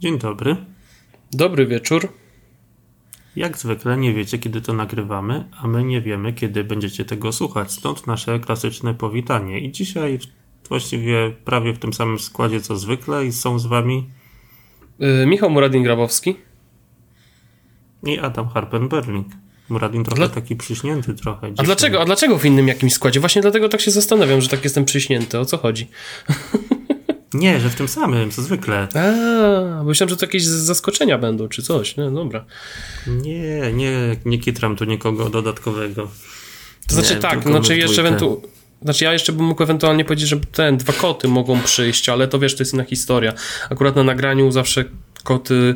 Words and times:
Dzień 0.00 0.18
dobry. 0.18 0.56
Dobry 1.32 1.66
wieczór. 1.66 2.08
Jak 3.36 3.58
zwykle 3.58 3.96
nie 3.96 4.14
wiecie, 4.14 4.38
kiedy 4.38 4.60
to 4.60 4.72
nagrywamy, 4.72 5.48
a 5.62 5.66
my 5.68 5.84
nie 5.84 6.00
wiemy, 6.00 6.32
kiedy 6.32 6.64
będziecie 6.64 7.04
tego 7.04 7.32
słuchać. 7.32 7.72
Stąd 7.72 8.06
nasze 8.06 8.40
klasyczne 8.40 8.94
powitanie. 8.94 9.60
I 9.60 9.72
dzisiaj 9.72 10.18
właściwie 10.68 11.30
prawie 11.44 11.72
w 11.72 11.78
tym 11.78 11.92
samym 11.92 12.18
składzie 12.18 12.60
co 12.60 12.76
zwykle 12.76 13.26
i 13.26 13.32
są 13.32 13.58
z 13.58 13.66
wami 13.66 14.10
Yy, 14.98 15.26
Michał 15.26 15.50
Muradin-Grabowski. 15.50 16.34
i 18.02 18.18
Adam 18.18 18.46
Harpen-Berling. 18.48 19.24
Muradin 19.68 20.04
trochę 20.04 20.16
Dla- 20.18 20.28
taki 20.34 20.56
przyśnięty 20.56 21.14
trochę. 21.14 21.46
A 21.46 21.50
dzisiaj. 21.50 21.66
dlaczego, 21.66 22.00
a 22.00 22.04
dlaczego 22.04 22.38
w 22.38 22.44
innym 22.44 22.68
jakimś 22.68 22.92
składzie? 22.92 23.20
Właśnie 23.20 23.42
dlatego 23.42 23.68
tak 23.68 23.80
się 23.80 23.90
zastanawiam, 23.90 24.40
że 24.40 24.48
tak 24.48 24.64
jestem 24.64 24.84
przyśnięty. 24.84 25.38
O 25.38 25.44
co 25.44 25.58
chodzi? 25.58 25.88
Nie, 27.34 27.60
że 27.60 27.70
w 27.70 27.74
tym 27.74 27.88
samym, 27.88 28.30
co 28.30 28.42
zwykle. 28.42 28.88
A, 28.94 29.78
bo 29.78 29.84
myślałem, 29.84 30.10
że 30.10 30.16
to 30.16 30.26
jakieś 30.26 30.44
zaskoczenia 30.44 31.18
będą, 31.18 31.48
czy 31.48 31.62
coś. 31.62 31.96
No 31.96 32.10
dobra. 32.10 32.44
Nie, 33.06 33.72
nie, 33.72 34.16
nie 34.24 34.38
kitram 34.38 34.76
tu 34.76 34.84
nikogo 34.84 35.28
dodatkowego. 35.30 36.10
To 36.88 36.94
znaczy 36.94 37.14
Nie, 37.14 37.20
tak, 37.20 37.42
znaczy 37.42 37.76
jeszcze 37.76 38.02
dwójkę. 38.02 38.08
ewentu... 38.08 38.42
Znaczy 38.82 39.04
ja 39.04 39.12
jeszcze 39.12 39.32
bym 39.32 39.46
mógł 39.46 39.62
ewentualnie 39.62 40.04
powiedzieć, 40.04 40.28
że 40.28 40.36
ten, 40.36 40.76
dwa 40.76 40.92
koty 40.92 41.28
mogą 41.28 41.60
przyjść, 41.60 42.08
ale 42.08 42.28
to 42.28 42.38
wiesz, 42.38 42.56
to 42.56 42.62
jest 42.62 42.74
inna 42.74 42.84
historia. 42.84 43.32
Akurat 43.70 43.96
na 43.96 44.04
nagraniu 44.04 44.50
zawsze 44.50 44.84
koty 45.24 45.74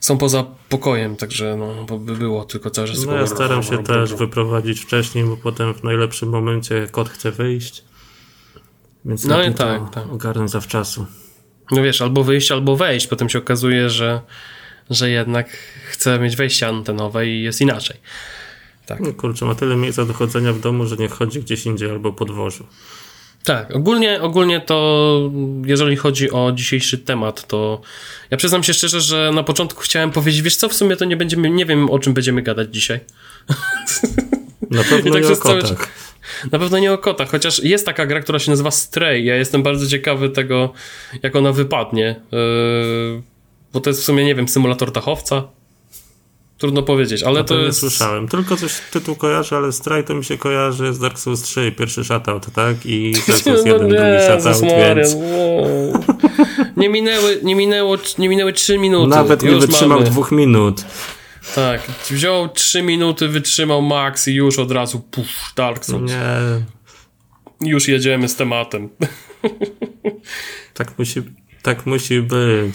są 0.00 0.18
poza 0.18 0.44
pokojem, 0.68 1.16
także 1.16 1.56
no, 1.56 1.84
bo 1.84 1.98
by 1.98 2.16
było 2.16 2.44
tylko 2.44 2.70
całe 2.70 2.88
czas 2.88 3.06
No 3.06 3.16
ja 3.16 3.26
staram 3.26 3.62
się 3.62 3.82
też 3.82 4.14
wyprowadzić 4.14 4.80
wcześniej, 4.80 5.24
bo 5.24 5.36
potem 5.36 5.74
w 5.74 5.84
najlepszym 5.84 6.28
momencie 6.28 6.86
kot 6.90 7.08
chce 7.08 7.32
wyjść. 7.32 7.84
Więc 9.06 9.24
No 9.24 9.42
i 9.42 9.54
tak, 9.54 9.90
tak. 9.90 10.12
ogarnę 10.12 10.48
zawczasu. 10.48 11.06
No 11.70 11.82
wiesz, 11.82 12.02
albo 12.02 12.24
wyjść, 12.24 12.50
albo 12.50 12.76
wejść. 12.76 13.06
Potem 13.06 13.28
się 13.28 13.38
okazuje, 13.38 13.90
że, 13.90 14.20
że 14.90 15.10
jednak 15.10 15.48
chce 15.90 16.18
mieć 16.18 16.36
wejście 16.36 16.68
antenowe 16.68 17.26
i 17.26 17.42
jest 17.42 17.60
inaczej. 17.60 17.96
Tak. 18.86 19.00
No 19.00 19.12
kurczę, 19.12 19.44
ma 19.44 19.54
tyle 19.54 19.76
miejsca 19.76 20.04
do 20.04 20.14
chodzenia 20.14 20.52
w 20.52 20.60
domu, 20.60 20.86
że 20.86 20.96
niech 20.96 21.12
chodzi 21.12 21.40
gdzieś 21.40 21.66
indziej 21.66 21.90
albo 21.90 22.12
po 22.12 22.24
dworzu. 22.24 22.66
Tak, 23.44 23.76
ogólnie, 23.76 24.22
ogólnie 24.22 24.60
to 24.60 25.30
jeżeli 25.64 25.96
chodzi 25.96 26.30
o 26.30 26.52
dzisiejszy 26.52 26.98
temat, 26.98 27.46
to 27.46 27.80
ja 28.30 28.36
przyznam 28.36 28.62
się 28.62 28.74
szczerze, 28.74 29.00
że 29.00 29.30
na 29.34 29.42
początku 29.42 29.80
chciałem 29.80 30.10
powiedzieć, 30.10 30.42
wiesz 30.42 30.56
co, 30.56 30.68
w 30.68 30.74
sumie 30.74 30.96
to 30.96 31.04
nie 31.04 31.16
będziemy, 31.16 31.50
nie 31.50 31.66
wiem 31.66 31.90
o 31.90 31.98
czym 31.98 32.14
będziemy 32.14 32.42
gadać 32.42 32.74
dzisiaj. 32.74 33.00
Na 34.70 34.84
pewno 34.84 35.10
I 35.10 35.12
tak 35.12 35.30
nie 35.30 35.36
o 35.36 35.36
kotach. 35.36 35.88
Na 36.52 36.58
pewno 36.58 36.78
nie 36.78 36.92
o 36.92 36.98
kotach, 36.98 37.30
chociaż 37.30 37.64
jest 37.64 37.86
taka 37.86 38.06
gra, 38.06 38.20
która 38.20 38.38
się 38.38 38.50
nazywa 38.50 38.70
Stray. 38.70 39.24
Ja 39.24 39.36
jestem 39.36 39.62
bardzo 39.62 39.86
ciekawy 39.86 40.30
tego, 40.30 40.72
jak 41.22 41.36
ona 41.36 41.52
wypadnie. 41.52 42.20
Yy, 42.32 43.22
bo 43.72 43.80
to 43.80 43.90
jest 43.90 44.00
w 44.00 44.04
sumie, 44.04 44.24
nie 44.24 44.34
wiem, 44.34 44.48
symulator 44.48 44.92
dachowca. 44.92 45.42
Trudno 46.58 46.82
powiedzieć, 46.82 47.22
ale 47.22 47.38
No 47.38 47.44
to 47.44 47.54
to 47.54 47.60
nie 47.60 47.66
jest. 47.66 47.78
słyszałem. 47.80 48.28
Tylko 48.28 48.56
coś 48.56 48.72
tytuł 48.92 49.16
kojarzy, 49.16 49.56
ale 49.56 49.72
Stray 49.72 50.04
to 50.04 50.14
mi 50.14 50.24
się 50.24 50.38
kojarzy 50.38 50.94
z 50.94 50.98
Dark 50.98 51.18
Souls 51.18 51.42
3, 51.42 51.72
pierwszy 51.78 52.04
shoutout, 52.04 52.46
tak? 52.54 52.76
I 52.84 53.12
Dark 53.28 53.42
Souls 53.42 53.64
1, 53.66 53.78
drugi 53.88 53.94
Jezus 53.94 54.42
shoutout, 54.42 54.62
Maria, 54.62 54.94
więc 54.94 55.14
nie. 55.14 55.92
nie 56.76 56.88
minęły, 56.88 57.40
nie 57.42 57.54
minęło, 57.54 57.96
nie 58.18 58.28
minęły 58.28 58.52
3 58.52 58.78
minuty. 58.78 59.08
nawet 59.08 59.42
nie 59.42 59.50
wytrzymał 59.56 59.98
mamy. 59.98 60.10
dwóch 60.10 60.32
minut. 60.32 60.84
Tak, 61.54 61.80
wziął 62.10 62.48
3 62.48 62.82
minuty, 62.82 63.28
wytrzymał 63.28 63.82
max 63.82 64.28
i 64.28 64.34
już 64.34 64.58
od 64.58 64.70
razu 64.70 65.00
puf, 65.00 65.52
Dark 65.56 65.84
Souls. 65.84 66.12
Nie, 66.12 67.70
Już 67.70 67.88
jedziemy 67.88 68.28
z 68.28 68.36
tematem. 68.36 68.88
tak 70.74 70.98
musi, 70.98 71.22
tak 71.62 71.86
musi 71.86 72.22
być. 72.22 72.74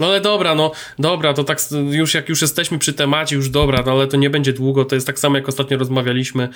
No 0.00 0.06
ale 0.06 0.20
dobra, 0.20 0.54
no 0.54 0.72
dobra, 0.98 1.34
to 1.34 1.44
tak 1.44 1.58
już 1.90 2.14
jak 2.14 2.28
już 2.28 2.42
jesteśmy 2.42 2.78
przy 2.78 2.92
temacie, 2.92 3.36
już 3.36 3.50
dobra, 3.50 3.82
no 3.86 3.92
ale 3.92 4.06
to 4.06 4.16
nie 4.16 4.30
będzie 4.30 4.52
długo, 4.52 4.84
to 4.84 4.94
jest 4.94 5.06
tak 5.06 5.18
samo 5.18 5.36
jak 5.36 5.48
ostatnio 5.48 5.78
rozmawialiśmy 5.78 6.48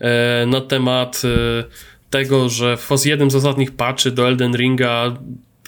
e, 0.00 0.46
na 0.46 0.60
temat 0.60 1.22
e, 1.24 1.64
tego, 2.10 2.48
że 2.48 2.76
w 2.76 3.06
jednym 3.06 3.30
z 3.30 3.34
ostatnich 3.34 3.70
patchy 3.76 4.10
do 4.10 4.28
Elden 4.28 4.56
Ringa 4.56 5.16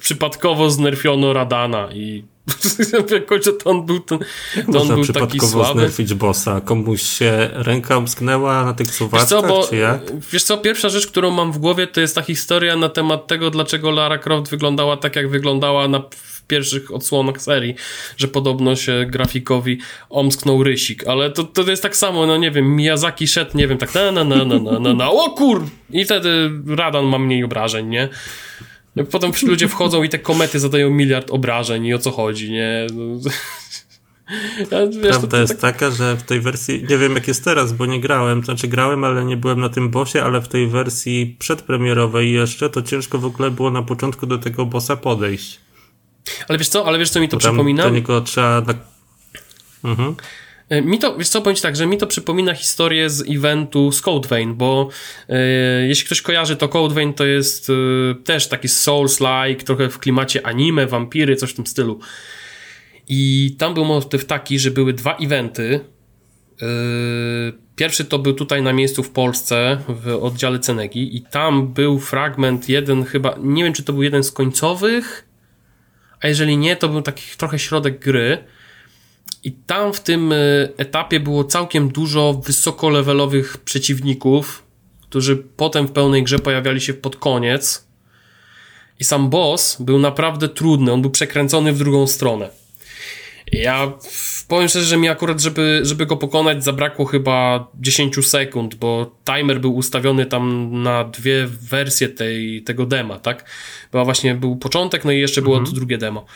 przypadkowo 0.00 0.70
znerfiono 0.70 1.32
Radana 1.32 1.88
i 1.92 2.24
jakoś, 3.14 3.44
to 3.44 3.70
on 3.70 3.86
był, 3.86 4.00
ten, 4.00 4.18
to 4.18 4.24
on 4.58 4.64
Można 4.66 4.94
był 4.94 5.04
taki 5.04 5.12
przypadkowo 5.12 5.64
słaby. 5.64 5.80
znerfić 5.80 6.14
bossa. 6.14 6.60
Komuś 6.60 7.02
się 7.02 7.50
ręka 7.52 7.98
umsknęła 7.98 8.64
na 8.64 8.72
tych 8.72 8.86
Wiesz 8.86 8.96
suwaczkach, 8.96 9.28
co, 9.28 9.42
bo, 9.42 9.66
czy 9.68 9.76
jak? 9.76 10.00
wiesz 10.32 10.42
co, 10.44 10.58
pierwsza 10.58 10.88
rzecz, 10.88 11.06
którą 11.06 11.30
mam 11.30 11.52
w 11.52 11.58
głowie, 11.58 11.86
to 11.86 12.00
jest 12.00 12.14
ta 12.14 12.22
historia 12.22 12.76
na 12.76 12.88
temat 12.88 13.26
tego, 13.26 13.50
dlaczego 13.50 13.90
Lara 13.90 14.18
Croft 14.18 14.50
wyglądała 14.50 14.96
tak, 14.96 15.16
jak 15.16 15.28
wyglądała 15.30 15.88
na 15.88 16.02
w 16.10 16.46
pierwszych 16.46 16.94
odsłonach 16.94 17.42
serii, 17.42 17.74
że 18.16 18.28
podobno 18.28 18.76
się 18.76 19.06
grafikowi 19.08 19.78
omsknął 20.10 20.62
rysik, 20.64 21.06
ale 21.06 21.30
to, 21.30 21.44
to 21.44 21.70
jest 21.70 21.82
tak 21.82 21.96
samo, 21.96 22.26
no 22.26 22.36
nie 22.36 22.50
wiem, 22.50 22.76
Miyazaki 22.76 23.28
szedł, 23.28 23.58
nie 23.58 23.68
wiem, 23.68 23.78
tak 23.78 23.94
na 23.94 24.12
na 24.12 24.24
na 24.24 24.44
na 24.44 24.58
na 24.58 24.78
na, 24.78 24.94
na 24.94 25.10
o 25.10 25.30
kur! 25.30 25.66
I 25.90 26.04
wtedy 26.04 26.50
Radan 26.66 27.04
ma 27.04 27.18
mniej 27.18 27.44
obrażeń, 27.44 27.88
nie? 27.88 28.08
Potem 29.10 29.32
ludzie 29.46 29.68
wchodzą 29.68 30.02
i 30.02 30.08
te 30.08 30.18
komety 30.18 30.60
zadają 30.60 30.90
miliard 30.90 31.30
obrażeń 31.30 31.86
i 31.86 31.94
o 31.94 31.98
co 31.98 32.10
chodzi, 32.10 32.50
nie? 32.52 32.86
No, 32.94 33.02
ja, 34.70 34.86
wiesz, 34.86 34.94
to- 34.96 35.00
Prawda 35.08 35.28
to 35.28 35.36
jest 35.36 35.60
tak- 35.60 35.72
taka, 35.76 35.90
że 35.90 36.16
w 36.16 36.22
tej 36.22 36.40
wersji, 36.40 36.86
nie 36.90 36.98
wiem 36.98 37.14
jak 37.14 37.28
jest 37.28 37.44
teraz, 37.44 37.72
bo 37.72 37.86
nie 37.86 38.00
grałem, 38.00 38.40
to 38.40 38.44
znaczy 38.44 38.68
grałem, 38.68 39.04
ale 39.04 39.24
nie 39.24 39.36
byłem 39.36 39.60
na 39.60 39.68
tym 39.68 39.88
bossie, 39.90 40.18
ale 40.18 40.40
w 40.40 40.48
tej 40.48 40.66
wersji 40.68 41.36
przedpremierowej 41.38 42.32
jeszcze, 42.32 42.70
to 42.70 42.82
ciężko 42.82 43.18
w 43.18 43.24
ogóle 43.24 43.50
było 43.50 43.70
na 43.70 43.82
początku 43.82 44.26
do 44.26 44.38
tego 44.38 44.66
bossa 44.66 44.96
podejść. 44.96 45.60
Ale 46.48 46.58
wiesz 46.58 46.68
co, 46.68 46.86
ale 46.86 46.98
wiesz 46.98 47.10
co 47.10 47.20
mi 47.20 47.28
to 47.28 47.36
Bo 47.36 47.42
tam 47.42 47.52
przypomina? 47.52 47.82
do 47.82 47.90
niego 47.90 48.20
trzeba... 48.20 48.62
Mhm. 49.84 50.14
E, 50.68 50.82
Mi 50.82 50.98
to, 50.98 51.16
wiesz 51.16 51.28
co, 51.28 51.42
powiem 51.42 51.56
tak, 51.56 51.76
że 51.76 51.86
mi 51.86 51.98
to 51.98 52.06
przypomina 52.06 52.54
historię 52.54 53.10
z 53.10 53.30
eventu 53.30 53.92
z 53.92 54.00
Code 54.02 54.28
Vein, 54.28 54.54
bo 54.54 54.88
e, 55.28 55.38
jeśli 55.86 56.06
ktoś 56.06 56.22
kojarzy, 56.22 56.56
to 56.56 56.68
Code 56.68 56.94
Vein 56.94 57.14
to 57.14 57.26
jest 57.26 57.70
e, 57.70 58.14
też 58.14 58.48
taki 58.48 58.68
Souls-like, 58.68 59.62
trochę 59.62 59.88
w 59.88 59.98
klimacie 59.98 60.46
anime, 60.46 60.86
wampiry, 60.86 61.36
coś 61.36 61.50
w 61.50 61.54
tym 61.54 61.66
stylu. 61.66 62.00
I 63.08 63.54
tam 63.58 63.74
był 63.74 63.84
motyw 63.84 64.24
taki, 64.24 64.58
że 64.58 64.70
były 64.70 64.92
dwa 64.92 65.16
eventy. 65.16 65.80
E, 66.62 66.66
Pierwszy 67.76 68.04
to 68.04 68.18
był 68.18 68.32
tutaj 68.34 68.62
na 68.62 68.72
miejscu 68.72 69.02
w 69.02 69.10
Polsce, 69.10 69.78
w 69.88 70.08
oddziale 70.22 70.58
Cenegi 70.58 71.16
i 71.16 71.22
tam 71.22 71.72
był 71.72 71.98
fragment, 71.98 72.68
jeden 72.68 73.04
chyba, 73.04 73.34
nie 73.38 73.64
wiem 73.64 73.72
czy 73.72 73.82
to 73.82 73.92
był 73.92 74.02
jeden 74.02 74.24
z 74.24 74.32
końcowych, 74.32 75.28
a 76.20 76.28
jeżeli 76.28 76.56
nie, 76.56 76.76
to 76.76 76.88
był 76.88 77.02
taki 77.02 77.36
trochę 77.36 77.58
środek 77.58 77.98
gry. 77.98 78.44
I 79.44 79.52
tam 79.52 79.92
w 79.92 80.00
tym 80.00 80.32
y, 80.32 80.72
etapie 80.76 81.20
było 81.20 81.44
całkiem 81.44 81.88
dużo 81.88 82.34
wysokolevelowych 82.34 83.58
przeciwników, 83.58 84.62
którzy 85.00 85.36
potem 85.36 85.86
w 85.86 85.92
pełnej 85.92 86.22
grze 86.22 86.38
pojawiali 86.38 86.80
się 86.80 86.94
pod 86.94 87.16
koniec. 87.16 87.86
I 89.00 89.04
sam 89.04 89.30
boss 89.30 89.76
był 89.80 89.98
naprawdę 89.98 90.48
trudny, 90.48 90.92
on 90.92 91.02
był 91.02 91.10
przekręcony 91.10 91.72
w 91.72 91.78
drugą 91.78 92.06
stronę. 92.06 92.50
Ja 93.52 93.92
powiem 94.48 94.68
szczerze, 94.68 94.86
że 94.86 94.96
mi 94.96 95.08
akurat, 95.08 95.40
żeby, 95.40 95.80
żeby 95.82 96.06
go 96.06 96.16
pokonać, 96.16 96.64
zabrakło 96.64 97.04
chyba 97.04 97.68
10 97.80 98.26
sekund, 98.26 98.74
bo 98.74 99.16
timer 99.24 99.60
był 99.60 99.76
ustawiony 99.76 100.26
tam 100.26 100.70
na 100.82 101.04
dwie 101.04 101.46
wersje 101.46 102.08
tej, 102.08 102.62
tego 102.62 102.86
dema, 102.86 103.18
tak? 103.18 103.50
Była 103.90 104.04
właśnie, 104.04 104.34
był 104.34 104.56
początek, 104.56 105.04
no 105.04 105.12
i 105.12 105.20
jeszcze 105.20 105.42
było 105.42 105.60
to 105.60 105.72
drugie 105.72 105.98
demo. 105.98 106.26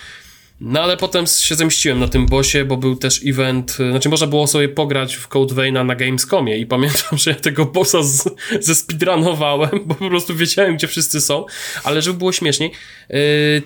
No 0.60 0.80
ale 0.80 0.96
potem 0.96 1.26
się 1.26 1.54
zemściłem 1.54 2.00
na 2.00 2.08
tym 2.08 2.26
bossie, 2.26 2.64
bo 2.64 2.76
był 2.76 2.96
też 2.96 3.20
event, 3.26 3.70
y, 3.70 3.90
znaczy 3.90 4.08
można 4.08 4.26
było 4.26 4.46
sobie 4.46 4.68
pograć 4.68 5.14
w 5.14 5.28
Code 5.28 5.54
Veina 5.54 5.84
na 5.84 5.94
Gamescomie 5.94 6.58
i 6.58 6.66
pamiętam, 6.66 7.18
że 7.18 7.30
ja 7.30 7.36
tego 7.36 7.64
bossa 7.64 8.02
z, 8.02 8.24
ze 8.60 8.74
speedrunowałem, 8.74 9.70
bo 9.86 9.94
po 9.94 10.08
prostu 10.08 10.36
wiedziałem, 10.36 10.76
gdzie 10.76 10.86
wszyscy 10.86 11.20
są, 11.20 11.44
ale 11.84 12.02
żeby 12.02 12.18
było 12.18 12.32
śmieszniej, 12.32 12.70
yy, 13.10 13.16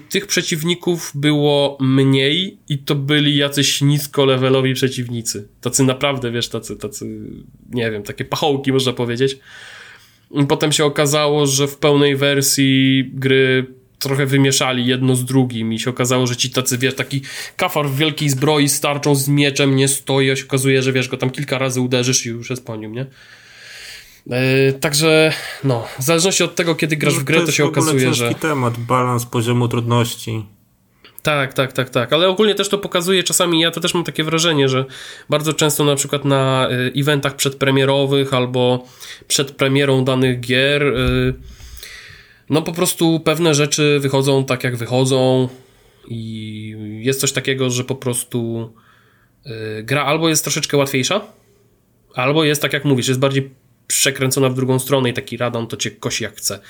tych 0.08 0.26
przeciwników 0.26 1.12
było 1.14 1.78
mniej 1.80 2.58
i 2.68 2.78
to 2.78 2.94
byli 2.94 3.36
jacyś 3.36 3.82
nisko-levelowi 3.82 4.74
przeciwnicy. 4.74 5.48
Tacy 5.60 5.84
naprawdę, 5.84 6.30
wiesz, 6.30 6.48
tacy, 6.48 6.76
tacy, 6.76 7.06
nie 7.70 7.90
wiem, 7.90 8.02
takie 8.02 8.24
pachołki 8.24 8.72
można 8.72 8.92
powiedzieć. 8.92 9.38
Potem 10.48 10.72
się 10.72 10.84
okazało, 10.84 11.46
że 11.46 11.66
w 11.66 11.76
pełnej 11.76 12.16
wersji 12.16 13.10
gry 13.14 13.66
trochę 14.02 14.26
wymieszali 14.26 14.86
jedno 14.86 15.16
z 15.16 15.24
drugim 15.24 15.72
i 15.72 15.78
się 15.78 15.90
okazało, 15.90 16.26
że 16.26 16.36
ci 16.36 16.50
tacy, 16.50 16.78
wiesz, 16.78 16.94
taki 16.94 17.22
kafar 17.56 17.88
w 17.88 17.96
wielkiej 17.96 18.28
zbroi 18.28 18.68
z 18.68 18.80
tarczą, 18.80 19.14
z 19.14 19.28
mieczem 19.28 19.76
nie 19.76 19.88
stoi, 19.88 20.30
a 20.30 20.36
się 20.36 20.44
okazuje, 20.44 20.82
że 20.82 20.92
wiesz, 20.92 21.08
go 21.08 21.16
tam 21.16 21.30
kilka 21.30 21.58
razy 21.58 21.80
uderzysz 21.80 22.26
i 22.26 22.28
już 22.28 22.50
jest 22.50 22.66
po 22.66 22.76
nim, 22.76 22.92
nie? 22.92 23.06
Yy, 24.26 24.72
także, 24.80 25.32
no, 25.64 25.88
w 25.98 26.02
zależności 26.02 26.44
od 26.44 26.54
tego, 26.54 26.74
kiedy 26.74 26.96
grasz 26.96 27.14
w 27.14 27.24
grę, 27.24 27.36
to, 27.36 27.42
jest 27.42 27.56
się 27.56 27.64
okazuje, 27.64 28.14
że... 28.14 28.34
temat, 28.34 28.78
balans 28.78 29.26
poziomu 29.26 29.68
trudności. 29.68 30.44
Tak, 31.22 31.54
tak, 31.54 31.72
tak, 31.72 31.90
tak. 31.90 32.12
Ale 32.12 32.28
ogólnie 32.28 32.54
też 32.54 32.68
to 32.68 32.78
pokazuje 32.78 33.22
czasami, 33.22 33.60
ja 33.60 33.70
to 33.70 33.80
też 33.80 33.94
mam 33.94 34.04
takie 34.04 34.24
wrażenie, 34.24 34.68
że 34.68 34.84
bardzo 35.30 35.54
często 35.54 35.84
na 35.84 35.96
przykład 35.96 36.24
na 36.24 36.68
y, 36.70 37.00
eventach 37.00 37.36
przedpremierowych 37.36 38.34
albo 38.34 38.84
przed 39.28 39.52
premierą 39.52 40.04
danych 40.04 40.40
gier, 40.40 40.82
y, 40.82 41.34
no 42.52 42.62
po 42.62 42.72
prostu 42.72 43.20
pewne 43.20 43.54
rzeczy 43.54 43.98
wychodzą 44.00 44.44
tak 44.44 44.64
jak 44.64 44.76
wychodzą 44.76 45.48
i 46.08 46.76
jest 47.00 47.20
coś 47.20 47.32
takiego, 47.32 47.70
że 47.70 47.84
po 47.84 47.94
prostu 47.94 48.72
yy, 49.44 49.82
gra 49.82 50.04
albo 50.04 50.28
jest 50.28 50.44
troszeczkę 50.44 50.76
łatwiejsza, 50.76 51.20
albo 52.14 52.44
jest 52.44 52.62
tak 52.62 52.72
jak 52.72 52.84
mówisz, 52.84 53.08
jest 53.08 53.20
bardziej 53.20 53.50
przekręcona 53.86 54.48
w 54.48 54.54
drugą 54.54 54.78
stronę 54.78 55.10
i 55.10 55.12
taki 55.12 55.36
radon 55.36 55.66
to 55.66 55.76
cię 55.76 55.90
kosi 55.90 56.24
jak 56.24 56.36
chce. 56.36 56.60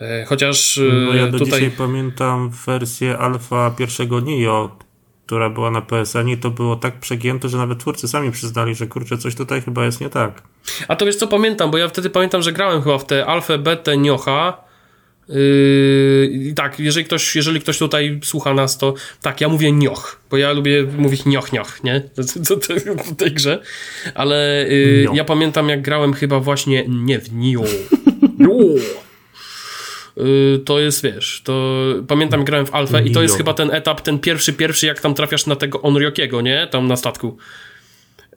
Yy, 0.00 0.06
chociaż 0.26 0.76
yy, 0.76 1.06
No 1.06 1.14
ja 1.14 1.26
do 1.26 1.38
tutaj... 1.38 1.60
dzisiaj 1.60 1.70
pamiętam 1.78 2.50
wersję 2.66 3.18
alfa 3.18 3.70
pierwszego 3.70 4.20
Nio, 4.20 4.78
która 5.26 5.50
była 5.50 5.70
na 5.70 5.82
PSN 5.82 6.28
i 6.28 6.36
to 6.36 6.50
było 6.50 6.76
tak 6.76 7.00
przegięte, 7.00 7.48
że 7.48 7.58
nawet 7.58 7.78
twórcy 7.78 8.08
sami 8.08 8.32
przyznali, 8.32 8.74
że 8.74 8.86
kurczę, 8.86 9.18
coś 9.18 9.34
tutaj 9.34 9.62
chyba 9.62 9.84
jest 9.84 10.00
nie 10.00 10.10
tak. 10.10 10.42
A 10.88 10.96
to 10.96 11.06
wiesz 11.06 11.16
co 11.16 11.26
pamiętam, 11.26 11.70
bo 11.70 11.78
ja 11.78 11.88
wtedy 11.88 12.10
pamiętam, 12.10 12.42
że 12.42 12.52
grałem 12.52 12.82
chyba 12.82 12.98
w 12.98 13.06
te 13.06 13.26
alfę, 13.26 13.58
betę, 13.58 13.96
niocha. 13.96 14.65
Yy, 15.28 16.52
tak, 16.56 16.80
jeżeli 16.80 17.06
ktoś, 17.06 17.36
jeżeli 17.36 17.60
ktoś 17.60 17.78
tutaj 17.78 18.20
słucha 18.22 18.54
nas, 18.54 18.78
to 18.78 18.94
tak, 19.22 19.40
ja 19.40 19.48
mówię 19.48 19.72
nioch, 19.72 20.20
bo 20.30 20.36
ja 20.36 20.52
lubię 20.52 20.86
mówić 20.98 21.24
nioch, 21.24 21.52
nioch, 21.52 21.84
nie? 21.84 22.00
To, 22.46 22.56
w 23.04 23.16
tej 23.16 23.32
grze. 23.32 23.62
Ale 24.14 24.66
yy, 24.68 25.06
ja 25.14 25.24
pamiętam, 25.24 25.68
jak 25.68 25.82
grałem 25.82 26.12
chyba 26.12 26.40
właśnie 26.40 26.84
nie 26.88 27.18
w 27.18 27.32
nio. 27.32 27.62
Nio. 28.38 28.58
Yy, 30.16 30.58
to 30.64 30.78
jest, 30.80 31.02
wiesz, 31.02 31.42
to 31.44 31.84
pamiętam, 32.08 32.44
grałem 32.44 32.66
w 32.66 32.74
alfę 32.74 33.02
i 33.02 33.10
to 33.10 33.22
jest 33.22 33.36
chyba 33.36 33.54
ten 33.54 33.70
etap, 33.70 34.00
ten 34.00 34.18
pierwszy, 34.18 34.52
pierwszy, 34.52 34.86
jak 34.86 35.00
tam 35.00 35.14
trafiasz 35.14 35.46
na 35.46 35.56
tego 35.56 35.82
Onryokiego, 35.82 36.40
nie? 36.40 36.66
Tam 36.70 36.86
na 36.86 36.96
statku. 36.96 37.36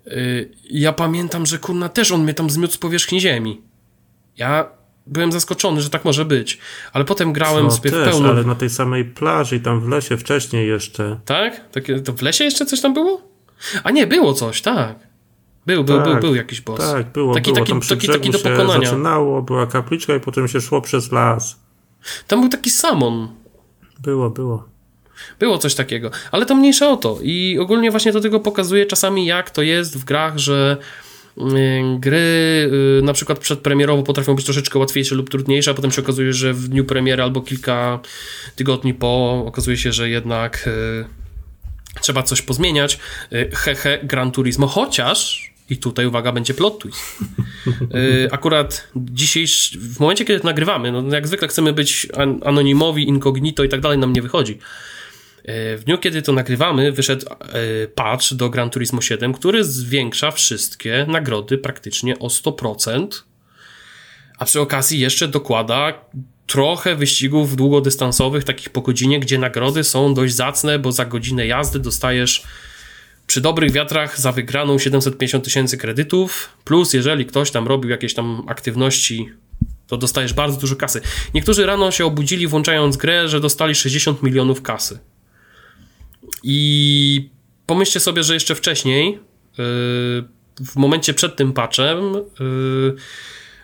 Yy, 0.05 0.49
ja 0.69 0.93
pamiętam, 0.93 1.45
że 1.45 1.57
kurna 1.57 1.89
też 1.89 2.11
on 2.11 2.23
mnie 2.23 2.33
tam 2.33 2.49
zmiótł 2.49 2.73
z 2.73 2.77
powierzchni 2.77 3.21
ziemi. 3.21 3.61
Ja 4.37 4.78
byłem 5.09 5.31
zaskoczony, 5.31 5.81
że 5.81 5.89
tak 5.89 6.05
może 6.05 6.25
być. 6.25 6.57
Ale 6.93 7.05
potem 7.05 7.33
grałem 7.33 7.63
No 7.63 7.71
sobie 7.71 7.89
w 7.89 7.93
też, 7.93 8.09
pełną. 8.09 8.29
ale 8.29 8.43
na 8.43 8.55
tej 8.55 8.69
samej 8.69 9.05
plaży 9.05 9.55
i 9.55 9.59
tam 9.59 9.79
w 9.81 9.87
lesie 9.87 10.17
wcześniej 10.17 10.67
jeszcze. 10.67 11.19
Tak? 11.25 11.69
Takie, 11.71 11.99
to 11.99 12.13
w 12.13 12.21
lesie 12.21 12.43
jeszcze 12.43 12.65
coś 12.65 12.81
tam 12.81 12.93
było? 12.93 13.21
A 13.83 13.91
nie, 13.91 14.07
było 14.07 14.33
coś, 14.33 14.61
tak. 14.61 14.95
Był, 15.65 15.83
był, 15.83 15.97
Tak, 15.97 16.05
był, 16.05 16.19
był 16.19 16.35
jakiś 16.35 16.61
boss. 16.61 16.79
Tak, 16.79 17.11
było, 17.11 17.33
taki, 17.33 17.51
było. 17.51 17.55
taki, 17.65 17.71
tam 17.71 17.81
taki, 17.81 18.07
taki 18.07 18.29
do 18.31 18.37
brzegu 18.39 18.49
się 18.49 18.57
pokonania. 18.57 18.85
zaczynało, 18.89 19.41
była 19.41 19.67
kapliczka 19.67 20.15
i 20.15 20.19
potem 20.19 20.47
się 20.47 20.61
szło 20.61 20.81
przez 20.81 21.11
las. 21.11 21.59
Tam 22.27 22.39
był 22.41 22.49
taki 22.49 22.69
samon. 22.69 23.27
Było, 23.99 24.29
było. 24.29 24.63
Było 25.39 25.57
coś 25.57 25.75
takiego, 25.75 26.11
ale 26.31 26.45
to 26.45 26.55
mniejsza 26.55 26.89
o 26.89 26.97
to. 26.97 27.17
I 27.21 27.59
ogólnie 27.61 27.91
właśnie 27.91 28.11
do 28.11 28.21
tego 28.21 28.39
pokazuje 28.39 28.85
czasami, 28.85 29.25
jak 29.25 29.49
to 29.51 29.61
jest 29.61 29.97
w 29.99 30.05
grach, 30.05 30.37
że 30.37 30.77
gry 31.99 32.17
y, 32.99 33.01
na 33.03 33.13
przykład 33.13 33.39
przedpremierowo 33.39 34.03
potrafią 34.03 34.35
być 34.35 34.45
troszeczkę 34.45 34.79
łatwiejsze 34.79 35.15
lub 35.15 35.29
trudniejsze, 35.29 35.71
a 35.71 35.73
potem 35.73 35.91
się 35.91 36.01
okazuje, 36.01 36.33
że 36.33 36.53
w 36.53 36.67
dniu 36.67 36.85
premiery 36.85 37.23
albo 37.23 37.41
kilka 37.41 37.99
tygodni 38.55 38.93
po 38.93 39.43
okazuje 39.47 39.77
się, 39.77 39.91
że 39.91 40.09
jednak 40.09 40.67
y, 40.67 41.05
trzeba 42.01 42.23
coś 42.23 42.41
pozmieniać. 42.41 42.99
Y, 43.33 43.49
Hehe, 43.53 43.99
Gran 44.03 44.31
Turismo, 44.31 44.67
chociaż 44.67 45.49
i 45.69 45.77
tutaj 45.77 46.05
uwaga, 46.05 46.31
będzie 46.31 46.53
plot 46.53 46.79
twist. 46.79 47.17
Y, 47.95 48.27
Akurat 48.31 48.87
dzisiejszy, 48.95 49.79
w 49.79 49.99
momencie, 49.99 50.25
kiedy 50.25 50.43
nagrywamy, 50.43 50.91
no 50.91 51.03
jak 51.15 51.27
zwykle 51.27 51.47
chcemy 51.47 51.73
być 51.73 52.07
an- 52.17 52.39
anonimowi, 52.45 53.07
incognito 53.07 53.63
i 53.63 53.69
tak 53.69 53.81
dalej, 53.81 53.97
nam 53.97 54.13
nie 54.13 54.21
wychodzi. 54.21 54.59
Y, 55.49 55.77
W 55.77 55.83
dniu, 55.83 55.97
kiedy 55.97 56.21
to 56.21 56.33
nagrywamy, 56.33 56.91
wyszedł 56.91 57.25
y, 57.25 57.87
patch 57.87 58.33
do 58.33 58.49
Gran 58.49 58.69
Turismo 58.69 59.01
7, 59.01 59.33
który 59.33 59.63
zwiększa 59.63 60.31
wszystkie 60.31 61.05
nagrody 61.07 61.57
praktycznie 61.57 62.19
o 62.19 62.27
100%, 62.27 63.07
a 64.37 64.45
przy 64.45 64.61
okazji 64.61 64.99
jeszcze 64.99 65.27
dokłada 65.27 65.93
trochę 66.47 66.95
wyścigów 66.95 67.55
długodystansowych, 67.55 68.43
takich 68.43 68.69
po 68.69 68.81
godzinie, 68.81 69.19
gdzie 69.19 69.37
nagrody 69.37 69.83
są 69.83 70.13
dość 70.13 70.35
zacne, 70.35 70.79
bo 70.79 70.91
za 70.91 71.05
godzinę 71.05 71.47
jazdy 71.47 71.79
dostajesz 71.79 72.43
przy 73.27 73.41
dobrych 73.41 73.71
wiatrach 73.71 74.19
za 74.19 74.31
wygraną 74.31 74.79
750 74.79 75.43
tysięcy 75.43 75.77
kredytów, 75.77 76.49
plus 76.63 76.93
jeżeli 76.93 77.25
ktoś 77.25 77.51
tam 77.51 77.67
robił 77.67 77.91
jakieś 77.91 78.13
tam 78.13 78.43
aktywności, 78.47 79.29
to 79.87 79.97
dostajesz 79.97 80.33
bardzo 80.33 80.59
dużo 80.59 80.75
kasy. 80.75 81.01
Niektórzy 81.33 81.65
rano 81.65 81.91
się 81.91 82.05
obudzili 82.05 82.47
włączając 82.47 82.97
grę, 82.97 83.29
że 83.29 83.39
dostali 83.39 83.75
60 83.75 84.23
milionów 84.23 84.61
kasy. 84.61 84.99
I 86.43 87.29
pomyślcie 87.65 87.99
sobie, 87.99 88.23
że 88.23 88.33
jeszcze 88.33 88.55
wcześniej, 88.55 89.11
yy, 89.11 89.17
w 90.65 90.75
momencie 90.75 91.13
przed 91.13 91.35
tym 91.35 91.53
patchem, 91.53 92.13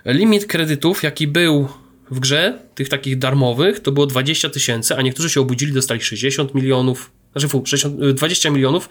yy, 0.05 0.13
limit 0.13 0.45
kredytów, 0.45 1.03
jaki 1.03 1.27
był 1.27 1.67
w 2.11 2.19
grze, 2.19 2.59
tych 2.75 2.89
takich 2.89 3.17
darmowych, 3.17 3.79
to 3.79 3.91
było 3.91 4.05
20 4.05 4.49
tysięcy, 4.49 4.95
a 4.95 5.01
niektórzy 5.01 5.29
się 5.29 5.41
obudzili, 5.41 5.73
dostali 5.73 6.01
60 6.01 6.55
milionów, 6.55 7.11
znaczy 7.31 7.47
fu, 7.47 7.65
60, 7.65 7.99
yy, 7.99 8.13
20 8.13 8.49
milionów, 8.49 8.89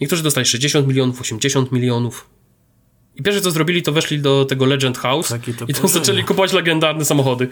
niektórzy 0.00 0.22
dostali 0.22 0.46
60 0.46 0.86
milionów, 0.86 1.20
80 1.20 1.72
milionów. 1.72 2.30
I 3.16 3.22
pierwsze 3.22 3.40
co 3.40 3.50
zrobili, 3.50 3.82
to 3.82 3.92
weszli 3.92 4.18
do 4.18 4.44
tego 4.44 4.66
Legend 4.66 4.98
House 4.98 5.34
i 5.68 5.74
tam 5.74 5.88
zaczęli 5.88 6.24
kupować 6.24 6.52
legendarne 6.52 7.04
samochody. 7.04 7.48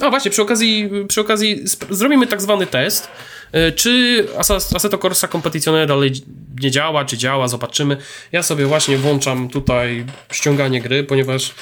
A 0.00 0.10
właśnie, 0.10 0.30
przy 0.30 0.42
okazji, 0.42 0.90
przy 1.08 1.20
okazji 1.20 1.64
zrobimy 1.90 2.26
tak 2.26 2.42
zwany 2.42 2.66
test. 2.66 3.08
E, 3.52 3.72
Czy 3.72 4.26
Assetto 4.74 4.98
Corsa 4.98 5.28
Competizione 5.28 5.86
dalej 5.86 6.12
nie 6.60 6.70
działa, 6.70 7.04
czy 7.04 7.16
działa, 7.18 7.48
zobaczymy. 7.48 7.96
Ja 8.32 8.42
sobie 8.42 8.66
właśnie 8.66 8.98
włączam 8.98 9.48
tutaj 9.48 10.06
ściąganie 10.32 10.80
gry, 10.80 11.04
ponieważ 11.04 11.54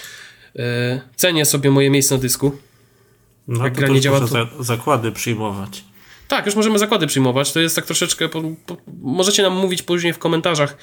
e, 0.59 1.01
cenię 1.17 1.45
sobie 1.45 1.71
moje 1.71 1.91
miejsce 1.91 2.15
na 2.15 2.21
dysku. 2.21 2.57
No 3.49 3.65
Jak 3.65 3.75
to 3.75 3.81
gra 3.81 3.89
nie 3.89 4.01
działa, 4.01 4.21
to- 4.21 4.27
za, 4.27 4.47
zakłady 4.61 5.13
przyjmować. 5.13 5.85
Tak, 6.29 6.47
już 6.47 6.55
możemy 6.55 6.79
zakłady 6.79 7.07
przyjmować. 7.07 7.53
To 7.53 7.61
jest 7.61 7.77
tak 7.77 7.87
troszeczkę. 7.87 8.29
Po, 8.29 8.43
po, 8.67 8.77
możecie 9.03 9.43
nam 9.43 9.53
mówić 9.57 9.83
później 9.83 10.13
w 10.13 10.19
komentarzach, 10.19 10.77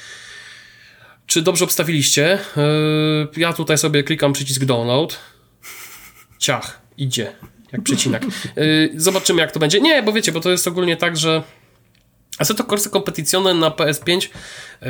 czy 1.28 1.42
dobrze 1.42 1.66
obstawiliście. 1.66 2.40
E, 2.58 2.62
Ja 3.38 3.54
tutaj 3.54 3.78
sobie 3.78 4.04
klikam 4.04 4.34
przycisk 4.34 4.64
download. 4.66 5.20
Ciach, 6.40 6.82
idzie. 6.98 7.36
Jak 7.76 7.84
przecinak. 7.84 8.24
E, 8.24 8.28
Zobaczymy, 8.96 9.42
jak 9.42 9.52
to 9.52 9.60
będzie. 9.60 9.82
Nie, 9.82 10.04
bo 10.04 10.14
wiecie, 10.14 10.32
bo 10.32 10.40
to 10.40 10.52
jest 10.52 10.68
ogólnie 10.68 10.98
tak, 10.98 11.18
że 11.18 11.44
Assetto 12.38 12.64
Corsa 12.64 12.90
Competizione 12.90 13.54
na 13.54 13.70
PS5 13.70 14.28
e, 14.82 14.88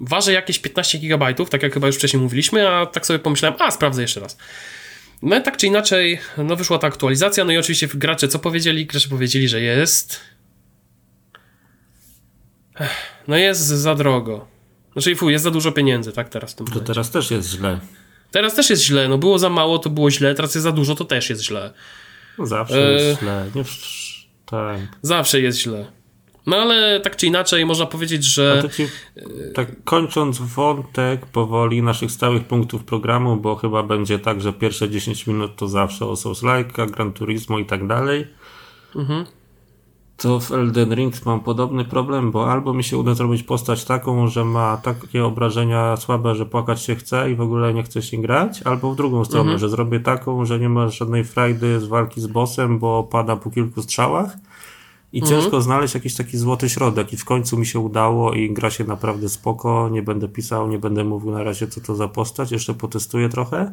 waży 0.00 0.32
jakieś 0.32 0.58
15 0.58 0.98
GB, 0.98 1.34
tak 1.50 1.62
jak 1.62 1.74
chyba 1.74 1.86
już 1.86 1.96
wcześniej 1.96 2.22
mówiliśmy, 2.22 2.68
a 2.68 2.86
tak 2.86 3.06
sobie 3.06 3.18
pomyślałem, 3.18 3.58
a 3.62 3.70
sprawdzę 3.70 4.02
jeszcze 4.02 4.20
raz. 4.20 4.36
No 5.22 5.38
i 5.38 5.42
tak 5.42 5.56
czy 5.56 5.66
inaczej, 5.66 6.18
no 6.38 6.56
wyszła 6.56 6.78
ta 6.78 6.86
aktualizacja, 6.86 7.44
no 7.44 7.52
i 7.52 7.58
oczywiście 7.58 7.88
gracze 7.94 8.28
co 8.28 8.38
powiedzieli? 8.38 8.86
Gracze 8.86 9.08
powiedzieli, 9.08 9.48
że 9.48 9.60
jest... 9.60 10.20
No 13.28 13.36
jest 13.36 13.60
za 13.60 13.94
drogo. 13.94 14.48
Znaczy, 14.92 15.16
fu, 15.16 15.30
jest 15.30 15.44
za 15.44 15.50
dużo 15.50 15.72
pieniędzy, 15.72 16.12
tak 16.12 16.28
teraz 16.28 16.52
w 16.52 16.54
tym 16.54 16.66
To 16.66 16.70
momencie. 16.72 16.86
teraz 16.86 17.10
też 17.10 17.30
jest 17.30 17.48
źle. 17.50 17.80
Teraz 18.30 18.54
też 18.54 18.70
jest 18.70 18.82
źle, 18.82 19.08
no 19.08 19.18
było 19.18 19.38
za 19.38 19.50
mało, 19.50 19.78
to 19.78 19.90
było 19.90 20.10
źle, 20.10 20.34
teraz 20.34 20.54
jest 20.54 20.62
za 20.62 20.72
dużo, 20.72 20.94
to 20.94 21.04
też 21.04 21.30
jest 21.30 21.42
źle. 21.42 21.72
No 22.38 22.46
Zawsze 22.46 22.88
E, 22.88 22.92
jest 22.92 23.20
źle. 23.20 23.50
Nie, 23.54 23.64
tak. 24.46 24.80
Zawsze 25.02 25.40
jest 25.40 25.58
źle. 25.58 25.86
No 26.46 26.56
ale 26.56 27.00
tak 27.00 27.16
czy 27.16 27.26
inaczej 27.26 27.66
można 27.66 27.86
powiedzieć, 27.86 28.24
że... 28.24 28.62
ci, 28.76 28.86
tak 29.54 29.84
kończąc 29.84 30.38
wątek 30.38 31.26
powoli 31.26 31.82
naszych 31.82 32.10
stałych 32.10 32.44
punktów 32.44 32.84
programu, 32.84 33.36
bo 33.36 33.56
chyba 33.56 33.82
będzie 33.82 34.18
tak, 34.18 34.40
że 34.40 34.52
pierwsze 34.52 34.90
10 34.90 35.26
minut 35.26 35.56
to 35.56 35.68
zawsze 35.68 36.06
o 36.06 36.14
Souls-like, 36.14 36.90
Gran 36.90 37.12
Turismo 37.12 37.58
i 37.58 37.66
tak 37.66 37.86
dalej. 37.86 38.26
Mhm. 38.96 39.24
To 40.20 40.40
w 40.40 40.52
Elden 40.52 40.94
Ring 40.94 41.26
mam 41.26 41.40
podobny 41.40 41.84
problem, 41.84 42.30
bo 42.30 42.52
albo 42.52 42.74
mi 42.74 42.84
się 42.84 42.98
uda 42.98 43.14
zrobić 43.14 43.42
postać 43.42 43.84
taką, 43.84 44.28
że 44.28 44.44
ma 44.44 44.76
takie 44.76 45.24
obrażenia 45.24 45.96
słabe, 45.96 46.34
że 46.34 46.46
płakać 46.46 46.82
się 46.82 46.94
chce 46.96 47.30
i 47.30 47.34
w 47.34 47.40
ogóle 47.40 47.74
nie 47.74 47.82
chce 47.82 48.02
się 48.02 48.16
grać, 48.16 48.62
albo 48.62 48.92
w 48.92 48.96
drugą 48.96 49.24
stronę, 49.24 49.42
Mhm. 49.42 49.58
że 49.58 49.68
zrobię 49.68 50.00
taką, 50.00 50.44
że 50.44 50.58
nie 50.58 50.68
ma 50.68 50.88
żadnej 50.88 51.24
frajdy 51.24 51.80
z 51.80 51.84
walki 51.86 52.20
z 52.20 52.26
bossem, 52.26 52.78
bo 52.78 53.02
pada 53.04 53.36
po 53.36 53.50
kilku 53.50 53.82
strzałach. 53.82 54.36
I 55.12 55.20
Mhm. 55.22 55.40
ciężko 55.42 55.60
znaleźć 55.60 55.94
jakiś 55.94 56.14
taki 56.16 56.38
złoty 56.38 56.68
środek 56.68 57.12
i 57.12 57.16
w 57.16 57.24
końcu 57.24 57.58
mi 57.58 57.66
się 57.66 57.78
udało 57.78 58.32
i 58.32 58.52
gra 58.52 58.70
się 58.70 58.84
naprawdę 58.84 59.28
spoko, 59.28 59.88
nie 59.92 60.02
będę 60.02 60.28
pisał, 60.28 60.68
nie 60.68 60.78
będę 60.78 61.04
mówił 61.04 61.30
na 61.30 61.42
razie 61.42 61.66
co 61.68 61.80
to 61.80 61.94
za 61.94 62.08
postać, 62.08 62.52
jeszcze 62.52 62.74
potestuję 62.74 63.28
trochę, 63.28 63.72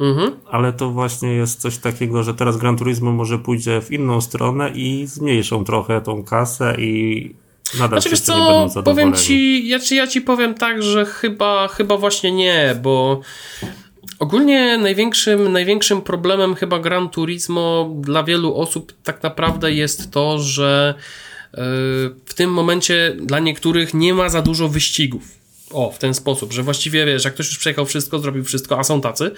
Mhm. 0.00 0.36
ale 0.50 0.72
to 0.72 0.90
właśnie 0.90 1.32
jest 1.32 1.60
coś 1.60 1.78
takiego, 1.78 2.22
że 2.22 2.34
teraz 2.34 2.56
Gran 2.56 2.76
Turismo 2.76 3.12
może 3.12 3.38
pójdzie 3.38 3.80
w 3.80 3.92
inną 3.92 4.20
stronę 4.20 4.70
i 4.74 5.06
zmniejszą 5.06 5.64
trochę 5.64 6.00
tą 6.00 6.24
kasę 6.24 6.74
i 6.78 7.34
nadal 7.74 7.88
Znaczy 7.88 8.08
wszyscy 8.08 8.32
nie 8.32 8.38
będą 8.38 8.68
co, 8.68 8.74
zadowoleni. 8.74 9.12
powiem 9.12 9.24
ci, 9.24 9.68
ja 9.68 9.80
ci, 9.80 9.96
ja 9.96 10.06
ci 10.06 10.20
powiem 10.20 10.54
tak, 10.54 10.82
że 10.82 11.04
chyba, 11.06 11.68
chyba 11.68 11.96
właśnie 11.96 12.32
nie, 12.32 12.76
bo 12.82 13.20
ogólnie 14.18 14.78
największym, 14.78 15.52
największym 15.52 16.02
problemem 16.02 16.54
chyba 16.54 16.78
Gran 16.78 17.08
Turismo 17.08 17.94
dla 18.00 18.22
wielu 18.24 18.56
osób 18.56 18.92
tak 19.02 19.22
naprawdę 19.22 19.72
jest 19.72 20.10
to, 20.10 20.38
że 20.38 20.94
yy, 21.54 21.60
w 22.26 22.34
tym 22.34 22.52
momencie 22.52 23.16
dla 23.20 23.38
niektórych 23.38 23.94
nie 23.94 24.14
ma 24.14 24.28
za 24.28 24.42
dużo 24.42 24.68
wyścigów. 24.68 25.22
O, 25.70 25.90
w 25.90 25.98
ten 25.98 26.14
sposób, 26.14 26.52
że 26.52 26.62
właściwie 26.62 27.06
wiesz, 27.06 27.24
jak 27.24 27.34
ktoś 27.34 27.46
już 27.48 27.58
przejechał 27.58 27.86
wszystko, 27.86 28.18
zrobił 28.18 28.44
wszystko, 28.44 28.78
a 28.78 28.84
są 28.84 29.00
tacy, 29.00 29.30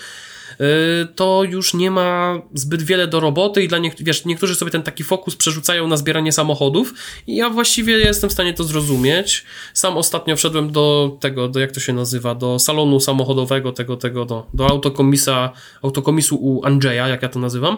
to 1.15 1.43
już 1.45 1.75
nie 1.75 1.91
ma 1.91 2.43
zbyt 2.55 2.83
wiele 2.83 3.07
do 3.07 3.21
roboty 3.21 3.62
i 3.62 3.69
dla 3.69 3.79
niektórych, 3.79 4.07
wiesz, 4.07 4.25
niektórzy 4.25 4.55
sobie 4.55 4.71
ten 4.71 4.83
taki 4.83 5.05
fokus 5.05 5.37
przerzucają 5.37 5.88
na 5.88 5.97
zbieranie 5.97 6.33
samochodów 6.33 6.95
i 7.27 7.37
ja 7.37 7.50
właściwie 7.50 7.99
jestem 7.99 8.31
w 8.31 8.33
stanie 8.33 8.55
to 8.55 8.65
zrozumieć. 8.65 9.45
Sam 9.75 9.97
ostatnio 9.97 10.37
wszedłem 10.37 10.73
do 10.73 11.17
tego, 11.21 11.49
do 11.49 11.61
jak 11.61 11.73
to 11.73 11.81
się 11.81 11.93
nazywa, 11.93 12.35
do 12.35 12.59
salonu 12.59 13.00
samochodowego, 13.00 13.73
tego, 13.73 13.97
tego, 13.97 14.25
do, 14.25 14.47
do 14.55 14.67
autokomisa, 14.67 15.53
autokomisu 15.83 16.37
u 16.37 16.65
Andrzeja, 16.65 17.09
jak 17.09 17.23
ja 17.23 17.29
to 17.29 17.38
nazywam. 17.38 17.77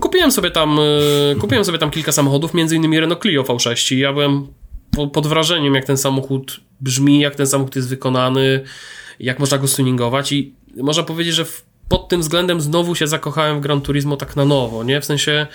Kupiłem 0.00 0.32
sobie 0.32 0.50
tam, 0.50 0.78
kupiłem 1.40 1.64
sobie 1.64 1.78
tam 1.78 1.90
kilka 1.90 2.12
samochodów, 2.12 2.54
między 2.54 2.76
innymi 2.76 3.00
Renault 3.00 3.22
Clio 3.22 3.42
V6 3.42 3.94
i 3.94 3.98
ja 3.98 4.12
byłem 4.12 4.46
pod 5.12 5.26
wrażeniem, 5.26 5.74
jak 5.74 5.84
ten 5.84 5.96
samochód 5.96 6.60
brzmi, 6.80 7.20
jak 7.20 7.34
ten 7.34 7.46
samochód 7.46 7.76
jest 7.76 7.88
wykonany, 7.88 8.60
jak 9.20 9.38
można 9.38 9.58
go 9.58 9.68
tuningować 9.68 10.32
i 10.32 10.54
można 10.76 11.02
powiedzieć, 11.02 11.34
że 11.34 11.44
pod 11.88 12.08
tym 12.08 12.20
względem 12.20 12.60
znowu 12.60 12.94
się 12.94 13.06
zakochałem 13.06 13.58
w 13.58 13.60
Gran 13.60 13.80
Turismo 13.80 14.16
tak 14.16 14.36
na 14.36 14.44
nowo, 14.44 14.84
nie? 14.84 15.00
W 15.00 15.04
sensie 15.04 15.46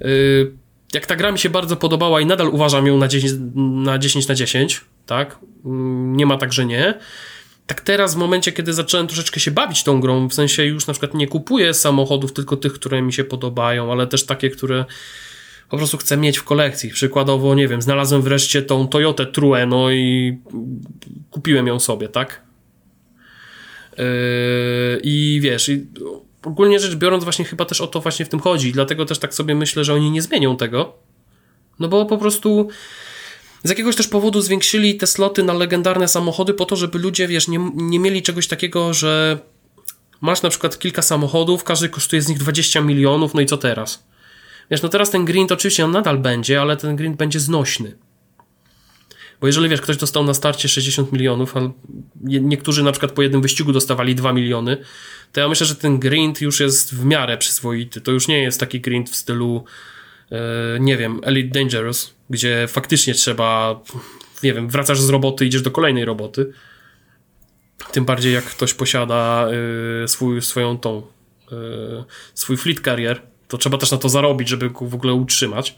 yy, 0.00 0.52
jak 0.94 1.06
ta 1.06 1.16
gra 1.16 1.32
mi 1.32 1.38
się 1.38 1.50
bardzo 1.50 1.76
podobała 1.76 2.20
i 2.20 2.26
nadal 2.26 2.48
uważam 2.48 2.86
ją 2.86 2.98
na 2.98 3.08
10 3.08 3.32
na 3.54 3.98
10, 3.98 4.28
na 4.28 4.34
10 4.34 4.80
tak? 5.06 5.38
Yy, 5.64 5.70
nie 6.16 6.26
ma 6.26 6.38
tak, 6.38 6.52
że 6.52 6.66
nie. 6.66 6.94
Tak 7.66 7.80
teraz 7.80 8.14
w 8.14 8.18
momencie, 8.18 8.52
kiedy 8.52 8.72
zacząłem 8.72 9.06
troszeczkę 9.06 9.40
się 9.40 9.50
bawić 9.50 9.84
tą 9.84 10.00
grą, 10.00 10.28
w 10.28 10.34
sensie 10.34 10.64
już 10.64 10.86
na 10.86 10.92
przykład 10.92 11.14
nie 11.14 11.28
kupuję 11.28 11.74
samochodów 11.74 12.32
tylko 12.32 12.56
tych, 12.56 12.72
które 12.72 13.02
mi 13.02 13.12
się 13.12 13.24
podobają, 13.24 13.92
ale 13.92 14.06
też 14.06 14.26
takie, 14.26 14.50
które 14.50 14.84
po 15.68 15.76
prostu 15.76 15.96
chcę 15.98 16.16
mieć 16.16 16.38
w 16.38 16.44
kolekcji. 16.44 16.90
Przykładowo, 16.90 17.54
nie 17.54 17.68
wiem, 17.68 17.82
znalazłem 17.82 18.22
wreszcie 18.22 18.62
tą 18.62 18.88
Toyotę 18.88 19.26
Trueno 19.26 19.90
i 19.90 20.38
kupiłem 21.30 21.66
ją 21.66 21.80
sobie, 21.80 22.08
tak? 22.08 22.42
Yy, 23.98 24.04
I 25.02 25.40
wiesz, 25.42 25.68
i 25.68 25.86
ogólnie 26.44 26.80
rzecz 26.80 26.94
biorąc, 26.94 27.24
właśnie 27.24 27.44
chyba 27.44 27.64
też 27.64 27.80
o 27.80 27.86
to 27.86 28.00
właśnie 28.00 28.26
w 28.26 28.28
tym 28.28 28.40
chodzi. 28.40 28.72
Dlatego 28.72 29.06
też 29.06 29.18
tak 29.18 29.34
sobie 29.34 29.54
myślę, 29.54 29.84
że 29.84 29.94
oni 29.94 30.10
nie 30.10 30.22
zmienią 30.22 30.56
tego. 30.56 30.94
No 31.78 31.88
bo 31.88 32.06
po 32.06 32.18
prostu 32.18 32.68
z 33.64 33.68
jakiegoś 33.68 33.96
też 33.96 34.08
powodu 34.08 34.40
zwiększyli 34.40 34.96
te 34.96 35.06
sloty 35.06 35.42
na 35.42 35.52
legendarne 35.52 36.08
samochody 36.08 36.54
po 36.54 36.64
to, 36.64 36.76
żeby 36.76 36.98
ludzie, 36.98 37.28
wiesz, 37.28 37.48
nie, 37.48 37.70
nie 37.74 37.98
mieli 37.98 38.22
czegoś 38.22 38.48
takiego, 38.48 38.94
że 38.94 39.38
masz 40.20 40.42
na 40.42 40.50
przykład 40.50 40.78
kilka 40.78 41.02
samochodów, 41.02 41.64
każdy 41.64 41.88
kosztuje 41.88 42.22
z 42.22 42.28
nich 42.28 42.38
20 42.38 42.80
milionów, 42.80 43.34
no 43.34 43.40
i 43.40 43.46
co 43.46 43.56
teraz? 43.56 44.04
Wiesz, 44.70 44.82
no 44.82 44.88
teraz 44.88 45.10
ten 45.10 45.24
grind 45.24 45.52
oczywiście 45.52 45.84
on 45.84 45.90
nadal 45.90 46.18
będzie, 46.18 46.60
ale 46.60 46.76
ten 46.76 46.96
grind 46.96 47.16
będzie 47.16 47.40
znośny. 47.40 47.96
Bo 49.42 49.46
jeżeli 49.46 49.68
wiesz, 49.68 49.80
ktoś 49.80 49.96
dostał 49.96 50.24
na 50.24 50.34
starcie 50.34 50.68
60 50.68 51.12
milionów, 51.12 51.56
a 51.56 51.60
niektórzy 52.24 52.82
na 52.82 52.92
przykład 52.92 53.12
po 53.12 53.22
jednym 53.22 53.42
wyścigu 53.42 53.72
dostawali 53.72 54.14
2 54.14 54.32
miliony, 54.32 54.76
to 55.32 55.40
ja 55.40 55.48
myślę, 55.48 55.66
że 55.66 55.74
ten 55.74 55.98
grind 55.98 56.40
już 56.40 56.60
jest 56.60 56.94
w 56.94 57.04
miarę 57.04 57.38
przyzwoity. 57.38 58.00
To 58.00 58.12
już 58.12 58.28
nie 58.28 58.42
jest 58.42 58.60
taki 58.60 58.80
grind 58.80 59.10
w 59.10 59.16
stylu, 59.16 59.64
e, 60.32 60.80
nie 60.80 60.96
wiem, 60.96 61.20
Elite 61.22 61.60
Dangerous, 61.60 62.14
gdzie 62.30 62.66
faktycznie 62.68 63.14
trzeba, 63.14 63.80
nie 64.42 64.54
wiem, 64.54 64.68
wracasz 64.68 65.00
z 65.00 65.08
roboty, 65.08 65.46
idziesz 65.46 65.62
do 65.62 65.70
kolejnej 65.70 66.04
roboty. 66.04 66.52
Tym 67.92 68.04
bardziej 68.04 68.34
jak 68.34 68.44
ktoś 68.44 68.74
posiada 68.74 69.48
e, 70.04 70.08
swój, 70.08 70.42
swoją 70.42 70.78
tą, 70.78 71.02
e, 71.52 71.54
swój 72.34 72.56
fleet 72.56 72.80
carrier, 72.80 73.22
to 73.48 73.58
trzeba 73.58 73.78
też 73.78 73.90
na 73.90 73.98
to 73.98 74.08
zarobić, 74.08 74.48
żeby 74.48 74.70
go 74.70 74.86
w 74.86 74.94
ogóle 74.94 75.14
utrzymać. 75.14 75.76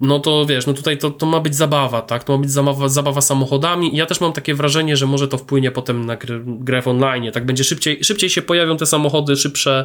No 0.00 0.18
to 0.18 0.46
wiesz, 0.46 0.66
no 0.66 0.72
tutaj 0.72 0.98
to, 0.98 1.10
to 1.10 1.26
ma 1.26 1.40
być 1.40 1.54
zabawa, 1.54 2.02
tak? 2.02 2.24
To 2.24 2.32
ma 2.32 2.38
być 2.38 2.50
zabawa, 2.50 2.88
zabawa 2.88 3.20
samochodami 3.20 3.94
i 3.94 3.96
ja 3.96 4.06
też 4.06 4.20
mam 4.20 4.32
takie 4.32 4.54
wrażenie, 4.54 4.96
że 4.96 5.06
może 5.06 5.28
to 5.28 5.38
wpłynie 5.38 5.70
potem 5.70 6.06
na 6.06 6.16
grę, 6.16 6.40
grę 6.44 6.82
w 6.82 6.88
online, 6.88 7.32
tak? 7.32 7.46
Będzie 7.46 7.64
szybciej, 7.64 8.04
szybciej 8.04 8.30
się 8.30 8.42
pojawią 8.42 8.76
te 8.76 8.86
samochody, 8.86 9.36
szybsze, 9.36 9.84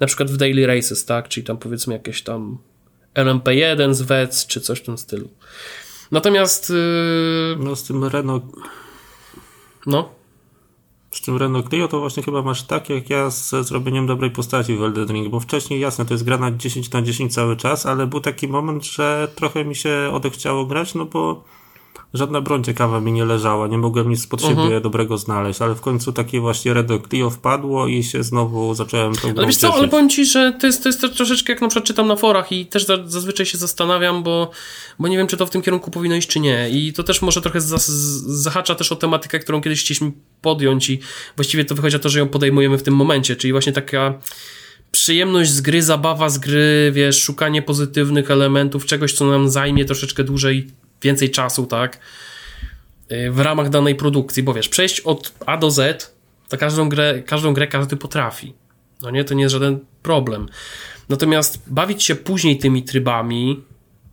na 0.00 0.06
przykład 0.06 0.30
w 0.30 0.36
daily 0.36 0.66
races, 0.66 1.04
tak? 1.04 1.28
Czyli 1.28 1.46
tam 1.46 1.58
powiedzmy 1.58 1.94
jakieś 1.94 2.22
tam 2.22 2.58
LMP1 3.14 3.94
z 3.94 4.02
WEC, 4.02 4.46
czy 4.46 4.60
coś 4.60 4.78
w 4.78 4.82
tym 4.82 4.98
stylu. 4.98 5.28
Natomiast... 6.10 6.70
Yy... 6.70 7.56
No 7.58 7.76
z 7.76 7.84
tym 7.84 8.04
Renault... 8.04 8.44
No? 9.86 10.21
Z 11.12 11.20
tym 11.20 11.36
Renault 11.36 11.68
Clio 11.68 11.88
to 11.88 12.00
właśnie 12.00 12.22
chyba 12.22 12.42
masz 12.42 12.62
tak 12.62 12.90
jak 12.90 13.10
ja 13.10 13.30
ze 13.30 13.64
zrobieniem 13.64 14.06
dobrej 14.06 14.30
postaci 14.30 14.76
w 14.76 14.82
Elden 14.82 15.08
Ring, 15.08 15.28
bo 15.28 15.40
wcześniej 15.40 15.80
jasne, 15.80 16.04
to 16.04 16.14
jest 16.14 16.24
gra 16.24 16.38
na 16.38 16.50
10 16.50 16.90
na 16.90 17.02
10 17.02 17.34
cały 17.34 17.56
czas, 17.56 17.86
ale 17.86 18.06
był 18.06 18.20
taki 18.20 18.48
moment, 18.48 18.84
że 18.84 19.28
trochę 19.34 19.64
mi 19.64 19.74
się 19.74 20.10
odechciało 20.12 20.66
grać, 20.66 20.94
no 20.94 21.04
bo 21.04 21.44
żadna 22.14 22.40
broń 22.40 22.64
ciekawa 22.64 23.00
mi 23.00 23.12
nie 23.12 23.24
leżała, 23.24 23.68
nie 23.68 23.78
mogłem 23.78 24.08
nic 24.10 24.26
pod 24.26 24.42
siebie 24.42 24.62
mhm. 24.62 24.82
dobrego 24.82 25.18
znaleźć, 25.18 25.62
ale 25.62 25.74
w 25.74 25.80
końcu 25.80 26.12
takie 26.12 26.40
właśnie 26.40 26.74
Renault 26.74 27.08
Clio 27.08 27.30
wpadło 27.30 27.86
i 27.86 28.04
się 28.04 28.22
znowu 28.22 28.74
zacząłem 28.74 29.14
tą 29.14 29.32
Ale 29.36 29.46
wiesz 29.46 29.56
co, 29.56 29.74
ale 29.74 29.88
powiem 29.88 30.08
Ci, 30.08 30.24
że 30.24 30.52
to 30.60 30.66
jest, 30.66 30.82
to 30.82 30.88
jest 30.88 31.00
troszeczkę 31.16 31.52
jak 31.52 31.62
na 31.62 31.68
przykład 31.68 31.86
czytam 31.86 32.06
na 32.06 32.16
forach 32.16 32.52
i 32.52 32.66
też 32.66 32.86
zazwyczaj 33.04 33.46
się 33.46 33.58
zastanawiam, 33.58 34.22
bo, 34.22 34.50
bo 34.98 35.08
nie 35.08 35.16
wiem, 35.16 35.26
czy 35.26 35.36
to 35.36 35.46
w 35.46 35.50
tym 35.50 35.62
kierunku 35.62 35.90
powinno 35.90 36.16
iść, 36.16 36.28
czy 36.28 36.40
nie. 36.40 36.70
I 36.70 36.92
to 36.92 37.02
też 37.02 37.22
może 37.22 37.40
trochę 37.40 37.60
zahacza 37.60 38.74
też 38.74 38.92
o 38.92 38.96
tematykę, 38.96 39.38
którą 39.38 39.60
kiedyś 39.60 39.80
chcieliśmy 39.80 40.12
podjąć 40.42 40.90
i 40.90 40.98
właściwie 41.36 41.64
to 41.64 41.74
wychodzi 41.74 41.96
na 41.96 42.02
to, 42.02 42.08
że 42.08 42.18
ją 42.18 42.28
podejmujemy 42.28 42.78
w 42.78 42.82
tym 42.82 42.94
momencie, 42.94 43.36
czyli 43.36 43.52
właśnie 43.52 43.72
taka 43.72 44.18
przyjemność 44.90 45.50
z 45.50 45.60
gry, 45.60 45.82
zabawa 45.82 46.28
z 46.28 46.38
gry, 46.38 46.90
wiesz, 46.94 47.22
szukanie 47.22 47.62
pozytywnych 47.62 48.30
elementów, 48.30 48.86
czegoś, 48.86 49.12
co 49.12 49.26
nam 49.26 49.48
zajmie 49.48 49.84
troszeczkę 49.84 50.24
dłużej 50.24 50.66
więcej 51.02 51.30
czasu, 51.30 51.66
tak? 51.66 51.98
Y, 53.12 53.30
w 53.30 53.40
ramach 53.40 53.68
danej 53.68 53.94
produkcji, 53.94 54.42
bo 54.42 54.54
wiesz, 54.54 54.68
przejść 54.68 55.00
od 55.00 55.32
A 55.46 55.56
do 55.56 55.70
Z, 55.70 56.14
to 56.48 56.58
każdą 56.58 56.88
grę, 56.88 57.22
każdą 57.22 57.54
grę 57.54 57.66
każdy 57.66 57.96
potrafi. 57.96 58.54
No 59.02 59.10
nie, 59.10 59.24
to 59.24 59.34
nie 59.34 59.42
jest 59.42 59.52
żaden 59.52 59.78
problem. 60.02 60.48
Natomiast 61.08 61.62
bawić 61.66 62.04
się 62.04 62.14
później 62.14 62.58
tymi 62.58 62.82
trybami, 62.82 63.62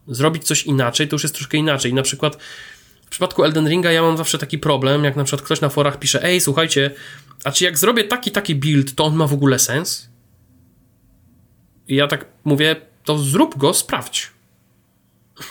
zrobić 0.08 0.44
coś 0.44 0.64
inaczej, 0.64 1.08
to 1.08 1.16
już 1.16 1.24
jest 1.24 1.36
troszkę 1.36 1.58
inaczej. 1.58 1.94
Na 1.94 2.02
przykład 2.02 2.38
w 3.06 3.10
przypadku 3.10 3.44
Elden 3.44 3.70
Ringa 3.70 3.92
ja 3.92 4.02
mam 4.02 4.18
zawsze 4.18 4.38
taki 4.38 4.58
problem, 4.58 5.04
jak 5.04 5.16
na 5.16 5.24
przykład 5.24 5.46
ktoś 5.46 5.62
na 5.62 5.70
forach 5.70 6.00
pisze, 6.00 6.24
ej, 6.24 6.42
słuchajcie, 6.42 6.92
a 7.44 7.52
czy 7.52 7.64
jak 7.64 7.78
zrobię 7.78 8.04
taki, 8.04 8.32
taki 8.32 8.56
build, 8.56 8.96
to 8.96 9.06
on 9.06 9.16
ma 9.16 9.28
w 9.28 9.34
ogóle 9.34 9.60
sens? 9.60 10.10
I 11.88 11.96
ja 11.96 12.08
tak 12.08 12.26
mówię, 12.44 12.76
to 13.04 13.18
zrób 13.18 13.58
go, 13.58 13.74
sprawdź. 13.74 14.32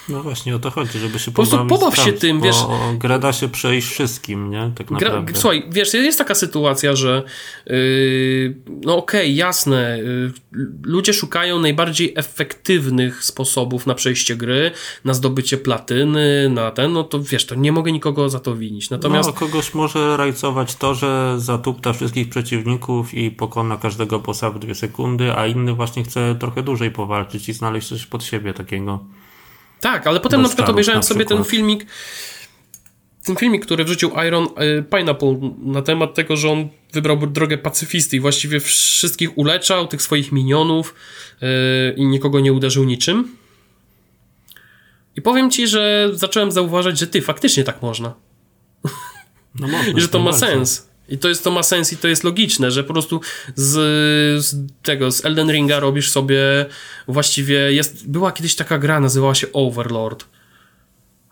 No 0.08 0.22
właśnie 0.22 0.56
o 0.56 0.58
to 0.58 0.70
chodzi, 0.70 0.98
żeby 0.98 1.18
się 1.18 1.30
po 1.30 1.34
prostu 1.34 1.66
pobaw 1.66 1.96
się 1.96 2.12
tym, 2.12 2.40
wiesz. 2.40 2.56
Gra 2.98 3.18
da 3.18 3.32
się 3.32 3.48
przejść 3.48 3.88
wszystkim, 3.88 4.50
nie? 4.50 4.72
Tak 4.74 4.90
naprawdę. 4.90 5.32
Gra, 5.32 5.40
słuchaj, 5.40 5.64
wiesz, 5.70 5.94
jest 5.94 6.18
taka 6.18 6.34
sytuacja, 6.34 6.96
że 6.96 7.22
yy, 7.66 8.56
no 8.66 8.96
okej, 8.96 9.20
okay, 9.20 9.28
jasne, 9.28 9.98
yy, 9.98 10.32
ludzie 10.82 11.14
szukają 11.14 11.58
najbardziej 11.58 12.12
efektywnych 12.16 13.24
sposobów 13.24 13.86
na 13.86 13.94
przejście 13.94 14.36
gry, 14.36 14.70
na 15.04 15.14
zdobycie 15.14 15.56
platyny, 15.56 16.48
na 16.50 16.70
ten, 16.70 16.92
no 16.92 17.04
to 17.04 17.20
wiesz, 17.20 17.46
to 17.46 17.54
nie 17.54 17.72
mogę 17.72 17.92
nikogo 17.92 18.28
za 18.28 18.40
to 18.40 18.56
winić. 18.56 18.90
Natomiast... 18.90 19.28
No, 19.28 19.32
kogoś 19.32 19.74
może 19.74 20.16
rajcować 20.16 20.74
to, 20.74 20.94
że 20.94 21.34
zatupta 21.38 21.92
wszystkich 21.92 22.28
przeciwników 22.28 23.14
i 23.14 23.30
pokona 23.30 23.76
każdego 23.76 24.18
bossa 24.18 24.50
w 24.50 24.58
dwie 24.58 24.74
sekundy, 24.74 25.32
a 25.32 25.46
inny 25.46 25.74
właśnie 25.74 26.04
chce 26.04 26.36
trochę 26.40 26.62
dłużej 26.62 26.90
powalczyć 26.90 27.48
i 27.48 27.52
znaleźć 27.52 27.88
coś 27.88 28.06
pod 28.06 28.24
siebie 28.24 28.54
takiego. 28.54 29.04
Tak, 29.80 30.06
ale 30.06 30.20
potem 30.20 30.42
na 30.42 30.48
przykład 30.48 30.68
obejrzałem 30.68 30.98
na 30.98 31.02
sobie 31.02 31.24
ten 31.24 31.44
filmik, 31.44 31.86
ten 33.24 33.36
filmik, 33.36 33.66
który 33.66 33.84
wrzucił 33.84 34.10
Iron 34.26 34.44
y, 34.44 34.82
Pineapple 34.82 35.38
na 35.58 35.82
temat 35.82 36.14
tego, 36.14 36.36
że 36.36 36.50
on 36.50 36.68
wybrał 36.92 37.26
drogę 37.26 37.58
pacyfisty 37.58 38.16
i 38.16 38.20
właściwie 38.20 38.60
wszystkich 38.60 39.38
uleczał, 39.38 39.86
tych 39.86 40.02
swoich 40.02 40.32
minionów 40.32 40.94
yy, 41.40 41.48
i 41.96 42.06
nikogo 42.06 42.40
nie 42.40 42.52
uderzył 42.52 42.84
niczym. 42.84 43.36
I 45.16 45.22
powiem 45.22 45.50
ci, 45.50 45.68
że 45.68 46.10
zacząłem 46.12 46.52
zauważać, 46.52 46.98
że 46.98 47.06
ty, 47.06 47.22
faktycznie 47.22 47.64
tak 47.64 47.82
można. 47.82 48.14
No 49.54 49.68
można 49.68 49.92
I 49.98 50.00
że 50.00 50.08
to 50.08 50.18
ma 50.18 50.32
sens. 50.32 50.88
I 51.08 51.18
to, 51.18 51.28
jest, 51.28 51.44
to 51.44 51.50
ma 51.50 51.62
sens 51.62 51.92
i 51.92 51.96
to 51.96 52.08
jest 52.08 52.24
logiczne, 52.24 52.70
że 52.70 52.84
po 52.84 52.92
prostu 52.92 53.20
z, 53.54 53.72
z, 54.44 54.56
tego, 54.82 55.12
z 55.12 55.24
Elden 55.24 55.50
Ringa 55.52 55.80
robisz 55.80 56.10
sobie 56.10 56.66
właściwie, 57.08 57.72
jest, 57.72 58.10
była 58.10 58.32
kiedyś 58.32 58.54
taka 58.54 58.78
gra, 58.78 59.00
nazywała 59.00 59.34
się 59.34 59.46
Overlord. 59.52 60.24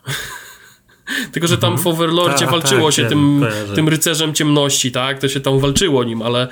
Tylko, 1.33 1.49
że 1.49 1.59
tam 1.59 1.73
mhm. 1.73 1.85
w 1.85 1.87
Overlordzie 1.87 2.45
ta, 2.45 2.51
walczyło 2.51 2.89
tak, 2.89 2.97
się 2.97 3.05
tym, 3.05 3.47
tym 3.75 3.89
rycerzem 3.89 4.35
ciemności, 4.35 4.93
tak? 4.93 5.19
To 5.19 5.29
się 5.29 5.41
tam 5.41 5.61
walczyło 5.61 6.05
nim, 6.05 6.23
ale 6.23 6.49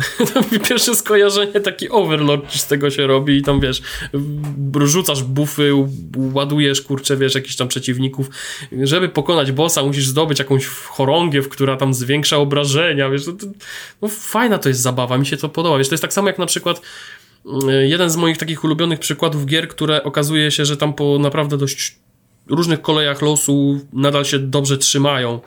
pierwsze 0.68 0.94
skojarzenie, 0.94 1.60
taki 1.60 1.90
overlord 1.90 2.54
z 2.54 2.66
tego 2.66 2.90
się 2.90 3.06
robi 3.06 3.36
i 3.36 3.42
tam 3.42 3.60
wiesz, 3.60 3.82
rzucasz 4.84 5.22
bufy, 5.22 5.72
ładujesz 6.32 6.82
kurczę, 6.82 7.16
wiesz, 7.16 7.34
jakichś 7.34 7.56
tam 7.56 7.68
przeciwników. 7.68 8.30
Żeby 8.82 9.08
pokonać 9.08 9.52
bossa, 9.52 9.82
musisz 9.82 10.06
zdobyć 10.06 10.38
jakąś 10.38 10.66
chorągiew, 10.66 11.48
która 11.48 11.76
tam 11.76 11.94
zwiększa 11.94 12.36
obrażenia, 12.36 13.10
wiesz, 13.10 13.24
to, 13.24 13.32
to, 13.32 13.46
no 14.02 14.08
fajna 14.08 14.58
to 14.58 14.68
jest 14.68 14.80
zabawa, 14.80 15.18
mi 15.18 15.26
się 15.26 15.36
to 15.36 15.48
podoba, 15.48 15.78
wiesz, 15.78 15.88
to 15.88 15.94
jest 15.94 16.02
tak 16.02 16.12
samo 16.12 16.28
jak 16.28 16.38
na 16.38 16.46
przykład 16.46 16.82
y, 17.46 17.88
jeden 17.88 18.10
z 18.10 18.16
moich 18.16 18.38
takich 18.38 18.64
ulubionych 18.64 18.98
przykładów 18.98 19.46
gier, 19.46 19.68
które 19.68 20.04
okazuje 20.04 20.50
się, 20.50 20.64
że 20.64 20.76
tam 20.76 20.94
po 20.94 21.18
naprawdę 21.18 21.58
dość 21.58 21.96
różnych 22.46 22.82
kolejach 22.82 23.22
losu 23.22 23.80
nadal 23.92 24.24
się 24.24 24.38
dobrze 24.38 24.78
trzymają. 24.78 25.40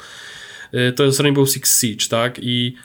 Y, 0.74 0.94
to 0.94 1.04
jest 1.04 1.20
Rainbow 1.20 1.50
Six 1.50 1.82
Siege, 1.82 2.08
tak? 2.10 2.40
I 2.42 2.76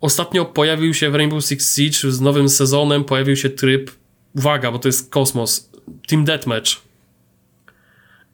ostatnio 0.00 0.44
pojawił 0.44 0.94
się 0.94 1.10
w 1.10 1.14
Rainbow 1.14 1.44
Six 1.44 1.76
Siege 1.76 2.12
z 2.12 2.20
nowym 2.20 2.48
sezonem, 2.48 3.04
pojawił 3.04 3.36
się 3.36 3.50
tryb, 3.50 3.90
uwaga, 4.36 4.72
bo 4.72 4.78
to 4.78 4.88
jest 4.88 5.10
kosmos, 5.10 5.70
Team 6.08 6.24
Deathmatch. 6.24 6.70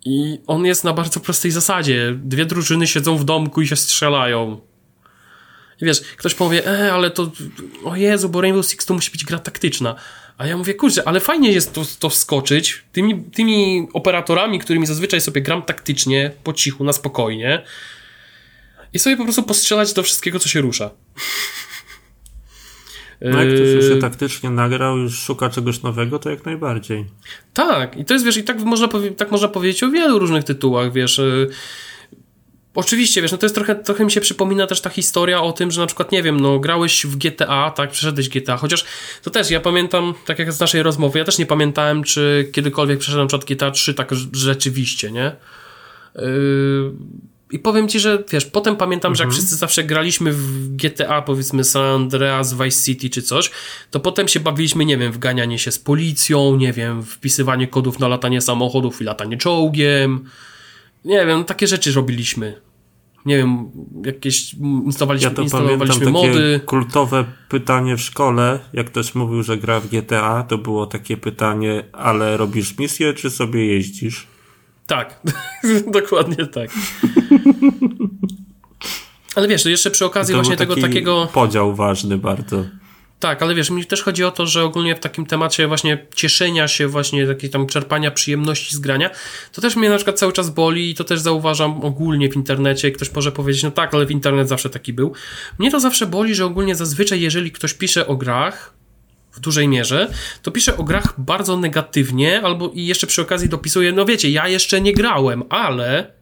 I 0.05 0.39
on 0.47 0.65
jest 0.65 0.85
na 0.85 0.93
bardzo 0.93 1.21
prostej 1.21 1.51
zasadzie. 1.51 2.19
Dwie 2.25 2.47
drużyny 2.47 2.87
siedzą 2.87 3.17
w 3.17 3.25
domku 3.25 3.63
i 3.63 3.67
się 3.67 3.77
strzelają. 3.77 4.61
I 5.81 5.85
wiesz, 5.85 6.01
ktoś 6.01 6.35
powie, 6.35 6.67
e, 6.67 6.93
ale 6.93 7.11
to, 7.11 7.33
o 7.85 7.97
Jezu, 7.97 8.29
bo 8.29 8.41
Rainbow 8.41 8.67
Six 8.67 8.87
to 8.87 8.95
musi 8.95 9.11
być 9.11 9.25
gra 9.25 9.39
taktyczna. 9.39 9.95
A 10.39 10.47
ja 10.47 10.57
mówię, 10.57 10.75
kurczę, 10.75 11.09
ale 11.09 11.21
fajnie 11.21 11.53
jest 11.53 11.73
to, 11.73 11.83
to 11.99 12.09
wskoczyć 12.09 12.85
tymi, 12.93 13.25
tymi 13.25 13.89
operatorami, 13.93 14.59
którymi 14.59 14.87
zazwyczaj 14.87 15.21
sobie 15.21 15.43
gram 15.43 15.63
taktycznie, 15.63 16.31
po 16.45 16.53
cichu, 16.53 16.85
na 16.85 16.93
spokojnie 16.93 17.63
i 18.93 18.99
sobie 18.99 19.17
po 19.17 19.25
prostu 19.25 19.43
postrzelać 19.43 19.93
do 19.93 20.03
wszystkiego, 20.03 20.39
co 20.39 20.49
się 20.49 20.61
rusza. 20.61 20.91
No 23.21 23.43
jak 23.43 23.49
ktoś 23.55 23.69
już 23.69 23.85
się 23.85 23.91
Yy, 23.91 24.01
taktycznie 24.01 24.51
nagrał, 24.51 24.99
już 24.99 25.19
szuka 25.19 25.51
czegoś 25.51 25.83
nowego, 25.83 26.19
to 26.19 26.31
jak 26.31 26.45
najbardziej. 26.47 27.05
Tak, 27.55 27.97
i 27.97 28.05
to 28.05 28.15
jest, 28.15 28.25
wiesz, 28.27 28.37
i 28.37 28.45
tak 28.45 28.61
można, 28.61 28.89
tak 29.17 29.31
można 29.31 29.49
powiedzieć 29.49 29.83
o 29.83 29.91
wielu 29.91 30.19
różnych 30.19 30.45
tytułach, 30.45 30.93
wiesz. 30.93 31.19
y, 31.19 31.49
Oczywiście, 32.75 33.23
wiesz, 33.23 33.33
no 33.33 33.39
to 33.39 33.47
jest 33.47 33.55
trochę, 33.55 33.75
trochę 33.75 34.05
mi 34.05 34.11
się 34.11 34.21
przypomina 34.21 34.67
też 34.67 34.81
ta 34.81 34.91
historia 34.91 35.43
o 35.43 35.53
tym, 35.53 35.71
że 35.71 35.81
na 35.81 35.87
przykład, 35.87 36.13
nie 36.13 36.23
wiem, 36.23 36.41
no 36.41 36.59
grałeś 36.59 37.07
w 37.07 37.17
GTA, 37.17 37.71
tak, 37.71 37.91
przeszedłeś 37.91 38.29
GTA, 38.29 38.57
chociaż 38.57 38.85
to 39.23 39.31
też, 39.31 39.51
ja 39.51 39.61
pamiętam, 39.61 40.15
tak 40.27 40.39
jak 40.39 40.53
z 40.53 40.61
naszej 40.61 40.83
rozmowy, 40.83 41.19
ja 41.19 41.25
też 41.25 41.39
nie 41.39 41.47
pamiętałem, 41.47 42.05
czy 42.05 42.51
kiedykolwiek 42.53 42.99
przeszedłem 42.99 43.25
na 43.25 43.29
przykład 43.29 43.49
GTA 43.49 43.71
3 43.71 43.95
tak 43.95 44.13
rz- 44.13 44.29
rzeczywiście, 44.33 45.11
nie? 45.11 45.37
Yy, 46.15 46.23
I 47.53 47.59
powiem 47.59 47.89
ci, 47.89 48.01
że 48.01 48.25
wiesz, 48.33 48.47
potem 48.47 48.77
pamiętam, 48.77 49.15
że 49.15 49.25
jak 49.25 49.33
wszyscy 49.33 49.57
zawsze 49.57 49.85
graliśmy 49.85 50.33
w 50.33 50.69
GTA, 50.77 51.23
powiedzmy 51.23 51.65
San 51.65 51.83
Andreas, 51.83 52.55
Vice 52.55 52.85
City 52.85 53.11
czy 53.11 53.23
coś, 53.23 53.51
to 53.91 54.01
potem 54.01 54.29
się 54.29 54.41
bawiliśmy, 54.41 54.85
nie 54.85 54.99
wiem, 54.99 55.13
w 55.13 55.19
ganianie 55.19 55.59
się 55.59 55.71
z 55.71 55.79
policją, 55.79 56.57
nie 56.57 56.73
wiem, 56.73 57.03
wpisywanie 57.03 57.67
kodów 57.67 57.99
na 57.99 58.09
latanie 58.09 58.41
samochodów 58.41 59.01
i 59.01 59.05
latanie 59.05 59.37
czołgiem. 59.37 60.25
Nie 61.05 61.27
wiem, 61.27 61.45
takie 61.45 61.67
rzeczy 61.67 61.93
robiliśmy. 61.93 62.61
Nie 63.27 63.37
wiem, 63.37 63.71
jakieś 64.05 64.55
instalowaliśmy, 64.85 65.29
Ja 65.31 65.35
to 65.37 65.43
instalowaliśmy 65.43 65.87
pamiętam 65.87 66.23
takie 66.23 66.29
mody. 66.29 66.61
kultowe 66.67 67.25
pytanie 67.49 67.97
w 67.97 68.01
szkole, 68.01 68.59
jak 68.73 68.87
ktoś 68.87 69.15
mówił, 69.15 69.43
że 69.43 69.57
gra 69.57 69.81
w 69.81 69.89
GTA, 69.89 70.43
to 70.49 70.59
było 70.59 70.87
takie 70.87 71.17
pytanie, 71.17 71.85
ale 71.93 72.37
robisz 72.37 72.79
misję, 72.79 73.15
czy 73.15 73.31
sobie 73.31 73.67
jeździsz? 73.67 74.27
Tak, 74.93 75.21
dokładnie 76.01 76.47
tak. 76.47 76.71
Ale 79.35 79.49
wiesz, 79.49 79.63
to 79.63 79.69
jeszcze 79.69 79.91
przy 79.91 80.05
okazji 80.05 80.33
To 80.33 80.39
właśnie 80.39 80.57
tego 80.57 80.75
taki 80.75 80.87
takiego... 80.87 81.29
podział 81.33 81.75
ważny 81.75 82.19
bardzo. 82.19 82.65
Tak, 83.21 83.43
ale 83.43 83.55
wiesz, 83.55 83.71
mi 83.71 83.87
też 83.87 84.03
chodzi 84.03 84.25
o 84.25 84.31
to, 84.31 84.47
że 84.47 84.65
ogólnie 84.65 84.97
w 84.97 85.01
takim 85.01 85.27
temacie 85.27 85.69
właśnie 85.69 86.07
cieszenia 86.15 86.69
się, 86.69 86.89
właśnie 86.89 87.27
takiej 87.27 87.51
tam 87.51 87.67
czerpania 87.67 88.11
przyjemności 88.11 88.77
z 88.77 88.79
grania, 88.79 89.11
to 89.53 89.61
też 89.61 89.77
mnie 89.77 89.91
na 89.91 89.97
przykład 89.97 90.19
cały 90.19 90.33
czas 90.33 90.51
boli 90.51 90.91
i 90.91 90.95
to 90.95 91.05
też 91.05 91.21
zauważam 91.21 91.85
ogólnie 91.85 92.31
w 92.31 92.37
internecie. 92.37 92.91
Ktoś 92.91 93.15
może 93.15 93.33
powiedzieć, 93.33 93.63
no 93.63 93.71
tak, 93.71 93.95
ale 93.95 94.07
w 94.07 94.11
internet 94.11 94.49
zawsze 94.49 94.71
taki 94.71 94.93
był. 94.93 95.13
Mnie 95.59 95.71
to 95.71 95.81
zawsze 95.81 96.07
boli, 96.07 96.35
że 96.35 96.45
ogólnie 96.45 96.75
zazwyczaj, 96.75 97.21
jeżeli 97.21 97.53
ktoś 97.53 97.75
pisze 97.75 98.07
o 98.07 98.17
grach, 98.17 98.75
w 99.33 99.41
dużej 99.41 99.69
mierze, 99.69 100.13
to 100.43 100.51
pisze 100.51 100.77
o 100.77 100.83
grach 100.85 101.15
bardzo 101.19 101.57
negatywnie, 101.57 102.43
albo 102.43 102.69
i 102.75 102.87
jeszcze 102.87 103.07
przy 103.07 103.23
okazji 103.23 103.49
dopisuje, 103.49 103.93
no 103.93 104.05
wiecie, 104.05 104.31
ja 104.31 104.49
jeszcze 104.49 104.81
nie 104.81 104.93
grałem, 104.93 105.43
ale. 105.51 106.13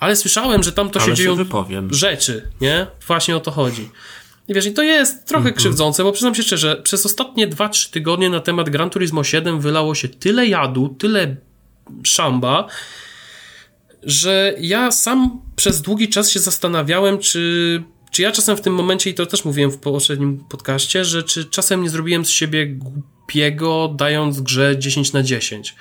Ale 0.00 0.16
słyszałem, 0.16 0.62
że 0.62 0.72
tam 0.72 0.90
to 0.90 1.00
się 1.00 1.14
dzieją 1.14 1.36
wypowiem. 1.36 1.94
rzeczy, 1.94 2.50
nie? 2.60 2.86
Właśnie 3.06 3.36
o 3.36 3.40
to 3.40 3.50
chodzi. 3.50 3.90
I 4.48 4.54
wiesz, 4.54 4.66
i 4.66 4.72
to 4.72 4.82
jest 4.82 5.26
trochę 5.26 5.52
krzywdzące, 5.52 6.04
bo 6.04 6.12
przyznam 6.12 6.34
się 6.34 6.42
szczerze, 6.42 6.76
przez 6.82 7.06
ostatnie 7.06 7.48
2-3 7.48 7.90
tygodnie 7.90 8.30
na 8.30 8.40
temat 8.40 8.70
Gran 8.70 8.90
Turismo 8.90 9.24
7 9.24 9.60
wylało 9.60 9.94
się 9.94 10.08
tyle 10.08 10.46
jadu, 10.46 10.96
tyle 10.98 11.36
szamba, 12.02 12.66
że 14.02 14.54
ja 14.60 14.90
sam 14.90 15.40
przez 15.56 15.82
długi 15.82 16.08
czas 16.08 16.30
się 16.30 16.40
zastanawiałem, 16.40 17.18
czy, 17.18 17.82
czy 18.16 18.22
ja 18.22 18.32
czasem 18.32 18.56
w 18.56 18.60
tym 18.60 18.74
momencie, 18.74 19.10
i 19.10 19.14
to 19.14 19.26
też 19.26 19.44
mówiłem 19.44 19.70
w 19.70 19.78
poprzednim 19.78 20.44
podcaście, 20.48 21.04
że 21.04 21.22
czy 21.22 21.44
czasem 21.44 21.82
nie 21.82 21.90
zrobiłem 21.90 22.24
z 22.24 22.30
siebie 22.30 22.66
głupiego, 22.66 23.94
dając 23.96 24.40
grze 24.40 24.78
10 24.78 25.12
na 25.12 25.22
10. 25.22 25.74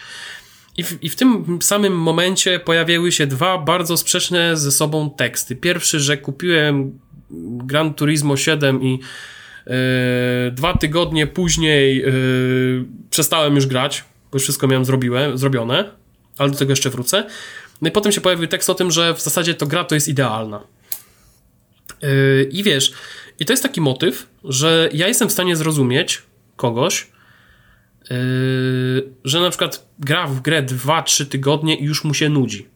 I 0.78 0.84
w, 0.84 1.04
I 1.04 1.10
w 1.10 1.15
tym 1.15 1.60
samym 1.62 1.98
momencie 1.98 2.60
pojawiły 2.60 3.12
się 3.12 3.28
dwa 3.28 3.58
bardzo 3.58 3.98
sprzeczne 3.98 4.58
ze 4.58 4.71
sobą 4.71 5.10
teksty. 5.10 5.56
Pierwszy, 5.56 6.00
że 6.00 6.17
kupiłem 6.17 7.00
Gran 7.41 7.93
Turismo 7.93 8.38
7 8.38 8.84
i 8.84 9.00
e, 9.67 10.52
dwa 10.52 10.78
tygodnie 10.78 11.28
później 11.28 12.04
e, 12.04 12.12
przestałem 13.10 13.56
już 13.56 13.65
grać, 13.65 14.04
bo 14.32 14.36
już 14.36 14.43
wszystko 14.43 14.67
miałem 14.67 14.86
zrobiłem, 14.86 15.38
zrobione, 15.38 15.91
ale 16.38 16.50
do 16.50 16.58
tego 16.58 16.71
jeszcze 16.71 16.89
wrócę. 16.89 17.24
No 17.82 17.88
i 17.89 17.91
potem 17.91 18.12
się 18.12 18.21
pojawił 18.21 18.48
tekst 18.48 18.69
o 18.69 18.74
tym, 18.74 18.91
że 18.91 19.13
w 19.13 19.21
zasadzie 19.21 19.54
to 19.54 19.67
gra 19.67 19.84
to 19.84 19.95
jest 19.95 20.08
idealna. 20.08 20.75
E, 22.06 22.44
I 22.44 22.63
wiesz, 22.63 22.94
i 23.39 23.46
to 23.46 23.54
jest 23.54 23.63
taki 23.63 23.82
motyw, 23.82 24.28
że 24.44 24.89
ja 24.94 25.08
jestem 25.08 25.30
w 25.30 25.32
stanie 25.32 25.56
zrozumieć 25.56 26.22
kogoś, 26.56 27.08
Yy, 28.10 29.13
że 29.24 29.39
na 29.39 29.50
przykład 29.50 29.88
gra 30.00 30.28
w 30.28 30.41
grę 30.41 30.63
2-3 30.63 31.26
tygodnie 31.26 31.76
i 31.76 31.84
już 31.84 32.04
mu 32.04 32.13
się 32.13 32.30
nudzi. 32.30 32.68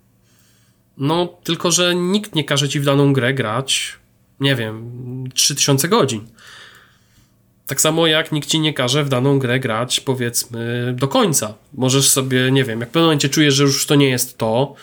No, 0.98 1.38
tylko 1.44 1.72
że 1.72 1.96
nikt 1.96 2.36
nie 2.36 2.44
każe 2.44 2.70
ci 2.70 2.80
w 2.80 2.86
daną 2.86 3.14
grę 3.14 3.34
grać, 3.34 3.96
nie 4.40 4.56
wiem, 4.56 4.92
3000 5.34 5.88
godzin. 5.88 6.28
Tak 7.68 7.82
samo 7.82 8.08
jak 8.08 8.32
nikt 8.32 8.50
ci 8.50 8.60
nie 8.60 8.74
każe 8.74 9.04
w 9.04 9.10
daną 9.10 9.40
grę 9.40 9.60
grać, 9.60 10.00
powiedzmy, 10.00 10.94
do 10.98 11.08
końca. 11.08 11.54
Możesz 11.74 12.10
sobie, 12.10 12.52
nie 12.52 12.64
wiem, 12.64 12.80
jak 12.80 12.90
w 12.90 12.92
pewnym 12.92 13.06
momencie 13.06 13.30
czujesz, 13.30 13.54
że 13.54 13.64
już 13.64 13.86
to 13.86 13.96
nie 13.96 14.10
jest 14.10 14.38
to. 14.38 14.76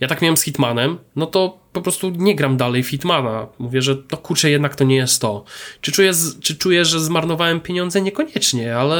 Ja 0.00 0.08
tak 0.08 0.22
miałem 0.22 0.36
z 0.36 0.42
Hitmanem, 0.42 0.98
no 1.16 1.26
to 1.26 1.63
po 1.74 1.82
prostu 1.82 2.10
nie 2.10 2.36
gram 2.36 2.56
dalej 2.56 2.82
w 2.82 2.88
Hitmana. 2.88 3.46
Mówię, 3.58 3.82
że 3.82 3.96
no 4.12 4.18
kurczę, 4.18 4.50
jednak 4.50 4.76
to 4.76 4.84
nie 4.84 4.96
jest 4.96 5.20
to. 5.20 5.44
Czy 5.80 5.92
czuję, 5.92 6.12
czy 6.40 6.56
czuję, 6.56 6.84
że 6.84 7.00
zmarnowałem 7.00 7.60
pieniądze? 7.60 8.02
Niekoniecznie, 8.02 8.76
ale 8.76 8.98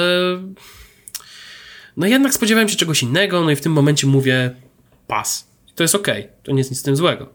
no 1.97 2.07
jednak 2.07 2.35
spodziewałem 2.35 2.69
się 2.69 2.77
czegoś 2.77 3.03
innego, 3.03 3.45
no 3.45 3.51
i 3.51 3.57
w 3.57 3.61
tym 3.61 3.73
momencie 3.73 4.07
mówię 4.07 4.55
pas. 5.07 5.49
I 5.69 5.73
to 5.73 5.85
jest 5.85 5.95
okej, 5.95 6.29
to 6.43 6.53
nie 6.53 6.59
jest 6.59 6.71
nic 6.71 6.81
z 6.81 6.83
tym 6.83 6.97
złego. 6.97 7.27
To 7.27 7.33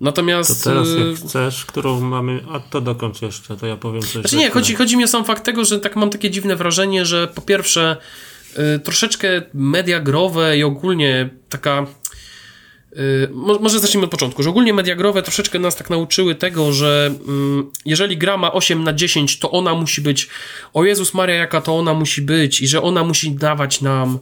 Natomiast... 0.00 0.64
teraz 0.64 0.88
y, 0.88 1.08
jak 1.08 1.16
chcesz, 1.16 1.64
którą 1.64 2.00
mamy, 2.00 2.44
a 2.52 2.60
to 2.60 2.80
dokończ 2.80 3.22
jeszcze, 3.22 3.56
to 3.56 3.66
ja 3.66 3.76
powiem 3.76 4.02
coś. 4.02 4.12
Znaczy 4.12 4.36
nie, 4.36 4.50
chodzi, 4.50 4.74
chodzi 4.74 4.96
mi 4.96 5.04
o 5.04 5.08
sam 5.08 5.24
fakt 5.24 5.44
tego, 5.44 5.64
że 5.64 5.80
tak 5.80 5.96
mam 5.96 6.10
takie 6.10 6.30
dziwne 6.30 6.56
wrażenie, 6.56 7.06
że 7.06 7.28
po 7.28 7.40
pierwsze 7.40 7.96
y, 8.76 8.78
troszeczkę 8.78 9.42
media 9.54 10.00
growe 10.00 10.58
i 10.58 10.62
ogólnie 10.62 11.30
taka 11.48 11.82
y, 11.82 11.86
może 13.60 13.80
zacznijmy 13.80 14.04
od 14.04 14.10
początku, 14.10 14.42
że 14.42 14.50
ogólnie 14.50 14.74
media 14.74 14.94
growe 14.96 15.22
troszeczkę 15.22 15.58
nas 15.58 15.76
tak 15.76 15.90
nauczyły 15.90 16.34
tego, 16.34 16.72
że 16.72 17.14
mm, 17.28 17.70
jeżeli 17.84 18.18
gra 18.18 18.36
ma 18.36 18.52
8 18.52 18.84
na 18.84 18.92
10, 18.92 19.38
to 19.38 19.50
ona 19.50 19.74
musi 19.74 20.00
być 20.00 20.28
o 20.72 20.84
Jezus 20.84 21.14
Maria, 21.14 21.34
jaka 21.34 21.60
to 21.60 21.78
ona 21.78 21.94
musi 21.94 22.22
być 22.22 22.60
i 22.60 22.68
że 22.68 22.82
ona 22.82 23.04
musi 23.04 23.32
dawać 23.32 23.80
nam 23.80 24.18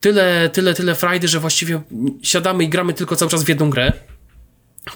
tyle, 0.00 0.50
tyle, 0.52 0.74
tyle 0.74 0.94
frajdy, 0.94 1.28
że 1.28 1.40
właściwie 1.40 1.80
siadamy 2.22 2.64
i 2.64 2.68
gramy 2.68 2.94
tylko 2.94 3.16
cały 3.16 3.30
czas 3.30 3.44
w 3.44 3.48
jedną 3.48 3.70
grę. 3.70 3.92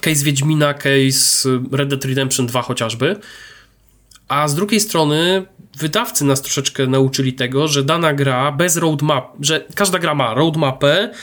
Case 0.01 0.23
Wiedźmina, 0.23 0.73
case 0.73 1.49
Red 1.71 1.89
Dead 1.89 2.05
Redemption 2.05 2.47
2 2.47 2.61
chociażby. 2.61 3.15
A 4.27 4.47
z 4.47 4.55
drugiej 4.55 4.79
strony 4.79 5.45
wydawcy 5.77 6.25
nas 6.25 6.41
troszeczkę 6.41 6.87
nauczyli 6.87 7.33
tego, 7.33 7.67
że 7.67 7.83
dana 7.83 8.13
gra 8.13 8.51
bez 8.51 8.77
roadmap, 8.77 9.33
że 9.39 9.65
każda 9.75 9.99
gra 9.99 10.15
ma 10.15 10.33
roadmapę, 10.33 11.13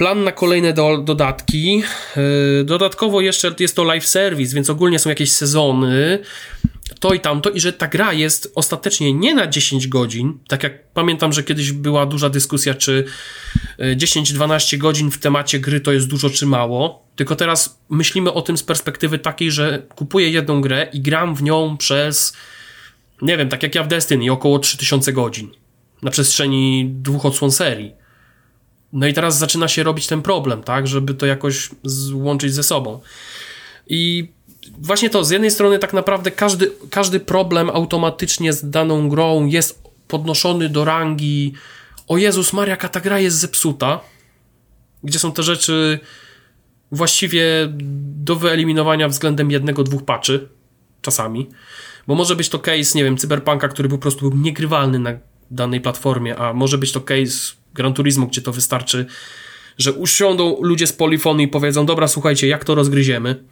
plan 0.00 0.24
na 0.24 0.32
kolejne 0.32 0.72
do, 0.72 0.98
dodatki. 0.98 1.82
Yy, 2.16 2.64
dodatkowo 2.64 3.20
jeszcze 3.20 3.54
jest 3.58 3.76
to 3.76 3.84
live 3.84 4.06
service, 4.06 4.54
więc 4.54 4.70
ogólnie 4.70 4.98
są 4.98 5.10
jakieś 5.10 5.32
sezony, 5.32 6.18
to 7.00 7.14
i 7.14 7.20
tamto, 7.20 7.50
i 7.50 7.60
że 7.60 7.72
ta 7.72 7.88
gra 7.88 8.12
jest 8.12 8.52
ostatecznie 8.54 9.14
nie 9.14 9.34
na 9.34 9.46
10 9.46 9.88
godzin, 9.88 10.38
tak 10.48 10.62
jak 10.62 10.92
pamiętam, 10.92 11.32
że 11.32 11.42
kiedyś 11.42 11.72
była 11.72 12.06
duża 12.06 12.28
dyskusja, 12.28 12.74
czy 12.74 13.04
y, 13.80 13.96
10-12 13.96 14.78
godzin 14.78 15.10
w 15.10 15.18
temacie 15.18 15.58
gry 15.58 15.80
to 15.80 15.92
jest 15.92 16.08
dużo 16.08 16.30
czy 16.30 16.46
mało, 16.46 17.06
tylko 17.16 17.36
teraz 17.36 17.80
myślimy 17.90 18.32
o 18.32 18.42
tym 18.42 18.56
z 18.56 18.62
perspektywy 18.62 19.18
takiej, 19.18 19.50
że 19.50 19.82
kupuję 19.94 20.30
jedną 20.30 20.60
grę 20.60 20.88
i 20.92 21.00
gram 21.00 21.34
w 21.34 21.42
nią 21.42 21.76
przez, 21.76 22.36
nie 23.22 23.36
wiem, 23.36 23.48
tak 23.48 23.62
jak 23.62 23.74
ja 23.74 23.82
w 23.82 23.88
Destiny, 23.88 24.32
około 24.32 24.58
3000 24.58 25.12
godzin 25.12 25.50
na 26.02 26.10
przestrzeni 26.10 26.90
dwóch 26.94 27.26
odsłon 27.26 27.52
serii. 27.52 27.99
No 28.92 29.06
i 29.06 29.14
teraz 29.14 29.38
zaczyna 29.38 29.68
się 29.68 29.82
robić 29.82 30.06
ten 30.06 30.22
problem, 30.22 30.62
tak, 30.62 30.88
żeby 30.88 31.14
to 31.14 31.26
jakoś 31.26 31.70
złączyć 31.84 32.54
ze 32.54 32.62
sobą. 32.62 33.00
I 33.86 34.32
właśnie 34.78 35.10
to, 35.10 35.24
z 35.24 35.30
jednej 35.30 35.50
strony 35.50 35.78
tak 35.78 35.92
naprawdę 35.92 36.30
każdy, 36.30 36.72
każdy 36.90 37.20
problem 37.20 37.70
automatycznie 37.70 38.52
z 38.52 38.70
daną 38.70 39.08
grą 39.08 39.46
jest 39.46 39.82
podnoszony 40.08 40.68
do 40.68 40.84
rangi 40.84 41.54
o 42.08 42.18
Jezus 42.18 42.52
Maria, 42.52 42.76
ta 42.76 43.00
gra 43.00 43.18
jest 43.18 43.36
zepsuta, 43.36 44.00
gdzie 45.04 45.18
są 45.18 45.32
te 45.32 45.42
rzeczy 45.42 46.00
właściwie 46.92 47.44
do 48.24 48.36
wyeliminowania 48.36 49.08
względem 49.08 49.50
jednego, 49.50 49.84
dwóch 49.84 50.04
patchy 50.04 50.48
czasami. 51.02 51.48
Bo 52.06 52.14
może 52.14 52.36
być 52.36 52.48
to 52.48 52.58
case, 52.58 52.98
nie 52.98 53.04
wiem, 53.04 53.16
Cyberpunka, 53.16 53.68
który 53.68 53.88
po 53.88 53.98
prostu 53.98 54.30
był 54.30 54.40
niegrywalny 54.40 54.98
na 54.98 55.12
danej 55.50 55.80
platformie, 55.80 56.36
a 56.36 56.52
może 56.52 56.78
być 56.78 56.92
to 56.92 57.00
case 57.00 57.59
Gran 57.74 57.94
Turismo, 57.94 58.26
gdzie 58.26 58.42
to 58.42 58.52
wystarczy, 58.52 59.06
że 59.78 59.92
usiądą 59.92 60.56
ludzie 60.62 60.86
z 60.86 60.92
polifonu 60.92 61.40
i 61.40 61.48
powiedzą, 61.48 61.86
dobra, 61.86 62.08
słuchajcie, 62.08 62.48
jak 62.48 62.64
to 62.64 62.74
rozgryziemy? 62.74 63.44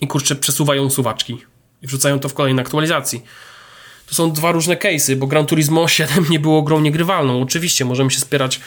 I 0.00 0.06
kurczę, 0.06 0.36
przesuwają 0.36 0.90
suwaczki 0.90 1.38
i 1.82 1.86
wrzucają 1.86 2.20
to 2.20 2.28
w 2.28 2.34
kolejnej 2.34 2.62
aktualizacji. 2.62 3.22
To 4.06 4.14
są 4.14 4.32
dwa 4.32 4.52
różne 4.52 4.76
case'y, 4.76 5.16
bo 5.16 5.26
Gran 5.26 5.46
Turismo 5.46 5.88
7 5.98 6.24
nie 6.30 6.40
było 6.40 6.62
grą 6.62 6.80
niegrywalną. 6.80 7.42
Oczywiście 7.42 7.84
możemy 7.84 8.10
się 8.10 8.20
spierać 8.20 8.60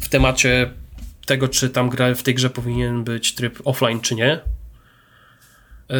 w 0.00 0.08
temacie 0.08 0.70
tego, 1.26 1.48
czy 1.48 1.70
tam 1.70 1.90
gra, 1.90 2.14
w 2.14 2.22
tej 2.22 2.34
grze 2.34 2.50
powinien 2.50 3.04
być 3.04 3.34
tryb 3.34 3.60
offline, 3.64 4.00
czy 4.00 4.14
nie. 4.14 4.40
Yy, 5.88 5.96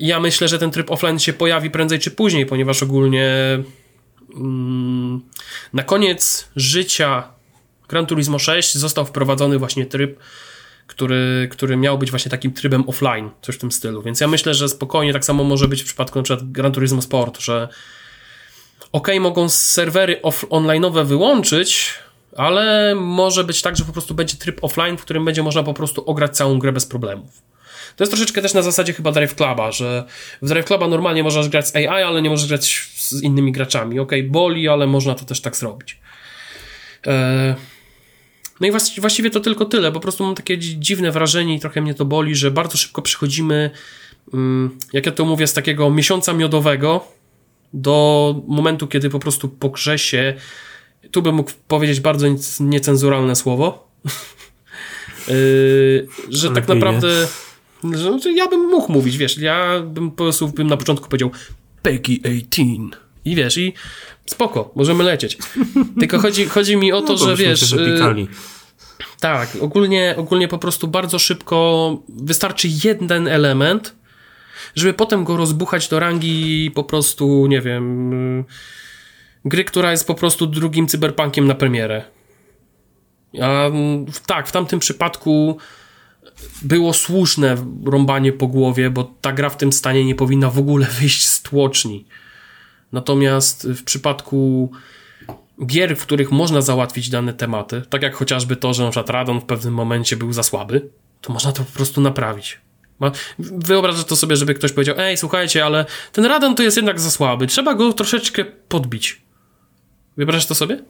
ja 0.00 0.20
myślę, 0.20 0.48
że 0.48 0.58
ten 0.58 0.70
tryb 0.70 0.90
offline 0.90 1.18
się 1.18 1.32
pojawi 1.32 1.70
prędzej 1.70 1.98
czy 1.98 2.10
później, 2.10 2.46
ponieważ 2.46 2.82
ogólnie 2.82 3.28
na 5.72 5.82
koniec 5.82 6.48
życia 6.56 7.28
Gran 7.88 8.06
Turismo 8.06 8.38
6 8.38 8.74
został 8.74 9.04
wprowadzony 9.04 9.58
właśnie 9.58 9.86
tryb, 9.86 10.18
który, 10.86 11.48
który 11.50 11.76
miał 11.76 11.98
być 11.98 12.10
właśnie 12.10 12.30
takim 12.30 12.52
trybem 12.52 12.88
offline, 12.88 13.30
coś 13.42 13.54
w 13.54 13.58
tym 13.58 13.72
stylu. 13.72 14.02
Więc 14.02 14.20
ja 14.20 14.28
myślę, 14.28 14.54
że 14.54 14.68
spokojnie 14.68 15.12
tak 15.12 15.24
samo 15.24 15.44
może 15.44 15.68
być 15.68 15.82
w 15.82 15.84
przypadku 15.84 16.22
przykład 16.22 16.50
Gran 16.50 16.72
Turismo 16.72 17.02
Sport, 17.02 17.40
że 17.40 17.68
ok, 18.92 19.08
mogą 19.20 19.48
serwery 19.48 20.20
off- 20.22 20.46
online'owe 20.46 21.06
wyłączyć, 21.06 21.94
ale 22.36 22.94
może 22.94 23.44
być 23.44 23.62
tak, 23.62 23.76
że 23.76 23.84
po 23.84 23.92
prostu 23.92 24.14
będzie 24.14 24.36
tryb 24.36 24.64
offline, 24.64 24.96
w 24.96 25.02
którym 25.02 25.24
będzie 25.24 25.42
można 25.42 25.62
po 25.62 25.74
prostu 25.74 26.04
ograć 26.10 26.36
całą 26.36 26.58
grę 26.58 26.72
bez 26.72 26.86
problemów. 26.86 27.42
To 27.96 28.04
jest 28.04 28.12
troszeczkę 28.12 28.42
też 28.42 28.54
na 28.54 28.62
zasadzie 28.62 28.92
chyba 28.92 29.12
Drive 29.12 29.34
Cluba, 29.34 29.72
że 29.72 30.04
w 30.42 30.48
Drive 30.48 30.66
Cluba 30.66 30.88
normalnie 30.88 31.22
możesz 31.22 31.48
grać 31.48 31.68
z 31.68 31.76
AI, 31.76 31.86
ale 31.86 32.22
nie 32.22 32.30
możesz 32.30 32.48
grać 32.48 32.90
z 32.96 33.22
innymi 33.22 33.52
graczami. 33.52 33.98
Ok, 33.98 34.12
boli, 34.24 34.68
ale 34.68 34.86
można 34.86 35.14
to 35.14 35.24
też 35.24 35.40
tak 35.40 35.56
zrobić. 35.56 36.00
Eee... 37.06 37.54
No 38.62 38.68
i 38.68 38.70
właściwie 39.00 39.30
to 39.30 39.40
tylko 39.40 39.64
tyle. 39.64 39.92
Po 39.92 40.00
prostu 40.00 40.24
mam 40.24 40.34
takie 40.34 40.58
dziwne 40.58 41.10
wrażenie 41.10 41.54
i 41.54 41.60
trochę 41.60 41.80
mnie 41.80 41.94
to 41.94 42.04
boli, 42.04 42.34
że 42.34 42.50
bardzo 42.50 42.78
szybko 42.78 43.02
przechodzimy, 43.02 43.70
mm, 44.34 44.78
jak 44.92 45.06
ja 45.06 45.12
to 45.12 45.24
mówię, 45.24 45.46
z 45.46 45.52
takiego 45.52 45.90
miesiąca 45.90 46.32
miodowego 46.32 47.04
do 47.72 48.34
momentu, 48.46 48.86
kiedy 48.86 49.10
po 49.10 49.18
prostu 49.18 49.48
po 49.48 49.68
grze 49.68 49.98
się, 49.98 50.34
tu 51.10 51.22
bym 51.22 51.34
mógł 51.34 51.50
powiedzieć 51.68 52.00
bardzo 52.00 52.26
niecenzuralne 52.60 53.36
słowo, 53.36 53.88
yy, 55.28 56.08
że 56.40 56.50
tak 56.50 56.68
naprawdę, 56.68 57.28
ja 58.34 58.48
bym 58.48 58.68
mógł 58.68 58.92
mówić, 58.92 59.16
wiesz, 59.16 59.38
ja 59.38 59.80
bym 59.80 60.10
po 60.10 60.16
prostu 60.16 60.48
bym 60.48 60.66
na 60.66 60.76
początku 60.76 61.08
powiedział 61.08 61.30
Peggy 61.82 62.20
18 62.24 63.02
i 63.24 63.34
wiesz, 63.34 63.56
i 63.56 63.72
spoko, 64.26 64.70
możemy 64.74 65.04
lecieć. 65.04 65.38
Tylko 66.00 66.18
chodzi, 66.18 66.46
chodzi 66.46 66.76
mi 66.76 66.92
o 66.92 67.02
to, 67.02 67.12
no, 67.12 67.18
że 67.18 67.36
wiesz... 67.36 67.72
Yy, 67.72 68.26
tak, 69.20 69.48
ogólnie, 69.60 70.14
ogólnie 70.18 70.48
po 70.48 70.58
prostu 70.58 70.88
bardzo 70.88 71.18
szybko 71.18 71.98
wystarczy 72.08 72.68
jeden 72.84 73.28
element, 73.28 73.94
żeby 74.74 74.94
potem 74.94 75.24
go 75.24 75.36
rozbuchać 75.36 75.88
do 75.88 76.00
rangi 76.00 76.70
po 76.74 76.84
prostu, 76.84 77.46
nie 77.46 77.60
wiem, 77.60 78.12
y, 78.40 78.44
gry, 79.44 79.64
która 79.64 79.90
jest 79.90 80.06
po 80.06 80.14
prostu 80.14 80.46
drugim 80.46 80.86
cyberpunkiem 80.86 81.46
na 81.46 81.54
premierę. 81.54 82.04
A 83.42 83.70
tak, 84.26 84.48
w 84.48 84.52
tamtym 84.52 84.78
przypadku 84.78 85.58
było 86.62 86.92
słuszne 86.92 87.56
rąbanie 87.84 88.32
po 88.32 88.46
głowie, 88.46 88.90
bo 88.90 89.14
ta 89.20 89.32
gra 89.32 89.50
w 89.50 89.56
tym 89.56 89.72
stanie 89.72 90.04
nie 90.04 90.14
powinna 90.14 90.50
w 90.50 90.58
ogóle 90.58 90.86
wyjść 91.00 91.26
z 91.26 91.42
tłoczni. 91.42 92.04
Natomiast 92.92 93.68
w 93.68 93.84
przypadku 93.84 94.72
gier, 95.66 95.96
w 95.96 96.02
których 96.02 96.30
można 96.30 96.60
załatwić 96.60 97.10
dane 97.10 97.32
tematy, 97.32 97.82
tak 97.90 98.02
jak 98.02 98.14
chociażby 98.14 98.56
to, 98.56 98.74
że 98.74 98.84
na 98.84 98.90
przykład 98.90 99.10
Radon 99.10 99.40
w 99.40 99.44
pewnym 99.44 99.74
momencie 99.74 100.16
był 100.16 100.32
za 100.32 100.42
słaby, 100.42 100.88
to 101.20 101.32
można 101.32 101.52
to 101.52 101.64
po 101.64 101.72
prostu 101.72 102.00
naprawić. 102.00 102.60
Wyobrażasz 103.38 104.04
to 104.04 104.16
sobie, 104.16 104.36
żeby 104.36 104.54
ktoś 104.54 104.72
powiedział, 104.72 104.94
ej, 104.98 105.16
słuchajcie, 105.16 105.64
ale 105.64 105.86
ten 106.12 106.24
Radon 106.24 106.54
to 106.54 106.62
jest 106.62 106.76
jednak 106.76 107.00
za 107.00 107.10
słaby, 107.10 107.46
trzeba 107.46 107.74
go 107.74 107.92
troszeczkę 107.92 108.44
podbić. 108.44 109.22
Wyobrażasz 110.16 110.46
to 110.46 110.54
sobie? 110.54 110.82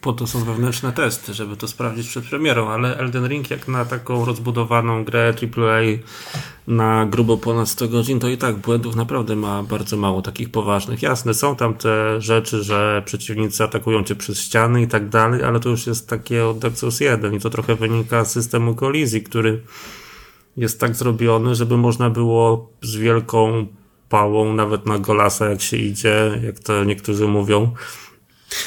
Po 0.00 0.12
to 0.12 0.26
są 0.26 0.44
wewnętrzne 0.44 0.92
testy, 0.92 1.34
żeby 1.34 1.56
to 1.56 1.68
sprawdzić 1.68 2.08
przed 2.08 2.24
premierą, 2.24 2.68
ale 2.68 2.98
Elden 2.98 3.28
Ring 3.28 3.50
jak 3.50 3.68
na 3.68 3.84
taką 3.84 4.24
rozbudowaną 4.24 5.04
grę 5.04 5.34
AAA 5.42 5.80
na 6.66 7.06
grubo 7.06 7.36
ponad 7.36 7.68
100 7.68 7.88
godzin, 7.88 8.20
to 8.20 8.28
i 8.28 8.38
tak 8.38 8.56
błędów 8.56 8.96
naprawdę 8.96 9.36
ma 9.36 9.62
bardzo 9.62 9.96
mało 9.96 10.22
takich 10.22 10.50
poważnych. 10.50 11.02
Jasne, 11.02 11.34
są 11.34 11.56
tam 11.56 11.74
te 11.74 12.20
rzeczy, 12.20 12.62
że 12.62 13.02
przeciwnicy 13.06 13.64
atakują 13.64 14.04
cię 14.04 14.14
przez 14.14 14.40
ściany 14.40 14.82
i 14.82 14.88
tak 14.88 15.08
dalej, 15.08 15.42
ale 15.42 15.60
to 15.60 15.68
już 15.68 15.86
jest 15.86 16.08
takie 16.08 16.46
od 16.46 16.58
Dark 16.58 16.76
Souls 16.76 17.00
1 17.00 17.34
i 17.34 17.40
to 17.40 17.50
trochę 17.50 17.74
wynika 17.74 18.24
z 18.24 18.32
systemu 18.32 18.74
kolizji, 18.74 19.22
który 19.22 19.62
jest 20.56 20.80
tak 20.80 20.94
zrobiony, 20.94 21.54
żeby 21.54 21.76
można 21.76 22.10
było 22.10 22.70
z 22.82 22.96
wielką 22.96 23.66
pałą, 24.08 24.54
nawet 24.54 24.86
na 24.86 24.98
golasa 24.98 25.50
jak 25.50 25.60
się 25.60 25.76
idzie, 25.76 26.40
jak 26.44 26.58
to 26.58 26.84
niektórzy 26.84 27.26
mówią. 27.28 27.72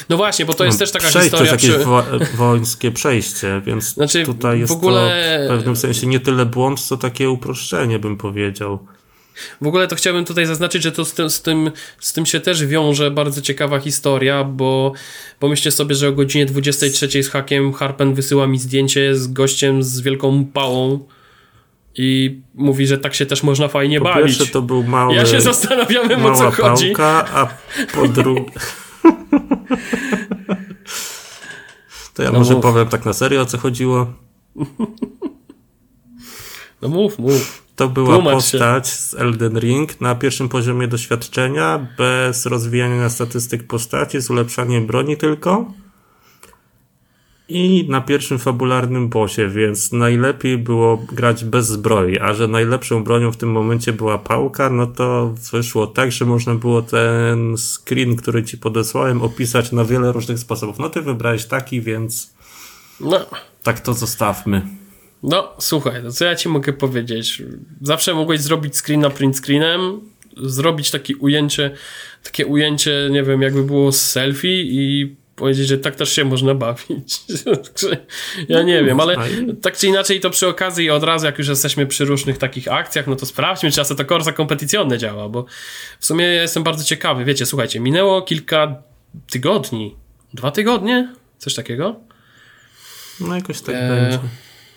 No 0.08 0.16
właśnie, 0.16 0.44
bo 0.44 0.54
to 0.54 0.64
jest 0.64 0.80
no, 0.80 0.86
też 0.86 0.92
taka 0.92 1.08
Przejść, 1.08 1.24
historia... 1.24 1.50
To 1.50 1.56
jest 1.56 1.64
jakieś 1.64 2.74
przy... 2.76 2.92
przejście, 2.92 3.62
więc 3.66 3.84
znaczy, 3.94 4.24
tutaj 4.24 4.60
jest 4.60 4.72
w 4.72 4.76
ogóle... 4.76 5.44
to 5.48 5.54
w 5.54 5.56
pewnym 5.56 5.76
sensie 5.76 6.06
nie 6.06 6.20
tyle 6.20 6.46
błąd, 6.46 6.80
co 6.80 6.96
takie 6.96 7.30
uproszczenie, 7.30 7.98
bym 7.98 8.16
powiedział. 8.16 8.78
W 9.60 9.66
ogóle 9.66 9.88
to 9.88 9.96
chciałbym 9.96 10.24
tutaj 10.24 10.46
zaznaczyć, 10.46 10.82
że 10.82 10.92
to 10.92 11.04
z 11.04 11.14
tym, 11.14 11.30
z 11.30 11.42
tym, 11.42 11.70
z 12.00 12.12
tym 12.12 12.26
się 12.26 12.40
też 12.40 12.66
wiąże 12.66 13.10
bardzo 13.10 13.42
ciekawa 13.42 13.78
historia, 13.78 14.44
bo 14.44 14.92
pomyślcie 15.38 15.70
sobie, 15.70 15.94
że 15.94 16.08
o 16.08 16.12
godzinie 16.12 16.46
23 16.46 17.22
z 17.22 17.28
hakiem 17.28 17.72
Harpen 17.72 18.14
wysyła 18.14 18.46
mi 18.46 18.58
zdjęcie 18.58 19.16
z 19.16 19.26
gościem 19.26 19.82
z 19.82 20.00
wielką 20.00 20.44
pałą 20.44 21.06
i 21.96 22.40
mówi, 22.54 22.86
że 22.86 22.98
tak 22.98 23.14
się 23.14 23.26
też 23.26 23.42
można 23.42 23.68
fajnie 23.68 23.98
po 23.98 24.04
bawić. 24.04 24.38
Pierwsze 24.38 24.52
to 24.52 24.62
był 24.62 24.82
mały, 24.82 25.14
ja 25.14 25.26
się 25.26 25.40
zastanawiam, 25.40 26.26
o 26.26 26.34
co 26.34 26.50
chodzi. 26.50 26.86
Pałka, 26.86 27.28
a 27.34 27.48
po 27.94 28.08
drugie... 28.08 28.44
to 32.14 32.22
ja 32.22 32.32
no 32.32 32.38
może 32.38 32.54
mów. 32.54 32.62
powiem 32.62 32.88
tak 32.88 33.04
na 33.04 33.12
serio, 33.12 33.40
o 33.42 33.46
co 33.46 33.58
chodziło. 33.58 34.12
No 36.82 36.88
mów, 36.88 37.18
mów. 37.18 37.64
To 37.76 37.88
była 37.88 38.14
Tłumacz 38.14 38.34
postać 38.34 38.88
się. 38.88 38.94
z 38.94 39.14
Elden 39.14 39.58
Ring 39.58 40.00
na 40.00 40.14
pierwszym 40.14 40.48
poziomie 40.48 40.88
doświadczenia, 40.88 41.86
bez 41.98 42.46
rozwijania 42.46 43.08
statystyk 43.08 43.66
postaci, 43.66 44.20
z 44.20 44.30
ulepszaniem 44.30 44.86
broni 44.86 45.16
tylko 45.16 45.72
i 47.48 47.86
na 47.88 48.00
pierwszym 48.00 48.38
fabularnym 48.38 49.08
bosie, 49.08 49.48
więc 49.48 49.92
najlepiej 49.92 50.58
było 50.58 50.96
grać 50.96 51.44
bez 51.44 51.66
zbroi, 51.66 52.18
a 52.18 52.34
że 52.34 52.48
najlepszą 52.48 53.04
bronią 53.04 53.32
w 53.32 53.36
tym 53.36 53.52
momencie 53.52 53.92
była 53.92 54.18
pałka, 54.18 54.70
no 54.70 54.86
to 54.86 55.34
wyszło 55.52 55.86
tak, 55.86 56.12
że 56.12 56.24
można 56.24 56.54
było 56.54 56.82
ten 56.82 57.56
screen, 57.58 58.16
który 58.16 58.44
ci 58.44 58.58
podesłałem, 58.58 59.22
opisać 59.22 59.72
na 59.72 59.84
wiele 59.84 60.12
różnych 60.12 60.38
sposobów. 60.38 60.78
No 60.78 60.90
ty 60.90 61.02
wybrałeś 61.02 61.44
taki, 61.44 61.80
więc 61.80 62.34
no. 63.00 63.26
tak 63.62 63.80
to 63.80 63.94
zostawmy. 63.94 64.62
No, 65.22 65.52
słuchaj, 65.58 66.02
to 66.02 66.12
co 66.12 66.24
ja 66.24 66.36
ci 66.36 66.48
mogę 66.48 66.72
powiedzieć? 66.72 67.42
Zawsze 67.82 68.14
mogłeś 68.14 68.40
zrobić 68.40 68.76
screen 68.76 69.00
na 69.00 69.10
print 69.10 69.36
screenem, 69.36 70.00
zrobić 70.36 70.90
takie 70.90 71.16
ujęcie, 71.16 71.70
takie 72.22 72.46
ujęcie, 72.46 73.08
nie 73.10 73.22
wiem, 73.22 73.42
jakby 73.42 73.62
było 73.62 73.92
z 73.92 74.00
selfie 74.00 74.62
i 74.62 75.16
powiedzieć, 75.36 75.68
że 75.68 75.78
tak 75.78 75.96
też 75.96 76.12
się 76.12 76.24
można 76.24 76.54
bawić. 76.54 77.20
ja 78.48 78.62
nie 78.62 78.84
wiem, 78.84 79.00
ale 79.00 79.16
tak 79.62 79.76
czy 79.76 79.86
inaczej 79.86 80.20
to 80.20 80.30
przy 80.30 80.48
okazji 80.48 80.90
od 80.90 81.02
razu, 81.02 81.26
jak 81.26 81.38
już 81.38 81.48
jesteśmy 81.48 81.86
przy 81.86 82.04
różnych 82.04 82.38
takich 82.38 82.68
akcjach, 82.68 83.06
no 83.06 83.16
to 83.16 83.26
sprawdźmy, 83.26 83.70
czy 83.70 83.94
to 83.96 84.04
Corsa 84.04 84.32
kompetycjonne 84.32 84.98
działa, 84.98 85.28
bo 85.28 85.44
w 86.00 86.06
sumie 86.06 86.24
ja 86.24 86.42
jestem 86.42 86.62
bardzo 86.62 86.84
ciekawy. 86.84 87.24
Wiecie, 87.24 87.46
słuchajcie, 87.46 87.80
minęło 87.80 88.22
kilka 88.22 88.82
tygodni, 89.30 89.96
dwa 90.34 90.50
tygodnie, 90.50 91.14
coś 91.38 91.54
takiego? 91.54 92.00
No 93.20 93.36
jakoś 93.36 93.60
tak 93.60 93.74
e, 93.74 93.88
będzie. 93.88 94.18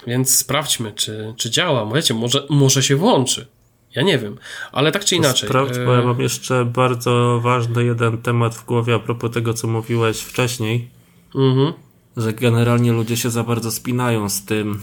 Więc 0.08 0.38
sprawdźmy, 0.38 0.92
czy, 0.92 1.34
czy 1.38 1.50
działa. 1.50 1.94
Wiecie, 1.94 2.14
może, 2.14 2.44
może 2.50 2.84
się 2.84 2.96
włączy. 2.96 3.48
Ja 3.96 4.02
nie 4.02 4.18
wiem, 4.18 4.38
ale 4.72 4.92
tak 4.92 5.06
czy 5.06 5.16
inaczej. 5.16 5.50
Sprawdź, 5.50 5.74
bo 5.86 5.94
ja 5.94 6.02
e, 6.02 6.06
mam 6.06 6.22
jeszcze 6.22 6.66
bardzo 6.66 7.40
ważny 7.44 7.84
jeden 7.86 8.18
temat 8.18 8.56
w 8.56 8.66
głowie 8.66 8.96
a 8.96 9.00
propos 9.00 9.32
tego, 9.32 9.54
co 9.54 9.68
mówiłeś 9.68 10.20
wcześniej. 10.20 10.90
Mhm. 11.36 11.74
Że 12.18 12.34
generalnie 12.34 12.92
ludzie 12.92 13.18
się 13.18 13.30
za 13.30 13.44
bardzo 13.44 13.72
spinają 13.72 14.30
z 14.30 14.46
tym, 14.46 14.82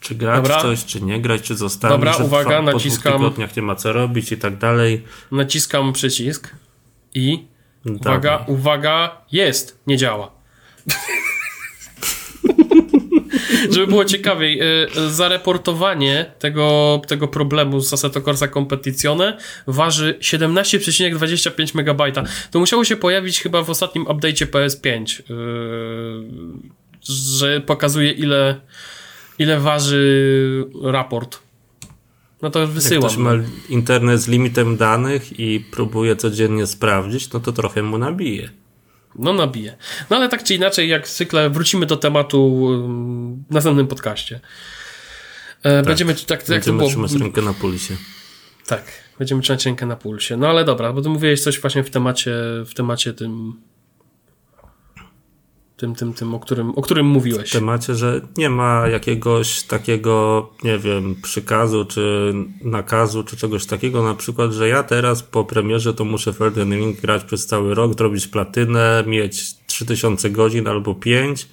czy 0.00 0.14
grać 0.14 0.42
Dobra. 0.42 0.62
coś, 0.62 0.84
czy 0.84 1.02
nie 1.02 1.20
grać, 1.20 1.42
czy 1.42 1.56
zostawić. 1.56 1.98
Dobra, 1.98 2.16
uwaga, 2.16 2.56
po 2.56 2.62
naciskam. 2.62 3.12
Po 3.12 3.18
tygodniach 3.18 3.56
nie 3.56 3.62
ma 3.62 3.74
co 3.74 3.92
robić 3.92 4.32
i 4.32 4.36
tak 4.36 4.58
dalej. 4.58 5.04
Naciskam 5.32 5.92
przycisk 5.92 6.54
i 7.14 7.46
uwaga, 7.84 8.44
uwaga, 8.46 9.16
jest, 9.32 9.78
nie 9.86 9.96
działa. 9.96 10.30
Żeby 13.70 13.86
było 13.86 14.04
ciekawiej, 14.04 14.60
y, 14.62 15.10
zareportowanie 15.10 16.26
tego, 16.38 17.00
tego 17.08 17.28
problemu 17.28 17.80
z 17.80 17.92
Assetto 17.92 18.20
Corsa 18.20 18.48
Competizione 18.48 19.38
waży 19.66 20.18
17,25 20.20 21.74
MB. 21.74 22.26
To 22.50 22.58
musiało 22.60 22.84
się 22.84 22.96
pojawić 22.96 23.40
chyba 23.40 23.62
w 23.62 23.70
ostatnim 23.70 24.04
update'cie 24.04 24.46
PS5, 24.46 25.20
y, 25.20 25.24
że 27.36 27.60
pokazuje 27.60 28.12
ile, 28.12 28.60
ile 29.38 29.60
waży 29.60 30.64
raport. 30.82 31.38
No 32.42 32.50
to 32.50 32.60
Jak 32.60 32.70
wysyłam. 32.70 33.02
ktoś 33.02 33.16
ma 33.16 33.32
internet 33.68 34.20
z 34.20 34.28
limitem 34.28 34.76
danych 34.76 35.40
i 35.40 35.60
próbuje 35.60 36.16
codziennie 36.16 36.66
sprawdzić, 36.66 37.32
no 37.32 37.40
to 37.40 37.52
trochę 37.52 37.82
mu 37.82 37.98
nabije. 37.98 38.50
No 39.14 39.32
nabije. 39.32 39.76
No 40.10 40.16
ale 40.16 40.28
tak 40.28 40.44
czy 40.44 40.54
inaczej, 40.54 40.88
jak 40.88 41.08
zwykle 41.08 41.50
wrócimy 41.50 41.86
do 41.86 41.96
tematu 41.96 42.66
w 43.50 43.54
następnym 43.54 43.86
podcaście. 43.86 44.40
E, 45.62 45.82
będziemy 45.82 46.14
tak, 46.14 46.30
jak 46.30 46.42
to 46.42 46.52
Będziemy 46.52 46.78
było, 46.78 46.90
trzymać 46.90 47.12
rękę 47.12 47.42
na 47.42 47.52
pulsie. 47.52 47.96
tak, 48.66 48.84
będziemy 49.18 49.42
trzymać 49.42 49.66
rękę 49.66 49.86
na 49.86 49.96
pulsie. 49.96 50.36
No 50.36 50.48
ale 50.48 50.64
dobra, 50.64 50.92
bo 50.92 51.02
ty 51.02 51.08
mówiłeś 51.08 51.40
coś 51.42 51.60
właśnie 51.60 51.84
w 51.84 51.90
temacie, 51.90 52.32
w 52.66 52.74
temacie 52.74 53.14
tym, 53.14 53.60
tym, 55.80 55.94
tym, 55.94 56.14
tym, 56.14 56.34
o 56.34 56.40
którym, 56.40 56.70
o 56.70 56.82
którym 56.82 57.06
mówiłeś. 57.06 57.50
W 57.50 57.52
temacie, 57.52 57.94
że 57.94 58.20
nie 58.36 58.50
ma 58.50 58.88
jakiegoś 58.88 59.62
takiego, 59.62 60.48
nie 60.64 60.78
wiem, 60.78 61.16
przykazu, 61.22 61.84
czy 61.84 62.34
nakazu, 62.64 63.24
czy 63.24 63.36
czegoś 63.36 63.66
takiego, 63.66 64.02
na 64.02 64.14
przykład, 64.14 64.52
że 64.52 64.68
ja 64.68 64.82
teraz 64.82 65.22
po 65.22 65.44
premierze 65.44 65.94
to 65.94 66.04
muszę 66.04 66.32
Elden 66.40 66.74
Ring 66.74 67.00
grać 67.00 67.24
przez 67.24 67.46
cały 67.46 67.74
rok, 67.74 67.98
zrobić 67.98 68.26
platynę, 68.26 69.04
mieć 69.06 69.66
3000 69.66 70.30
godzin 70.30 70.68
albo 70.68 70.94
5 70.94 71.48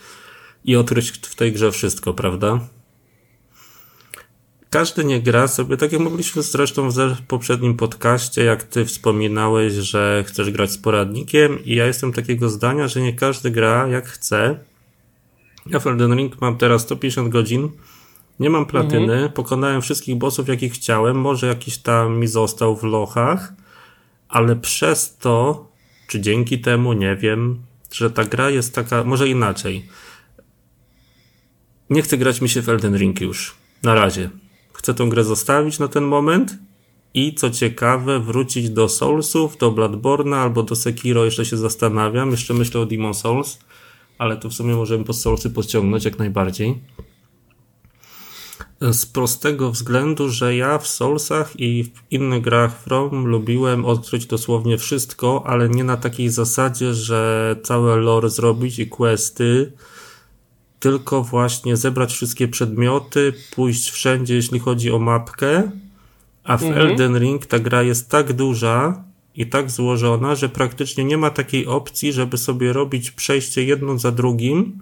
i 0.66 0.76
odkryć 0.76 1.10
w 1.12 1.36
tej 1.36 1.52
grze 1.52 1.72
wszystko, 1.72 2.14
prawda? 2.14 2.60
Każdy 4.70 5.04
nie 5.04 5.22
gra 5.22 5.48
sobie, 5.48 5.78
tak 5.78 5.92
jak 5.92 6.02
mówiliśmy 6.02 6.42
zresztą 6.42 6.90
w 6.90 7.22
poprzednim 7.28 7.78
podcaście, 7.78 8.44
jak 8.44 8.64
ty 8.64 8.86
wspominałeś, 8.86 9.74
że 9.74 10.24
chcesz 10.28 10.52
grać 10.52 10.72
z 10.72 10.78
poradnikiem 10.78 11.66
i 11.66 11.76
ja 11.76 11.86
jestem 11.86 12.14
takiego 12.14 12.50
zdania, 12.50 12.88
że 12.88 13.02
nie 13.02 13.14
każdy 13.14 13.52
gra 13.52 13.88
jak 13.88 14.08
chce. 14.08 14.60
Ja 15.66 15.80
w 15.80 15.88
Elden 15.88 16.16
Ring 16.16 16.42
mam 16.42 16.58
teraz 16.58 16.82
150 16.82 17.30
godzin, 17.30 17.70
nie 18.40 18.50
mam 18.50 18.66
platyny, 18.66 19.30
pokonałem 19.30 19.82
wszystkich 19.82 20.16
bossów 20.16 20.48
jakich 20.48 20.74
chciałem, 20.74 21.18
może 21.18 21.48
jakiś 21.48 21.78
tam 21.78 22.18
mi 22.18 22.28
został 22.28 22.76
w 22.76 22.84
lochach, 22.84 23.54
ale 24.30 24.56
przez 24.56 25.18
to, 25.18 25.68
czy 26.08 26.22
dzięki 26.22 26.60
temu, 26.60 26.94
nie 26.94 27.16
wiem, 27.16 27.60
że 27.92 28.12
ta 28.12 28.26
gra 28.26 28.50
jest 28.50 28.76
taka, 28.76 29.04
może 29.04 29.30
inaczej. 29.30 29.86
Nie 31.90 32.02
chcę 32.02 32.18
grać 32.18 32.42
mi 32.42 32.50
się 32.50 32.62
w 32.62 32.70
Elden 32.70 32.98
Ring 32.98 33.22
już. 33.22 33.56
Na 33.84 33.94
razie. 33.96 34.30
Chcę 34.78 34.94
tą 34.94 35.10
grę 35.10 35.24
zostawić 35.24 35.80
na 35.80 35.88
ten 35.88 36.04
moment 36.04 36.58
i 37.14 37.34
co 37.34 37.50
ciekawe, 37.50 38.20
wrócić 38.20 38.70
do 38.70 38.90
Soulsów, 38.90 39.58
do 39.58 39.72
Bloodborne'a 39.72 40.36
albo 40.36 40.64
do 40.64 40.76
Sekiro, 40.76 41.26
jeszcze 41.26 41.46
się 41.46 41.58
zastanawiam. 41.58 42.32
Jeszcze 42.32 42.54
myślę 42.54 42.82
o 42.82 42.86
Demon 42.86 43.14
Souls, 43.14 43.60
ale 44.18 44.38
to 44.38 44.50
w 44.50 44.54
sumie 44.54 44.76
możemy 44.76 45.04
po 45.04 45.14
Soulsy 45.14 45.50
podciągnąć 45.50 46.06
jak 46.06 46.20
najbardziej. 46.20 46.82
Z 48.82 49.06
prostego 49.06 49.72
względu, 49.72 50.30
że 50.30 50.56
ja 50.56 50.78
w 50.78 50.88
Soulsach 50.88 51.60
i 51.60 51.84
w 51.84 52.12
innych 52.12 52.42
grach 52.42 52.80
From 52.80 53.26
lubiłem 53.26 53.86
odkryć 53.86 54.26
dosłownie 54.26 54.78
wszystko, 54.78 55.44
ale 55.46 55.70
nie 55.70 55.84
na 55.84 55.98
takiej 55.98 56.30
zasadzie, 56.30 56.94
że 56.94 57.56
całe 57.64 57.96
lore 57.96 58.30
zrobić 58.30 58.80
i 58.80 58.88
questy, 58.88 59.72
tylko 60.80 61.24
właśnie 61.24 61.78
zebrać 61.78 62.14
wszystkie 62.14 62.48
przedmioty, 62.48 63.34
pójść 63.56 63.90
wszędzie, 63.90 64.36
jeśli 64.36 64.60
chodzi 64.60 64.92
o 64.92 65.00
mapkę, 65.00 65.72
a 66.44 66.58
w 66.58 66.64
Mhm. 66.64 66.88
Elden 66.88 67.18
Ring 67.18 67.46
ta 67.46 67.60
gra 67.60 67.84
jest 67.84 68.10
tak 68.10 68.34
duża 68.34 69.04
i 69.36 69.48
tak 69.48 69.72
złożona, 69.72 70.36
że 70.36 70.50
praktycznie 70.50 71.04
nie 71.04 71.18
ma 71.18 71.30
takiej 71.30 71.68
opcji, 71.68 72.14
żeby 72.14 72.38
sobie 72.38 72.74
robić 72.74 73.12
przejście 73.12 73.64
jedno 73.64 73.98
za 73.98 74.12
drugim, 74.12 74.80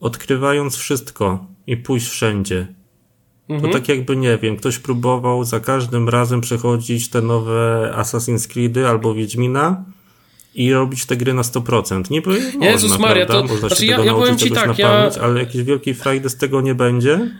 odkrywając 0.00 0.76
wszystko 0.76 1.46
i 1.66 1.76
pójść 1.76 2.08
wszędzie. 2.08 2.66
Mhm. 3.48 3.72
To 3.72 3.78
tak 3.78 3.88
jakby, 3.88 4.16
nie 4.16 4.38
wiem, 4.38 4.56
ktoś 4.56 4.78
próbował 4.78 5.44
za 5.44 5.60
każdym 5.60 6.08
razem 6.08 6.40
przechodzić 6.40 7.08
te 7.08 7.22
nowe 7.22 7.92
Assassin's 7.96 8.52
Creedy 8.52 8.86
albo 8.88 9.14
Wiedźmina 9.14 9.84
i 10.54 10.72
robić 10.72 11.06
te 11.06 11.16
gry 11.16 11.34
na 11.34 11.42
100%. 11.42 12.10
Niby 12.10 12.30
Jezus 12.60 12.90
można, 12.90 13.06
Maria, 13.06 13.26
prawda? 13.26 13.48
to- 13.48 13.54
Można 13.54 13.68
znaczy 13.68 13.82
się 13.82 13.86
ja- 13.86 13.96
tego 13.96 14.04
ja 14.06 14.12
powiem 14.12 14.28
nauczyć 14.28 14.48
ci 14.48 14.54
czegoś 14.54 14.76
tak, 14.76 14.78
na 14.78 14.84
ja- 14.84 14.98
pamięć, 14.98 15.18
ale 15.18 15.40
jakiejś 15.40 15.64
wielkiej 15.64 15.94
frajdy 15.94 16.28
z 16.28 16.36
tego 16.36 16.60
nie 16.60 16.74
będzie. 16.74 17.30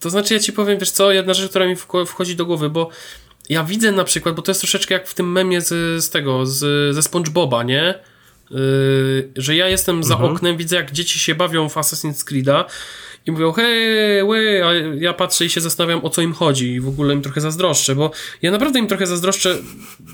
To 0.00 0.10
znaczy, 0.10 0.34
ja 0.34 0.40
ci 0.40 0.52
powiem, 0.52 0.78
wiesz 0.78 0.90
co, 0.90 1.12
jedna 1.12 1.34
rzecz, 1.34 1.50
która 1.50 1.66
mi 1.66 1.76
wchodzi 2.06 2.36
do 2.36 2.46
głowy, 2.46 2.70
bo 2.70 2.88
ja 3.48 3.64
widzę 3.64 3.92
na 3.92 4.04
przykład, 4.04 4.34
bo 4.34 4.42
to 4.42 4.50
jest 4.50 4.60
troszeczkę 4.60 4.94
jak 4.94 5.08
w 5.08 5.14
tym 5.14 5.32
memie 5.32 5.60
z, 5.60 6.04
z 6.04 6.10
tego, 6.10 6.46
z, 6.46 6.94
ze 6.94 7.02
SpongeBoba, 7.02 7.62
nie? 7.62 7.94
Yy, 8.50 9.30
że 9.36 9.56
ja 9.56 9.68
jestem 9.68 10.04
za 10.04 10.18
oknem, 10.18 10.56
widzę 10.56 10.76
jak 10.76 10.92
dzieci 10.92 11.18
się 11.18 11.34
bawią 11.34 11.68
w 11.68 11.74
Assassin's 11.74 12.24
Creed'a 12.32 12.64
i 13.28 13.32
mówią 13.32 13.52
hej, 13.52 14.22
łe, 14.22 14.66
a 14.66 14.74
ja 15.00 15.12
patrzę 15.12 15.44
i 15.44 15.50
się 15.50 15.60
zastanawiam 15.60 16.04
o 16.04 16.10
co 16.10 16.22
im 16.22 16.32
chodzi 16.32 16.72
i 16.72 16.80
w 16.80 16.88
ogóle 16.88 17.14
im 17.14 17.22
trochę 17.22 17.40
zazdroszczę, 17.40 17.94
bo 17.94 18.10
ja 18.42 18.50
naprawdę 18.50 18.78
im 18.78 18.86
trochę 18.86 19.06
zazdroszczę 19.06 19.58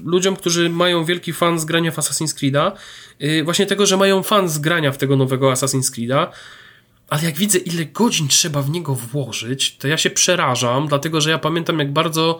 ludziom, 0.04 0.36
którzy 0.36 0.70
mają 0.70 1.04
wielki 1.04 1.32
fan 1.32 1.60
z 1.60 1.64
grania 1.64 1.90
w 1.90 1.96
Assassin's 1.96 2.34
Creed'a, 2.34 2.72
yy, 3.18 3.44
właśnie 3.44 3.66
tego, 3.66 3.86
że 3.86 3.96
mają 3.96 4.22
fan 4.22 4.48
z 4.48 4.58
grania 4.58 4.92
w 4.92 4.98
tego 4.98 5.16
nowego 5.16 5.52
Assassin's 5.52 5.94
Creed'a, 5.94 6.26
ale 7.08 7.24
jak 7.24 7.34
widzę, 7.34 7.58
ile 7.58 7.84
godzin 7.84 8.28
trzeba 8.28 8.62
w 8.62 8.70
niego 8.70 8.94
włożyć, 8.94 9.76
to 9.76 9.88
ja 9.88 9.96
się 9.96 10.10
przerażam, 10.10 10.88
dlatego 10.88 11.20
że 11.20 11.30
ja 11.30 11.38
pamiętam, 11.38 11.78
jak 11.78 11.92
bardzo 11.92 12.38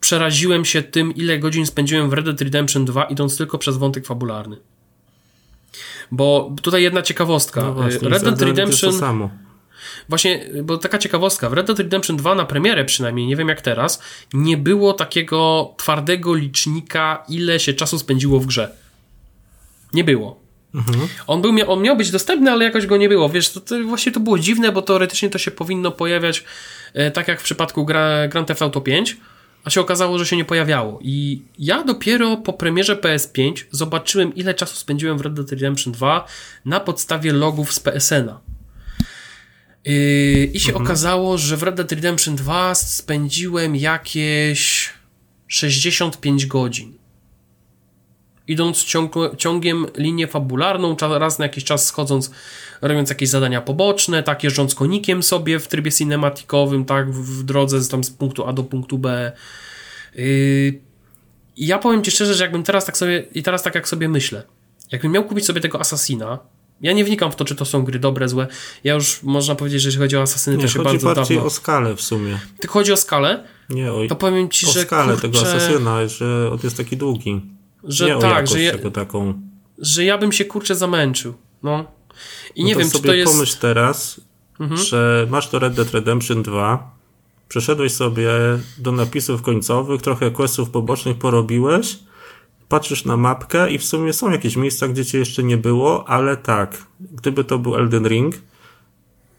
przeraziłem 0.00 0.64
się 0.64 0.82
tym, 0.82 1.14
ile 1.14 1.38
godzin 1.38 1.66
spędziłem 1.66 2.10
w 2.10 2.12
Red 2.12 2.24
Dead 2.24 2.40
Redemption 2.40 2.84
2, 2.84 3.04
idąc 3.04 3.36
tylko 3.36 3.58
przez 3.58 3.76
wątek 3.76 4.06
fabularny. 4.06 4.56
Bo 6.10 6.54
tutaj 6.62 6.82
jedna 6.82 7.02
ciekawostka. 7.02 7.62
No 7.62 7.74
właśnie, 7.74 8.08
Red 8.08 8.20
z 8.20 8.24
Dead 8.24 8.42
Redemption. 8.42 8.92
to 8.92 8.98
samo. 8.98 9.45
Właśnie, 10.08 10.50
bo 10.62 10.78
taka 10.78 10.98
ciekawostka. 10.98 11.50
W 11.50 11.52
Red 11.52 11.66
Dead 11.66 11.78
Redemption 11.78 12.16
2 12.16 12.34
na 12.34 12.44
premierę 12.44 12.84
przynajmniej, 12.84 13.26
nie 13.26 13.36
wiem 13.36 13.48
jak 13.48 13.60
teraz, 13.60 14.02
nie 14.34 14.56
było 14.56 14.92
takiego 14.92 15.70
twardego 15.76 16.34
licznika, 16.34 17.24
ile 17.28 17.60
się 17.60 17.74
czasu 17.74 17.98
spędziło 17.98 18.40
w 18.40 18.46
grze. 18.46 18.72
Nie 19.94 20.04
było. 20.04 20.46
On, 21.26 21.42
był, 21.42 21.52
on 21.66 21.82
miał 21.82 21.96
być 21.96 22.10
dostępny, 22.10 22.50
ale 22.50 22.64
jakoś 22.64 22.86
go 22.86 22.96
nie 22.96 23.08
było. 23.08 23.28
Wiesz, 23.28 23.52
to, 23.52 23.60
to 23.60 23.82
właśnie 23.84 24.12
to 24.12 24.20
było 24.20 24.38
dziwne, 24.38 24.72
bo 24.72 24.82
teoretycznie 24.82 25.30
to 25.30 25.38
się 25.38 25.50
powinno 25.50 25.90
pojawiać 25.90 26.44
e, 26.94 27.10
tak 27.10 27.28
jak 27.28 27.40
w 27.40 27.44
przypadku 27.44 27.84
gra, 27.84 28.28
Grand 28.28 28.48
Theft 28.48 28.62
Auto 28.62 28.80
5, 28.80 29.16
a 29.64 29.70
się 29.70 29.80
okazało, 29.80 30.18
że 30.18 30.26
się 30.26 30.36
nie 30.36 30.44
pojawiało. 30.44 30.98
I 31.02 31.42
ja 31.58 31.84
dopiero 31.84 32.36
po 32.36 32.52
premierze 32.52 32.96
PS5 32.96 33.64
zobaczyłem, 33.70 34.34
ile 34.34 34.54
czasu 34.54 34.76
spędziłem 34.76 35.18
w 35.18 35.20
Red 35.20 35.34
Dead 35.34 35.50
Redemption 35.50 35.92
2 35.92 36.26
na 36.64 36.80
podstawie 36.80 37.32
logów 37.32 37.72
z 37.72 37.80
PSN-a. 37.80 38.55
Yy, 39.86 40.44
I 40.44 40.60
się 40.60 40.74
okazało, 40.74 41.38
że 41.38 41.56
w 41.56 41.62
Red 41.62 41.74
Dead 41.74 41.92
Redemption 41.92 42.36
2 42.36 42.74
spędziłem 42.74 43.76
jakieś 43.76 44.90
65 45.48 46.46
godzin. 46.46 46.98
Idąc 48.48 48.84
ciąg, 48.84 49.14
ciągiem 49.38 49.86
linię 49.96 50.26
fabularną, 50.26 50.96
raz 51.18 51.38
na 51.38 51.44
jakiś 51.44 51.64
czas 51.64 51.86
schodząc, 51.86 52.30
robiąc 52.82 53.10
jakieś 53.10 53.28
zadania 53.28 53.60
poboczne, 53.60 54.22
tak 54.22 54.44
jeżdżąc 54.44 54.74
konikiem 54.74 55.22
sobie 55.22 55.58
w 55.58 55.68
trybie 55.68 55.92
cinematikowym, 55.92 56.84
tak 56.84 57.12
w, 57.12 57.40
w 57.40 57.42
drodze 57.42 57.80
z, 57.80 57.88
tam 57.88 58.04
z 58.04 58.10
punktu 58.10 58.44
A 58.46 58.52
do 58.52 58.62
punktu 58.62 58.98
B. 58.98 59.32
Yy, 60.14 60.80
ja 61.56 61.78
powiem 61.78 62.02
Ci 62.02 62.10
szczerze, 62.10 62.34
że 62.34 62.44
jakbym 62.44 62.62
teraz 62.62 62.84
tak 62.84 62.96
sobie, 62.96 63.24
i 63.34 63.42
teraz 63.42 63.62
tak 63.62 63.74
jak 63.74 63.88
sobie 63.88 64.08
myślę, 64.08 64.42
jakbym 64.92 65.12
miał 65.12 65.24
kupić 65.24 65.46
sobie 65.46 65.60
tego 65.60 65.80
Assassina, 65.80 66.38
ja 66.80 66.92
nie 66.92 67.04
wnikam 67.04 67.32
w 67.32 67.36
to, 67.36 67.44
czy 67.44 67.54
to 67.54 67.64
są 67.64 67.82
gry 67.84 67.98
dobre, 67.98 68.28
złe. 68.28 68.46
Ja 68.84 68.94
już 68.94 69.22
można 69.22 69.54
powiedzieć, 69.54 69.82
że 69.82 69.88
jeśli 69.88 70.00
chodzi 70.00 70.16
o 70.16 70.22
Assassiny, 70.22 70.56
Nie, 70.56 70.62
to 70.62 70.68
się 70.68 70.78
chodzi 70.78 70.84
bardzo 70.90 71.06
bardziej 71.14 71.36
dawno. 71.36 71.46
o 71.46 71.50
skalę 71.50 71.96
w 71.96 72.02
sumie. 72.02 72.38
Tylko 72.60 72.72
chodzi 72.74 72.92
o 72.92 72.96
skalę, 72.96 73.44
Nie 73.70 73.92
o, 73.92 74.06
to 74.08 74.16
powiem 74.16 74.48
Ci, 74.48 74.66
o 74.66 74.70
że 74.72 74.82
skalę 74.82 75.12
kurczę, 75.12 75.28
tego 75.28 75.38
asasyna, 75.48 76.08
że 76.08 76.50
on 76.52 76.58
jest 76.64 76.76
taki 76.76 76.96
długi. 76.96 77.40
że 77.84 78.06
nie 78.14 78.20
tak, 78.20 78.46
że 78.48 78.62
ja, 78.62 78.72
taką. 78.90 79.34
że 79.78 80.04
ja 80.04 80.18
bym 80.18 80.32
się 80.32 80.44
kurczę 80.44 80.74
zamęczył. 80.74 81.34
No. 81.62 81.84
I 82.54 82.64
nie 82.64 82.72
no 82.72 82.78
wiem, 82.78 82.88
czy 82.90 82.96
sobie 82.96 83.08
to 83.10 83.14
jest. 83.14 83.26
Mhm. 83.32 83.36
pomyśl 83.36 83.56
teraz, 83.60 84.20
że 84.90 85.26
masz 85.30 85.48
to 85.48 85.58
Red 85.58 85.74
Dead 85.74 85.90
Redemption 85.90 86.42
2, 86.42 86.96
przeszedłeś 87.48 87.92
sobie 87.92 88.28
do 88.78 88.92
napisów 88.92 89.42
końcowych, 89.42 90.02
trochę 90.02 90.30
questów 90.30 90.70
pobocznych 90.70 91.18
porobiłeś, 91.18 91.98
patrzysz 92.68 93.04
na 93.04 93.16
mapkę 93.16 93.70
i 93.70 93.78
w 93.78 93.84
sumie 93.84 94.12
są 94.12 94.30
jakieś 94.30 94.56
miejsca, 94.56 94.88
gdzie 94.88 95.04
cię 95.04 95.18
jeszcze 95.18 95.42
nie 95.42 95.56
było, 95.56 96.08
ale 96.08 96.36
tak, 96.36 96.86
gdyby 97.00 97.44
to 97.44 97.58
był 97.58 97.76
Elden 97.76 98.06
Ring, 98.06 98.34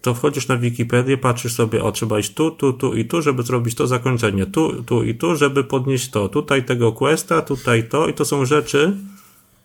to 0.02 0.14
wchodzisz 0.14 0.48
na 0.48 0.56
Wikipedię, 0.56 1.18
patrzysz 1.18 1.52
sobie, 1.52 1.84
o, 1.84 1.92
trzeba 1.92 2.18
iść 2.18 2.34
tu, 2.34 2.50
tu, 2.50 2.72
tu 2.72 2.94
i 2.94 3.04
tu, 3.04 3.22
żeby 3.22 3.42
zrobić 3.42 3.74
to 3.74 3.86
zakończenie, 3.86 4.46
tu, 4.46 4.82
tu 4.82 5.02
i 5.02 5.14
tu, 5.14 5.36
żeby 5.36 5.64
podnieść 5.64 6.10
to, 6.10 6.28
tutaj 6.28 6.64
tego 6.64 6.92
questa, 6.92 7.42
tutaj 7.42 7.88
to 7.88 8.08
i 8.08 8.14
to 8.14 8.24
są 8.24 8.44
rzeczy, 8.44 8.96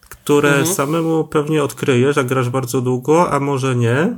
które 0.09 0.65
samemu 0.65 1.23
pewnie 1.23 1.63
odkryjesz, 1.63 2.15
jak 2.15 2.27
grasz 2.27 2.49
bardzo 2.49 2.81
długo, 2.81 3.31
a 3.31 3.39
może 3.39 3.75
nie. 3.75 4.15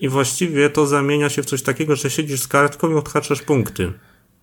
i 0.00 0.08
właściwie 0.08 0.70
to 0.70 0.86
zamienia 0.86 1.28
się 1.28 1.42
w 1.42 1.46
coś 1.46 1.62
takiego, 1.62 1.96
że 1.96 2.10
siedzisz 2.10 2.40
z 2.40 2.48
kartką 2.48 2.90
i 2.90 2.94
odhaczasz 2.94 3.42
punkty. 3.42 3.92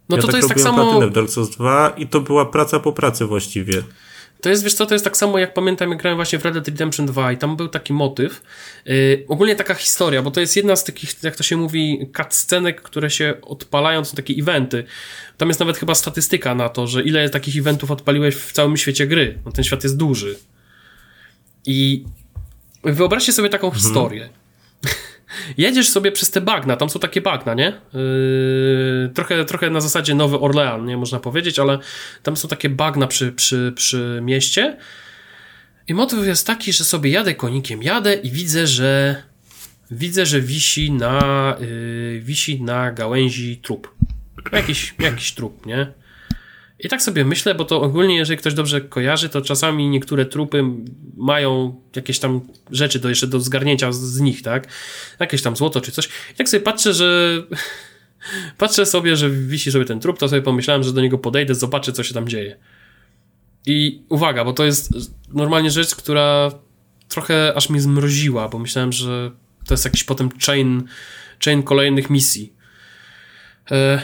No 0.09 0.15
ja 0.15 0.21
to 0.21 0.27
tak 0.27 0.31
to 0.31 0.37
jest 0.37 0.49
tak 0.49 0.59
samo. 0.59 1.01
w 1.01 1.11
Dark 1.11 1.29
Souls 1.29 1.49
2 1.49 1.89
i 1.89 2.07
to 2.07 2.21
była 2.21 2.45
praca 2.45 2.79
po 2.79 2.91
pracy 2.91 3.25
właściwie. 3.25 3.83
To 4.41 4.49
jest, 4.49 4.63
wiesz 4.63 4.73
co, 4.73 4.85
to 4.85 4.95
jest 4.95 5.05
tak 5.05 5.17
samo 5.17 5.39
jak 5.39 5.53
pamiętam, 5.53 5.89
jak 5.89 5.99
grałem 5.99 6.17
właśnie 6.17 6.39
w 6.39 6.45
Red 6.45 6.53
Dead 6.53 6.67
Redemption 6.67 7.05
2 7.05 7.31
i 7.31 7.37
tam 7.37 7.57
był 7.57 7.67
taki 7.67 7.93
motyw, 7.93 8.41
yy, 8.85 9.25
ogólnie 9.27 9.55
taka 9.55 9.73
historia, 9.73 10.21
bo 10.21 10.31
to 10.31 10.39
jest 10.39 10.55
jedna 10.55 10.75
z 10.75 10.83
takich, 10.83 11.23
jak 11.23 11.35
to 11.35 11.43
się 11.43 11.57
mówi, 11.57 12.09
cutscenek, 12.17 12.81
które 12.81 13.09
się 13.09 13.33
odpalają, 13.41 14.05
są 14.05 14.15
takie 14.15 14.33
eventy. 14.33 14.83
Tam 15.37 15.47
jest 15.47 15.59
nawet 15.59 15.77
chyba 15.77 15.95
statystyka 15.95 16.55
na 16.55 16.69
to, 16.69 16.87
że 16.87 17.03
ile 17.03 17.29
takich 17.29 17.57
eventów 17.57 17.91
odpaliłeś 17.91 18.35
w 18.35 18.51
całym 18.51 18.77
świecie 18.77 19.07
gry. 19.07 19.37
No 19.45 19.51
ten 19.51 19.63
świat 19.63 19.83
jest 19.83 19.97
duży. 19.97 20.35
I 21.65 22.05
wyobraźcie 22.83 23.33
sobie 23.33 23.49
taką 23.49 23.71
historię. 23.71 24.29
Jedziesz 25.57 25.89
sobie 25.89 26.11
przez 26.11 26.31
te 26.31 26.41
bagna, 26.41 26.75
tam 26.75 26.89
są 26.89 26.99
takie 26.99 27.21
bagna, 27.21 27.53
nie? 27.53 27.81
Yy, 27.93 29.09
trochę, 29.13 29.45
trochę 29.45 29.69
na 29.69 29.81
zasadzie 29.81 30.15
Nowy 30.15 30.39
Orlean, 30.39 30.85
nie 30.85 30.97
można 30.97 31.19
powiedzieć, 31.19 31.59
ale 31.59 31.79
tam 32.23 32.37
są 32.37 32.47
takie 32.47 32.69
bagna 32.69 33.07
przy, 33.07 33.31
przy, 33.31 33.73
przy 33.75 34.19
mieście. 34.21 34.77
I 35.87 35.93
motyw 35.93 36.25
jest 36.25 36.47
taki, 36.47 36.73
że 36.73 36.83
sobie 36.83 37.11
jadę 37.11 37.35
konikiem, 37.35 37.83
jadę 37.83 38.13
i 38.13 38.31
widzę, 38.31 38.67
że 38.67 39.23
widzę, 39.91 40.25
że 40.25 40.41
wisi 40.41 40.91
na, 40.91 41.55
yy, 41.59 42.21
wisi 42.21 42.61
na 42.61 42.91
gałęzi 42.91 43.57
trup. 43.57 43.95
Jakiś, 44.51 44.95
jakiś 44.99 45.31
trup, 45.31 45.65
nie? 45.65 46.00
I 46.83 46.89
tak 46.89 47.01
sobie 47.01 47.25
myślę, 47.25 47.55
bo 47.55 47.65
to 47.65 47.81
ogólnie, 47.81 48.15
jeżeli 48.15 48.37
ktoś 48.37 48.53
dobrze 48.53 48.81
kojarzy, 48.81 49.29
to 49.29 49.41
czasami 49.41 49.89
niektóre 49.89 50.25
trupy 50.25 50.63
mają 51.17 51.81
jakieś 51.95 52.19
tam 52.19 52.41
rzeczy 52.71 52.99
do 52.99 53.09
jeszcze 53.09 53.27
do 53.27 53.39
zgarnięcia 53.39 53.91
z, 53.91 54.19
nich, 54.19 54.41
tak? 54.41 54.67
Jakieś 55.19 55.41
tam 55.41 55.55
złoto 55.55 55.81
czy 55.81 55.91
coś. 55.91 56.05
I 56.05 56.35
tak 56.35 56.49
sobie 56.49 56.63
patrzę, 56.63 56.93
że 56.93 57.37
patrzę 58.57 58.85
sobie, 58.85 59.15
że 59.15 59.29
wisi 59.29 59.71
sobie 59.71 59.85
ten 59.85 59.99
trup, 59.99 60.19
to 60.19 60.29
sobie 60.29 60.41
pomyślałem, 60.41 60.83
że 60.83 60.93
do 60.93 61.01
niego 61.01 61.17
podejdę, 61.17 61.55
zobaczę, 61.55 61.91
co 61.91 62.03
się 62.03 62.13
tam 62.13 62.27
dzieje. 62.27 62.57
I 63.65 64.03
uwaga, 64.09 64.45
bo 64.45 64.53
to 64.53 64.65
jest 64.65 64.93
normalnie 65.33 65.71
rzecz, 65.71 65.95
która 65.95 66.51
trochę 67.09 67.53
aż 67.55 67.69
mnie 67.69 67.81
zmroziła, 67.81 68.49
bo 68.49 68.59
myślałem, 68.59 68.91
że 68.91 69.31
to 69.67 69.73
jest 69.73 69.85
jakiś 69.85 70.03
potem 70.03 70.29
chain, 70.45 70.83
chain 71.45 71.63
kolejnych 71.63 72.09
misji. 72.09 72.53
E, 73.71 74.01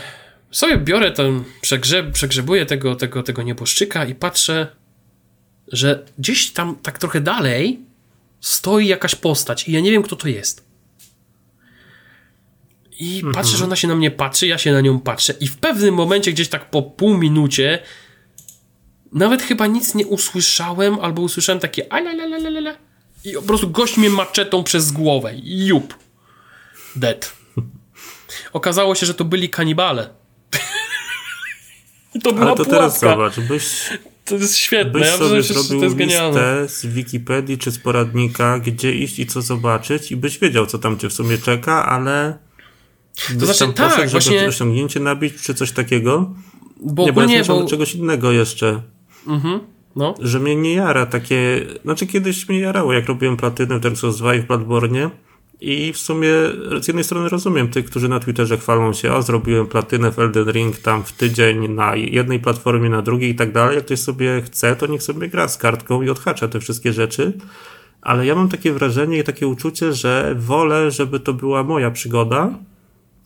sobie 0.57 0.77
biorę 0.77 1.11
ten, 1.11 1.43
przegrzeb, 1.61 2.11
przegrzebuję 2.11 2.65
tego, 2.65 2.95
tego, 2.95 3.23
tego 3.23 3.43
nieboszczyka 3.43 4.05
i 4.05 4.15
patrzę, 4.15 4.67
że 5.71 6.05
gdzieś 6.17 6.51
tam 6.51 6.75
tak 6.75 6.99
trochę 6.99 7.21
dalej 7.21 7.79
stoi 8.41 8.87
jakaś 8.87 9.15
postać 9.15 9.67
i 9.67 9.71
ja 9.71 9.79
nie 9.79 9.91
wiem, 9.91 10.03
kto 10.03 10.15
to 10.15 10.27
jest. 10.27 10.67
I 12.99 13.23
patrzę, 13.33 13.57
że 13.57 13.63
ona 13.63 13.75
się 13.75 13.87
na 13.87 13.95
mnie 13.95 14.11
patrzy, 14.11 14.47
ja 14.47 14.57
się 14.57 14.71
na 14.71 14.81
nią 14.81 14.99
patrzę 14.99 15.33
i 15.39 15.47
w 15.47 15.57
pewnym 15.57 15.95
momencie, 15.95 16.31
gdzieś 16.31 16.49
tak 16.49 16.69
po 16.69 16.81
pół 16.81 17.17
minucie, 17.17 17.79
nawet 19.13 19.43
chyba 19.43 19.67
nic 19.67 19.95
nie 19.95 20.07
usłyszałem, 20.07 20.99
albo 20.99 21.21
usłyszałem 21.21 21.59
takie 21.59 21.93
alalalalala 21.93 22.77
i 23.25 23.33
po 23.33 23.41
prostu 23.41 23.69
gość 23.69 23.97
mnie 23.97 24.09
maczetą 24.09 24.63
przez 24.63 24.91
głowę. 24.91 25.33
Jup. 25.43 25.93
Dead. 26.95 27.33
Okazało 28.53 28.95
się, 28.95 29.05
że 29.05 29.13
to 29.13 29.25
byli 29.25 29.49
kanibale. 29.49 30.16
To 32.23 32.33
była 32.33 32.45
Ale 32.47 32.55
to 32.55 32.65
teraz 32.65 32.99
zobacz, 32.99 33.39
byś, 33.39 33.89
To 34.25 34.35
jest 34.35 34.55
świetne. 34.57 34.91
byś 34.91 35.01
Ja 35.01 35.17
sobie 35.17 35.43
że 35.43 35.53
to 35.53 35.63
zrobił 35.63 35.83
jest 35.83 35.95
genialne. 35.95 36.61
listę 36.61 36.75
z 36.75 36.85
Wikipedii 36.93 37.57
czy 37.57 37.71
z 37.71 37.79
poradnika, 37.79 38.59
gdzie 38.59 38.91
iść 38.95 39.19
i 39.19 39.25
co 39.25 39.41
zobaczyć 39.41 40.11
i 40.11 40.15
byś 40.15 40.39
wiedział, 40.39 40.65
co 40.65 40.77
tam 40.79 40.97
cię 40.99 41.09
w 41.09 41.13
sumie 41.13 41.37
czeka, 41.37 41.85
ale 41.85 42.37
byś 43.29 43.37
znaczy, 43.43 43.59
tam 43.59 43.73
tak, 43.73 43.89
poszedł, 43.89 44.09
żeby 44.09 44.21
właśnie- 44.23 44.47
osiągnięcie 44.47 44.99
nabić 44.99 45.33
czy 45.41 45.53
coś 45.53 45.71
takiego. 45.71 46.33
Bo 46.81 47.05
nie, 47.05 47.13
bo 47.13 47.21
ja 47.21 47.43
bo... 47.43 47.61
do 47.63 47.67
czegoś 47.69 47.95
innego 47.95 48.31
jeszcze. 48.31 48.81
No. 49.95 50.15
że 50.19 50.39
mnie 50.39 50.55
nie 50.55 50.73
jara 50.73 51.05
takie, 51.05 51.65
znaczy 51.83 52.07
kiedyś 52.07 52.49
mnie 52.49 52.59
jarało, 52.59 52.93
jak 52.93 53.05
robiłem 53.07 53.37
platynę 53.37 53.77
w 53.77 53.79
Dark 53.79 53.97
Souls 53.97 54.17
2 54.17 54.35
i 54.35 54.39
w 54.41 54.47
Bloodborne 54.47 55.09
i 55.61 55.93
w 55.93 55.97
sumie 55.97 56.31
z 56.81 56.87
jednej 56.87 57.03
strony 57.03 57.29
rozumiem 57.29 57.67
tych, 57.67 57.85
którzy 57.85 58.09
na 58.09 58.19
Twitterze 58.19 58.57
chwalą 58.57 58.93
się, 58.93 59.13
o 59.13 59.21
zrobiłem 59.21 59.67
platynę 59.67 60.11
w 60.11 60.19
Elden 60.19 60.51
Ring 60.51 60.77
tam 60.77 61.03
w 61.03 61.11
tydzień 61.11 61.67
na 61.67 61.95
jednej 61.95 62.39
platformie, 62.39 62.89
na 62.89 63.01
drugiej 63.01 63.29
i 63.29 63.35
tak 63.35 63.51
dalej, 63.51 63.75
jak 63.75 63.85
ktoś 63.85 63.99
sobie 63.99 64.41
chce, 64.41 64.75
to 64.75 64.87
niech 64.87 65.03
sobie 65.03 65.27
gra 65.27 65.47
z 65.47 65.57
kartką 65.57 66.01
i 66.01 66.09
odhacza 66.09 66.47
te 66.47 66.59
wszystkie 66.59 66.93
rzeczy, 66.93 67.33
ale 68.01 68.25
ja 68.25 68.35
mam 68.35 68.49
takie 68.49 68.73
wrażenie 68.73 69.19
i 69.19 69.23
takie 69.23 69.47
uczucie, 69.47 69.93
że 69.93 70.35
wolę, 70.37 70.91
żeby 70.91 71.19
to 71.19 71.33
była 71.33 71.63
moja 71.63 71.91
przygoda, 71.91 72.53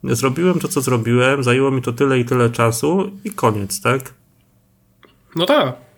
zrobiłem 0.04 0.60
to, 0.60 0.68
co 0.68 0.82
zrobiłem, 0.82 1.44
zajęło 1.44 1.72
mi 1.72 1.82
to 1.82 1.94
tyle 1.94 2.20
i 2.20 2.26
tyle 2.26 2.50
czasu 2.50 3.12
i 3.24 3.32
koniec, 3.32 3.82
tak? 3.82 4.14
No 5.36 5.46
tak. 5.46 5.91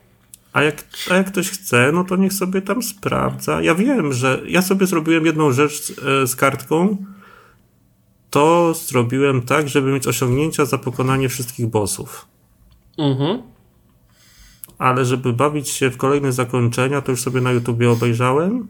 A 0.53 0.63
jak, 0.63 0.83
a 1.11 1.15
jak 1.15 1.27
ktoś 1.27 1.49
chce, 1.49 1.91
no 1.93 2.03
to 2.03 2.15
niech 2.15 2.33
sobie 2.33 2.61
tam 2.61 2.83
sprawdza. 2.83 3.61
Ja 3.61 3.75
wiem, 3.75 4.13
że 4.13 4.41
ja 4.47 4.61
sobie 4.61 4.85
zrobiłem 4.85 5.25
jedną 5.25 5.51
rzecz 5.51 5.81
z, 5.81 5.99
e, 5.99 6.27
z 6.27 6.35
kartką. 6.35 6.97
To 8.29 8.73
zrobiłem 8.73 9.41
tak, 9.41 9.69
żeby 9.69 9.91
mieć 9.91 10.07
osiągnięcia 10.07 10.65
za 10.65 10.77
pokonanie 10.77 11.29
wszystkich 11.29 11.67
bossów. 11.67 12.27
Mhm. 12.97 13.41
Ale 14.77 15.05
żeby 15.05 15.33
bawić 15.33 15.69
się 15.69 15.89
w 15.89 15.97
kolejne 15.97 16.31
zakończenia, 16.31 17.01
to 17.01 17.11
już 17.11 17.21
sobie 17.21 17.41
na 17.41 17.51
YouTubie 17.51 17.91
obejrzałem 17.91 18.67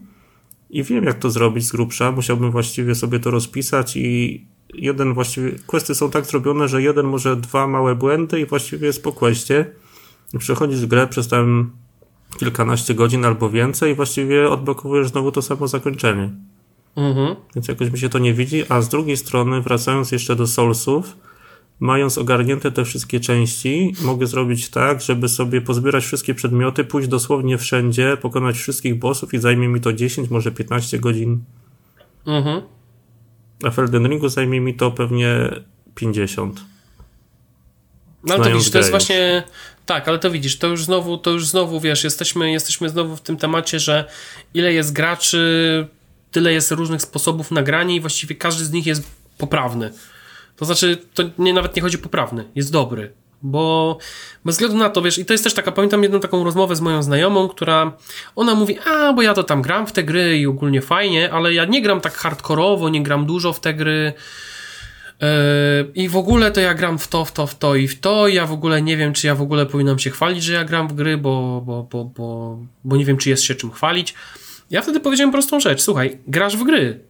i 0.70 0.82
wiem, 0.82 1.04
jak 1.04 1.18
to 1.18 1.30
zrobić 1.30 1.66
z 1.66 1.72
grubsza. 1.72 2.12
Musiałbym 2.12 2.50
właściwie 2.50 2.94
sobie 2.94 3.20
to 3.20 3.30
rozpisać 3.30 3.96
i 3.96 4.46
jeden 4.74 5.14
właściwie, 5.14 5.52
questy 5.66 5.94
są 5.94 6.10
tak 6.10 6.26
zrobione, 6.26 6.68
że 6.68 6.82
jeden 6.82 7.06
może 7.06 7.36
dwa 7.36 7.66
małe 7.66 7.94
błędy 7.94 8.40
i 8.40 8.46
właściwie 8.46 8.86
jest 8.86 9.02
po 9.02 9.12
questie. 9.12 9.64
I 10.34 10.38
przechodzisz 10.38 10.86
grę 10.86 11.06
przez 11.06 11.28
tam 11.28 11.70
kilkanaście 12.38 12.94
godzin 12.94 13.24
albo 13.24 13.50
więcej 13.50 13.92
i 13.92 13.94
właściwie 13.94 14.48
odblokowujesz 14.48 15.08
znowu 15.08 15.32
to 15.32 15.42
samo 15.42 15.68
zakończenie. 15.68 16.30
Mhm. 16.96 17.36
Więc 17.54 17.68
jakoś 17.68 17.90
mi 17.90 17.98
się 17.98 18.08
to 18.08 18.18
nie 18.18 18.34
widzi, 18.34 18.64
a 18.68 18.82
z 18.82 18.88
drugiej 18.88 19.16
strony, 19.16 19.60
wracając 19.60 20.12
jeszcze 20.12 20.36
do 20.36 20.46
Soulsów, 20.46 21.16
mając 21.80 22.18
ogarnięte 22.18 22.72
te 22.72 22.84
wszystkie 22.84 23.20
części, 23.20 23.92
mogę 24.02 24.26
zrobić 24.26 24.68
tak, 24.68 25.00
żeby 25.00 25.28
sobie 25.28 25.60
pozbierać 25.60 26.04
wszystkie 26.04 26.34
przedmioty, 26.34 26.84
pójść 26.84 27.08
dosłownie 27.08 27.58
wszędzie, 27.58 28.16
pokonać 28.16 28.56
wszystkich 28.56 28.98
bossów 28.98 29.34
i 29.34 29.38
zajmie 29.38 29.68
mi 29.68 29.80
to 29.80 29.92
10, 29.92 30.30
może 30.30 30.52
15 30.52 30.98
godzin. 30.98 31.44
Mhm. 32.26 32.62
A 33.64 33.70
w 33.70 33.78
Elden 33.78 34.08
Ringu 34.08 34.28
zajmie 34.28 34.60
mi 34.60 34.74
to 34.74 34.90
pewnie 34.90 35.50
50. 35.94 36.64
No 38.24 38.34
ale 38.34 38.44
to 38.44 38.50
widzisz, 38.50 38.70
to 38.70 38.78
jest 38.78 38.90
właśnie. 38.90 39.42
Tak, 39.86 40.08
ale 40.08 40.18
to 40.18 40.30
widzisz, 40.30 40.58
to 40.58 40.66
już 40.66 40.84
znowu, 40.84 41.18
to 41.18 41.30
już 41.30 41.46
znowu 41.46 41.80
wiesz, 41.80 42.04
jesteśmy, 42.04 42.50
jesteśmy 42.52 42.88
znowu 42.88 43.16
w 43.16 43.20
tym 43.20 43.36
temacie, 43.36 43.80
że 43.80 44.04
ile 44.54 44.72
jest 44.72 44.92
graczy, 44.92 45.86
tyle 46.32 46.52
jest 46.52 46.70
różnych 46.70 47.02
sposobów 47.02 47.50
nagrania 47.50 47.94
i 47.94 48.00
właściwie 48.00 48.34
każdy 48.34 48.64
z 48.64 48.72
nich 48.72 48.86
jest 48.86 49.02
poprawny. 49.38 49.92
To 50.56 50.64
znaczy, 50.64 50.98
to 51.14 51.22
nie, 51.38 51.52
nawet 51.52 51.76
nie 51.76 51.82
chodzi 51.82 51.98
poprawny, 51.98 52.44
jest 52.54 52.72
dobry. 52.72 53.12
Bo 53.42 53.98
bez 54.44 54.54
względu 54.54 54.76
na 54.78 54.90
to, 54.90 55.02
wiesz, 55.02 55.18
i 55.18 55.24
to 55.24 55.34
jest 55.34 55.44
też 55.44 55.54
taka, 55.54 55.72
pamiętam 55.72 56.02
jedną 56.02 56.20
taką 56.20 56.44
rozmowę 56.44 56.76
z 56.76 56.80
moją 56.80 57.02
znajomą, 57.02 57.48
która, 57.48 57.92
ona 58.36 58.54
mówi, 58.54 58.78
a, 58.78 59.12
bo 59.12 59.22
ja 59.22 59.34
to 59.34 59.42
tam 59.42 59.62
gram 59.62 59.86
w 59.86 59.92
te 59.92 60.04
gry 60.04 60.38
i 60.38 60.46
ogólnie 60.46 60.82
fajnie, 60.82 61.32
ale 61.32 61.54
ja 61.54 61.64
nie 61.64 61.82
gram 61.82 62.00
tak 62.00 62.14
hardkorowo, 62.14 62.88
nie 62.88 63.02
gram 63.02 63.26
dużo 63.26 63.52
w 63.52 63.60
te 63.60 63.74
gry, 63.74 64.12
I 65.94 66.08
w 66.08 66.16
ogóle 66.16 66.50
to 66.50 66.60
ja 66.60 66.74
gram 66.74 66.98
w 66.98 67.08
to, 67.08 67.24
w 67.24 67.32
to, 67.32 67.46
w 67.46 67.54
to 67.54 67.74
i 67.74 67.88
w 67.88 68.00
to. 68.00 68.28
Ja 68.28 68.46
w 68.46 68.52
ogóle 68.52 68.82
nie 68.82 68.96
wiem, 68.96 69.12
czy 69.12 69.26
ja 69.26 69.34
w 69.34 69.42
ogóle 69.42 69.66
powinnam 69.66 69.98
się 69.98 70.10
chwalić, 70.10 70.44
że 70.44 70.52
ja 70.52 70.64
gram 70.64 70.88
w 70.88 70.92
gry, 70.92 71.16
bo, 71.16 71.62
bo, 71.66 71.82
bo, 71.82 72.04
bo, 72.04 72.58
bo 72.84 72.96
nie 72.96 73.04
wiem, 73.04 73.16
czy 73.16 73.30
jest 73.30 73.42
się 73.42 73.54
czym 73.54 73.70
chwalić. 73.70 74.14
Ja 74.70 74.82
wtedy 74.82 75.00
powiedziałem 75.00 75.32
prostą 75.32 75.60
rzecz. 75.60 75.82
Słuchaj, 75.82 76.18
grasz 76.26 76.56
w 76.56 76.64
gry. 76.64 77.00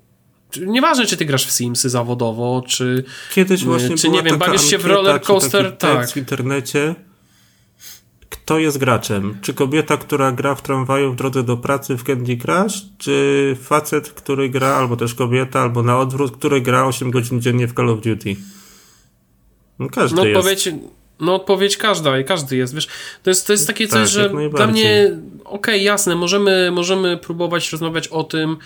Nieważne, 0.66 1.06
czy 1.06 1.16
ty 1.16 1.24
grasz 1.24 1.46
w 1.46 1.50
Simsy 1.50 1.90
zawodowo, 1.90 2.62
czy. 2.66 3.04
Kiedyś 3.34 3.64
właśnie 3.64 3.96
czy 3.96 4.08
nie 4.08 4.22
wiem, 4.22 4.38
bawisz 4.38 4.64
się 4.64 4.78
w 4.78 4.84
roller 4.84 5.20
coaster, 5.20 5.76
tak. 5.76 6.10
w 6.10 6.16
internecie. 6.16 6.94
Kto 8.44 8.58
jest 8.58 8.78
graczem? 8.78 9.38
Czy 9.42 9.54
kobieta, 9.54 9.96
która 9.96 10.32
gra 10.32 10.54
w 10.54 10.62
tramwaju 10.62 11.12
w 11.12 11.16
drodze 11.16 11.42
do 11.42 11.56
pracy 11.56 11.96
w 11.96 12.04
Candy 12.04 12.36
Crush? 12.36 12.82
Czy 12.98 13.56
facet, 13.62 14.10
który 14.10 14.48
gra, 14.48 14.74
albo 14.74 14.96
też 14.96 15.14
kobieta, 15.14 15.60
albo 15.60 15.82
na 15.82 15.98
odwrót, 15.98 16.36
który 16.36 16.60
gra 16.60 16.84
8 16.84 17.10
godzin 17.10 17.40
dziennie 17.40 17.68
w 17.68 17.74
Call 17.74 17.88
of 17.90 18.00
Duty? 18.00 18.36
No 19.78 19.88
każdy 19.88 20.16
No 20.16 20.24
jest. 20.24 20.36
odpowiedź, 20.36 20.68
no 21.20 21.34
odpowiedź 21.34 21.76
każda 21.76 22.18
i 22.18 22.24
każdy 22.24 22.56
jest, 22.56 22.74
wiesz. 22.74 22.88
To 23.22 23.30
jest, 23.30 23.46
to 23.46 23.52
jest 23.52 23.66
takie 23.66 23.88
coś, 23.88 24.00
Tak, 24.00 24.08
że 24.08 24.30
jak 24.42 24.52
dla 24.52 24.66
mnie, 24.66 25.18
okej, 25.44 25.84
jasne, 25.84 26.16
możemy, 26.16 26.70
możemy 26.70 27.16
próbować 27.16 27.72
rozmawiać 27.72 28.08
o 28.08 28.24
tym, 28.24 28.56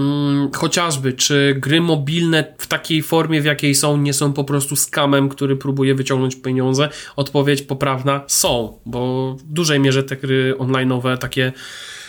mm, 0.00 0.50
chociażby, 0.52 1.12
czy 1.12 1.56
gry 1.58 1.80
mobilne 1.80 2.54
w 2.58 2.66
takiej 2.66 3.02
formie, 3.02 3.40
w 3.40 3.44
jakiej 3.44 3.74
są, 3.74 3.96
nie 3.96 4.12
są 4.12 4.32
po 4.32 4.44
prostu 4.44 4.76
skamem, 4.76 5.28
który 5.28 5.56
próbuje 5.56 5.94
wyciągnąć 5.94 6.36
pieniądze. 6.36 6.88
Odpowiedź 7.16 7.62
poprawna 7.62 8.24
są, 8.26 8.78
bo 8.86 9.32
w 9.38 9.42
dużej 9.42 9.80
mierze 9.80 10.02
te 10.02 10.16
gry 10.16 10.54
online'owe, 10.58 11.18
takie 11.18 11.52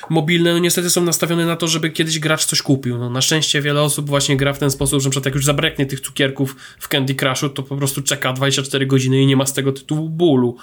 mobilne, 0.10 0.54
no 0.54 0.60
niestety 0.60 0.90
są 0.90 1.04
nastawione 1.04 1.46
na 1.46 1.56
to, 1.56 1.68
żeby 1.68 1.90
kiedyś 1.90 2.20
gracz 2.20 2.46
coś 2.46 2.62
kupił. 2.62 2.98
No, 2.98 3.10
na 3.10 3.22
szczęście 3.22 3.62
wiele 3.62 3.82
osób 3.82 4.10
właśnie 4.10 4.38
gra 4.38 4.54
w 4.54 4.60
ten 4.60 4.72
sposób, 4.72 5.02
że 5.02 5.10
przykład 5.10 5.26
jak 5.26 5.36
już 5.36 5.46
zabraknie 5.46 5.86
tych 5.86 6.00
cukierków 6.00 6.56
w 6.80 6.88
Candy 6.88 7.16
Crushu, 7.16 7.50
to 7.50 7.64
po 7.64 7.78
prostu 7.78 8.02
czeka 8.02 8.34
24 8.34 8.86
godziny 8.86 9.22
i 9.22 9.26
nie 9.26 9.36
ma 9.36 9.46
z 9.46 9.54
tego 9.54 9.72
tytułu 9.72 10.10
bólu. 10.10 10.58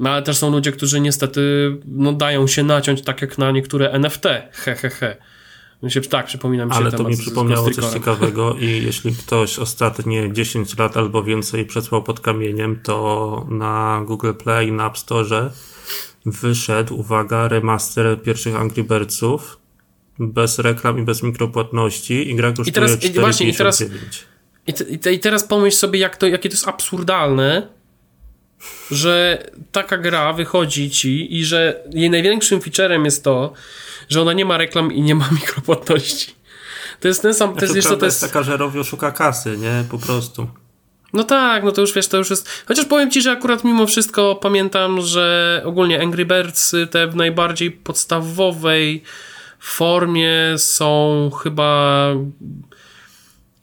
No 0.00 0.10
ale 0.10 0.22
też 0.22 0.36
są 0.36 0.50
ludzie, 0.50 0.72
którzy 0.72 1.00
niestety 1.00 1.72
no, 1.86 2.12
dają 2.12 2.46
się 2.46 2.62
naciąć 2.62 3.02
tak 3.02 3.22
jak 3.22 3.38
na 3.38 3.50
niektóre 3.50 3.90
NFT. 3.90 4.24
He, 4.52 4.74
he, 4.74 4.90
he. 4.90 5.16
Się, 5.88 6.00
tak, 6.00 6.26
przypominam 6.26 6.70
się 6.70 6.76
Ale 6.76 6.92
to 6.92 7.04
mi 7.04 7.16
przypomniało 7.16 7.70
coś 7.70 7.84
ciekawego 7.84 8.54
i 8.54 8.66
jeśli 8.86 9.14
ktoś 9.14 9.58
ostatnie 9.58 10.32
10 10.32 10.78
lat 10.78 10.96
albo 10.96 11.22
więcej 11.22 11.66
przesłał 11.66 12.02
pod 12.02 12.20
kamieniem, 12.20 12.80
to 12.82 13.46
na 13.50 14.02
Google 14.06 14.32
Play, 14.32 14.72
na 14.72 14.86
App 14.86 14.98
Store 14.98 15.50
wyszedd, 16.26 16.90
uwaga, 16.90 17.48
remaster 17.48 18.22
pierwszych 18.22 18.56
Angry 18.56 18.84
Birdsów. 18.84 19.58
Bez 20.18 20.58
reklam 20.58 20.98
i 20.98 21.02
bez 21.02 21.22
mikropłatności 21.22 22.30
i 22.30 22.34
gra 22.34 22.52
kosztuje 22.52 22.70
I 22.70 22.72
teraz, 22.72 23.04
i 23.04 23.12
właśnie, 23.12 23.48
i 23.48 23.54
teraz, 23.54 23.84
i, 24.66 24.98
te, 24.98 25.12
I 25.12 25.20
teraz 25.20 25.44
pomyśl 25.44 25.76
sobie, 25.76 25.98
jak 25.98 26.16
to, 26.16 26.26
jakie 26.26 26.48
to 26.48 26.52
jest 26.54 26.68
absurdalne, 26.68 27.68
że 28.90 29.46
taka 29.72 29.98
gra 29.98 30.32
wychodzi 30.32 30.90
ci 30.90 31.36
i 31.36 31.44
że 31.44 31.84
jej 31.92 32.10
największym 32.10 32.60
featurem 32.60 33.04
jest 33.04 33.24
to, 33.24 33.52
że 34.08 34.22
ona 34.22 34.32
nie 34.32 34.44
ma 34.44 34.56
reklam 34.56 34.92
i 34.92 35.02
nie 35.02 35.14
ma 35.14 35.28
mikropłatności. 35.40 36.34
To 37.00 37.08
jest 37.08 37.22
ten 37.22 37.34
sam, 37.34 37.54
to 37.54 37.64
jest, 37.64 37.74
wiesz, 37.74 37.84
to, 37.84 37.96
to 37.96 38.04
jest 38.04 38.20
taka, 38.20 38.42
że 38.42 38.56
Rowio 38.56 38.84
szuka 38.84 39.12
kasy, 39.12 39.58
nie? 39.58 39.84
Po 39.90 39.98
prostu. 39.98 40.48
No 41.12 41.24
tak, 41.24 41.64
no 41.64 41.72
to 41.72 41.80
już 41.80 41.92
wiesz, 41.92 42.08
to 42.08 42.16
już 42.16 42.30
jest. 42.30 42.48
Chociaż 42.66 42.84
powiem 42.84 43.10
ci, 43.10 43.22
że 43.22 43.32
akurat 43.32 43.64
mimo 43.64 43.86
wszystko 43.86 44.34
pamiętam, 44.34 45.00
że 45.00 45.62
ogólnie 45.64 46.02
Angry 46.02 46.26
Birds 46.26 46.74
te 46.90 47.06
w 47.06 47.16
najbardziej 47.16 47.70
podstawowej 47.70 49.02
formie 49.58 50.32
są 50.56 51.30
chyba 51.42 52.06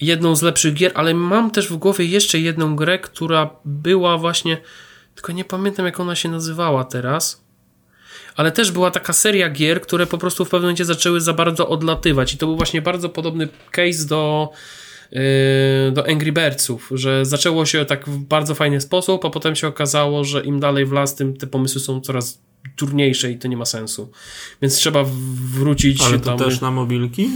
jedną 0.02 0.36
z 0.36 0.42
lepszych 0.42 0.74
gier, 0.74 0.92
ale 0.96 1.14
mam 1.14 1.52
też 1.52 1.68
w 1.68 1.78
głowie 1.78 2.06
jeszcze 2.06 2.40
jedną 2.40 2.76
grę, 2.76 3.00
która 3.00 3.50
była 3.66 4.18
właśnie. 4.18 4.58
Tylko 5.16 5.32
nie 5.32 5.46
pamiętam, 5.46 5.86
jak 5.86 6.00
ona 6.00 6.16
się 6.16 6.30
nazywała 6.30 6.84
teraz. 6.84 7.44
Ale 8.36 8.52
też 8.52 8.72
była 8.72 8.92
taka 8.92 9.14
seria 9.14 9.50
gier, 9.50 9.82
które 9.82 10.06
po 10.06 10.18
prostu 10.18 10.46
w 10.46 10.50
pewnym 10.50 10.68
momencie 10.68 10.86
zaczęły 10.86 11.22
za 11.22 11.34
bardzo 11.34 11.70
odlatywać. 11.70 12.34
I 12.34 12.38
to 12.38 12.46
był 12.46 12.56
właśnie 12.58 12.82
bardzo 12.82 13.10
podobny 13.10 13.48
case 13.72 14.06
do 14.06 14.50
Yy, 15.12 15.92
do 15.92 16.08
Angry 16.10 16.32
Birdsów, 16.32 16.90
że 16.92 17.26
zaczęło 17.26 17.66
się 17.66 17.86
tak 17.86 18.10
w 18.10 18.18
bardzo 18.18 18.56
fajny 18.56 18.82
sposób, 18.82 19.26
a 19.26 19.30
potem 19.30 19.56
się 19.56 19.68
okazało, 19.68 20.24
że 20.24 20.44
im 20.44 20.60
dalej 20.60 20.86
w 20.86 20.92
las, 20.92 21.16
tym 21.16 21.38
te 21.38 21.48
pomysły 21.48 21.82
są 21.82 22.02
coraz 22.02 22.42
trudniejsze 22.76 23.32
i 23.32 23.38
to 23.38 23.48
nie 23.48 23.58
ma 23.58 23.66
sensu. 23.66 24.12
Więc 24.62 24.76
trzeba 24.76 25.04
wrócić 25.54 26.02
Ale 26.02 26.20
to 26.20 26.26
tam... 26.26 26.38
też 26.38 26.62
na 26.62 26.72
mobilki? 26.72 27.30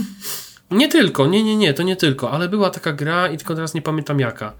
Nie 0.70 0.88
tylko, 0.88 1.26
nie, 1.26 1.42
nie, 1.42 1.56
nie, 1.56 1.74
to 1.74 1.82
nie 1.82 1.96
tylko, 1.96 2.30
ale 2.30 2.48
była 2.48 2.70
taka 2.70 2.92
gra 2.92 3.28
i 3.28 3.36
tylko 3.36 3.54
teraz 3.54 3.74
nie 3.74 3.82
pamiętam 3.82 4.20
jaka. 4.20 4.52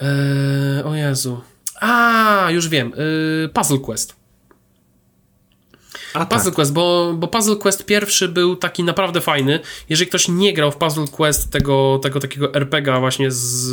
Eee, 0.00 0.84
o 0.84 0.94
Jezu. 0.94 1.40
A, 1.80 2.48
już 2.50 2.68
wiem. 2.68 2.92
Eee, 2.92 3.48
Puzzle 3.48 3.78
Quest. 3.78 4.16
A, 6.20 6.26
Puzzle 6.26 6.44
tak. 6.44 6.54
Quest, 6.54 6.72
bo, 6.72 7.14
bo 7.16 7.28
Puzzle 7.28 7.56
Quest 7.56 7.86
pierwszy 7.86 8.28
był 8.28 8.56
taki 8.56 8.84
naprawdę 8.84 9.20
fajny. 9.20 9.60
Jeżeli 9.88 10.08
ktoś 10.08 10.28
nie 10.28 10.52
grał 10.52 10.72
w 10.72 10.76
Puzzle 10.76 11.04
Quest 11.12 11.50
tego, 11.50 12.00
tego 12.02 12.20
takiego 12.20 12.54
RPGa 12.54 13.00
właśnie 13.00 13.30
z, 13.30 13.72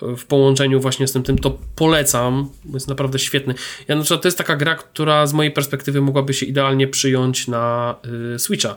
w 0.00 0.24
połączeniu 0.28 0.80
właśnie 0.80 1.06
z 1.06 1.12
tym, 1.12 1.22
tym, 1.22 1.38
to 1.38 1.58
polecam. 1.76 2.48
Jest 2.74 2.88
naprawdę 2.88 3.18
świetny. 3.18 3.54
Ja 3.88 3.96
na 3.96 4.02
przykład 4.02 4.22
to 4.22 4.28
jest 4.28 4.38
taka 4.38 4.56
gra, 4.56 4.74
która 4.74 5.26
z 5.26 5.32
mojej 5.32 5.52
perspektywy 5.52 6.00
mogłaby 6.00 6.34
się 6.34 6.46
idealnie 6.46 6.88
przyjąć 6.88 7.48
na 7.48 7.94
y, 8.34 8.38
Switcha. 8.38 8.76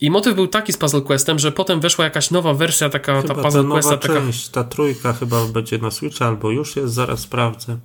I 0.00 0.10
motyw 0.10 0.34
był 0.34 0.46
taki 0.46 0.72
z 0.72 0.76
Puzzle 0.76 1.00
Questem, 1.00 1.38
że 1.38 1.52
potem 1.52 1.80
weszła 1.80 2.04
jakaś 2.04 2.30
nowa 2.30 2.54
wersja, 2.54 2.88
taka 2.88 3.22
chyba 3.22 3.34
ta 3.34 3.42
Puzzle 3.42 3.62
ta 3.62 3.68
Questa. 3.68 3.96
Taka... 3.96 4.14
Część, 4.14 4.48
ta 4.48 4.64
trójka 4.64 5.12
chyba 5.12 5.46
będzie 5.46 5.78
na 5.78 5.90
Switcha, 5.90 6.26
albo 6.26 6.50
już 6.50 6.76
jest, 6.76 6.94
zaraz 6.94 7.20
sprawdzę. 7.20 7.78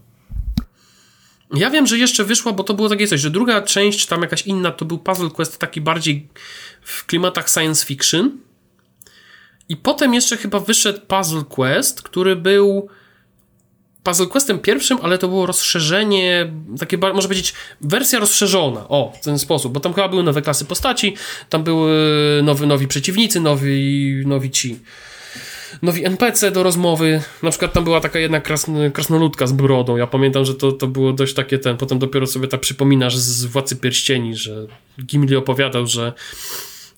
Ja 1.53 1.69
wiem, 1.69 1.87
że 1.87 1.97
jeszcze 1.97 2.23
wyszła, 2.23 2.53
bo 2.53 2.63
to 2.63 2.73
było 2.73 2.89
takie 2.89 3.07
coś, 3.07 3.21
że 3.21 3.29
druga 3.29 3.61
część, 3.61 4.05
tam 4.05 4.21
jakaś 4.21 4.41
inna, 4.41 4.71
to 4.71 4.85
był 4.85 4.97
Puzzle 4.97 5.29
Quest 5.29 5.57
taki 5.57 5.81
bardziej 5.81 6.27
w 6.81 7.05
klimatach 7.05 7.49
science 7.49 7.85
fiction. 7.85 8.37
I 9.69 9.77
potem 9.77 10.13
jeszcze 10.13 10.37
chyba 10.37 10.59
wyszedł 10.59 10.99
Puzzle 11.07 11.43
Quest, 11.49 12.01
który 12.01 12.35
był 12.35 12.89
Puzzle 14.03 14.27
Questem 14.27 14.59
pierwszym, 14.59 14.97
ale 15.01 15.17
to 15.17 15.27
było 15.27 15.45
rozszerzenie, 15.45 16.51
takie 16.79 16.97
może 16.97 17.27
powiedzieć 17.27 17.53
wersja 17.81 18.19
rozszerzona, 18.19 18.87
o, 18.87 19.13
w 19.21 19.23
ten 19.23 19.39
sposób, 19.39 19.73
bo 19.73 19.79
tam 19.79 19.93
chyba 19.93 20.09
były 20.09 20.23
nowe 20.23 20.41
klasy 20.41 20.65
postaci, 20.65 21.15
tam 21.49 21.63
były 21.63 21.93
nowi, 22.43 22.67
nowi 22.67 22.87
przeciwnicy, 22.87 23.39
nowi, 23.39 24.23
nowi 24.25 24.51
ci 24.51 24.79
nowi 25.82 26.05
NPC 26.05 26.51
do 26.51 26.63
rozmowy. 26.63 27.22
Na 27.43 27.49
przykład 27.49 27.74
tam 27.74 27.84
była 27.84 28.01
taka 28.01 28.20
jedna 28.20 28.41
krasn 28.41 28.91
krasnoludka 28.93 29.47
z 29.47 29.51
brodą. 29.51 29.97
Ja 29.97 30.07
pamiętam, 30.07 30.45
że 30.45 30.55
to, 30.55 30.72
to 30.72 30.88
było 30.88 31.13
dość 31.13 31.34
takie 31.34 31.59
ten. 31.59 31.78
Potem 31.78 31.99
dopiero 31.99 32.28
sobie 32.28 32.47
tak 32.47 32.61
przypominasz 32.61 33.18
z 33.18 33.45
Władcy 33.45 33.76
Pierścieni, 33.76 34.36
że 34.36 34.68
Gimli 35.05 35.36
opowiadał, 35.36 35.88
że, 35.88 36.13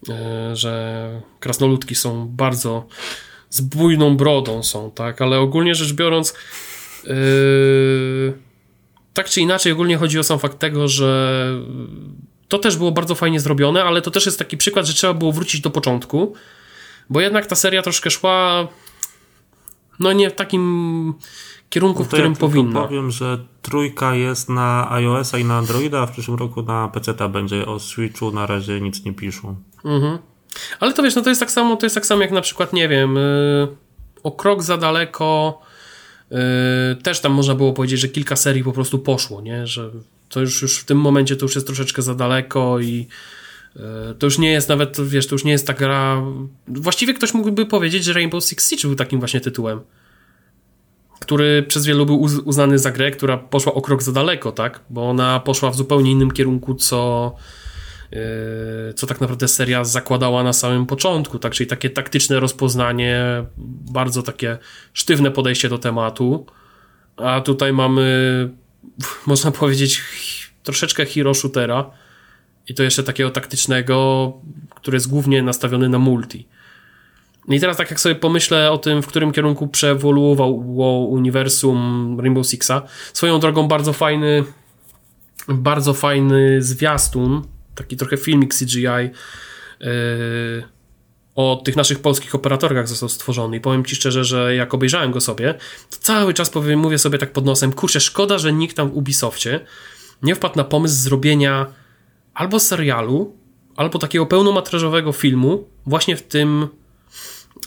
e, 0.10 0.56
że 0.56 1.22
krasnoludki 1.40 1.96
są 1.96 2.28
bardzo 2.28 2.88
z 3.50 3.62
bujną 3.62 4.18
brodą 4.18 4.64
są, 4.64 4.92
tak? 4.92 5.22
Ale 5.22 5.40
ogólnie 5.40 5.76
rzecz 5.76 5.94
biorąc 5.94 6.34
e, 7.08 7.14
tak 9.14 9.30
czy 9.30 9.42
inaczej 9.42 9.72
ogólnie 9.72 9.98
chodzi 9.98 10.20
o 10.20 10.24
sam 10.24 10.40
fakt 10.40 10.60
tego, 10.60 10.88
że 10.88 11.52
to 12.48 12.60
też 12.60 12.78
było 12.78 12.92
bardzo 12.92 13.16
fajnie 13.16 13.40
zrobione, 13.40 13.84
ale 13.84 14.02
to 14.02 14.12
też 14.12 14.26
jest 14.26 14.40
taki 14.40 14.58
przykład, 14.58 14.86
że 14.86 14.94
trzeba 14.94 15.14
było 15.14 15.32
wrócić 15.32 15.62
do 15.62 15.70
początku 15.70 16.34
bo 17.10 17.22
jednak 17.22 17.46
ta 17.46 17.56
seria 17.56 17.82
troszkę 17.82 18.10
szła 18.10 18.68
no 20.00 20.14
nie 20.14 20.30
w 20.30 20.36
takim 20.36 21.14
kierunku, 21.70 22.00
no 22.00 22.06
w 22.06 22.08
którym 22.08 22.32
ja 22.32 22.40
powinna. 22.40 22.82
powiem, 22.82 23.12
że 23.12 23.40
trójka 23.62 24.16
jest 24.16 24.50
na 24.50 24.92
iOS-a 24.92 25.38
i 25.38 25.46
na 25.46 25.58
Androida, 25.58 26.00
a 26.00 26.06
w 26.06 26.12
przyszłym 26.12 26.38
roku 26.38 26.64
na 26.64 26.88
PC 26.88 27.30
będzie. 27.30 27.66
O 27.66 27.80
Switchu 27.80 28.32
na 28.32 28.46
razie 28.46 28.82
nic 28.82 29.06
nie 29.06 29.14
piszą. 29.14 29.56
Mhm. 29.86 30.18
Ale 30.80 30.94
to 30.94 31.04
wiesz, 31.04 31.16
no 31.16 31.22
to 31.22 31.30
jest 31.30 31.40
tak 31.40 31.52
samo, 31.52 31.76
to 31.76 31.86
jest 31.86 31.96
tak 31.96 32.06
samo 32.06 32.22
jak 32.22 32.32
na 32.32 32.42
przykład, 32.42 32.74
nie 32.74 32.88
wiem, 32.88 33.16
yy, 33.16 33.68
o 34.24 34.32
krok 34.32 34.64
za 34.64 34.78
daleko 34.78 35.62
yy, 36.32 36.38
też 37.04 37.20
tam 37.20 37.32
można 37.32 37.56
było 37.56 37.74
powiedzieć, 37.74 38.00
że 38.00 38.08
kilka 38.08 38.36
serii 38.36 38.64
po 38.64 38.72
prostu 38.72 39.00
poszło, 39.00 39.42
nie? 39.42 39.68
Że 39.68 39.92
to 40.30 40.40
już, 40.40 40.62
już 40.62 40.78
w 40.78 40.86
tym 40.86 40.98
momencie 40.98 41.36
to 41.36 41.46
już 41.46 41.56
jest 41.56 41.68
troszeczkę 41.68 42.02
za 42.02 42.16
daleko 42.16 42.80
i 42.80 43.08
to 44.20 44.26
już 44.28 44.38
nie 44.38 44.52
jest 44.52 44.70
nawet, 44.70 45.08
wiesz, 45.08 45.28
to 45.28 45.36
już 45.36 45.44
nie 45.44 45.52
jest 45.52 45.68
ta 45.68 45.74
gra... 45.74 46.24
Właściwie 46.68 47.14
ktoś 47.14 47.34
mógłby 47.34 47.66
powiedzieć, 47.66 48.04
że 48.04 48.14
Rainbow 48.14 48.44
Six 48.44 48.70
Siege 48.70 48.88
był 48.88 48.96
takim 48.96 49.20
właśnie 49.20 49.42
tytułem, 49.42 49.80
który 51.20 51.64
przez 51.64 51.86
wielu 51.86 52.06
był 52.06 52.22
uznany 52.46 52.80
za 52.80 52.92
grę, 52.92 53.12
która 53.12 53.38
poszła 53.38 53.74
o 53.74 53.82
krok 53.82 54.04
za 54.04 54.12
daleko, 54.12 54.52
tak? 54.52 54.80
Bo 54.90 55.10
ona 55.10 55.40
poszła 55.40 55.72
w 55.72 55.76
zupełnie 55.76 56.12
innym 56.12 56.32
kierunku, 56.32 56.76
co 56.76 57.36
e, 58.14 58.94
co 58.94 59.08
tak 59.08 59.22
naprawdę 59.22 59.48
seria 59.48 59.84
zakładała 59.84 60.44
na 60.44 60.54
samym 60.54 60.86
początku, 60.86 61.40
tak? 61.40 61.54
Czyli 61.54 61.68
takie 61.68 61.90
taktyczne 61.90 62.40
rozpoznanie, 62.40 63.44
bardzo 63.92 64.24
takie 64.24 64.58
sztywne 64.94 65.32
podejście 65.32 65.70
do 65.70 65.78
tematu, 65.78 66.46
a 67.18 67.42
tutaj 67.42 67.74
mamy, 67.74 68.50
można 69.28 69.52
powiedzieć, 69.52 70.02
troszeczkę 70.64 71.06
hero 71.06 71.34
shootera, 71.34 71.92
i 72.70 72.74
to 72.74 72.84
jeszcze 72.84 73.04
takiego 73.04 73.30
taktycznego, 73.30 74.34
który 74.76 74.96
jest 74.96 75.10
głównie 75.10 75.42
nastawiony 75.42 75.90
na 75.90 76.00
multi. 76.00 76.48
I 77.48 77.60
teraz 77.60 77.78
tak 77.78 77.90
jak 77.90 78.00
sobie 78.00 78.16
pomyślę 78.16 78.72
o 78.72 78.78
tym, 78.78 79.02
w 79.02 79.08
którym 79.08 79.32
kierunku 79.32 79.68
przewoluowało 79.68 81.08
uniwersum 81.08 82.18
Rainbow 82.20 82.48
Sixa, 82.48 82.82
swoją 83.14 83.40
drogą 83.40 83.68
bardzo 83.68 83.94
fajny 83.94 84.44
bardzo 85.48 85.94
fajny 85.94 86.64
zwiastun, 86.64 87.42
taki 87.76 87.98
trochę 87.98 88.18
filmik 88.18 88.54
CGI 88.54 88.84
yy, 88.84 90.64
o 91.36 91.62
tych 91.66 91.76
naszych 91.76 92.00
polskich 92.00 92.36
operatorkach 92.36 92.88
został 92.88 93.10
stworzony 93.10 93.58
i 93.58 93.60
powiem 93.60 93.86
Ci 93.86 93.96
szczerze, 93.96 94.24
że 94.24 94.56
jak 94.56 94.74
obejrzałem 94.74 95.12
go 95.12 95.22
sobie, 95.22 95.54
to 95.90 95.98
cały 96.00 96.34
czas 96.34 96.50
powiem, 96.50 96.80
mówię 96.80 96.98
sobie 96.98 97.18
tak 97.18 97.34
pod 97.34 97.46
nosem, 97.46 97.74
kurczę, 97.74 98.00
szkoda, 98.00 98.38
że 98.38 98.54
nikt 98.54 98.76
tam 98.78 98.90
w 98.90 98.98
Ubisoftie 98.98 99.60
nie 100.24 100.36
wpadł 100.36 100.56
na 100.56 100.64
pomysł 100.64 100.96
zrobienia 100.96 101.66
albo 102.40 102.60
serialu, 102.60 103.38
albo 103.76 104.00
takiego 104.00 104.26
pełnometrażowego 104.26 105.12
filmu 105.12 105.68
właśnie 105.86 106.16
w 106.16 106.24
tym, 106.24 106.68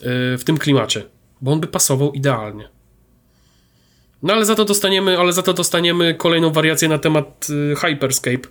e, 0.02 0.38
w 0.38 0.44
tym 0.44 0.58
klimacie, 0.58 1.04
bo 1.40 1.52
on 1.52 1.60
by 1.60 1.66
pasował 1.66 2.12
idealnie. 2.12 2.68
No 4.22 4.32
ale 4.32 4.44
za 4.44 4.54
to 4.54 4.64
dostaniemy, 4.64 5.18
ale 5.18 5.32
za 5.32 5.42
to 5.42 5.52
dostaniemy 5.52 6.14
kolejną 6.14 6.52
wariację 6.52 6.88
na 6.88 6.98
temat 6.98 7.46
e, 7.72 7.76
Hyperscape, 7.76 8.48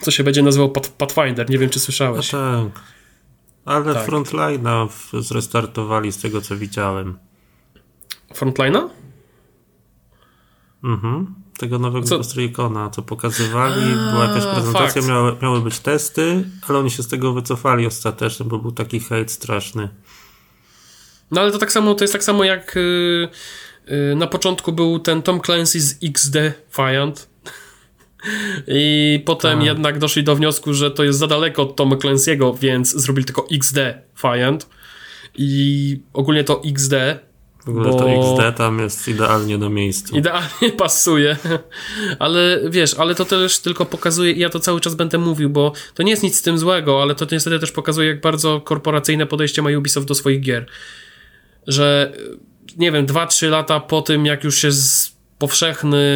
co 0.00 0.10
się 0.10 0.24
będzie 0.24 0.42
nazywał 0.42 0.72
Pathfinder, 0.72 1.50
nie 1.50 1.58
wiem 1.58 1.70
czy 1.70 1.80
słyszałeś. 1.80 2.32
No 2.32 2.38
tak. 2.72 2.82
Ale 3.64 3.94
tak. 3.94 4.08
Frontline'a 4.08 4.88
zrestartowali 5.20 6.12
z 6.12 6.18
tego 6.18 6.40
co 6.40 6.56
widziałem. 6.56 7.18
Frontline'a? 8.34 8.88
Mhm. 10.84 11.34
Tego 11.58 11.78
nowego 11.78 12.06
Co? 12.06 12.16
Ghost 12.16 12.36
co 12.92 13.02
pokazywali, 13.02 13.82
A, 13.82 14.10
była 14.12 14.24
jakaś 14.24 14.44
prezentacja, 14.54 15.02
miały, 15.02 15.36
miały 15.42 15.60
być 15.60 15.78
testy, 15.78 16.44
ale 16.68 16.78
oni 16.78 16.90
się 16.90 17.02
z 17.02 17.08
tego 17.08 17.32
wycofali 17.32 17.86
ostatecznie, 17.86 18.46
bo 18.46 18.58
był 18.58 18.72
taki 18.72 19.00
hejt 19.00 19.30
straszny. 19.30 19.88
No 21.30 21.40
ale 21.40 21.52
to 21.52 21.58
tak 21.58 21.72
samo, 21.72 21.94
to 21.94 22.04
jest 22.04 22.12
tak 22.12 22.24
samo 22.24 22.44
jak 22.44 22.76
y, 22.76 23.28
y, 23.88 24.16
na 24.16 24.26
początku 24.26 24.72
był 24.72 24.98
ten 24.98 25.22
Tom 25.22 25.40
Clancy 25.40 25.80
z 25.80 25.98
XD 26.04 26.32
Defiant. 26.32 27.28
I 28.68 29.22
potem 29.26 29.58
Tak. 29.58 29.66
jednak 29.66 29.98
doszli 29.98 30.24
do 30.24 30.36
wniosku, 30.36 30.74
że 30.74 30.90
to 30.90 31.04
jest 31.04 31.18
za 31.18 31.26
daleko 31.26 31.62
od 31.62 31.76
Toma 31.76 31.96
Clancy'ego, 31.96 32.58
więc 32.58 32.96
zrobili 32.96 33.24
tylko 33.24 33.46
XD 33.52 33.74
Defiant. 33.74 34.68
I 35.34 36.00
ogólnie 36.12 36.44
to 36.44 36.62
XD 36.64 36.94
W 37.68 37.70
ogóle 37.70 37.90
Bo- 37.90 37.98
to 37.98 38.08
XD 38.10 38.56
tam 38.56 38.78
jest 38.78 39.08
idealnie 39.08 39.58
na 39.58 39.68
miejscu. 39.68 40.16
Idealnie 40.16 40.72
pasuje. 40.78 41.36
Ale 42.18 42.60
wiesz, 42.70 42.94
ale 42.94 43.14
to 43.14 43.24
też 43.24 43.58
tylko 43.58 43.86
pokazuje, 43.86 44.32
i 44.32 44.38
ja 44.38 44.50
to 44.50 44.60
cały 44.60 44.80
czas 44.80 44.94
będę 44.94 45.18
mówił, 45.18 45.50
bo 45.50 45.72
to 45.94 46.02
nie 46.02 46.10
jest 46.10 46.22
nic 46.22 46.38
z 46.38 46.42
tym 46.42 46.58
złego, 46.58 47.02
ale 47.02 47.14
to 47.14 47.26
niestety 47.32 47.58
też 47.58 47.72
pokazuje, 47.72 48.08
jak 48.08 48.20
bardzo 48.20 48.60
korporacyjne 48.60 49.26
podejście 49.26 49.62
ma 49.62 49.70
Ubisoft 49.78 50.06
do 50.08 50.14
swoich 50.14 50.40
gier. 50.40 50.66
Że, 51.66 52.12
nie 52.76 52.92
wiem, 52.92 53.06
2-3 53.06 53.50
lata 53.50 53.80
po 53.80 54.02
tym, 54.02 54.26
jak 54.26 54.44
już 54.44 54.58
się 54.58 54.72
z 54.72 55.12
powszechny 55.38 56.06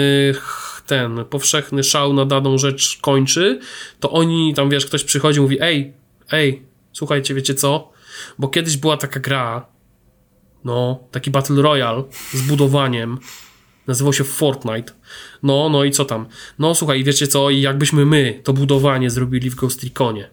ten, 0.87 1.25
powszechny 1.31 1.85
szał 1.85 2.13
na 2.13 2.27
daną 2.27 2.59
rzecz 2.59 2.99
kończy, 3.01 3.59
to 4.01 4.11
oni 4.11 4.55
tam, 4.55 4.71
wiesz, 4.71 4.87
ktoś 4.87 5.05
przychodzi 5.05 5.39
i 5.39 5.43
mówi, 5.43 5.59
ej, 5.61 5.93
ej, 6.33 6.63
słuchajcie, 6.93 7.35
wiecie 7.35 7.55
co? 7.55 7.93
Bo 8.39 8.49
kiedyś 8.49 8.77
była 8.77 8.97
taka 8.97 9.21
gra, 9.21 9.72
no, 10.65 11.01
taki 11.11 11.31
Battle 11.31 11.63
Royale 11.63 12.05
z 12.33 12.43
budowaniem. 12.43 13.19
Nazywał 13.87 14.13
się 14.13 14.25
Fortnite. 14.25 14.93
No, 15.43 15.69
no 15.69 15.85
i 15.85 15.91
co 15.91 16.05
tam? 16.05 16.27
No 16.59 16.75
słuchaj, 16.75 17.05
wiecie 17.05 17.27
co, 17.27 17.51
i 17.51 17.61
jakbyśmy 17.61 18.07
my 18.07 18.41
to 18.45 18.53
budowanie 18.53 19.11
zrobili 19.11 19.51
w 19.51 19.55
Ghost 19.55 19.85
Reconie, 19.85 20.31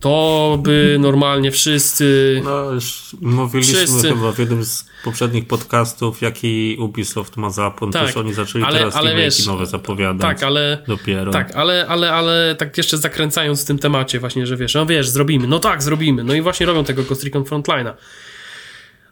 to 0.00 0.58
by 0.62 0.96
normalnie 1.00 1.50
wszyscy... 1.50 2.40
No, 2.44 2.70
już 2.70 3.16
mówiliśmy 3.20 3.74
Wszyscy. 3.74 4.08
chyba 4.08 4.32
w 4.32 4.38
jednym 4.38 4.64
z 4.64 4.84
poprzednich 5.04 5.46
podcastów, 5.46 6.22
jaki 6.22 6.76
Ubisoft 6.80 7.36
ma 7.36 7.50
zapłon. 7.50 7.92
Tak, 7.92 8.16
oni 8.16 8.34
zaczęli 8.34 8.64
ale- 8.64 8.78
teraz 8.78 8.96
ale 8.96 9.16
wiesz, 9.16 9.46
nowe 9.46 9.66
zapowiadać. 9.66 10.20
Tak, 10.20 10.42
ale... 10.42 10.82
Dopiero. 10.86 11.32
Tak, 11.32 11.56
ale, 11.56 11.86
ale, 11.88 12.12
ale 12.12 12.54
tak 12.58 12.78
jeszcze 12.78 12.98
zakręcając 12.98 13.62
w 13.62 13.66
tym 13.66 13.78
temacie 13.78 14.20
właśnie, 14.20 14.46
że 14.46 14.56
wiesz, 14.56 14.74
no 14.74 14.86
wiesz, 14.86 15.08
zrobimy, 15.08 15.46
no 15.46 15.58
tak, 15.58 15.82
zrobimy. 15.82 16.24
No 16.24 16.34
i 16.34 16.40
właśnie 16.40 16.66
robią 16.66 16.84
tego 16.84 17.02
Ghost 17.02 17.24
Recon 17.24 17.42
Frontline'a. 17.42 17.92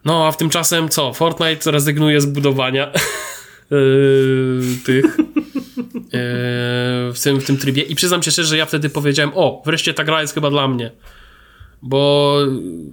No, 0.06 0.26
a 0.26 0.32
w 0.32 0.36
tymczasem 0.36 0.88
co? 0.88 1.12
Fortnite 1.12 1.70
rezygnuje 1.70 2.20
z 2.20 2.26
budowania 2.26 2.92
yy, 3.70 3.78
tych 4.86 5.04
yy, 5.04 6.02
w, 7.12 7.20
tym, 7.22 7.40
w 7.40 7.46
tym 7.46 7.56
trybie 7.56 7.82
i 7.82 7.94
przyznam 7.94 8.22
się 8.22 8.30
szczerze, 8.30 8.48
że 8.48 8.56
ja 8.56 8.66
wtedy 8.66 8.90
powiedziałem, 8.90 9.32
o, 9.34 9.62
wreszcie 9.66 9.94
ta 9.94 10.04
gra 10.04 10.20
jest 10.20 10.34
chyba 10.34 10.50
dla 10.50 10.68
mnie. 10.68 10.90
Bo 11.82 12.38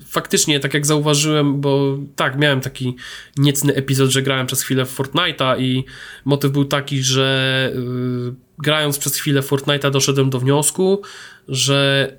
faktycznie, 0.08 0.60
tak 0.60 0.74
jak 0.74 0.86
zauważyłem, 0.86 1.62
bo 1.62 1.98
tak, 2.16 2.38
miałem 2.38 2.62
taki 2.62 2.96
niecny 3.38 3.76
epizod, 3.76 4.10
że 4.10 4.22
grałem 4.22 4.48
przez 4.48 4.62
chwilę 4.62 4.86
w 4.86 4.98
Fortnite'a 4.98 5.62
i 5.62 5.86
motyw 6.26 6.52
był 6.52 6.66
taki, 6.66 7.04
że 7.04 7.72
yy, 7.76 8.36
grając 8.58 8.98
przez 8.98 9.16
chwilę 9.16 9.42
Fortnite'a 9.42 9.92
doszedłem 9.92 10.30
do 10.30 10.40
wniosku, 10.40 11.02
że 11.48 12.12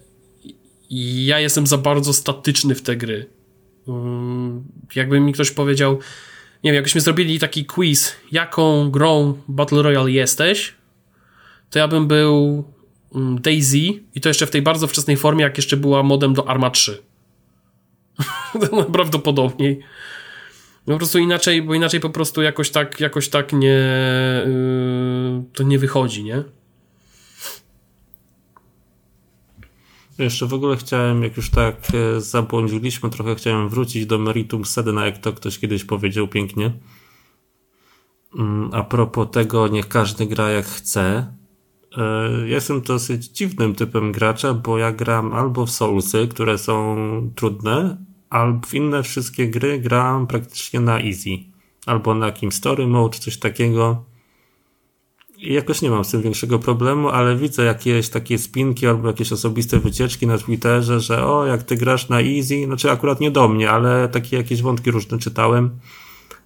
ja 1.24 1.40
jestem 1.40 1.66
za 1.66 1.78
bardzo 1.78 2.12
statyczny 2.12 2.74
w 2.74 2.82
te 2.82 2.96
gry. 2.96 3.26
Ym, 3.88 4.64
jakby 4.94 5.20
mi 5.20 5.32
ktoś 5.32 5.50
powiedział, 5.50 5.98
nie 6.64 6.70
wiem, 6.70 6.74
jakbyśmy 6.74 7.00
zrobili 7.00 7.38
taki 7.38 7.64
quiz, 7.64 8.16
jaką 8.32 8.90
grą 8.90 9.38
Battle 9.48 9.82
Royale 9.82 10.10
jesteś, 10.10 10.74
to 11.70 11.78
ja 11.78 11.88
bym 11.88 12.06
był 12.06 12.64
mm, 13.14 13.40
Daisy 13.40 13.78
i 14.14 14.20
to 14.20 14.28
jeszcze 14.28 14.46
w 14.46 14.50
tej 14.50 14.62
bardzo 14.62 14.86
wczesnej 14.86 15.16
formie, 15.16 15.42
jak 15.42 15.56
jeszcze 15.56 15.76
była 15.76 16.02
modem 16.02 16.34
do 16.34 16.48
Arma 16.48 16.70
3. 16.70 17.02
To 18.60 18.76
Najprawdopodobniej. 18.76 19.80
No 20.86 20.94
po 20.94 20.98
prostu 20.98 21.18
inaczej, 21.18 21.62
bo 21.62 21.74
inaczej 21.74 22.00
po 22.00 22.10
prostu 22.10 22.42
jakoś 22.42 22.70
tak, 22.70 23.00
jakoś 23.00 23.28
tak 23.28 23.52
nie, 23.52 23.88
yy, 24.46 25.44
to 25.52 25.62
nie 25.62 25.78
wychodzi, 25.78 26.24
nie? 26.24 26.42
Jeszcze 30.18 30.46
w 30.46 30.54
ogóle 30.54 30.76
chciałem, 30.76 31.22
jak 31.22 31.36
już 31.36 31.50
tak 31.50 31.76
e, 31.94 32.20
zabłądziliśmy, 32.20 33.10
trochę 33.10 33.34
chciałem 33.34 33.68
wrócić 33.68 34.06
do 34.06 34.18
meritum 34.18 34.64
sedna, 34.64 35.06
jak 35.06 35.18
to 35.18 35.32
ktoś 35.32 35.58
kiedyś 35.58 35.84
powiedział 35.84 36.28
pięknie. 36.28 36.72
Mm, 38.38 38.70
A 38.72 38.82
propos 38.82 39.28
tego, 39.32 39.68
niech 39.68 39.88
każdy 39.88 40.26
gra 40.26 40.50
jak 40.50 40.66
chce. 40.66 41.32
E, 41.96 42.02
Ja 42.48 42.54
jestem 42.54 42.82
dosyć 42.82 43.26
dziwnym 43.28 43.74
typem 43.74 44.12
gracza, 44.12 44.54
bo 44.54 44.78
ja 44.78 44.92
gram 44.92 45.32
albo 45.32 45.66
w 45.66 45.70
Soulsy, 45.70 46.28
które 46.28 46.58
są 46.58 46.96
trudne, 47.34 47.96
albo 48.30 48.66
w 48.66 48.74
inne 48.74 49.02
wszystkie 49.02 49.48
gry 49.48 49.78
gram 49.78 50.26
praktycznie 50.26 50.80
na 50.80 51.00
easy. 51.00 51.30
Albo 51.86 52.14
na 52.14 52.26
jakimś 52.26 52.54
story 52.54 52.86
mode, 52.86 53.18
coś 53.18 53.38
takiego. 53.38 54.04
Jakoś 55.46 55.82
nie 55.82 55.90
mam 55.90 56.04
z 56.04 56.10
tym 56.10 56.22
większego 56.22 56.58
problemu, 56.58 57.08
ale 57.08 57.36
widzę 57.36 57.64
jakieś 57.64 58.08
takie 58.08 58.38
spinki 58.38 58.86
albo 58.86 59.08
jakieś 59.08 59.32
osobiste 59.32 59.78
wycieczki 59.78 60.26
na 60.26 60.38
Twitterze, 60.38 61.00
że 61.00 61.26
o, 61.26 61.46
jak 61.46 61.62
ty 61.62 61.76
grasz 61.76 62.08
na 62.08 62.20
easy, 62.20 62.64
znaczy 62.64 62.90
akurat 62.90 63.20
nie 63.20 63.30
do 63.30 63.48
mnie, 63.48 63.70
ale 63.70 64.08
takie 64.08 64.36
jakieś 64.36 64.62
wątki 64.62 64.90
różne 64.90 65.18
czytałem, 65.18 65.70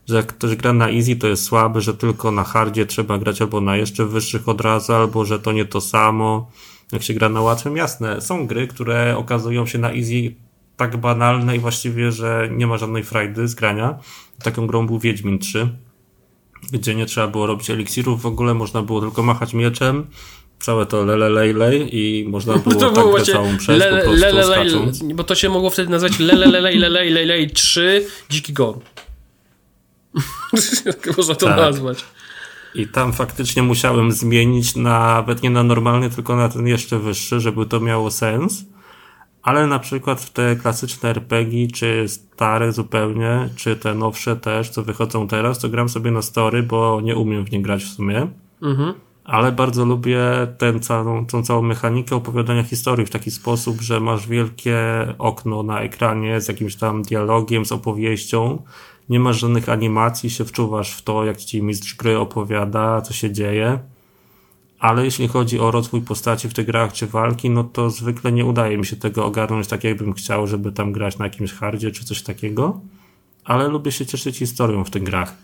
że 0.08 0.16
jak 0.16 0.26
ktoś 0.26 0.56
gra 0.56 0.72
na 0.72 0.90
easy, 0.90 1.16
to 1.16 1.28
jest 1.28 1.44
słaby, 1.44 1.80
że 1.80 1.94
tylko 1.94 2.30
na 2.30 2.44
hardzie 2.44 2.86
trzeba 2.86 3.18
grać 3.18 3.42
albo 3.42 3.60
na 3.60 3.76
jeszcze 3.76 4.06
wyższych 4.06 4.48
od 4.48 4.60
razu, 4.60 4.92
albo 4.92 5.24
że 5.24 5.38
to 5.38 5.52
nie 5.52 5.64
to 5.64 5.80
samo, 5.80 6.50
jak 6.92 7.02
się 7.02 7.14
gra 7.14 7.28
na 7.28 7.40
łatwym. 7.40 7.76
Jasne, 7.76 8.20
są 8.20 8.46
gry, 8.46 8.66
które 8.66 9.16
okazują 9.16 9.66
się 9.66 9.78
na 9.78 9.92
easy 9.92 10.34
tak 10.76 10.96
banalne 10.96 11.56
i 11.56 11.58
właściwie, 11.58 12.12
że 12.12 12.48
nie 12.52 12.66
ma 12.66 12.78
żadnej 12.78 13.04
frajdy 13.04 13.48
z 13.48 13.54
grania. 13.54 13.98
Taką 14.42 14.66
grą 14.66 14.86
był 14.86 14.98
Wiedźmin 14.98 15.38
3 15.38 15.68
gdzie 16.72 16.94
nie 16.94 17.06
trzeba 17.06 17.26
było 17.28 17.46
robić 17.46 17.70
eliksirów 17.70 18.22
w 18.22 18.26
ogóle, 18.26 18.54
można 18.54 18.82
było 18.82 19.00
tylko 19.00 19.22
machać 19.22 19.54
mieczem, 19.54 20.06
całe 20.60 20.86
to 20.86 21.04
lelelejlej 21.04 21.96
i 21.96 22.28
można 22.28 22.58
było 22.58 22.74
To 22.74 22.90
tak 22.90 23.04
było 23.04 23.20
całą 23.20 23.56
przejść 23.56 23.80
le- 23.86 24.02
po 24.04 24.12
le- 24.12 24.32
le- 24.32 24.64
le- 24.64 25.14
bo 25.14 25.24
to 25.24 25.34
się 25.34 25.48
mogło 25.48 25.70
wtedy 25.70 25.90
nazwać 25.90 26.18
lelelelejlelejlej 26.18 27.50
3 27.50 28.06
Dziki 28.30 28.52
Gon. 28.52 28.74
Można 31.16 31.34
to 31.34 31.46
Tak. 31.46 31.56
nazwać. 31.56 32.04
I 32.74 32.86
tam 32.86 33.12
faktycznie 33.12 33.62
musiałem 33.62 34.12
zmienić 34.12 34.76
nawet 34.76 35.42
nie 35.42 35.50
na 35.50 35.62
normalny, 35.62 36.10
tylko 36.10 36.36
na 36.36 36.48
ten 36.48 36.66
jeszcze 36.66 36.98
wyższy, 36.98 37.40
żeby 37.40 37.66
to 37.66 37.80
miało 37.80 38.10
sens. 38.10 38.64
Ale 39.48 39.66
na 39.66 39.78
przykład 39.78 40.20
w 40.20 40.30
te 40.30 40.56
klasyczne 40.56 41.08
RPG, 41.08 41.68
czy 41.68 42.08
stare 42.08 42.72
zupełnie, 42.72 43.48
czy 43.56 43.76
te 43.76 43.94
nowsze 43.94 44.36
też, 44.36 44.70
co 44.70 44.82
wychodzą 44.82 45.28
teraz, 45.28 45.58
to 45.58 45.68
gram 45.68 45.88
sobie 45.88 46.10
na 46.10 46.22
story, 46.22 46.62
bo 46.62 47.00
nie 47.00 47.16
umiem 47.16 47.44
w 47.44 47.52
nie 47.52 47.62
grać 47.62 47.84
w 47.84 47.88
sumie. 47.88 48.26
Mhm. 48.62 48.94
Ale 49.24 49.52
bardzo 49.52 49.84
lubię 49.84 50.20
tę 50.58 50.80
całą, 50.80 51.26
tą 51.26 51.42
całą 51.42 51.62
mechanikę 51.62 52.16
opowiadania 52.16 52.62
historii 52.62 53.06
w 53.06 53.10
taki 53.10 53.30
sposób, 53.30 53.80
że 53.80 54.00
masz 54.00 54.26
wielkie 54.26 54.78
okno 55.18 55.62
na 55.62 55.80
ekranie 55.80 56.40
z 56.40 56.48
jakimś 56.48 56.76
tam 56.76 57.02
dialogiem, 57.02 57.64
z 57.64 57.72
opowieścią. 57.72 58.62
Nie 59.08 59.20
masz 59.20 59.38
żadnych 59.38 59.68
animacji, 59.68 60.30
się 60.30 60.44
wczuwasz 60.44 60.92
w 60.92 61.02
to, 61.02 61.24
jak 61.24 61.36
ci 61.36 61.62
mistrz 61.62 61.96
gry 61.96 62.18
opowiada, 62.18 63.00
co 63.00 63.12
się 63.12 63.32
dzieje. 63.32 63.78
Ale 64.78 65.04
jeśli 65.04 65.28
chodzi 65.28 65.60
o 65.60 65.70
rozwój 65.70 66.00
postaci 66.00 66.48
w 66.48 66.54
tych 66.54 66.66
grach 66.66 66.92
czy 66.92 67.06
walki, 67.06 67.50
no 67.50 67.64
to 67.64 67.90
zwykle 67.90 68.32
nie 68.32 68.44
udaje 68.44 68.78
mi 68.78 68.86
się 68.86 68.96
tego 68.96 69.26
ogarnąć 69.26 69.66
tak, 69.66 69.84
jakbym 69.84 70.12
chciał, 70.12 70.46
żeby 70.46 70.72
tam 70.72 70.92
grać 70.92 71.18
na 71.18 71.24
jakimś 71.24 71.52
hardzie 71.52 71.90
czy 71.90 72.04
coś 72.04 72.22
takiego. 72.22 72.80
Ale 73.44 73.68
lubię 73.68 73.92
się 73.92 74.06
cieszyć 74.06 74.38
historią 74.38 74.84
w 74.84 74.90
tych 74.90 75.02
grach. 75.02 75.34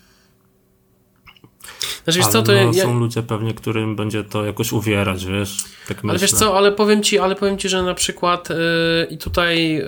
Znaczy, 2.04 2.18
wiesz 2.18 2.28
co, 2.28 2.42
to 2.42 2.52
no, 2.52 2.72
ja, 2.72 2.84
są 2.84 2.98
ludzie 2.98 3.22
pewnie, 3.22 3.54
którym 3.54 3.96
będzie 3.96 4.24
to 4.24 4.44
jakoś 4.44 4.72
uwierać, 4.72 5.26
wiesz? 5.26 5.56
Tak 5.88 5.98
ale 6.04 6.12
wiesz 6.12 6.22
myślę. 6.22 6.38
co, 6.38 6.56
ale 6.56 6.72
powiem 6.72 7.02
ci, 7.02 7.18
ale 7.18 7.36
powiem 7.36 7.58
ci, 7.58 7.68
że 7.68 7.82
na 7.82 7.94
przykład 7.94 8.48
yy, 8.50 8.56
i 9.10 9.18
tutaj 9.18 9.82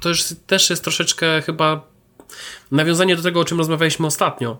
to 0.00 0.08
już 0.08 0.24
też 0.46 0.70
jest 0.70 0.82
troszeczkę 0.82 1.42
chyba 1.42 1.86
nawiązanie 2.72 3.16
do 3.16 3.22
tego, 3.22 3.40
o 3.40 3.44
czym 3.44 3.58
rozmawialiśmy 3.58 4.06
ostatnio, 4.06 4.56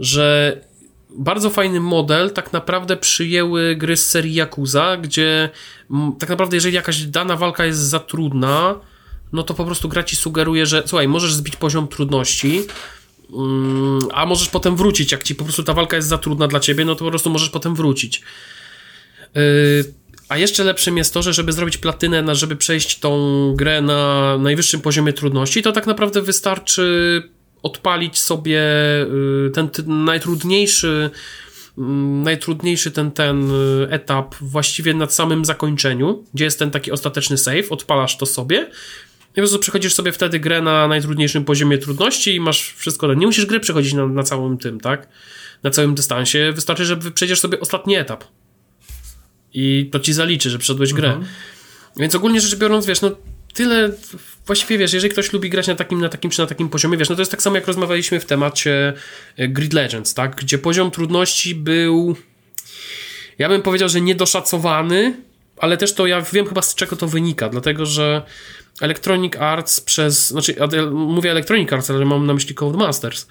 że 0.00 0.56
bardzo 1.18 1.50
fajny 1.50 1.80
model 1.80 2.30
tak 2.30 2.52
naprawdę 2.52 2.96
przyjęły 2.96 3.76
gry 3.76 3.96
z 3.96 4.10
serii 4.10 4.34
Yakuza, 4.34 4.96
gdzie 4.96 5.50
tak 6.18 6.28
naprawdę 6.28 6.56
jeżeli 6.56 6.74
jakaś 6.74 7.02
dana 7.02 7.36
walka 7.36 7.64
jest 7.64 7.80
za 7.80 7.98
trudna, 7.98 8.74
no 9.32 9.42
to 9.42 9.54
po 9.54 9.64
prostu 9.64 9.88
gra 9.88 10.02
ci 10.02 10.16
sugeruje, 10.16 10.66
że 10.66 10.82
słuchaj, 10.86 11.08
możesz 11.08 11.34
zbić 11.34 11.56
poziom 11.56 11.88
trudności, 11.88 12.62
mm, 13.32 13.98
a 14.12 14.26
możesz 14.26 14.48
potem 14.48 14.76
wrócić, 14.76 15.12
jak 15.12 15.22
ci 15.22 15.34
po 15.34 15.44
prostu 15.44 15.62
ta 15.62 15.74
walka 15.74 15.96
jest 15.96 16.08
za 16.08 16.18
trudna 16.18 16.48
dla 16.48 16.60
ciebie, 16.60 16.84
no 16.84 16.94
to 16.94 17.04
po 17.04 17.10
prostu 17.10 17.30
możesz 17.30 17.50
potem 17.50 17.74
wrócić. 17.74 18.22
Yy, 19.34 19.94
a 20.28 20.38
jeszcze 20.38 20.64
lepszym 20.64 20.96
jest 20.96 21.14
to, 21.14 21.22
że 21.22 21.32
żeby 21.32 21.52
zrobić 21.52 21.78
platynę, 21.78 22.22
na, 22.22 22.34
żeby 22.34 22.56
przejść 22.56 22.98
tą 22.98 23.54
grę 23.56 23.80
na 23.80 24.38
najwyższym 24.38 24.80
poziomie 24.80 25.12
trudności, 25.12 25.62
to 25.62 25.72
tak 25.72 25.86
naprawdę 25.86 26.22
wystarczy 26.22 27.22
odpalić 27.62 28.18
sobie 28.18 28.60
y, 29.46 29.50
ten, 29.50 29.68
ten 29.68 30.04
najtrudniejszy 30.04 31.10
mm, 31.78 32.22
najtrudniejszy 32.22 32.90
ten, 32.90 33.10
ten 33.10 33.50
y, 33.50 33.86
etap 33.90 34.34
właściwie 34.40 34.94
nad 34.94 35.14
samym 35.14 35.44
zakończeniu, 35.44 36.24
gdzie 36.34 36.44
jest 36.44 36.58
ten 36.58 36.70
taki 36.70 36.92
ostateczny 36.92 37.38
save, 37.38 37.72
odpalasz 37.72 38.16
to 38.16 38.26
sobie 38.26 38.70
i 39.32 39.34
po 39.34 39.40
prostu 39.40 39.58
przechodzisz 39.58 39.94
sobie 39.94 40.12
wtedy 40.12 40.40
grę 40.40 40.62
na 40.62 40.88
najtrudniejszym 40.88 41.44
poziomie 41.44 41.78
trudności 41.78 42.34
i 42.34 42.40
masz 42.40 42.72
wszystko. 42.72 43.14
Nie 43.14 43.26
musisz 43.26 43.46
gry 43.46 43.60
przechodzić 43.60 43.92
na, 43.92 44.06
na 44.06 44.22
całym 44.22 44.58
tym, 44.58 44.80
tak? 44.80 45.08
Na 45.62 45.70
całym 45.70 45.94
dystansie. 45.94 46.52
Wystarczy, 46.54 46.84
że 46.84 46.96
przejdziesz 46.96 47.40
sobie 47.40 47.60
ostatni 47.60 47.96
etap. 47.96 48.24
I 49.54 49.88
to 49.92 50.00
ci 50.00 50.12
zaliczy, 50.12 50.50
że 50.50 50.58
przeszedłeś 50.58 50.92
grę. 50.92 51.08
Mhm. 51.08 51.26
Więc 51.96 52.14
ogólnie 52.14 52.40
rzecz 52.40 52.56
biorąc, 52.56 52.86
wiesz, 52.86 53.00
no 53.00 53.10
tyle, 53.54 53.92
właściwie 54.46 54.78
wiesz, 54.78 54.92
jeżeli 54.92 55.12
ktoś 55.12 55.32
lubi 55.32 55.50
grać 55.50 55.66
na 55.66 55.74
takim, 55.74 56.00
na 56.00 56.08
takim 56.08 56.30
czy 56.30 56.40
na 56.40 56.46
takim 56.46 56.68
poziomie, 56.68 56.98
wiesz, 56.98 57.08
no 57.08 57.16
to 57.16 57.22
jest 57.22 57.30
tak 57.30 57.42
samo 57.42 57.56
jak 57.56 57.66
rozmawialiśmy 57.66 58.20
w 58.20 58.24
temacie 58.24 58.92
e, 59.36 59.48
Grid 59.48 59.72
Legends, 59.72 60.14
tak, 60.14 60.36
gdzie 60.36 60.58
poziom 60.58 60.90
trudności 60.90 61.54
był, 61.54 62.16
ja 63.38 63.48
bym 63.48 63.62
powiedział, 63.62 63.88
że 63.88 64.00
niedoszacowany, 64.00 65.14
ale 65.56 65.76
też 65.76 65.94
to 65.94 66.06
ja 66.06 66.20
wiem 66.20 66.46
chyba 66.46 66.62
z 66.62 66.74
czego 66.74 66.96
to 66.96 67.08
wynika, 67.08 67.48
dlatego, 67.48 67.86
że 67.86 68.22
Electronic 68.80 69.36
Arts 69.36 69.80
przez, 69.80 70.28
znaczy 70.28 70.56
mówię 70.92 71.30
Electronic 71.30 71.72
Arts, 71.72 71.90
ale 71.90 72.04
mam 72.04 72.26
na 72.26 72.34
myśli 72.34 72.54
Codemasters, 72.54 73.26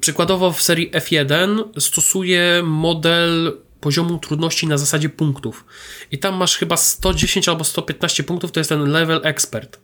przykładowo 0.00 0.52
w 0.52 0.62
serii 0.62 0.90
F1 0.90 1.64
stosuje 1.80 2.62
model 2.64 3.58
poziomu 3.80 4.18
trudności 4.18 4.66
na 4.66 4.78
zasadzie 4.78 5.08
punktów. 5.08 5.64
I 6.10 6.18
tam 6.18 6.36
masz 6.36 6.56
chyba 6.56 6.76
110 6.76 7.48
albo 7.48 7.64
115 7.64 8.22
punktów, 8.22 8.52
to 8.52 8.60
jest 8.60 8.70
ten 8.70 8.90
level 8.90 9.20
expert. 9.24 9.80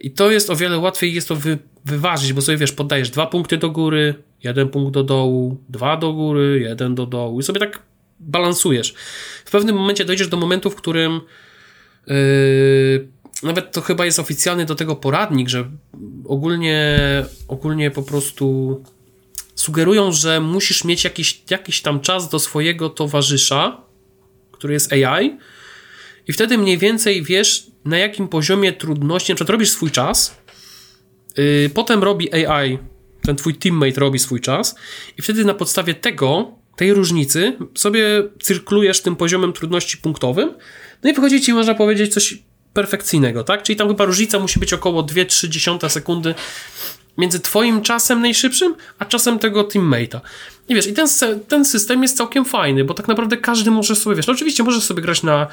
I 0.00 0.10
to 0.10 0.30
jest 0.30 0.50
o 0.50 0.56
wiele 0.56 0.78
łatwiej 0.78 1.14
jest 1.14 1.28
to 1.28 1.36
wy, 1.36 1.58
wyważyć, 1.84 2.32
bo 2.32 2.42
sobie 2.42 2.58
wiesz, 2.58 2.72
poddajesz 2.72 3.10
dwa 3.10 3.26
punkty 3.26 3.58
do 3.58 3.70
góry, 3.70 4.14
jeden 4.44 4.68
punkt 4.68 4.94
do 4.94 5.04
dołu, 5.04 5.60
dwa 5.68 5.96
do 5.96 6.12
góry, 6.12 6.60
jeden 6.60 6.94
do 6.94 7.06
dołu 7.06 7.40
i 7.40 7.42
sobie 7.42 7.60
tak 7.60 7.82
balansujesz. 8.20 8.94
W 9.44 9.50
pewnym 9.50 9.76
momencie 9.76 10.04
dojdziesz 10.04 10.28
do 10.28 10.36
momentu, 10.36 10.70
w 10.70 10.76
którym 10.76 11.20
yy, 12.06 13.08
nawet 13.42 13.72
to 13.72 13.80
chyba 13.80 14.04
jest 14.04 14.18
oficjalny 14.18 14.64
do 14.64 14.74
tego 14.74 14.96
poradnik, 14.96 15.48
że 15.48 15.70
ogólnie, 16.24 16.98
ogólnie 17.48 17.90
po 17.90 18.02
prostu 18.02 18.82
sugerują, 19.66 20.12
że 20.12 20.40
musisz 20.40 20.84
mieć 20.84 21.04
jakiś, 21.04 21.42
jakiś 21.50 21.82
tam 21.82 22.00
czas 22.00 22.28
do 22.28 22.38
swojego 22.38 22.90
towarzysza, 22.90 23.80
który 24.52 24.74
jest 24.74 24.92
AI, 24.92 25.38
i 26.28 26.32
wtedy 26.32 26.58
mniej 26.58 26.78
więcej 26.78 27.22
wiesz, 27.22 27.66
na 27.84 27.98
jakim 27.98 28.28
poziomie 28.28 28.72
trudności, 28.72 29.32
na 29.32 29.34
przykład 29.34 29.50
robisz 29.50 29.70
swój 29.70 29.90
czas, 29.90 30.36
yy, 31.36 31.70
potem 31.74 32.02
robi 32.02 32.34
AI, 32.34 32.78
ten 33.22 33.36
twój 33.36 33.54
teammate 33.54 34.00
robi 34.00 34.18
swój 34.18 34.40
czas, 34.40 34.74
i 35.18 35.22
wtedy 35.22 35.44
na 35.44 35.54
podstawie 35.54 35.94
tego, 35.94 36.52
tej 36.76 36.94
różnicy, 36.94 37.56
sobie 37.74 38.22
cyrklujesz 38.42 39.00
tym 39.00 39.16
poziomem 39.16 39.52
trudności 39.52 39.98
punktowym, 39.98 40.54
no 41.02 41.10
i 41.10 41.12
wychodzi 41.12 41.40
ci, 41.40 41.52
można 41.52 41.74
powiedzieć, 41.74 42.14
coś 42.14 42.38
perfekcyjnego, 42.72 43.44
tak? 43.44 43.62
Czyli 43.62 43.76
tam 43.76 43.88
chyba 43.88 44.04
różnica 44.04 44.38
musi 44.38 44.60
być 44.60 44.72
około 44.72 45.02
2-3 45.02 45.88
sekundy 45.88 46.34
między 47.18 47.40
twoim 47.40 47.82
czasem 47.82 48.20
najszybszym, 48.20 48.74
a 48.98 49.04
czasem 49.04 49.38
tego 49.38 49.64
teammate'a. 49.64 50.20
I 50.68 50.74
wiesz, 50.74 50.86
i 50.86 50.92
ten, 50.92 51.08
ten 51.48 51.64
system 51.64 52.02
jest 52.02 52.16
całkiem 52.16 52.44
fajny, 52.44 52.84
bo 52.84 52.94
tak 52.94 53.08
naprawdę 53.08 53.36
każdy 53.36 53.70
może 53.70 53.96
sobie, 53.96 54.16
wiesz, 54.16 54.26
no 54.26 54.32
oczywiście 54.32 54.62
możesz 54.62 54.84
sobie 54.84 55.02
grać 55.02 55.22
na 55.22 55.46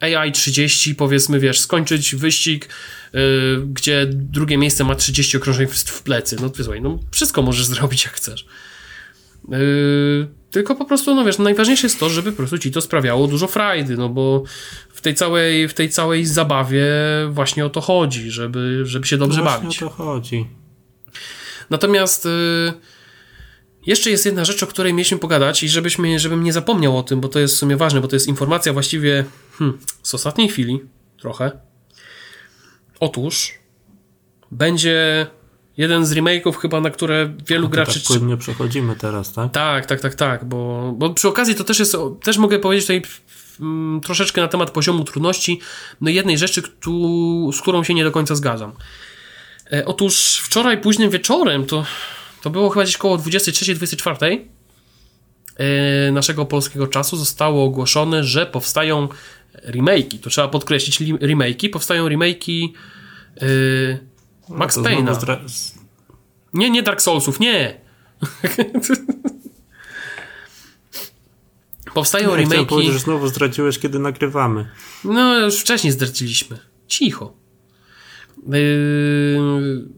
AI 0.00 0.32
30, 0.32 0.94
powiedzmy, 0.94 1.40
wiesz, 1.40 1.60
skończyć 1.60 2.14
wyścig, 2.14 2.68
yy, 3.12 3.20
gdzie 3.66 4.06
drugie 4.10 4.58
miejsce 4.58 4.84
ma 4.84 4.94
30 4.94 5.36
okrążeń 5.36 5.66
w, 5.66 5.74
w 5.74 6.02
plecy. 6.02 6.36
No, 6.40 6.50
słuchaj, 6.56 6.82
no 6.82 6.98
wszystko 7.10 7.42
możesz 7.42 7.66
zrobić 7.74 8.04
jak 8.04 8.14
chcesz. 8.14 8.46
Yy, 9.48 10.28
tylko 10.50 10.74
po 10.74 10.84
prostu, 10.84 11.14
no 11.14 11.24
wiesz, 11.24 11.38
no 11.38 11.44
najważniejsze 11.44 11.86
jest 11.86 12.00
to, 12.00 12.10
żeby 12.10 12.32
po 12.32 12.36
prostu 12.36 12.58
ci 12.58 12.70
to 12.70 12.80
sprawiało 12.80 13.26
dużo 13.26 13.46
frajdy, 13.46 13.96
no 13.96 14.08
bo 14.08 14.42
w 14.92 15.00
tej 15.00 15.14
całej, 15.14 15.68
w 15.68 15.74
tej 15.74 15.90
całej 15.90 16.26
zabawie 16.26 16.86
właśnie 17.30 17.66
o 17.66 17.70
to 17.70 17.80
chodzi, 17.80 18.30
żeby, 18.30 18.80
żeby 18.84 19.06
się 19.06 19.16
dobrze 19.16 19.38
no 19.38 19.44
właśnie 19.44 19.62
bawić. 19.62 19.82
o 19.82 19.88
to 19.88 19.94
chodzi. 19.94 20.46
Natomiast 21.70 22.26
y, 22.26 22.72
jeszcze 23.86 24.10
jest 24.10 24.26
jedna 24.26 24.44
rzecz, 24.44 24.62
o 24.62 24.66
której 24.66 24.94
mieliśmy 24.94 25.18
pogadać 25.18 25.62
i 25.62 25.68
żebyśmy, 25.68 26.18
żebym 26.18 26.44
nie 26.44 26.52
zapomniał 26.52 26.98
o 26.98 27.02
tym, 27.02 27.20
bo 27.20 27.28
to 27.28 27.38
jest 27.38 27.54
w 27.54 27.58
sumie 27.58 27.76
ważne, 27.76 28.00
bo 28.00 28.08
to 28.08 28.16
jest 28.16 28.28
informacja 28.28 28.72
właściwie 28.72 29.24
hmm, 29.58 29.78
z 30.02 30.14
ostatniej 30.14 30.48
chwili, 30.48 30.80
trochę. 31.20 31.50
Otóż 33.00 33.54
będzie 34.50 35.26
jeden 35.76 36.06
z 36.06 36.12
remake'ów 36.12 36.56
chyba, 36.56 36.80
na 36.80 36.90
które 36.90 37.34
wielu 37.46 37.68
graczy... 37.68 38.00
Tak 38.00 38.18
płynnie 38.18 38.36
przechodzimy 38.36 38.96
teraz, 38.96 39.32
tak? 39.32 39.52
Tak, 39.52 39.86
tak, 39.86 40.00
tak, 40.00 40.14
tak, 40.14 40.44
bo, 40.44 40.92
bo 40.96 41.10
przy 41.10 41.28
okazji 41.28 41.54
to 41.54 41.64
też 41.64 41.78
jest, 41.78 41.96
też 42.22 42.38
mogę 42.38 42.58
powiedzieć 42.58 42.84
tutaj 42.84 43.02
mm, 43.60 44.00
troszeczkę 44.00 44.40
na 44.40 44.48
temat 44.48 44.70
poziomu 44.70 45.04
trudności, 45.04 45.60
no 46.00 46.10
jednej 46.10 46.38
rzeczy, 46.38 46.62
tu, 46.62 47.52
z 47.52 47.60
którą 47.60 47.84
się 47.84 47.94
nie 47.94 48.04
do 48.04 48.10
końca 48.10 48.34
zgadzam. 48.34 48.72
E, 49.72 49.84
otóż 49.84 50.40
wczoraj 50.44 50.80
późnym 50.80 51.10
wieczorem, 51.10 51.66
to, 51.66 51.84
to 52.42 52.50
było 52.50 52.70
chyba 52.70 52.82
gdzieś 52.82 52.96
koło 52.96 53.16
23-24 53.16 54.38
e, 55.56 56.12
naszego 56.12 56.44
polskiego 56.44 56.86
czasu, 56.86 57.16
zostało 57.16 57.64
ogłoszone, 57.64 58.24
że 58.24 58.46
powstają 58.46 59.08
remake'i. 59.64 60.18
To 60.18 60.30
trzeba 60.30 60.48
podkreślić, 60.48 61.00
remake'i. 61.00 61.70
Powstają 61.70 62.08
remake'i 62.08 62.68
yy, 63.40 63.98
Max 64.48 64.76
no 64.76 64.82
Payne'a. 64.82 65.38
Nie, 66.54 66.70
nie 66.70 66.82
Dark 66.82 67.02
Soulsów, 67.02 67.40
nie! 67.40 67.74
Powstają 71.94 72.36
nie, 72.36 72.44
remake'i. 72.46 72.66
powiedzieć, 72.66 72.92
że 72.92 72.98
znowu 72.98 73.28
zdradziłeś, 73.28 73.78
kiedy 73.78 73.98
nagrywamy. 73.98 74.68
No, 75.04 75.38
już 75.38 75.60
wcześniej 75.60 75.92
zdradziliśmy. 75.92 76.58
Cicho. 76.88 77.32
Yy, 78.46 79.88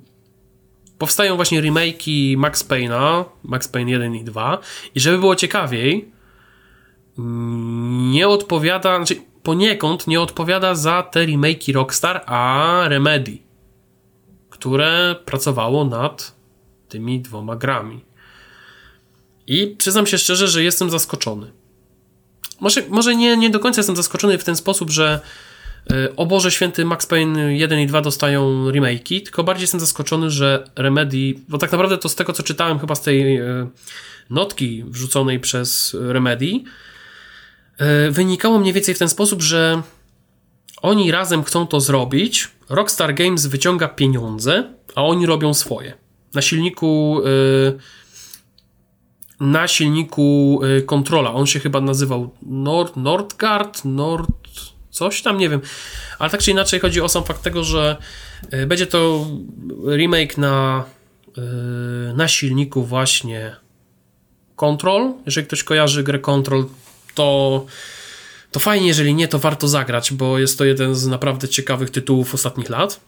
powstają 0.99 1.36
właśnie 1.36 1.62
remake'i 1.62 2.36
Max 2.36 2.64
Payne'a, 2.64 3.24
Max 3.43 3.68
Payne 3.68 3.91
1 3.91 4.14
i 4.14 4.24
2 4.24 4.59
i 4.95 5.01
żeby 5.01 5.18
było 5.18 5.36
ciekawiej, 5.36 6.12
nie 8.11 8.28
odpowiada, 8.28 8.97
znaczy 8.97 9.16
poniekąd 9.43 10.07
nie 10.07 10.20
odpowiada 10.20 10.74
za 10.74 11.03
te 11.03 11.26
remake'i 11.26 11.74
Rockstar, 11.74 12.22
a 12.26 12.82
Remedy, 12.88 13.38
które 14.51 15.16
pracowało 15.24 15.84
nad 15.84 16.34
tymi 16.88 17.20
dwoma 17.20 17.57
grami. 17.57 18.05
I 19.47 19.76
przyznam 19.78 20.07
się 20.07 20.18
szczerze, 20.18 20.49
że 20.49 20.62
jestem 20.62 20.91
zaskoczony. 20.91 21.53
Może, 22.61 22.82
może 22.88 23.16
nie, 23.16 23.36
nie 23.36 23.51
do 23.51 23.61
końca 23.61 23.78
jestem 23.78 23.97
zaskoczony 23.97 24.38
w 24.38 24.45
ten 24.45 24.57
sposób, 24.57 24.91
że 24.91 25.20
o 26.16 26.26
Boże 26.26 26.51
Święty 26.51 26.85
Max 26.85 27.07
Payne 27.07 27.57
1 27.57 27.81
i 27.81 27.87
2 27.87 28.01
dostają 28.01 28.70
remake'i, 28.70 29.22
tylko 29.22 29.45
bardziej 29.45 29.62
jestem 29.62 29.81
zaskoczony, 29.81 30.31
że 30.31 30.64
Remedy, 30.76 31.35
bo 31.49 31.59
tak 31.59 31.72
naprawdę 31.72 31.99
to 31.99 32.09
z 32.09 32.14
tego 32.14 32.33
co 32.33 32.43
czytałem 32.43 32.78
chyba 32.78 32.95
z 32.95 33.03
tej 33.03 33.37
e, 33.37 33.68
notki 34.31 34.85
wrzuconej 34.87 35.41
przez 35.41 35.97
Remedy, 36.01 36.61
e, 37.78 38.11
wynikało 38.11 38.59
mniej 38.59 38.72
więcej 38.72 38.95
w 38.95 38.99
ten 38.99 39.09
sposób, 39.09 39.43
że 39.43 39.83
oni 40.83 41.11
razem 41.11 41.45
chcą 41.45 41.66
to 41.66 41.81
zrobić, 41.81 42.49
Rockstar 42.68 43.14
Games 43.14 43.47
wyciąga 43.47 43.89
pieniądze, 43.89 44.74
a 44.95 45.05
oni 45.05 45.26
robią 45.26 45.55
swoje. 45.55 45.95
Na 46.35 46.43
silniku 46.43 47.22
na 49.41 49.68
silniku 49.68 50.61
kontrola. 50.87 51.35
On 51.35 51.47
się 51.47 51.61
chyba 51.61 51.81
nazywał 51.81 52.31
Nord, 52.43 52.97
Nordgard, 52.97 53.85
Nord 53.85 54.39
coś 55.01 55.22
tam, 55.22 55.38
nie 55.38 55.48
wiem. 55.48 55.61
Ale 56.18 56.30
tak 56.30 56.42
czy 56.42 56.51
inaczej 56.51 56.80
chodzi 56.80 57.01
o 57.01 57.09
sam 57.09 57.24
fakt 57.24 57.42
tego, 57.42 57.64
że 57.64 57.96
e, 58.51 58.66
będzie 58.66 58.86
to 58.86 59.26
remake 59.96 60.38
na, 60.38 60.84
e, 61.38 61.40
na 62.14 62.28
silniku 62.28 62.84
właśnie 62.84 63.57
Control. 64.57 65.12
Jeżeli 65.26 65.46
ktoś 65.46 65.64
kojarzy 65.64 66.03
grę 66.03 66.18
Control, 66.18 66.66
to, 67.14 67.66
to 68.51 68.61
fajnie, 68.61 68.86
jeżeli 68.86 69.14
nie, 69.14 69.28
to 69.28 69.38
warto 69.38 69.68
zagrać, 69.68 70.12
bo 70.12 70.38
jest 70.38 70.59
to 70.59 70.64
jeden 70.64 70.94
z 70.94 71.07
naprawdę 71.07 71.48
ciekawych 71.48 71.90
tytułów 71.90 72.34
ostatnich 72.34 72.70
lat. 72.70 73.01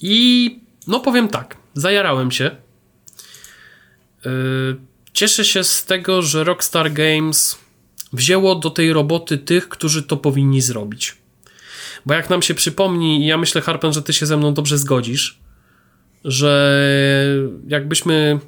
I 0.00 0.60
no 0.86 1.00
powiem 1.00 1.28
tak, 1.28 1.56
zajarałem 1.74 2.30
się. 2.30 2.44
E, 4.26 4.30
cieszę 5.12 5.44
się 5.44 5.64
z 5.64 5.84
tego, 5.84 6.22
że 6.22 6.44
Rockstar 6.44 6.92
Games 6.92 7.65
wzięło 8.16 8.54
do 8.54 8.70
tej 8.70 8.92
roboty 8.92 9.38
tych, 9.38 9.68
którzy 9.68 10.02
to 10.02 10.16
powinni 10.16 10.60
zrobić. 10.60 11.16
Bo 12.06 12.14
jak 12.14 12.30
nam 12.30 12.42
się 12.42 12.54
przypomni, 12.54 13.22
i 13.22 13.26
ja 13.26 13.36
myślę, 13.36 13.60
Harpen, 13.60 13.92
że 13.92 14.02
ty 14.02 14.12
się 14.12 14.26
ze 14.26 14.36
mną 14.36 14.54
dobrze 14.54 14.78
zgodzisz, 14.78 15.38
że 16.24 16.80
jakbyśmy 17.68 18.38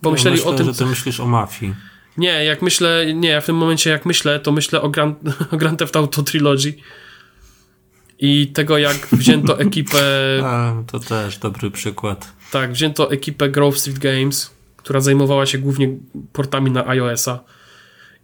pomyśleli 0.00 0.36
ja 0.36 0.44
myślę, 0.44 0.54
o 0.54 0.56
tym. 0.56 0.66
że 0.66 0.74
ty 0.74 0.86
myślisz 0.86 1.20
o 1.20 1.26
mafii. 1.26 1.74
Nie, 2.16 2.44
jak 2.44 2.62
myślę, 2.62 3.14
nie, 3.14 3.40
w 3.40 3.46
tym 3.46 3.56
momencie 3.56 3.90
jak 3.90 4.06
myślę, 4.06 4.40
to 4.40 4.52
myślę 4.52 4.80
o 4.82 4.88
Grand, 4.88 5.18
o 5.52 5.56
Grand 5.56 5.78
Theft 5.78 5.96
Auto 5.96 6.22
Trilogy. 6.22 6.74
i 8.18 8.46
tego, 8.46 8.78
jak 8.78 9.08
wzięto 9.12 9.58
ekipę. 9.66 10.00
A, 10.44 10.72
to 10.86 11.00
też 11.00 11.38
dobry 11.38 11.70
przykład. 11.70 12.32
Tak, 12.52 12.72
wzięto 12.72 13.10
ekipę 13.10 13.48
Grove 13.48 13.78
Street 13.78 13.98
Games, 13.98 14.54
która 14.76 15.00
zajmowała 15.00 15.46
się 15.46 15.58
głównie 15.58 15.88
portami 16.32 16.70
na 16.70 16.86
iOS-a 16.86 17.53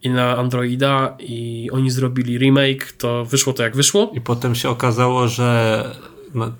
i 0.03 0.09
na 0.09 0.37
Androida, 0.37 1.17
i 1.19 1.69
oni 1.71 1.91
zrobili 1.91 2.37
remake. 2.37 2.91
To 2.91 3.25
wyszło 3.25 3.53
to 3.53 3.63
jak 3.63 3.75
wyszło. 3.75 4.11
I 4.15 4.21
potem 4.21 4.55
się 4.55 4.69
okazało, 4.69 5.27
że 5.27 5.83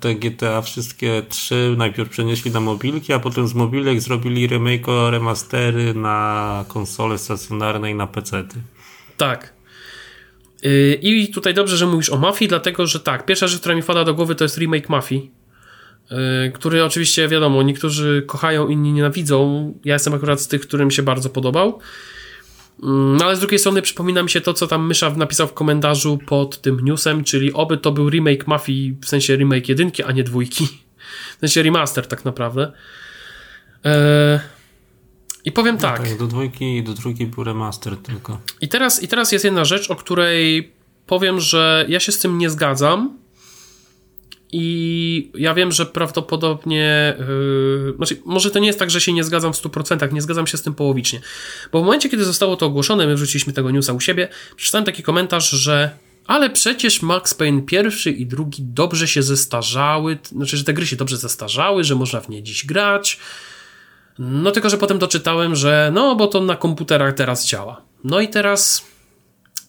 te 0.00 0.14
GTA 0.14 0.62
wszystkie 0.62 1.22
trzy 1.28 1.74
najpierw 1.76 2.08
przenieśli 2.08 2.50
na 2.50 2.60
mobilki, 2.60 3.12
a 3.12 3.18
potem 3.18 3.48
z 3.48 3.54
mobilek 3.54 4.00
zrobili 4.00 4.46
remake 4.46 4.86
remastery 5.10 5.94
na 5.94 6.64
konsole 6.68 7.18
stacjonarne 7.18 7.90
i 7.90 7.94
na 7.94 8.06
PC-ty. 8.06 8.56
Tak. 9.16 9.52
Yy, 10.62 10.98
I 11.02 11.28
tutaj 11.28 11.54
dobrze, 11.54 11.76
że 11.76 11.86
mówisz 11.86 12.10
o 12.10 12.18
Mafii, 12.18 12.48
dlatego 12.48 12.86
że 12.86 13.00
tak, 13.00 13.26
pierwsza 13.26 13.46
rzecz, 13.46 13.60
która 13.60 13.74
mi 13.74 13.82
wpada 13.82 14.04
do 14.04 14.14
głowy, 14.14 14.34
to 14.34 14.44
jest 14.44 14.58
remake 14.58 14.88
Mafii, 14.88 15.30
yy, 16.10 16.16
który 16.54 16.84
oczywiście, 16.84 17.28
wiadomo, 17.28 17.62
niektórzy 17.62 18.24
kochają, 18.26 18.68
inni 18.68 18.92
nienawidzą. 18.92 19.72
Ja 19.84 19.94
jestem 19.94 20.14
akurat 20.14 20.40
z 20.40 20.48
tych, 20.48 20.60
którym 20.60 20.90
się 20.90 21.02
bardzo 21.02 21.30
podobał. 21.30 21.80
Yy, 22.82 22.88
no 22.88 23.24
ale 23.24 23.36
z 23.36 23.40
drugiej 23.40 23.58
strony 23.58 23.82
przypomina 23.82 24.22
mi 24.22 24.30
się 24.30 24.40
to, 24.40 24.54
co 24.54 24.66
tam 24.66 24.86
Mysza 24.86 25.10
napisał 25.10 25.48
w 25.48 25.52
komentarzu 25.52 26.18
pod 26.26 26.60
tym 26.60 26.80
newsem, 26.84 27.24
czyli 27.24 27.52
oby 27.52 27.78
to 27.78 27.92
był 27.92 28.10
remake 28.10 28.46
Mafii, 28.46 28.96
w 29.02 29.08
sensie 29.08 29.36
remake 29.36 29.68
jedynki, 29.68 30.02
a 30.02 30.12
nie 30.12 30.24
dwójki. 30.24 30.68
W 31.36 31.40
sensie 31.40 31.62
remaster 31.62 32.06
tak 32.06 32.24
naprawdę. 32.24 32.72
I 35.44 35.52
powiem 35.52 35.74
no 35.74 35.80
tak. 35.80 36.08
tak. 36.08 36.18
Do 36.18 36.26
dwójki 36.26 36.76
i 36.76 36.82
do 36.82 36.94
trójki 36.94 37.26
był 37.26 37.44
remaster 37.44 37.96
tylko. 37.96 38.40
I 38.60 38.68
teraz, 38.68 39.02
I 39.02 39.08
teraz 39.08 39.32
jest 39.32 39.44
jedna 39.44 39.64
rzecz, 39.64 39.90
o 39.90 39.96
której 39.96 40.72
powiem, 41.06 41.40
że 41.40 41.86
ja 41.88 42.00
się 42.00 42.12
z 42.12 42.18
tym 42.18 42.38
nie 42.38 42.50
zgadzam. 42.50 43.18
I 44.52 45.30
ja 45.34 45.54
wiem, 45.54 45.72
że 45.72 45.86
prawdopodobnie. 45.86 47.16
Yy, 47.18 47.94
znaczy, 47.96 48.22
może 48.24 48.50
to 48.50 48.58
nie 48.58 48.66
jest 48.66 48.78
tak, 48.78 48.90
że 48.90 49.00
się 49.00 49.12
nie 49.12 49.24
zgadzam 49.24 49.52
w 49.52 49.56
100%, 49.56 50.12
nie 50.12 50.22
zgadzam 50.22 50.46
się 50.46 50.58
z 50.58 50.62
tym 50.62 50.74
połowicznie. 50.74 51.20
Bo 51.72 51.80
w 51.80 51.84
momencie, 51.84 52.08
kiedy 52.08 52.24
zostało 52.24 52.56
to 52.56 52.66
ogłoszone, 52.66 53.06
my 53.06 53.14
wrzuciliśmy 53.14 53.52
tego 53.52 53.70
newsa 53.70 53.92
u 53.92 54.00
siebie, 54.00 54.28
przeczytałem 54.56 54.84
taki 54.84 55.02
komentarz, 55.02 55.50
że 55.50 55.90
ale 56.26 56.50
przecież 56.50 57.02
Max 57.02 57.34
Payne 57.34 57.62
pierwszy 57.62 58.10
i 58.10 58.26
drugi 58.26 58.62
dobrze 58.62 59.08
się 59.08 59.22
zestarzały, 59.22 60.18
znaczy, 60.22 60.56
że 60.56 60.64
te 60.64 60.72
gry 60.72 60.86
się 60.86 60.96
dobrze 60.96 61.16
zestarzały, 61.16 61.84
że 61.84 61.94
można 61.94 62.20
w 62.20 62.28
nie 62.28 62.42
dziś 62.42 62.66
grać, 62.66 63.18
no 64.18 64.50
tylko, 64.50 64.70
że 64.70 64.78
potem 64.78 64.98
doczytałem, 64.98 65.56
że 65.56 65.90
no, 65.94 66.16
bo 66.16 66.26
to 66.26 66.40
na 66.40 66.56
komputerach 66.56 67.14
teraz 67.14 67.46
działa. 67.46 67.82
No 68.04 68.20
i 68.20 68.28
teraz, 68.28 68.86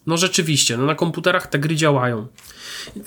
no 0.08 0.18
rzeczywiście, 0.18 0.78
no 0.78 0.86
na 0.86 0.96
komputerach 0.96 1.48
te 1.48 1.60
gry 1.60 1.76
działają. 1.76 2.28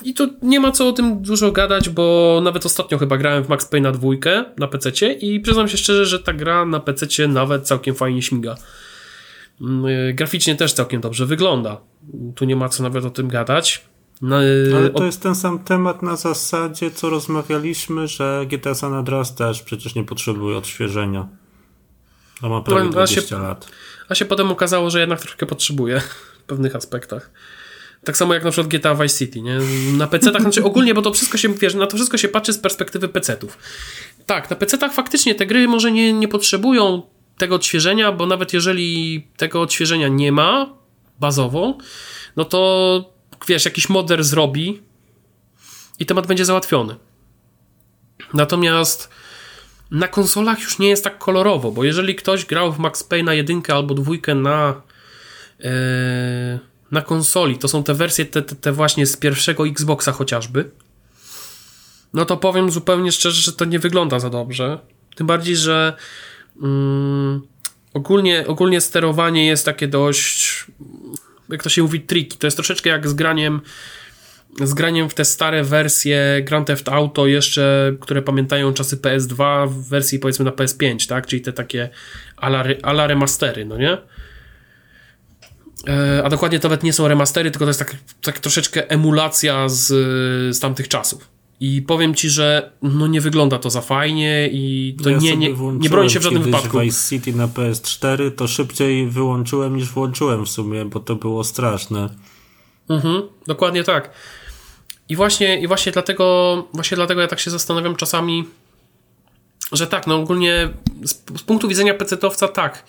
I 0.02 0.14
tu 0.14 0.28
nie 0.42 0.60
ma 0.60 0.72
co 0.72 0.88
o 0.88 0.92
tym 0.92 1.22
dużo 1.22 1.52
gadać, 1.52 1.88
bo 1.88 2.40
nawet 2.44 2.66
ostatnio 2.66 2.98
chyba 2.98 3.16
grałem 3.16 3.44
w 3.44 3.48
Max 3.48 3.66
Payne 3.66 3.88
na 3.88 3.92
dwójkę 3.92 4.44
na 4.58 4.68
PC 4.68 5.12
i 5.12 5.40
przyznam 5.40 5.68
się 5.68 5.76
szczerze, 5.76 6.06
że 6.06 6.18
ta 6.18 6.32
gra 6.32 6.64
na 6.64 6.80
PC 6.80 7.28
nawet 7.28 7.66
całkiem 7.66 7.94
fajnie 7.94 8.22
śmiga. 8.22 8.54
Mm, 9.60 9.86
y, 9.86 10.14
graficznie 10.14 10.56
też 10.56 10.72
całkiem 10.72 11.00
dobrze 11.00 11.26
wygląda. 11.26 11.80
Tu 12.34 12.44
nie 12.44 12.56
ma 12.56 12.68
co 12.68 12.82
nawet 12.82 13.04
o 13.04 13.10
tym 13.10 13.28
gadać. 13.28 13.84
No, 14.22 14.44
y, 14.44 14.72
Ale 14.76 14.90
to 14.90 15.04
jest 15.04 15.22
ten 15.22 15.34
sam 15.34 15.58
temat 15.58 16.02
na 16.02 16.16
zasadzie, 16.16 16.90
co 16.90 17.10
rozmawialiśmy, 17.10 18.08
że 18.08 18.46
GTA 18.50 18.74
San 18.74 18.94
Andreas 18.94 19.34
też 19.34 19.62
przecież 19.62 19.94
nie 19.94 20.04
potrzebuje 20.04 20.56
odświeżenia. 20.56 21.28
A 22.42 22.48
ma 22.48 22.60
prawie 22.60 22.84
no, 22.84 22.90
20 22.90 23.20
się, 23.20 23.38
lat. 23.42 23.70
A 24.08 24.14
się 24.14 24.24
potem 24.24 24.50
okazało, 24.50 24.90
że 24.90 25.00
jednak 25.00 25.20
troszkę 25.20 25.46
potrzebuje 25.46 26.00
pewnych 26.46 26.76
aspektach. 26.76 27.30
Tak 28.04 28.16
samo 28.16 28.34
jak 28.34 28.44
na 28.44 28.50
przykład 28.50 28.68
GTA 28.68 28.94
Vice 28.94 29.18
City, 29.18 29.40
nie? 29.40 29.58
Na 29.92 30.06
PC-tach, 30.06 30.42
znaczy 30.42 30.64
ogólnie, 30.64 30.94
bo 30.94 31.02
to 31.02 31.12
wszystko 31.12 31.38
się, 31.38 31.54
wiesz, 31.54 31.74
na 31.74 31.86
to 31.86 31.96
wszystko 31.96 32.18
się 32.18 32.28
patrzy 32.28 32.52
z 32.52 32.58
perspektywy 32.58 33.08
PC-ów. 33.08 33.58
Tak, 34.26 34.50
na 34.50 34.56
PC-tach 34.56 34.92
faktycznie 34.92 35.34
te 35.34 35.46
gry 35.46 35.68
może 35.68 35.92
nie, 35.92 36.12
nie 36.12 36.28
potrzebują 36.28 37.02
tego 37.38 37.54
odświeżenia, 37.54 38.12
bo 38.12 38.26
nawet 38.26 38.52
jeżeli 38.52 39.22
tego 39.36 39.60
odświeżenia 39.60 40.08
nie 40.08 40.32
ma 40.32 40.74
bazowo, 41.20 41.78
no 42.36 42.44
to 42.44 43.12
wiesz, 43.48 43.64
jakiś 43.64 43.88
moder 43.88 44.24
zrobi 44.24 44.82
i 45.98 46.06
temat 46.06 46.26
będzie 46.26 46.44
załatwiony. 46.44 46.96
Natomiast 48.34 49.10
na 49.90 50.08
konsolach 50.08 50.60
już 50.60 50.78
nie 50.78 50.88
jest 50.88 51.04
tak 51.04 51.18
kolorowo, 51.18 51.72
bo 51.72 51.84
jeżeli 51.84 52.14
ktoś 52.14 52.44
grał 52.44 52.72
w 52.72 52.78
Max 52.78 53.08
na 53.24 53.34
jedynkę 53.34 53.74
albo 53.74 53.94
dwójkę 53.94 54.34
na 54.34 54.82
na 56.90 57.02
konsoli, 57.02 57.58
to 57.58 57.68
są 57.68 57.84
te 57.84 57.94
wersje 57.94 58.24
te, 58.24 58.42
te, 58.42 58.72
właśnie 58.72 59.06
z 59.06 59.16
pierwszego 59.16 59.66
Xboxa 59.66 60.12
chociażby, 60.12 60.70
no 62.14 62.24
to 62.24 62.36
powiem 62.36 62.70
zupełnie 62.70 63.12
szczerze, 63.12 63.42
że 63.42 63.52
to 63.52 63.64
nie 63.64 63.78
wygląda 63.78 64.18
za 64.18 64.30
dobrze. 64.30 64.78
Tym 65.14 65.26
bardziej, 65.26 65.56
że 65.56 65.96
yy, 66.60 66.68
ogólnie, 67.94 68.46
ogólnie 68.46 68.80
sterowanie 68.80 69.46
jest 69.46 69.64
takie 69.64 69.88
dość 69.88 70.66
jak 71.48 71.62
to 71.62 71.68
się 71.68 71.82
mówi, 71.82 72.00
triki. 72.00 72.38
To 72.38 72.46
jest 72.46 72.56
troszeczkę 72.56 72.90
jak 72.90 73.08
z 73.08 73.14
graniem 73.14 73.60
z 74.60 74.74
graniem 74.74 75.08
w 75.08 75.14
te 75.14 75.24
stare 75.24 75.64
wersje 75.64 76.42
Grand 76.42 76.66
Theft 76.66 76.88
Auto 76.88 77.26
jeszcze, 77.26 77.94
które 78.00 78.22
pamiętają 78.22 78.72
czasy 78.72 78.96
PS2 78.96 79.68
w 79.68 79.88
wersji 79.88 80.18
powiedzmy 80.18 80.44
na 80.44 80.50
PS5, 80.50 81.08
tak? 81.08 81.26
Czyli 81.26 81.42
te 81.42 81.52
takie 81.52 81.88
ala, 82.36 82.64
ala 82.82 83.06
remastery, 83.06 83.64
no 83.64 83.76
nie? 83.76 83.98
E, 85.88 86.24
a 86.24 86.28
dokładnie 86.28 86.60
to 86.60 86.68
nawet 86.68 86.82
nie 86.82 86.92
są 86.92 87.08
remastery, 87.08 87.50
tylko 87.50 87.64
to 87.64 87.70
jest 87.70 87.78
tak, 87.78 87.96
tak 88.22 88.38
troszeczkę 88.38 88.90
emulacja 88.90 89.68
z, 89.68 89.86
z 90.56 90.60
tamtych 90.60 90.88
czasów. 90.88 91.36
I 91.60 91.82
powiem 91.82 92.14
ci, 92.14 92.30
że 92.30 92.72
no 92.82 93.06
nie 93.06 93.20
wygląda 93.20 93.58
to 93.58 93.70
za 93.70 93.80
fajnie 93.80 94.48
i 94.52 94.96
to 95.02 95.10
ja 95.10 95.18
nie, 95.18 95.36
nie, 95.36 95.54
nie 95.78 95.90
broni 95.90 96.10
się 96.10 96.20
w 96.20 96.22
żadnym 96.22 96.42
wypadku. 96.42 96.80
Vice 96.80 97.08
City 97.08 97.32
na 97.32 97.48
PS4 97.48 98.30
to 98.36 98.48
szybciej 98.48 99.06
wyłączyłem 99.06 99.76
niż 99.76 99.88
włączyłem 99.88 100.46
w 100.46 100.48
sumie, 100.48 100.84
bo 100.84 101.00
to 101.00 101.16
było 101.16 101.44
straszne. 101.44 102.08
Mhm, 102.88 103.22
dokładnie 103.46 103.84
tak. 103.84 104.10
I 105.08 105.16
właśnie, 105.16 105.60
I 105.60 105.66
właśnie 105.66 105.92
dlatego 105.92 106.64
właśnie 106.72 106.96
dlatego 106.96 107.20
ja 107.20 107.28
tak 107.28 107.40
się 107.40 107.50
zastanawiam 107.50 107.96
czasami, 107.96 108.44
że 109.72 109.86
tak, 109.86 110.06
no 110.06 110.16
ogólnie 110.16 110.68
z, 111.02 111.12
z 111.40 111.42
punktu 111.42 111.68
widzenia 111.68 111.94
pecetowca 111.94 112.48
tak. 112.48 112.84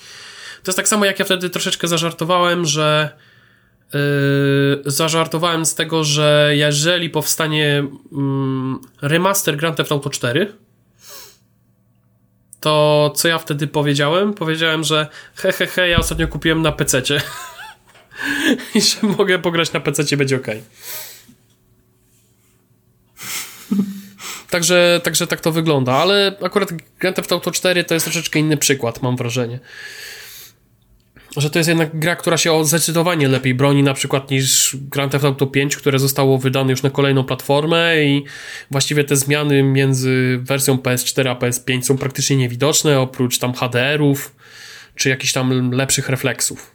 To 0.68 0.72
jest 0.72 0.78
tak 0.78 0.88
samo 0.88 1.06
jak 1.06 1.20
ja 1.20 1.26
wtedy 1.26 1.50
troszeczkę 1.50 1.88
zażartowałem, 1.88 2.66
że 2.66 3.18
Yy, 3.94 4.92
zażartowałem 4.92 5.66
z 5.66 5.76
tego, 5.76 6.04
że 6.04 6.52
jeżeli 6.56 7.10
powstanie 7.10 7.84
yy, 8.12 8.20
remaster 9.02 9.58
Grand 9.58 9.78
Theft 9.78 9.92
Auto 9.92 10.10
4, 10.10 10.54
to 12.60 13.14
co 13.16 13.28
ja 13.28 13.38
wtedy 13.38 13.68
powiedziałem? 13.68 14.34
Powiedziałem, 14.34 14.84
że 14.84 15.08
he, 15.36 15.52
he, 15.52 15.68
he 15.68 15.90
ja 15.90 15.98
ostatnio 15.98 16.28
kupiłem 16.28 16.62
na 16.62 16.72
PC 16.72 17.02
i 18.76 18.82
że 18.82 18.98
mogę 19.18 19.40
pograć 19.40 19.74
na 19.74 19.80
PC, 19.80 20.18
będzie 20.18 20.36
ok. 20.36 20.48
Także, 24.50 25.02
także 25.04 25.28
tak 25.28 25.42
to 25.42 25.52
wygląda, 25.52 25.94
ale 25.94 26.36
akurat 26.42 26.70
Grand 27.00 27.16
Theft 27.16 27.32
Auto 27.32 27.52
4 27.52 27.84
to 27.84 27.94
jest 27.94 28.06
troszeczkę 28.06 28.40
inny 28.40 28.58
przykład, 28.58 29.02
mam 29.02 29.16
wrażenie 29.16 29.60
że 31.38 31.50
to 31.50 31.60
jest 31.60 31.70
jednak 31.70 32.00
gra, 32.00 32.16
która 32.16 32.38
się 32.38 32.66
zdecydowanie 32.66 33.28
lepiej 33.28 33.54
broni 33.54 33.84
na 33.84 33.94
przykład 33.94 34.32
niż 34.32 34.78
Grand 34.82 35.12
Theft 35.12 35.26
Auto 35.26 35.48
5, 35.48 35.76
które 35.76 36.00
zostało 36.00 36.38
wydane 36.38 36.72
już 36.72 36.84
na 36.84 36.90
kolejną 36.90 37.24
platformę 37.24 38.04
i 38.04 38.24
właściwie 38.72 39.04
te 39.04 39.16
zmiany 39.16 39.64
między 39.64 40.40
wersją 40.42 40.76
PS4 40.76 41.30
a 41.30 41.36
PS5 41.36 41.82
są 41.82 41.98
praktycznie 41.98 42.38
niewidoczne, 42.38 43.00
oprócz 43.00 43.40
tam 43.40 43.54
HDR-ów 43.54 44.36
czy 44.96 45.10
jakichś 45.10 45.34
tam 45.34 45.72
lepszych 45.72 46.10
refleksów. 46.10 46.72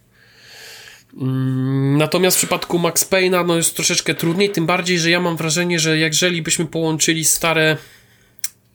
Mm, 1.20 1.98
natomiast 1.98 2.36
w 2.36 2.40
przypadku 2.40 2.78
Max 2.78 3.10
Payne'a 3.10 3.46
no 3.46 3.56
jest 3.56 3.76
troszeczkę 3.76 4.14
trudniej, 4.14 4.50
tym 4.50 4.66
bardziej, 4.66 4.98
że 4.98 5.10
ja 5.10 5.20
mam 5.20 5.36
wrażenie, 5.36 5.80
że 5.80 5.98
jeżeli 5.98 6.42
byśmy 6.42 6.66
połączyli 6.66 7.24
stare, 7.24 7.76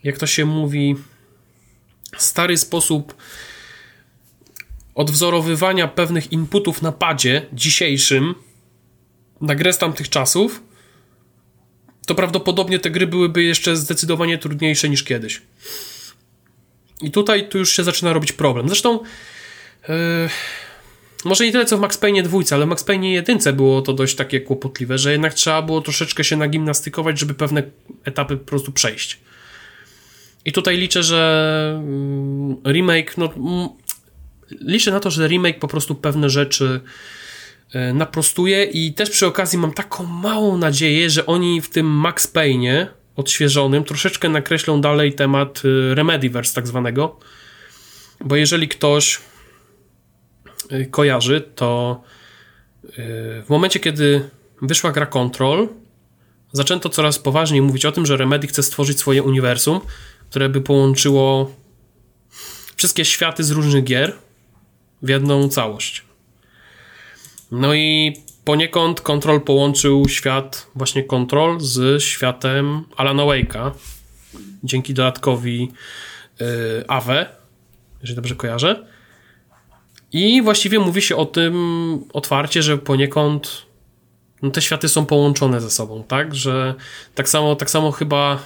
jak 0.04 0.18
to 0.18 0.28
się 0.28 0.46
mówi, 0.46 0.96
stary 2.18 2.58
sposób 2.58 3.16
odwzorowywania 4.98 5.88
pewnych 5.88 6.32
inputów 6.32 6.82
na 6.82 6.92
padzie 6.92 7.46
dzisiejszym 7.54 8.36
na 9.42 9.56
grę 9.56 9.74
z 9.74 9.78
tamtych 9.78 10.10
czasów, 10.10 10.64
to 12.06 12.16
prawdopodobnie 12.16 12.80
te 12.80 12.90
gry 12.92 13.08
byłyby 13.08 13.44
jeszcze 13.44 13.78
zdecydowanie 13.78 14.38
trudniejsze 14.38 14.90
niż 14.90 15.04
kiedyś. 15.04 15.42
I 17.02 17.12
tutaj 17.12 17.50
tu 17.50 17.58
już 17.58 17.76
się 17.76 17.84
zaczyna 17.84 18.14
robić 18.14 18.32
problem. 18.32 18.68
Zresztą 18.68 19.00
yy, 19.88 19.96
może 21.26 21.46
nie 21.46 21.52
tyle 21.52 21.66
co 21.66 21.78
w 21.78 21.82
Max 21.82 21.98
Payne 21.98 22.24
dwójce, 22.24 22.56
ale 22.56 22.66
w 22.66 22.70
Max 22.70 22.84
Payne 22.84 23.12
jedynce 23.12 23.54
było 23.54 23.82
to 23.82 23.94
dość 23.94 24.16
takie 24.16 24.42
kłopotliwe, 24.42 24.98
że 24.98 25.12
jednak 25.12 25.34
trzeba 25.34 25.62
było 25.62 25.82
troszeczkę 25.82 26.24
się 26.24 26.36
nagimnastykować, 26.36 27.20
żeby 27.20 27.34
pewne 27.34 27.64
etapy 28.04 28.38
po 28.38 28.46
prostu 28.46 28.72
przejść. 28.72 29.20
I 30.46 30.52
tutaj 30.52 30.78
liczę, 30.78 31.04
że 31.04 31.74
mm, 31.80 32.58
remake, 32.66 33.18
no 33.18 33.30
liczę 34.52 34.92
na 34.92 35.00
to, 35.00 35.12
że 35.12 35.28
remake 35.28 35.60
po 35.60 35.68
prostu 35.68 35.96
pewne 35.96 36.30
rzeczy 36.30 36.82
e, 37.74 37.94
naprostuję 37.94 38.64
i 38.64 38.94
też 38.94 39.10
przy 39.10 39.28
okazji 39.28 39.60
mam 39.60 39.74
taką 39.74 40.04
małą 40.04 40.58
nadzieję, 40.58 41.10
że 41.10 41.26
oni 41.26 41.62
w 41.62 41.70
tym 41.70 41.86
Max 41.86 42.34
Payne'ie 42.34 42.86
odświeżonym 43.16 43.84
troszeczkę 43.84 44.30
nakreślą 44.30 44.82
dalej 44.82 45.14
temat 45.14 45.62
e, 45.92 45.96
Remedyverse 45.96 46.54
tak 46.54 46.68
zwanego, 46.68 47.20
bo 48.26 48.36
jeżeli 48.36 48.68
ktoś 48.68 49.20
e, 50.70 50.86
kojarzy, 50.86 51.42
to 51.56 52.02
w 53.46 53.50
momencie, 53.50 53.80
kiedy 53.80 54.30
wyszła 54.62 54.92
gra 54.92 55.06
Control, 55.06 55.68
zaczęto 56.52 56.90
coraz 56.90 57.20
poważniej 57.20 57.62
mówić 57.62 57.86
o 57.86 57.92
tym, 57.92 58.06
że 58.06 58.18
Remedy 58.18 58.48
chce 58.48 58.64
stworzyć 58.64 59.00
swoje 59.00 59.24
uniwersum, 59.24 59.80
które 60.30 60.50
by 60.50 60.62
połączyło 60.62 61.52
wszystkie 62.76 63.06
światy 63.06 63.44
z 63.44 63.52
różnych 63.52 63.84
gier 63.84 64.14
w 65.02 65.10
jedną 65.10 65.50
całość. 65.50 66.06
No 67.52 67.74
i 67.74 68.14
poniekąd 68.46 69.02
Control 69.02 69.42
połączył 69.42 70.10
świat 70.10 70.68
właśnie 70.76 71.04
Control 71.04 71.60
z 71.60 72.04
światem 72.04 72.84
Alana 72.98 73.24
Wake'a 73.24 73.72
dzięki 74.64 74.94
dodatkowi 74.94 75.72
yy, 76.40 76.48
Ave, 76.88 77.26
jeżeli 78.02 78.16
dobrze 78.16 78.36
kojarzę. 78.36 78.88
I 80.12 80.42
właściwie 80.42 80.80
mówi 80.80 81.02
się 81.02 81.16
o 81.16 81.26
tym 81.26 81.56
otwarcie, 82.14 82.64
że 82.64 82.78
poniekąd 82.78 83.66
no, 84.42 84.50
te 84.50 84.62
światy 84.62 84.90
są 84.90 85.06
połączone 85.06 85.62
ze 85.62 85.72
sobą, 85.72 86.04
tak? 86.04 86.36
Że 86.36 86.76
tak 87.16 87.30
samo, 87.30 87.56
tak 87.56 87.70
samo 87.70 87.92
chyba 87.92 88.40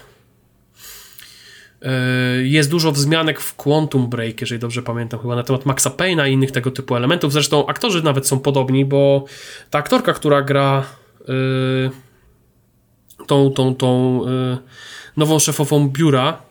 jest 2.43 2.69
dużo 2.69 2.91
wzmianek 2.91 3.39
w 3.39 3.55
Quantum 3.55 4.09
Break, 4.09 4.41
jeżeli 4.41 4.59
dobrze 4.59 4.81
pamiętam, 4.81 5.19
chyba 5.19 5.35
na 5.35 5.43
temat 5.43 5.65
Maxa 5.65 5.89
Payne'a 5.89 6.29
i 6.29 6.33
innych 6.33 6.51
tego 6.51 6.71
typu 6.71 6.95
elementów. 6.95 7.33
Zresztą 7.33 7.67
aktorzy 7.67 8.03
nawet 8.03 8.27
są 8.27 8.39
podobni, 8.39 8.85
bo 8.85 9.25
ta 9.69 9.79
aktorka, 9.79 10.13
która 10.13 10.41
gra 10.41 10.85
yy, 11.27 11.91
tą, 13.27 13.51
tą, 13.51 13.75
tą 13.75 14.21
yy, 14.25 14.57
nową 15.17 15.39
szefową 15.39 15.89
biura 15.89 16.41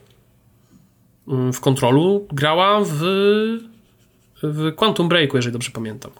w 1.27 1.61
kontrolu, 1.61 2.27
grała 2.33 2.81
w, 2.85 2.99
w 4.43 4.75
Quantum 4.75 5.09
Breaku, 5.09 5.37
jeżeli 5.37 5.53
dobrze 5.53 5.71
pamiętam. 5.71 6.11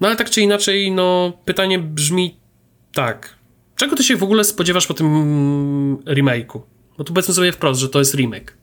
No 0.00 0.08
ale 0.08 0.16
tak 0.16 0.30
czy 0.30 0.40
inaczej, 0.40 0.92
no 0.92 1.32
pytanie 1.44 1.78
brzmi 1.78 2.36
tak. 2.92 3.34
Czego 3.76 3.96
ty 3.96 4.04
się 4.04 4.16
w 4.16 4.22
ogóle 4.22 4.44
spodziewasz 4.44 4.86
po 4.86 4.94
tym 4.94 5.96
remake'u? 6.06 6.60
No 7.00 7.04
to 7.04 7.12
powiedzmy 7.12 7.34
sobie 7.34 7.52
wprost, 7.52 7.80
że 7.80 7.88
to 7.88 7.98
jest 7.98 8.14
remake. 8.14 8.56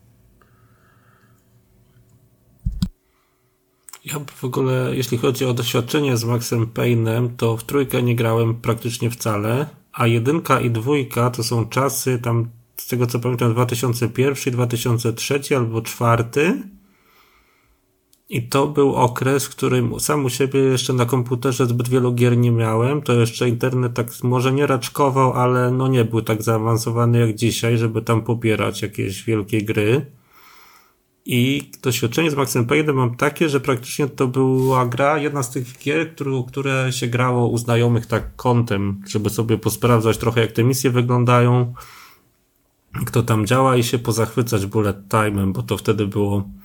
Ja 4.05 4.19
w 4.35 4.43
ogóle, 4.43 4.91
jeśli 4.95 5.17
chodzi 5.17 5.45
o 5.45 5.53
doświadczenie 5.53 6.17
z 6.17 6.23
Maxem 6.23 6.67
Payne'em, 6.67 7.29
to 7.37 7.57
w 7.57 7.63
trójkę 7.63 8.03
nie 8.03 8.15
grałem 8.15 8.55
praktycznie 8.55 9.09
wcale, 9.09 9.67
a 9.93 10.07
jedynka 10.07 10.59
i 10.59 10.71
dwójka 10.71 11.29
to 11.29 11.43
są 11.43 11.69
czasy 11.69 12.19
tam, 12.19 12.49
z 12.75 12.87
tego 12.87 13.07
co 13.07 13.19
pamiętam, 13.19 13.53
2001, 13.53 14.53
2003 14.53 15.39
albo 15.55 15.81
2004 15.81 16.76
i 18.29 18.43
to 18.43 18.67
był 18.67 18.95
okres, 18.95 19.45
w 19.45 19.49
którym 19.49 19.99
sam 19.99 20.25
u 20.25 20.29
siebie 20.29 20.59
jeszcze 20.59 20.93
na 20.93 21.05
komputerze 21.05 21.65
zbyt 21.65 21.89
wielu 21.89 22.13
gier 22.13 22.37
nie 22.37 22.51
miałem. 22.51 23.01
To 23.01 23.13
jeszcze 23.13 23.49
internet 23.49 23.93
tak 23.93 24.07
może 24.23 24.51
nie 24.51 24.67
raczkował, 24.67 25.33
ale 25.33 25.71
no 25.71 25.87
nie 25.87 26.05
był 26.05 26.21
tak 26.21 26.43
zaawansowany 26.43 27.19
jak 27.19 27.35
dzisiaj, 27.35 27.77
żeby 27.77 28.01
tam 28.01 28.21
pobierać 28.21 28.81
jakieś 28.81 29.23
wielkie 29.23 29.61
gry. 29.61 30.05
I 31.25 31.71
doświadczenie 31.81 32.31
z 32.31 32.35
Maxem 32.35 32.65
Payne'em 32.65 32.93
mam 32.93 33.15
takie, 33.15 33.49
że 33.49 33.59
praktycznie 33.59 34.07
to 34.07 34.27
była 34.27 34.85
gra, 34.85 35.17
jedna 35.17 35.43
z 35.43 35.51
tych 35.51 35.79
gier, 35.79 36.15
które, 36.15 36.43
które 36.47 36.91
się 36.91 37.07
grało 37.07 37.47
u 37.47 37.57
znajomych 37.57 38.05
tak 38.05 38.35
kątem, 38.35 39.01
żeby 39.07 39.29
sobie 39.29 39.57
posprawdzać 39.57 40.17
trochę 40.17 40.41
jak 40.41 40.51
te 40.51 40.63
misje 40.63 40.91
wyglądają, 40.91 41.73
kto 43.05 43.23
tam 43.23 43.45
działa 43.45 43.77
i 43.77 43.83
się 43.83 43.99
pozachwycać 43.99 44.65
bullet 44.65 44.97
time'em, 45.09 45.51
bo 45.51 45.63
to 45.63 45.77
wtedy 45.77 46.07
było 46.07 46.43
Mm, 46.43 46.57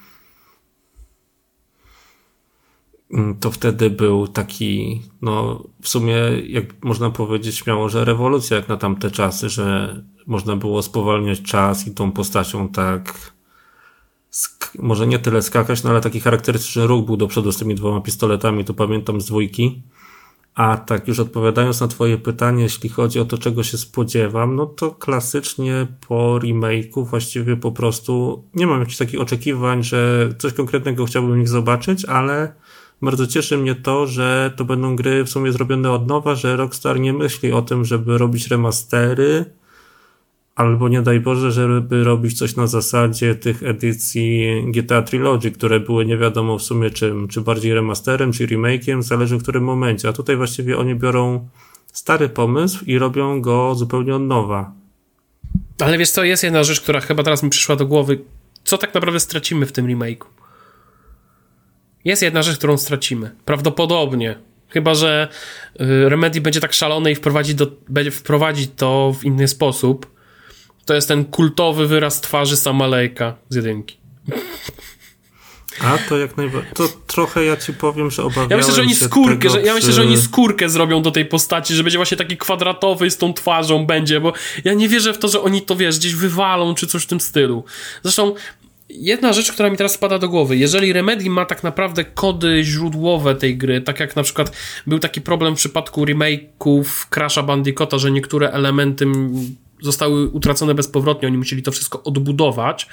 to 3.40 3.50
wtedy 3.50 3.90
był 3.90 4.28
taki, 4.28 5.02
no 5.22 5.62
w 5.82 5.88
sumie, 5.88 6.14
jak 6.46 6.84
można 6.84 7.10
powiedzieć 7.10 7.56
śmiało, 7.56 7.88
że 7.88 8.04
rewolucja 8.04 8.56
jak 8.56 8.68
na 8.68 8.76
tamte 8.76 9.10
czasy, 9.10 9.48
że 9.48 9.96
można 10.26 10.56
było 10.56 10.82
spowalniać 10.82 11.42
czas 11.42 11.86
i 11.86 11.94
tą 11.94 12.12
postacią 12.12 12.68
tak 12.68 13.32
może 14.78 15.06
nie 15.06 15.18
tyle 15.18 15.42
skakać, 15.42 15.82
no 15.82 15.90
ale 15.90 16.00
taki 16.00 16.20
charakterystyczny 16.20 16.86
ruch 16.86 17.06
był 17.06 17.16
do 17.16 17.26
przodu 17.26 17.52
z 17.52 17.56
tymi 17.56 17.74
dwoma 17.74 18.00
pistoletami, 18.00 18.64
to 18.64 18.74
pamiętam 18.74 19.20
z 19.20 19.26
dwójki. 19.26 19.82
A 20.54 20.76
tak 20.76 21.08
już 21.08 21.20
odpowiadając 21.20 21.80
na 21.80 21.88
twoje 21.88 22.18
pytanie, 22.18 22.62
jeśli 22.62 22.88
chodzi 22.88 23.20
o 23.20 23.24
to, 23.24 23.38
czego 23.38 23.62
się 23.62 23.78
spodziewam, 23.78 24.56
no 24.56 24.66
to 24.66 24.90
klasycznie 24.90 25.86
po 26.08 26.38
remake'u 26.38 27.06
właściwie 27.06 27.56
po 27.56 27.72
prostu 27.72 28.44
nie 28.54 28.66
mam 28.66 28.80
jakichś 28.80 28.98
takich 28.98 29.20
oczekiwań, 29.20 29.82
że 29.82 30.28
coś 30.38 30.52
konkretnego 30.52 31.04
chciałbym 31.04 31.40
ich 31.40 31.48
zobaczyć, 31.48 32.04
ale 32.04 32.54
bardzo 33.02 33.26
cieszy 33.26 33.58
mnie 33.58 33.74
to, 33.74 34.06
że 34.06 34.52
to 34.56 34.64
będą 34.64 34.96
gry 34.96 35.24
w 35.24 35.30
sumie 35.30 35.52
zrobione 35.52 35.90
od 35.90 36.06
nowa, 36.06 36.34
że 36.34 36.56
Rockstar 36.56 37.00
nie 37.00 37.12
myśli 37.12 37.52
o 37.52 37.62
tym, 37.62 37.84
żeby 37.84 38.18
robić 38.18 38.48
remastery, 38.48 39.44
albo 40.54 40.88
nie 40.88 41.02
daj 41.02 41.20
Boże, 41.20 41.52
żeby 41.52 42.04
robić 42.04 42.38
coś 42.38 42.56
na 42.56 42.66
zasadzie 42.66 43.34
tych 43.34 43.62
edycji 43.62 44.48
GTA 44.66 45.02
Trilogy, 45.02 45.50
które 45.50 45.80
były 45.80 46.06
nie 46.06 46.18
wiadomo 46.18 46.58
w 46.58 46.62
sumie 46.62 46.90
czym, 46.90 47.28
czy 47.28 47.40
bardziej 47.40 47.74
remasterem, 47.74 48.32
czy 48.32 48.46
remake'iem, 48.46 49.02
zależy 49.02 49.36
w 49.36 49.42
którym 49.42 49.64
momencie. 49.64 50.08
A 50.08 50.12
tutaj 50.12 50.36
właściwie 50.36 50.78
oni 50.78 50.94
biorą 50.94 51.48
stary 51.92 52.28
pomysł 52.28 52.84
i 52.84 52.98
robią 52.98 53.40
go 53.40 53.74
zupełnie 53.74 54.14
od 54.14 54.22
nowa. 54.22 54.72
Ale 55.80 55.98
wiesz 55.98 56.10
co, 56.10 56.24
jest 56.24 56.42
jedna 56.42 56.64
rzecz, 56.64 56.80
która 56.80 57.00
chyba 57.00 57.22
teraz 57.22 57.42
mi 57.42 57.50
przyszła 57.50 57.76
do 57.76 57.86
głowy. 57.86 58.18
Co 58.64 58.78
tak 58.78 58.94
naprawdę 58.94 59.20
stracimy 59.20 59.66
w 59.66 59.72
tym 59.72 59.86
remake'u? 59.86 60.41
Jest 62.04 62.22
jedna 62.22 62.42
rzecz, 62.42 62.58
którą 62.58 62.76
stracimy. 62.76 63.30
Prawdopodobnie. 63.44 64.38
Chyba, 64.68 64.94
że 64.94 65.28
y, 65.80 66.08
Remedy 66.08 66.40
będzie 66.40 66.60
tak 66.60 66.72
szalony 66.72 67.10
i 67.10 67.14
wprowadzi, 67.14 67.54
do, 67.54 67.66
będzie 67.88 68.10
wprowadzić 68.10 68.70
to 68.76 69.14
w 69.20 69.24
inny 69.24 69.48
sposób. 69.48 70.12
To 70.84 70.94
jest 70.94 71.08
ten 71.08 71.24
kultowy 71.24 71.86
wyraz 71.86 72.20
twarzy 72.20 72.56
Samalejka 72.56 73.34
z 73.48 73.54
jedynki. 73.54 73.96
A 75.80 75.98
to 76.08 76.18
jak 76.18 76.36
najbardziej. 76.36 76.72
To 76.74 76.88
trochę 77.06 77.44
ja 77.44 77.56
ci 77.56 77.72
powiem, 77.72 78.10
że 78.10 78.22
obawiam 78.22 78.50
ja 78.50 78.56
myślę, 78.56 78.72
że 78.72 78.82
oni 78.82 78.94
skórkę, 78.94 79.50
że, 79.50 79.62
ja 79.62 79.74
myślę, 79.74 79.92
że 79.92 80.02
oni 80.02 80.16
skórkę 80.16 80.68
zrobią 80.68 81.02
do 81.02 81.10
tej 81.10 81.24
postaci, 81.24 81.74
że 81.74 81.82
będzie 81.82 81.98
właśnie 81.98 82.16
taki 82.16 82.36
kwadratowy 82.36 83.10
z 83.10 83.18
tą 83.18 83.34
twarzą 83.34 83.86
będzie, 83.86 84.20
bo 84.20 84.32
ja 84.64 84.74
nie 84.74 84.88
wierzę 84.88 85.12
w 85.14 85.18
to, 85.18 85.28
że 85.28 85.40
oni 85.40 85.62
to 85.62 85.76
wiesz, 85.76 85.98
gdzieś 85.98 86.14
wywalą 86.14 86.74
czy 86.74 86.86
coś 86.86 87.02
w 87.02 87.06
tym 87.06 87.20
stylu. 87.20 87.64
Zresztą 88.02 88.34
jedna 88.88 89.32
rzecz, 89.32 89.52
która 89.52 89.70
mi 89.70 89.76
teraz 89.76 89.92
spada 89.92 90.18
do 90.18 90.28
głowy. 90.28 90.56
Jeżeli 90.56 90.92
Remedy 90.92 91.30
ma 91.30 91.44
tak 91.44 91.62
naprawdę 91.62 92.04
kody 92.04 92.64
źródłowe 92.64 93.34
tej 93.34 93.56
gry, 93.56 93.80
tak 93.80 94.00
jak 94.00 94.16
na 94.16 94.22
przykład 94.22 94.56
był 94.86 94.98
taki 94.98 95.20
problem 95.20 95.54
w 95.54 95.58
przypadku 95.58 96.04
remake'ów 96.04 96.84
Crash'a 97.10 97.46
Bandicoota, 97.46 97.98
że 97.98 98.10
niektóre 98.10 98.50
elementy 98.50 99.06
zostały 99.82 100.28
utracone 100.28 100.74
bezpowrotnie, 100.74 101.28
oni 101.28 101.38
musieli 101.38 101.62
to 101.62 101.72
wszystko 101.72 102.02
odbudować, 102.02 102.88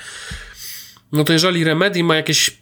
no 1.12 1.24
to 1.24 1.34
jeżeli 1.34 1.64
Remedy 1.64 2.04
ma 2.04 2.16
jakieś 2.16 2.58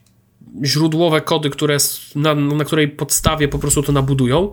źródłowe 0.63 1.21
kody, 1.21 1.49
które 1.49 1.77
na, 2.15 2.35
na 2.35 2.65
której 2.65 2.87
podstawie 2.87 3.47
po 3.47 3.59
prostu 3.59 3.83
to 3.83 3.91
nabudują, 3.91 4.51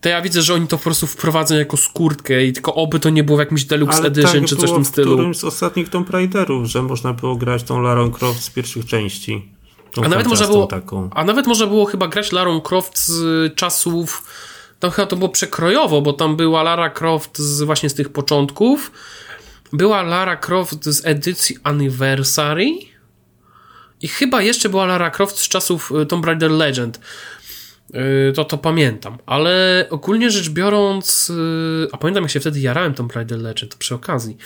to 0.00 0.08
ja 0.08 0.22
widzę, 0.22 0.42
że 0.42 0.54
oni 0.54 0.66
to 0.66 0.76
po 0.76 0.84
prostu 0.84 1.06
wprowadzą 1.06 1.54
jako 1.54 1.76
skórtkę 1.76 2.44
i 2.44 2.52
tylko 2.52 2.74
oby 2.74 3.00
to 3.00 3.10
nie 3.10 3.24
było 3.24 3.38
w 3.38 3.40
jakimś 3.40 3.64
Deluxe 3.64 3.96
Ale 3.98 4.06
Edition 4.06 4.40
tak 4.40 4.48
czy 4.48 4.56
coś 4.56 4.70
w 4.70 4.74
tym 4.74 4.84
stylu. 4.84 5.10
w 5.10 5.14
którymś 5.14 5.36
z 5.36 5.44
ostatnich 5.44 5.88
Tomb 5.88 6.10
Raiderów, 6.10 6.66
że 6.66 6.82
można 6.82 7.12
było 7.12 7.36
grać 7.36 7.62
tą 7.62 7.82
Larą 7.82 8.10
Croft 8.10 8.42
z 8.42 8.50
pierwszych 8.50 8.86
części. 8.86 9.48
A 10.04 10.08
nawet, 10.08 10.26
można 10.26 10.46
było, 10.46 10.66
taką. 10.66 11.10
a 11.14 11.24
nawet 11.24 11.46
można 11.46 11.66
było 11.66 11.84
chyba 11.84 12.08
grać 12.08 12.32
Larą 12.32 12.60
Croft 12.60 12.98
z 12.98 13.54
czasów 13.54 14.22
tam 14.80 14.90
chyba 14.90 15.06
to 15.06 15.16
było 15.16 15.28
przekrojowo, 15.28 16.02
bo 16.02 16.12
tam 16.12 16.36
była 16.36 16.62
Lara 16.62 16.90
Croft 16.90 17.38
z, 17.38 17.62
właśnie 17.62 17.90
z 17.90 17.94
tych 17.94 18.08
początków, 18.08 18.92
była 19.72 20.02
Lara 20.02 20.36
Croft 20.36 20.84
z 20.84 21.06
edycji 21.06 21.56
Anniversary 21.62 22.66
i 24.02 24.08
chyba 24.08 24.42
jeszcze 24.42 24.68
była 24.68 24.86
Lara 24.86 25.10
Croft 25.10 25.38
z 25.38 25.48
czasów 25.48 25.92
y, 26.02 26.06
Tomb 26.06 26.26
Raider 26.26 26.50
Legend. 26.50 27.00
Yy, 27.94 28.32
to 28.32 28.44
to 28.44 28.58
pamiętam, 28.58 29.18
ale 29.26 29.86
ogólnie 29.90 30.30
rzecz 30.30 30.50
biorąc, 30.50 31.28
yy, 31.28 31.88
a 31.92 31.96
pamiętam 31.96 32.24
jak 32.24 32.30
się 32.30 32.40
wtedy 32.40 32.60
jarałem 32.60 32.94
Tomb 32.94 33.12
Raider 33.12 33.38
Legend 33.38 33.74
przy 33.74 33.94
okazji. 33.94 34.36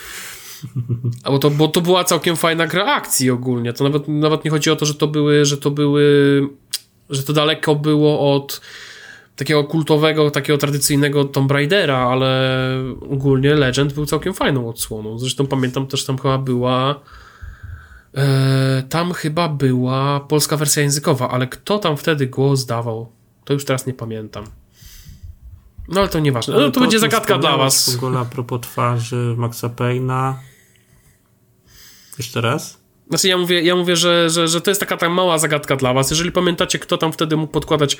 Bo 1.25 1.39
to, 1.39 1.49
bo 1.49 1.67
to 1.67 1.81
była 1.81 2.03
całkiem 2.03 2.35
fajna 2.35 2.67
gra 2.67 2.85
akcji 2.85 3.31
ogólnie. 3.31 3.73
To 3.73 3.83
nawet, 3.83 4.07
nawet 4.07 4.45
nie 4.45 4.51
chodzi 4.51 4.71
o 4.71 4.75
to, 4.75 4.85
że 4.85 4.93
to 4.93 5.07
były, 5.07 5.45
że 5.45 5.57
to 5.57 5.71
były, 5.71 6.41
że 7.09 7.23
to 7.23 7.33
daleko 7.33 7.75
było 7.75 8.35
od 8.35 8.61
takiego 9.35 9.63
kultowego, 9.63 10.31
takiego 10.31 10.57
tradycyjnego 10.57 11.25
Tomb 11.25 11.51
Raidera, 11.51 11.97
ale 11.97 12.59
ogólnie 13.09 13.55
Legend 13.55 13.93
był 13.93 14.05
całkiem 14.05 14.33
fajną 14.33 14.69
odsłoną. 14.69 15.19
Zresztą 15.19 15.47
pamiętam 15.47 15.87
też 15.87 16.05
tam 16.05 16.17
chyba 16.17 16.37
była 16.37 17.01
e, 18.17 18.83
tam 18.89 19.13
chyba 19.13 19.49
była 19.49 20.19
polska 20.19 20.57
wersja 20.57 20.83
językowa, 20.83 21.29
ale 21.29 21.47
kto 21.47 21.79
tam 21.79 21.97
wtedy 21.97 22.27
głos 22.27 22.65
dawał? 22.65 23.11
To 23.43 23.53
już 23.53 23.65
teraz 23.65 23.87
nie 23.87 23.93
pamiętam. 23.93 24.45
No 25.87 25.99
ale 25.99 26.09
to 26.09 26.19
nieważne. 26.19 26.53
No, 26.53 26.71
to, 26.71 26.79
będzie 26.79 26.99
zagadka 26.99 27.37
dla 27.37 27.57
was. 27.57 27.95
Ogóle 27.95 28.19
a 28.19 28.25
propos 28.25 28.61
twarzy 28.61 29.35
Maxa 29.37 29.69
Payna. 29.69 30.39
Jeszcze 32.17 32.41
raz? 32.41 32.81
Znaczy 33.09 33.27
ja 33.27 33.37
mówię, 33.37 33.61
ja 33.61 33.75
mówię 33.75 33.95
że, 33.95 34.29
że, 34.29 34.47
że 34.47 34.61
to 34.61 34.71
jest 34.71 34.79
taka 34.79 34.97
tam 34.97 35.11
mała 35.11 35.37
zagadka 35.37 35.75
dla 35.75 35.93
was. 35.93 36.09
Jeżeli 36.09 36.31
pamiętacie, 36.31 36.79
kto 36.79 36.97
tam 36.97 37.13
wtedy 37.13 37.37
mógł 37.37 37.53
podkładać 37.53 37.97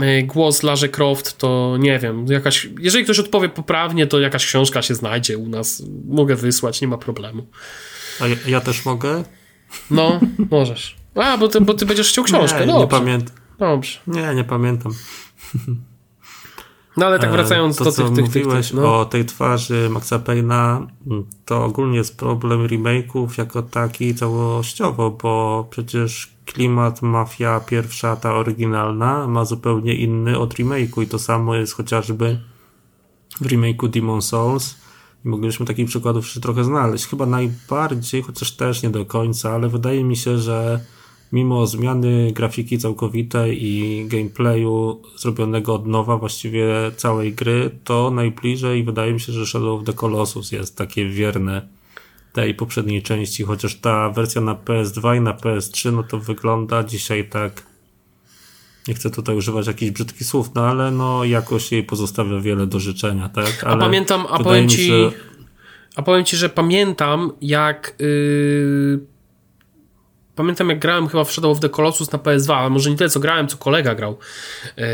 e, 0.00 0.22
głos 0.22 0.62
Larze 0.62 0.88
Croft, 0.88 1.38
to 1.38 1.76
nie 1.78 1.98
wiem, 1.98 2.26
jakaś, 2.26 2.68
jeżeli 2.78 3.04
ktoś 3.04 3.18
odpowie 3.18 3.48
poprawnie, 3.48 4.06
to 4.06 4.20
jakaś 4.20 4.46
książka 4.46 4.82
się 4.82 4.94
znajdzie 4.94 5.38
u 5.38 5.48
nas. 5.48 5.82
Mogę 6.08 6.36
wysłać, 6.36 6.80
nie 6.80 6.88
ma 6.88 6.98
problemu. 6.98 7.46
A 8.20 8.28
ja, 8.28 8.36
ja 8.46 8.60
też 8.60 8.84
mogę? 8.84 9.24
No, 9.90 10.20
możesz. 10.50 10.96
A, 11.14 11.38
bo 11.38 11.48
ty, 11.48 11.60
bo 11.60 11.74
ty 11.74 11.86
będziesz 11.86 12.08
chciał 12.08 12.24
książkę, 12.24 12.60
nie, 12.60 12.66
Dobrze. 12.66 12.80
nie 12.80 12.88
pamiętam. 12.88 13.39
Dobrze. 13.60 13.98
Nie, 14.06 14.34
nie 14.34 14.44
pamiętam. 14.44 14.92
No 16.96 17.06
ale 17.06 17.18
tak 17.18 17.32
wracając 17.32 17.76
to, 17.76 17.84
do 17.84 17.92
co 17.92 18.08
tych, 18.08 18.14
tych, 18.14 18.32
tych, 18.32 18.44
mówiłeś 18.44 18.68
tych 18.68 18.76
no. 18.76 19.00
o 19.00 19.04
tej 19.04 19.24
twarzy 19.24 19.88
Maxa 19.90 20.18
Payna, 20.18 20.86
to 21.44 21.64
ogólnie 21.64 21.96
jest 21.96 22.16
problem 22.18 22.66
remake'ów 22.66 23.28
jako 23.38 23.62
taki 23.62 24.14
całościowo, 24.14 25.10
bo 25.10 25.66
przecież 25.70 26.32
klimat 26.46 27.02
Mafia 27.02 27.60
pierwsza, 27.60 28.16
ta 28.16 28.34
oryginalna, 28.34 29.26
ma 29.26 29.44
zupełnie 29.44 29.94
inny 29.94 30.38
od 30.38 30.54
remake'u 30.54 31.02
i 31.02 31.06
to 31.06 31.18
samo 31.18 31.54
jest 31.54 31.74
chociażby 31.74 32.40
w 33.40 33.46
remake'u 33.46 33.88
Demon 33.88 34.22
Souls. 34.22 34.76
I 35.24 35.28
moglibyśmy 35.28 35.66
takich 35.66 35.88
przykładów 35.88 36.24
jeszcze 36.24 36.40
trochę 36.40 36.64
znaleźć. 36.64 37.06
Chyba 37.06 37.26
najbardziej, 37.26 38.22
chociaż 38.22 38.52
też 38.52 38.82
nie 38.82 38.90
do 38.90 39.06
końca, 39.06 39.50
ale 39.50 39.68
wydaje 39.68 40.04
mi 40.04 40.16
się, 40.16 40.38
że 40.38 40.80
mimo 41.32 41.66
zmiany 41.66 42.32
grafiki 42.32 42.78
całkowitej 42.78 43.64
i 43.64 44.04
gameplayu 44.08 45.02
zrobionego 45.16 45.74
od 45.74 45.86
nowa 45.86 46.16
właściwie 46.16 46.66
całej 46.96 47.32
gry, 47.32 47.70
to 47.84 48.10
najbliżej 48.10 48.84
wydaje 48.84 49.12
mi 49.12 49.20
się, 49.20 49.32
że 49.32 49.46
Shadow 49.46 49.80
of 49.80 49.86
the 49.86 49.92
Colossus 49.92 50.52
jest 50.52 50.76
takie 50.76 51.08
wierne 51.08 51.68
tej 52.32 52.54
poprzedniej 52.54 53.02
części, 53.02 53.42
chociaż 53.44 53.74
ta 53.74 54.10
wersja 54.10 54.40
na 54.40 54.54
PS2 54.54 55.16
i 55.16 55.20
na 55.20 55.32
PS3, 55.32 55.92
no 55.92 56.02
to 56.02 56.18
wygląda 56.18 56.84
dzisiaj 56.84 57.28
tak 57.28 57.70
nie 58.88 58.94
chcę 58.94 59.10
tutaj 59.10 59.36
używać 59.36 59.66
jakichś 59.66 59.92
brzydkich 59.92 60.26
słów, 60.26 60.50
no 60.54 60.66
ale 60.66 60.90
no 60.90 61.24
jakoś 61.24 61.72
jej 61.72 61.82
pozostawia 61.82 62.40
wiele 62.40 62.66
do 62.66 62.80
życzenia, 62.80 63.28
tak? 63.28 63.64
Ale 63.64 63.74
a 63.74 63.78
pamiętam, 63.78 64.26
a 64.30 64.38
powiem 64.38 64.68
ci, 64.68 64.86
że... 64.86 65.10
a 65.96 66.02
powiem 66.02 66.24
ci, 66.24 66.36
że 66.36 66.48
pamiętam 66.48 67.32
jak 67.40 67.96
yy, 67.98 69.00
pamiętam 70.40 70.68
jak 70.68 70.78
grałem 70.78 71.08
chyba 71.08 71.24
w 71.24 71.32
Shadow 71.32 71.52
of 71.52 71.60
the 71.60 71.68
Colossus 71.68 72.12
na 72.12 72.18
PS2, 72.18 72.54
ale 72.54 72.70
może 72.70 72.90
nie 72.90 72.96
tyle 72.96 73.10
co 73.10 73.20
grałem, 73.20 73.48
co 73.48 73.56
kolega 73.56 73.94
grał, 73.94 74.18
yy, 74.76 74.84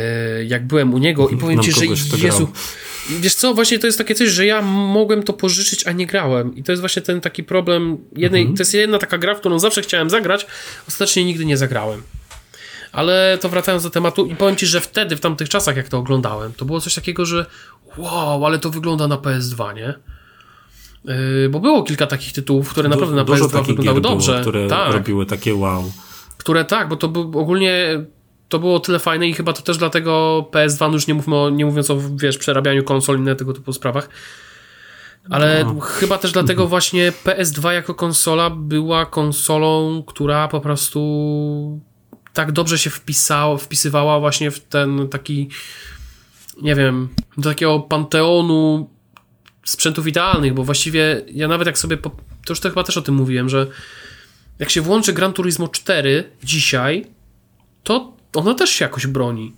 jak 0.45 0.67
byłem 0.67 0.95
u 0.95 0.99
niego 0.99 1.29
i 1.29 1.37
powiem 1.37 1.57
Nam 1.57 1.65
ci, 1.65 1.73
że 1.73 1.87
Jezu, 2.19 2.49
wiesz 3.21 3.35
co, 3.35 3.55
właśnie 3.55 3.79
to 3.79 3.87
jest 3.87 3.99
takie 3.99 4.15
coś, 4.15 4.29
że 4.29 4.47
ja 4.47 4.63
mogłem 4.63 5.23
to 5.23 5.33
pożyczyć, 5.33 5.87
a 5.87 5.93
nie 5.93 6.07
grałem 6.07 6.57
i 6.57 6.63
to 6.63 6.73
jest 6.73 6.83
właśnie 6.83 7.03
ten 7.03 7.21
taki 7.21 7.45
problem 7.45 7.99
jednej, 8.17 8.43
mhm. 8.43 8.57
to 8.57 8.61
jest 8.61 8.75
jedna 8.75 8.99
taka 8.99 9.19
gra, 9.19 9.35
w 9.35 9.41
którą 9.41 9.59
zawsze 9.59 9.83
chciałem 9.83 10.11
zagrać, 10.11 10.47
ostatecznie 10.89 11.25
nigdy 11.25 11.45
nie 11.45 11.57
zagrałem. 11.57 12.03
Ale 12.93 13.39
to 13.41 13.49
wracając 13.49 13.83
do 13.83 13.91
tematu 13.91 14.27
i 14.27 14.37
powiem 14.37 14.57
Ci, 14.57 14.67
że 14.67 14.81
wtedy, 14.81 15.17
w 15.17 15.21
tamtych 15.21 15.49
czasach, 15.49 15.77
jak 15.77 15.89
to 15.89 15.99
oglądałem, 15.99 16.53
to 16.53 16.65
było 16.65 16.81
coś 16.81 16.95
takiego, 16.95 17.27
że 17.27 17.47
wow, 17.97 18.47
ale 18.47 18.59
to 18.59 18.71
wygląda 18.71 19.09
na 19.09 19.17
PS2, 19.17 19.75
nie? 19.75 19.95
Yy, 21.07 21.49
bo 21.49 21.61
było 21.61 21.83
kilka 21.83 22.07
takich 22.07 22.33
tytułów, 22.33 22.71
które 22.71 22.89
naprawdę 22.89 23.17
na 23.17 23.25
PS2 23.25 23.67
wyglądały 23.67 24.01
dobrze. 24.01 24.33
Było, 24.33 24.43
które 24.43 24.69
tak. 24.69 24.93
robiły 24.93 25.27
takie 25.27 25.55
wow. 25.55 25.93
Które 26.37 26.65
tak, 26.65 26.89
bo 26.89 26.97
to 26.97 27.09
był 27.09 27.39
ogólnie 27.39 28.05
to 28.49 28.59
było 28.59 28.81
tyle 28.81 28.99
fajne 28.99 29.29
i 29.29 29.35
chyba 29.35 29.53
to 29.53 29.63
też 29.63 29.79
dlatego 29.79 30.45
PS2, 30.53 30.81
no 30.81 30.93
już 30.93 31.07
nie, 31.07 31.15
mówmy 31.15 31.37
o, 31.37 31.51
nie 31.51 31.67
mówiąc 31.67 31.91
o 31.91 31.99
wiesz, 32.17 32.39
przerabianiu 32.39 32.85
konsol 32.85 33.17
i 33.17 33.21
inne 33.21 33.37
tego 33.37 33.53
typu 33.53 33.73
sprawach, 33.73 34.09
ale 35.31 35.65
no. 35.65 35.81
chyba 35.81 36.19
też 36.19 36.33
dlatego 36.33 36.67
właśnie 36.77 37.13
PS2 37.25 37.71
jako 37.71 37.95
konsola 37.95 38.51
była 38.51 39.07
konsolą, 39.07 40.03
która 40.07 40.49
po 40.49 40.61
prostu 40.61 41.81
tak 42.33 42.53
dobrze 42.53 42.79
się 42.79 42.91
wpisała, 42.91 43.57
wpisywała 43.57 44.21
właśnie 44.21 44.51
w 44.51 44.61
ten 44.61 45.09
taki, 45.09 45.49
nie 46.63 46.75
wiem, 46.75 47.09
do 47.39 47.51
takiego 47.51 47.81
panteonu 47.81 48.91
sprzętów 49.67 50.07
idealnych, 50.07 50.55
bo 50.55 50.65
właściwie 50.65 51.23
ja 51.33 51.49
nawet 51.49 51.67
jak 51.67 51.79
sobie, 51.79 51.97
po, 51.97 52.11
to 52.11 52.53
już 52.53 52.61
to 52.61 52.69
chyba 52.69 52.83
też 52.83 52.97
o 52.97 53.03
tym 53.03 53.15
mówiłem, 53.15 53.49
że 53.49 53.67
jak 54.59 54.71
się 54.71 54.81
włączy 54.81 55.13
Gran 55.13 55.33
Turismo 55.33 55.69
4 55.69 56.25
dzisiaj, 56.43 57.07
to 57.83 58.17
ona 58.35 58.55
też 58.55 58.71
się 58.71 58.85
jakoś 58.85 59.07
broni. 59.07 59.53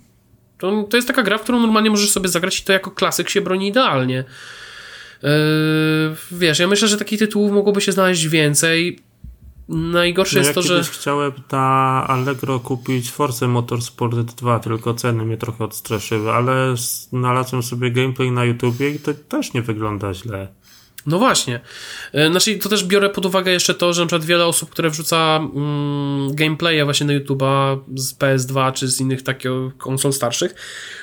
To, 0.58 0.82
to 0.82 0.96
jest 0.96 1.08
taka 1.08 1.22
gra, 1.22 1.38
w 1.38 1.42
którą 1.42 1.60
normalnie 1.60 1.90
możesz 1.90 2.10
sobie 2.10 2.28
zagrać 2.28 2.60
i 2.60 2.62
to 2.62 2.72
jako 2.72 2.90
klasyk 2.90 3.28
się 3.28 3.40
broni 3.40 3.68
idealnie. 3.68 4.24
Yy, 5.22 5.28
wiesz, 6.32 6.58
ja 6.58 6.68
myślę, 6.68 6.88
że 6.88 6.98
takich 6.98 7.18
tytułów 7.18 7.52
mogłoby 7.52 7.80
się 7.80 7.92
znaleźć 7.92 8.28
więcej. 8.28 8.98
Najgorsze 9.68 10.36
no 10.36 10.40
jest 10.40 10.48
ja 10.48 10.54
to, 10.54 10.62
że. 10.62 10.84
chciałem 10.84 11.32
na 11.52 12.04
Allegro 12.08 12.60
kupić 12.60 13.10
Force 13.10 13.48
Motorsport 13.48 14.16
2, 14.16 14.58
tylko 14.58 14.94
ceny 14.94 15.24
mnie 15.24 15.36
trochę 15.36 15.64
odstraszyły, 15.64 16.32
ale 16.32 16.74
znalazłem 16.76 17.62
sobie 17.62 17.90
gameplay 17.90 18.30
na 18.30 18.44
YouTubie 18.44 18.90
i 18.90 18.98
to 18.98 19.14
też 19.14 19.52
nie 19.52 19.62
wygląda 19.62 20.14
źle. 20.14 20.48
No 21.06 21.18
właśnie. 21.18 21.60
E, 22.12 22.30
znaczy, 22.30 22.58
to 22.58 22.68
też 22.68 22.84
biorę 22.84 23.10
pod 23.10 23.26
uwagę 23.26 23.52
jeszcze 23.52 23.74
to, 23.74 23.92
że 23.92 24.02
na 24.02 24.06
przykład 24.06 24.24
wiele 24.24 24.46
osób, 24.46 24.70
które 24.70 24.90
wrzuca 24.90 25.36
mm, 25.36 26.34
gameplaye 26.34 26.84
właśnie 26.84 27.06
na 27.06 27.12
YouTube'a 27.12 27.78
z 27.94 28.14
PS2 28.14 28.72
czy 28.72 28.88
z 28.88 29.00
innych 29.00 29.22
takich 29.22 29.50
konsol 29.78 30.12
starszych, 30.12 30.54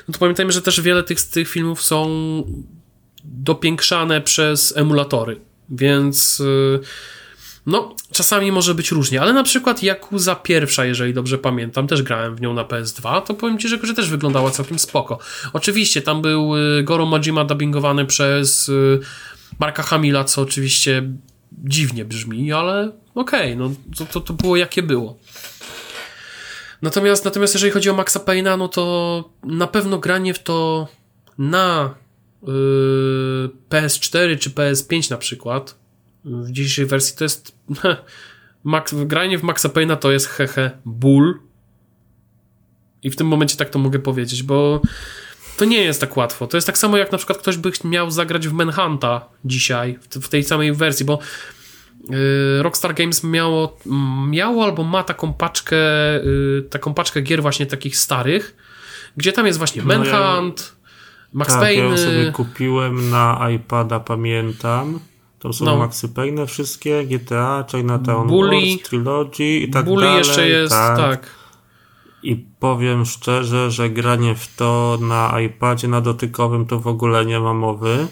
no 0.07 0.13
to 0.13 0.19
pamiętajmy, 0.19 0.51
że 0.51 0.61
też 0.61 0.81
wiele 0.81 1.03
tych, 1.03 1.19
z 1.19 1.29
tych 1.29 1.49
filmów 1.49 1.81
są 1.81 2.07
dopiększane 3.23 4.21
przez 4.21 4.77
emulatory, 4.77 5.39
więc. 5.69 6.39
Yy, 6.39 6.79
no, 7.65 7.95
czasami 8.11 8.51
może 8.51 8.75
być 8.75 8.91
różnie, 8.91 9.21
ale 9.21 9.33
na 9.33 9.43
przykład 9.43 9.83
Yakuza 9.83 10.35
pierwsza, 10.35 10.85
jeżeli 10.85 11.13
dobrze 11.13 11.37
pamiętam, 11.37 11.87
też 11.87 12.03
grałem 12.03 12.35
w 12.35 12.41
nią 12.41 12.53
na 12.53 12.63
PS2, 12.63 13.21
to 13.21 13.33
powiem 13.33 13.59
Ci, 13.59 13.67
że, 13.67 13.77
że 13.83 13.93
też 13.93 14.09
wyglądała 14.09 14.51
całkiem 14.51 14.79
spoko. 14.79 15.19
Oczywiście 15.53 16.01
tam 16.01 16.21
był 16.21 16.55
y, 16.55 16.83
Goro 16.83 17.05
Majima 17.05 17.45
dubbingowany 17.45 18.05
przez 18.05 18.69
y, 18.69 18.99
Marka 19.59 19.83
Hamila, 19.83 20.23
co 20.23 20.41
oczywiście 20.41 21.09
dziwnie 21.51 22.05
brzmi, 22.05 22.53
ale 22.53 22.91
okej, 23.15 23.53
okay, 23.53 23.55
no 23.55 23.71
to, 23.97 24.05
to, 24.05 24.21
to 24.21 24.33
było 24.33 24.55
jakie 24.55 24.83
było. 24.83 25.19
Natomiast, 26.81 27.25
natomiast 27.25 27.53
jeżeli 27.53 27.73
chodzi 27.73 27.89
o 27.89 27.93
Maxa 27.93 28.19
Payne'a, 28.19 28.57
no 28.57 28.67
to 28.67 29.23
na 29.43 29.67
pewno 29.67 29.97
granie 29.97 30.33
w 30.33 30.39
to 30.39 30.87
na 31.37 31.95
yy, 32.47 33.49
PS4 33.69 34.39
czy 34.39 34.49
PS5 34.49 35.11
na 35.11 35.17
przykład 35.17 35.84
w 36.25 36.51
dzisiejszej 36.51 36.85
wersji 36.85 37.17
to 37.17 37.23
jest 37.23 37.57
Max, 38.63 38.93
granie 38.93 39.37
w 39.37 39.43
Maxa 39.43 39.69
Payne'a 39.69 39.97
to 39.97 40.11
jest 40.11 40.27
hehe 40.27 40.71
ból 40.85 41.39
i 43.03 43.09
w 43.09 43.15
tym 43.15 43.27
momencie 43.27 43.57
tak 43.57 43.69
to 43.69 43.79
mogę 43.79 43.99
powiedzieć, 43.99 44.43
bo 44.43 44.81
to 45.57 45.65
nie 45.65 45.83
jest 45.83 46.01
tak 46.01 46.17
łatwo. 46.17 46.47
To 46.47 46.57
jest 46.57 46.67
tak 46.67 46.77
samo 46.77 46.97
jak 46.97 47.11
na 47.11 47.17
przykład 47.17 47.37
ktoś 47.37 47.57
by 47.57 47.71
miał 47.83 48.11
zagrać 48.11 48.47
w 48.47 48.53
Manhunta 48.53 49.25
dzisiaj, 49.45 49.99
w, 50.21 50.29
tej 50.29 50.43
samej 50.43 50.73
wersji, 50.73 51.05
bo 51.05 51.19
yy, 52.09 52.17
Rockstar 52.63 52.93
Games 52.93 53.23
miało, 53.23 53.77
miało 54.27 54.63
albo 54.63 54.83
ma 54.83 55.03
taką 55.03 55.33
paczkę, 55.33 55.75
yy, 56.23 56.67
taką 56.69 56.93
paczkę 56.93 57.21
gier 57.21 57.41
właśnie 57.41 57.65
takich 57.65 57.97
starych, 57.97 58.55
gdzie 59.17 59.31
tam 59.31 59.45
jest 59.45 59.57
właśnie 59.57 59.81
Manhunt, 59.81 60.11
no 60.11 60.19
ja, 60.19 60.95
Max 61.33 61.53
tak, 61.53 61.61
Payne. 61.61 61.89
Ja 61.89 61.97
sobie 61.97 62.31
kupiłem 62.31 63.09
na 63.09 63.49
iPada, 63.51 63.99
pamiętam. 63.99 64.99
To 65.45 65.53
są 65.53 65.65
no. 65.65 65.77
Maxy 65.77 66.09
Payne 66.09 66.47
wszystkie, 66.47 67.05
GTA, 67.05 67.65
Chinatown 67.71 68.27
Bully, 68.27 68.51
Wars, 68.51 68.89
Trilogy 68.89 69.43
i 69.43 69.69
tak 69.69 69.85
Bully 69.85 70.05
dalej. 70.05 70.17
jeszcze 70.17 70.49
jest, 70.49 70.73
tak. 70.73 70.97
tak. 70.97 71.29
I 72.23 72.45
powiem 72.59 73.05
szczerze, 73.05 73.71
że 73.71 73.89
granie 73.89 74.35
w 74.35 74.55
to 74.55 74.97
na 75.01 75.41
iPadzie, 75.41 75.87
na 75.87 76.01
dotykowym 76.01 76.65
to 76.65 76.79
w 76.79 76.87
ogóle 76.87 77.25
nie 77.25 77.39
ma 77.39 77.53
mowy. 77.53 78.07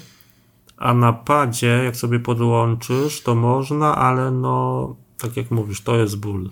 A 0.77 0.93
na 0.93 1.13
padzie, 1.13 1.81
jak 1.83 1.95
sobie 1.95 2.19
podłączysz, 2.19 3.21
to 3.21 3.35
można, 3.35 3.95
ale 3.95 4.31
no, 4.31 4.95
tak 5.17 5.37
jak 5.37 5.51
mówisz, 5.51 5.81
to 5.81 5.95
jest 5.95 6.19
ból. 6.19 6.49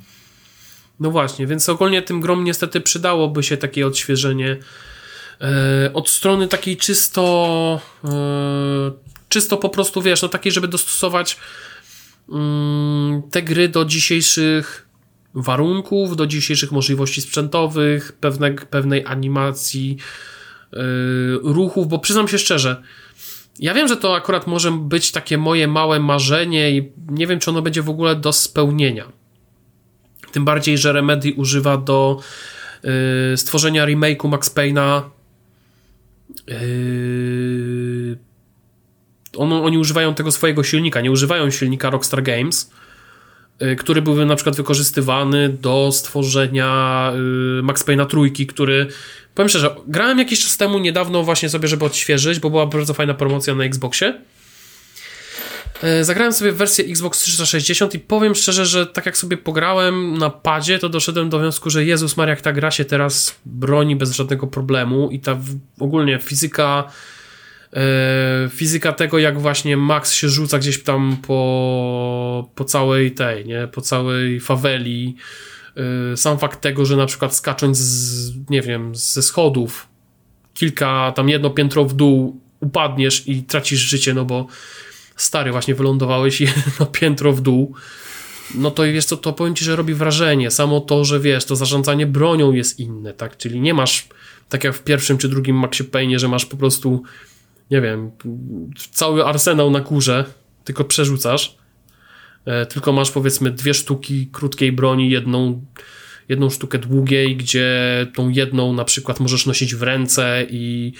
No 0.99 1.11
właśnie, 1.11 1.47
więc 1.47 1.69
ogólnie 1.69 2.01
tym 2.01 2.21
grom 2.21 2.43
niestety 2.43 2.81
przydałoby 2.81 3.43
się 3.43 3.57
takie 3.57 3.87
odświeżenie 3.87 4.57
e, 5.41 5.93
od 5.93 6.09
strony 6.09 6.47
takiej 6.47 6.77
czysto 6.77 7.81
e, 8.03 9.10
czysto 9.31 9.57
po 9.57 9.69
prostu, 9.69 10.01
wiesz, 10.01 10.21
no 10.21 10.29
takiej, 10.29 10.51
żeby 10.51 10.67
dostosować 10.67 11.37
mm, 12.29 13.21
te 13.31 13.41
gry 13.41 13.69
do 13.69 13.85
dzisiejszych 13.85 14.87
warunków, 15.33 16.15
do 16.15 16.27
dzisiejszych 16.27 16.71
możliwości 16.71 17.21
sprzętowych, 17.21 18.11
pewne, 18.11 18.51
pewnej 18.51 19.05
animacji, 19.05 19.97
yy, 20.73 20.79
ruchów, 21.43 21.87
bo 21.87 21.99
przyznam 21.99 22.27
się 22.27 22.37
szczerze, 22.37 22.83
ja 23.59 23.73
wiem, 23.73 23.87
że 23.87 23.97
to 23.97 24.15
akurat 24.15 24.47
może 24.47 24.71
być 24.71 25.11
takie 25.11 25.37
moje 25.37 25.67
małe 25.67 25.99
marzenie 25.99 26.71
i 26.71 26.91
nie 27.09 27.27
wiem, 27.27 27.39
czy 27.39 27.49
ono 27.49 27.61
będzie 27.61 27.81
w 27.81 27.89
ogóle 27.89 28.15
do 28.15 28.33
spełnienia. 28.33 29.11
Tym 30.31 30.45
bardziej, 30.45 30.77
że 30.77 30.93
Remedy 30.93 31.33
używa 31.33 31.77
do 31.77 32.19
yy, 32.83 33.37
stworzenia 33.37 33.85
remake'u 33.85 34.29
Max 34.29 34.55
Payne'a 34.55 35.01
Yy, 36.47 36.55
on, 39.37 39.53
oni 39.53 39.77
używają 39.77 40.15
tego 40.15 40.31
swojego 40.31 40.63
silnika, 40.63 41.01
nie 41.01 41.11
używają 41.11 41.51
silnika 41.51 41.89
Rockstar 41.89 42.23
Games, 42.23 42.71
yy, 43.59 43.75
który 43.75 44.01
byłby 44.01 44.25
na 44.25 44.35
przykład 44.35 44.55
wykorzystywany 44.55 45.49
do 45.49 45.89
stworzenia 45.91 47.11
yy, 47.55 47.63
Max 47.63 47.85
Payne'a 47.85 48.05
trójki, 48.05 48.47
który 48.47 48.87
powiem 49.35 49.49
szczerze, 49.49 49.75
grałem 49.87 50.19
jakiś 50.19 50.39
czas 50.43 50.57
temu 50.57 50.79
niedawno 50.79 51.23
właśnie 51.23 51.49
sobie, 51.49 51.67
żeby 51.67 51.85
odświeżyć, 51.85 52.39
bo 52.39 52.49
była 52.49 52.65
bardzo 52.65 52.93
fajna 52.93 53.13
promocja 53.13 53.55
na 53.55 53.63
Xboxie. 53.63 54.21
Yy, 55.83 56.03
Zagrałem 56.03 56.33
sobie 56.33 56.51
wersję 56.51 56.85
Xbox 56.85 57.19
360 57.19 57.93
i 57.93 57.99
powiem 57.99 58.35
szczerze, 58.35 58.65
że 58.65 58.87
tak 58.87 59.05
jak 59.05 59.17
sobie 59.17 59.37
pograłem 59.37 60.17
na 60.17 60.29
padzie, 60.29 60.79
to 60.79 60.89
doszedłem 60.89 61.29
do 61.29 61.39
wniosku, 61.39 61.69
że 61.69 61.85
Jezus 61.85 62.17
Maria, 62.17 62.29
jak 62.29 62.41
ta 62.41 62.53
gra 62.53 62.71
się 62.71 62.85
teraz 62.85 63.35
broni 63.45 63.95
bez 63.95 64.11
żadnego 64.11 64.47
problemu 64.47 65.09
i 65.11 65.19
ta 65.19 65.37
ogólnie 65.79 66.19
fizyka 66.19 66.91
fizyka 68.49 68.93
tego, 68.93 69.19
jak 69.19 69.39
właśnie 69.39 69.77
Max 69.77 70.13
się 70.13 70.29
rzuca 70.29 70.59
gdzieś 70.59 70.83
tam 70.83 71.17
po, 71.27 72.49
po 72.55 72.65
całej 72.65 73.11
tej, 73.11 73.45
nie, 73.45 73.67
po 73.67 73.81
całej 73.81 74.39
faweli. 74.39 75.15
E, 76.13 76.17
sam 76.17 76.39
fakt 76.39 76.61
tego, 76.61 76.85
że 76.85 76.95
na 76.95 77.05
przykład 77.05 77.35
skacząc 77.35 77.77
z, 77.77 78.33
nie 78.49 78.61
wiem, 78.61 78.95
ze 78.95 79.21
schodów 79.21 79.87
kilka, 80.53 81.13
tam 81.15 81.29
jedno 81.29 81.49
piętro 81.49 81.85
w 81.85 81.93
dół 81.93 82.41
upadniesz 82.59 83.27
i 83.27 83.43
tracisz 83.43 83.79
życie, 83.79 84.13
no 84.13 84.25
bo 84.25 84.47
stary, 85.15 85.51
właśnie 85.51 85.75
wylądowałeś 85.75 86.41
jedno 86.67 86.85
piętro 86.85 87.33
w 87.33 87.41
dół, 87.41 87.75
no 88.55 88.71
to 88.71 88.83
wiesz 88.83 89.05
co, 89.05 89.17
to 89.17 89.33
powiem 89.33 89.55
ci, 89.55 89.65
że 89.65 89.75
robi 89.75 89.93
wrażenie. 89.93 90.51
Samo 90.51 90.79
to, 90.79 91.05
że 91.05 91.19
wiesz, 91.19 91.45
to 91.45 91.55
zarządzanie 91.55 92.05
bronią 92.05 92.51
jest 92.51 92.79
inne, 92.79 93.13
tak? 93.13 93.37
Czyli 93.37 93.61
nie 93.61 93.73
masz, 93.73 94.07
tak 94.49 94.63
jak 94.63 94.75
w 94.75 94.83
pierwszym 94.83 95.17
czy 95.17 95.29
drugim 95.29 95.55
Maxie 95.55 95.85
Payne, 95.85 96.19
że 96.19 96.27
masz 96.27 96.45
po 96.45 96.57
prostu, 96.57 97.03
nie 97.71 97.81
wiem, 97.81 98.11
cały 98.91 99.25
arsenał 99.25 99.71
na 99.71 99.79
górze, 99.79 100.25
tylko 100.63 100.83
przerzucasz, 100.83 101.57
e, 102.45 102.65
tylko 102.65 102.91
masz 102.91 103.11
powiedzmy 103.11 103.51
dwie 103.51 103.73
sztuki 103.73 104.27
krótkiej 104.31 104.71
broni, 104.71 105.09
jedną, 105.09 105.65
jedną 106.29 106.49
sztukę 106.49 106.77
długiej, 106.77 107.37
gdzie 107.37 107.67
tą 108.15 108.29
jedną 108.29 108.73
na 108.73 108.85
przykład 108.85 109.19
możesz 109.19 109.45
nosić 109.45 109.75
w 109.75 109.83
ręce 109.83 110.45
i 110.49 110.93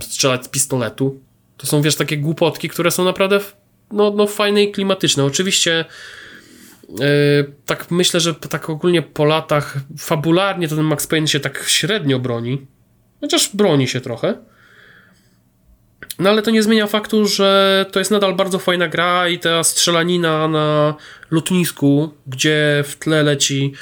strzelać 0.00 0.44
z 0.44 0.48
pistoletu. 0.48 1.20
To 1.56 1.66
są, 1.66 1.82
wiesz, 1.82 1.96
takie 1.96 2.18
głupotki, 2.18 2.68
które 2.68 2.90
są 2.90 3.04
naprawdę 3.04 3.40
no, 3.92 4.10
no 4.16 4.26
fajne 4.26 4.62
i 4.62 4.72
klimatyczne. 4.72 5.24
Oczywiście 5.24 5.84
Yy, 6.98 7.52
tak 7.66 7.90
myślę, 7.90 8.20
że 8.20 8.34
tak 8.34 8.70
ogólnie 8.70 9.02
po 9.02 9.24
latach 9.24 9.76
fabularnie 9.98 10.68
to 10.68 10.76
ten 10.76 10.84
Max 10.84 11.06
Payne 11.06 11.28
się 11.28 11.40
tak 11.40 11.64
średnio 11.66 12.18
broni. 12.18 12.66
Chociaż 13.20 13.56
broni 13.56 13.88
się 13.88 14.00
trochę. 14.00 14.34
No 16.20 16.30
ale 16.30 16.42
to 16.42 16.50
nie 16.50 16.62
zmienia 16.62 16.86
faktu, 16.86 17.26
że 17.26 17.86
to 17.92 17.98
jest 17.98 18.10
nadal 18.10 18.34
bardzo 18.34 18.58
fajna 18.58 18.88
gra 18.88 19.28
i 19.28 19.38
ta 19.38 19.64
strzelanina 19.64 20.48
na 20.48 20.94
lotnisku, 21.30 22.14
gdzie 22.26 22.84
w 22.86 22.96
tle 22.96 23.22
leci 23.22 23.72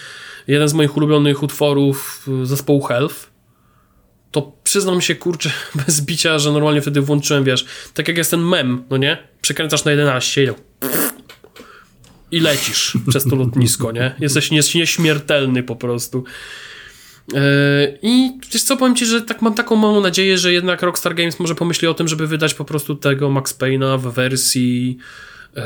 jeden 0.46 0.68
z 0.68 0.74
moich 0.74 0.96
ulubionych 0.96 1.42
utworów 1.42 2.26
zespołu 2.42 2.82
Health, 2.82 3.30
to 4.30 4.52
przyznam 4.64 5.00
się, 5.00 5.14
kurczę, 5.14 5.50
bez 5.86 6.00
bicia, 6.00 6.38
że 6.38 6.52
normalnie 6.52 6.80
wtedy 6.80 7.00
włączyłem, 7.00 7.44
wiesz, 7.44 7.66
tak 7.94 8.08
jak 8.08 8.18
jest 8.18 8.30
ten 8.30 8.40
mem, 8.40 8.84
no 8.90 8.96
nie? 8.96 9.18
Przekręcasz 9.40 9.84
na 9.84 9.90
11 9.90 10.42
i 10.42 10.46
tak 10.46 10.56
i 12.30 12.40
lecisz 12.40 12.98
przez 13.08 13.24
to 13.24 13.36
lotnisko, 13.36 13.92
nie? 13.92 14.14
Jesteś 14.20 14.50
nieśmiertelny 14.50 15.62
po 15.62 15.76
prostu. 15.76 16.24
Yy, 17.32 17.98
I 18.02 18.38
wiesz 18.52 18.62
co, 18.62 18.76
powiem 18.76 18.96
ci, 18.96 19.06
że 19.06 19.22
tak 19.22 19.42
mam 19.42 19.54
taką 19.54 19.76
małą 19.76 20.00
nadzieję, 20.00 20.38
że 20.38 20.52
jednak 20.52 20.82
Rockstar 20.82 21.14
Games 21.14 21.40
może 21.40 21.54
pomyśli 21.54 21.88
o 21.88 21.94
tym, 21.94 22.08
żeby 22.08 22.26
wydać 22.26 22.54
po 22.54 22.64
prostu 22.64 22.94
tego 22.94 23.30
Max 23.30 23.58
Payne'a 23.58 24.00
w 24.00 24.12
wersji 24.12 24.98
yy, 25.56 25.62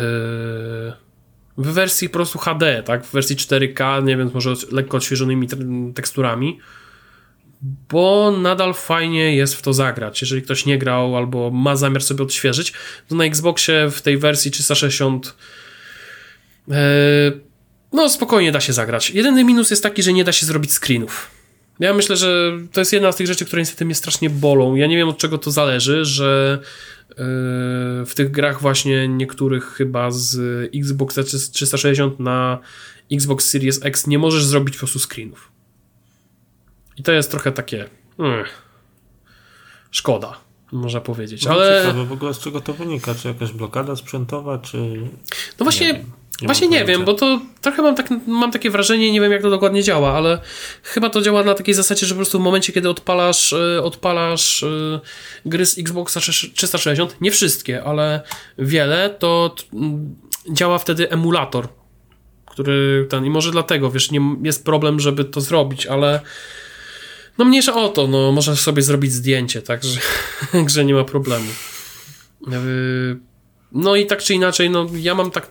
w 1.59 1.67
wersji 1.67 2.09
po 2.09 2.13
prostu 2.13 2.39
HD, 2.39 2.83
tak? 2.83 3.05
W 3.05 3.13
wersji 3.13 3.37
4K, 3.37 4.05
nie 4.05 4.17
wiem, 4.17 4.31
może 4.35 4.55
lekko 4.71 4.97
odświeżonymi 4.97 5.49
te- 5.49 5.57
teksturami, 5.95 6.59
bo 7.63 8.35
nadal 8.43 8.75
fajnie 8.75 9.37
jest 9.37 9.55
w 9.55 9.63
to 9.63 9.73
zagrać. 9.73 10.21
Jeżeli 10.21 10.43
ktoś 10.43 10.67
nie 10.67 10.79
grał 10.79 11.17
albo 11.17 11.51
ma 11.51 11.77
zamiar 11.77 12.03
sobie 12.03 12.23
odświeżyć, 12.23 12.73
to 13.09 13.15
na 13.15 13.25
Xboxie 13.25 13.91
w 13.91 14.03
tej 14.03 14.19
wersji 14.19 14.51
360 14.51 15.35
Eee, 16.71 17.41
no, 17.93 18.09
spokojnie 18.09 18.53
da 18.53 18.61
się 18.61 18.73
zagrać. 18.73 19.11
Jedyny 19.11 19.45
minus 19.45 19.71
jest 19.71 19.83
taki, 19.83 20.03
że 20.03 20.13
nie 20.13 20.25
da 20.25 20.33
się 20.33 20.47
zrobić 20.47 20.73
screenów. 20.73 21.31
Ja 21.81 21.95
myślę, 21.95 22.17
że 22.17 22.59
to 22.73 22.81
jest 22.81 22.93
jedna 22.93 23.13
z 23.13 23.17
tych 23.17 23.27
rzeczy, 23.27 23.45
które 23.45 23.63
niestety 23.63 23.85
mnie 23.85 23.95
strasznie 23.95 24.31
bolą. 24.31 24.75
Ja 24.75 24.87
nie 24.87 24.97
wiem 24.97 25.09
od 25.09 25.19
czego 25.19 25.39
to 25.39 25.51
zależy, 25.51 26.05
że 26.05 26.59
eee, 27.11 27.17
w 28.07 28.13
tych 28.15 28.31
grach 28.31 28.61
właśnie 28.61 29.09
niektórych 29.09 29.65
chyba 29.65 30.11
z 30.11 30.39
Xbox 30.75 31.19
360 31.53 32.21
na 32.21 32.59
Xbox 33.13 33.51
Series 33.51 33.85
X 33.85 34.07
nie 34.07 34.19
możesz 34.19 34.45
zrobić 34.45 34.75
po 34.75 34.79
prostu 34.79 34.99
screenów. 34.99 35.53
I 36.97 37.03
to 37.03 37.13
jest 37.13 37.31
trochę 37.31 37.53
takie 37.53 37.89
mm, 38.19 38.45
szkoda, 39.91 40.41
można 40.73 41.01
powiedzieć. 41.01 41.45
No, 41.45 41.51
Ale 41.53 41.83
Ciekawe 41.83 42.05
w 42.05 42.13
ogóle 42.13 42.35
z 42.35 42.39
czego 42.39 42.61
to 42.61 42.73
wynika, 42.73 43.15
czy 43.15 43.29
jakaś 43.29 43.53
blokada 43.53 43.97
sprzętowa, 43.97 44.59
czy... 44.59 44.79
no 45.59 45.65
właśnie 45.65 46.05
Nie 46.43 46.47
Właśnie 46.47 46.69
nie 46.69 46.85
wiem, 46.85 47.05
bo 47.05 47.15
to 47.15 47.41
trochę 47.61 47.83
mam, 47.83 47.95
tak, 47.95 48.09
mam 48.27 48.53
takie 48.53 48.71
wrażenie, 48.71 49.13
nie 49.13 49.21
wiem 49.21 49.33
jak 49.33 49.43
to 49.43 49.51
dokładnie 49.51 49.83
działa, 49.83 50.13
ale 50.13 50.39
chyba 50.83 51.11
to 51.11 51.21
działa 51.23 51.45
na 51.45 51.55
takiej 51.55 51.75
zasadzie, 51.75 52.07
że 52.07 52.15
po 52.15 52.19
prostu 52.19 52.39
w 52.39 52.43
momencie, 52.43 52.73
kiedy 52.73 52.89
odpalasz, 52.89 53.53
y, 53.53 53.83
odpalasz 53.83 54.63
y, 54.63 55.01
gry 55.47 55.67
z 55.67 55.79
Xboxa 55.79 56.21
360, 56.21 57.17
nie 57.21 57.31
wszystkie, 57.31 57.85
ale 57.85 58.21
wiele, 58.59 59.17
to 59.19 59.55
t- 59.57 59.77
m, 59.77 60.17
działa 60.51 60.79
wtedy 60.79 61.11
emulator, 61.11 61.69
który 62.47 63.07
ten, 63.11 63.25
i 63.25 63.31
może 63.31 63.51
dlatego, 63.51 63.91
wiesz, 63.91 64.11
nie, 64.11 64.21
jest 64.43 64.65
problem, 64.65 65.01
żeby 65.01 65.25
to 65.25 65.41
zrobić, 65.41 65.87
ale 65.87 66.21
no 67.39 67.45
mniejsza 67.45 67.75
o 67.75 67.89
to, 67.89 68.07
no 68.07 68.33
możesz 68.33 68.61
sobie 68.61 68.83
zrobić 68.83 69.13
zdjęcie, 69.13 69.63
tak, 69.63 69.85
że, 69.85 70.01
że 70.75 70.85
nie 70.85 70.95
ma 70.95 71.05
problemu. 71.05 71.47
Y, 72.53 73.17
No 73.73 73.97
i 73.97 74.07
tak 74.07 74.23
czy 74.23 74.35
inaczej, 74.35 74.71
no 74.71 74.87
ja 74.95 75.15
mam 75.15 75.31
tak 75.31 75.51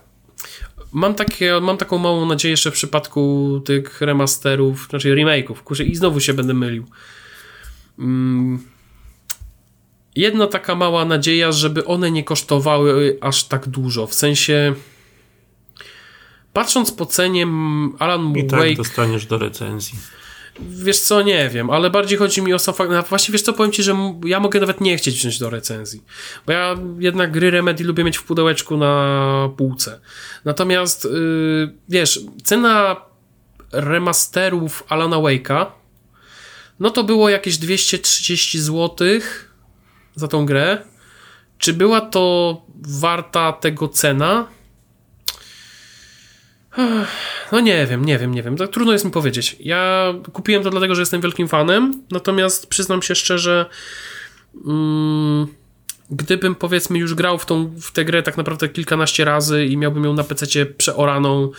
Mam, 0.92 1.14
takie, 1.14 1.60
mam 1.60 1.76
taką 1.76 1.98
małą 1.98 2.26
nadzieję 2.26 2.50
jeszcze 2.50 2.70
w 2.70 2.74
przypadku 2.74 3.60
tych 3.64 4.00
remasterów, 4.00 4.86
znaczy 4.90 5.14
remake'ów, 5.14 5.54
kurczę, 5.54 5.84
i 5.84 5.94
znowu 5.94 6.20
się 6.20 6.34
będę 6.34 6.54
mylił. 6.54 6.86
Mm. 7.98 8.58
Jedna 10.16 10.46
taka 10.46 10.74
mała 10.74 11.04
nadzieja, 11.04 11.52
żeby 11.52 11.84
one 11.84 12.10
nie 12.10 12.24
kosztowały 12.24 13.18
aż 13.20 13.44
tak 13.44 13.68
dużo, 13.68 14.06
w 14.06 14.14
sensie 14.14 14.74
patrząc 16.52 16.92
po 16.92 17.06
cenie 17.06 17.42
mm, 17.42 17.96
Alan 17.98 18.36
I 18.36 18.46
tak 18.46 18.60
Wake 18.60 18.76
dostaniesz 18.76 19.26
do 19.26 19.38
recenzji. 19.38 19.98
Wiesz 20.68 20.98
co, 20.98 21.22
nie 21.22 21.48
wiem, 21.48 21.70
ale 21.70 21.90
bardziej 21.90 22.18
chodzi 22.18 22.42
mi 22.42 22.54
o 22.54 22.58
sam 22.58 22.74
fakt, 22.74 22.90
no 22.90 23.02
właśnie 23.02 23.32
wiesz 23.32 23.42
co, 23.42 23.52
powiem 23.52 23.72
Ci, 23.72 23.82
że 23.82 23.96
ja 24.24 24.40
mogę 24.40 24.60
nawet 24.60 24.80
nie 24.80 24.96
chcieć 24.96 25.14
wziąć 25.14 25.38
do 25.38 25.50
recenzji, 25.50 26.02
bo 26.46 26.52
ja 26.52 26.76
jednak 26.98 27.32
gry 27.32 27.50
Remedy 27.50 27.84
lubię 27.84 28.04
mieć 28.04 28.18
w 28.18 28.24
pudełeczku 28.24 28.76
na 28.76 29.50
półce. 29.56 30.00
Natomiast, 30.44 31.04
yy, 31.04 31.74
wiesz, 31.88 32.20
cena 32.44 32.96
remasterów 33.72 34.84
Alana 34.88 35.16
Wake'a, 35.16 35.66
no 36.80 36.90
to 36.90 37.04
było 37.04 37.28
jakieś 37.28 37.58
230 37.58 38.60
zł 38.60 39.08
za 40.14 40.28
tą 40.28 40.46
grę. 40.46 40.78
Czy 41.58 41.72
była 41.72 42.00
to 42.00 42.56
warta 43.00 43.52
tego 43.52 43.88
cena? 43.88 44.46
No 47.52 47.60
nie 47.60 47.86
wiem, 47.86 48.04
nie 48.04 48.18
wiem, 48.18 48.34
nie 48.34 48.42
wiem. 48.42 48.56
Tak 48.56 48.70
trudno 48.70 48.92
jest 48.92 49.04
mi 49.04 49.10
powiedzieć. 49.10 49.56
Ja 49.60 50.12
kupiłem 50.32 50.62
to 50.62 50.70
dlatego, 50.70 50.94
że 50.94 51.02
jestem 51.02 51.20
wielkim 51.20 51.48
fanem, 51.48 52.02
natomiast 52.10 52.66
przyznam 52.66 53.02
się 53.02 53.14
szczerze, 53.14 53.66
mm, 54.66 55.46
gdybym 56.10 56.54
powiedzmy 56.54 56.98
już 56.98 57.14
grał 57.14 57.38
w, 57.38 57.46
tą, 57.46 57.72
w 57.80 57.92
tę 57.92 58.04
grę 58.04 58.22
tak 58.22 58.36
naprawdę 58.36 58.68
kilkanaście 58.68 59.24
razy 59.24 59.66
i 59.66 59.76
miałbym 59.76 60.04
ją 60.04 60.14
na 60.14 60.24
PC 60.24 60.66
przeoraną 60.66 61.50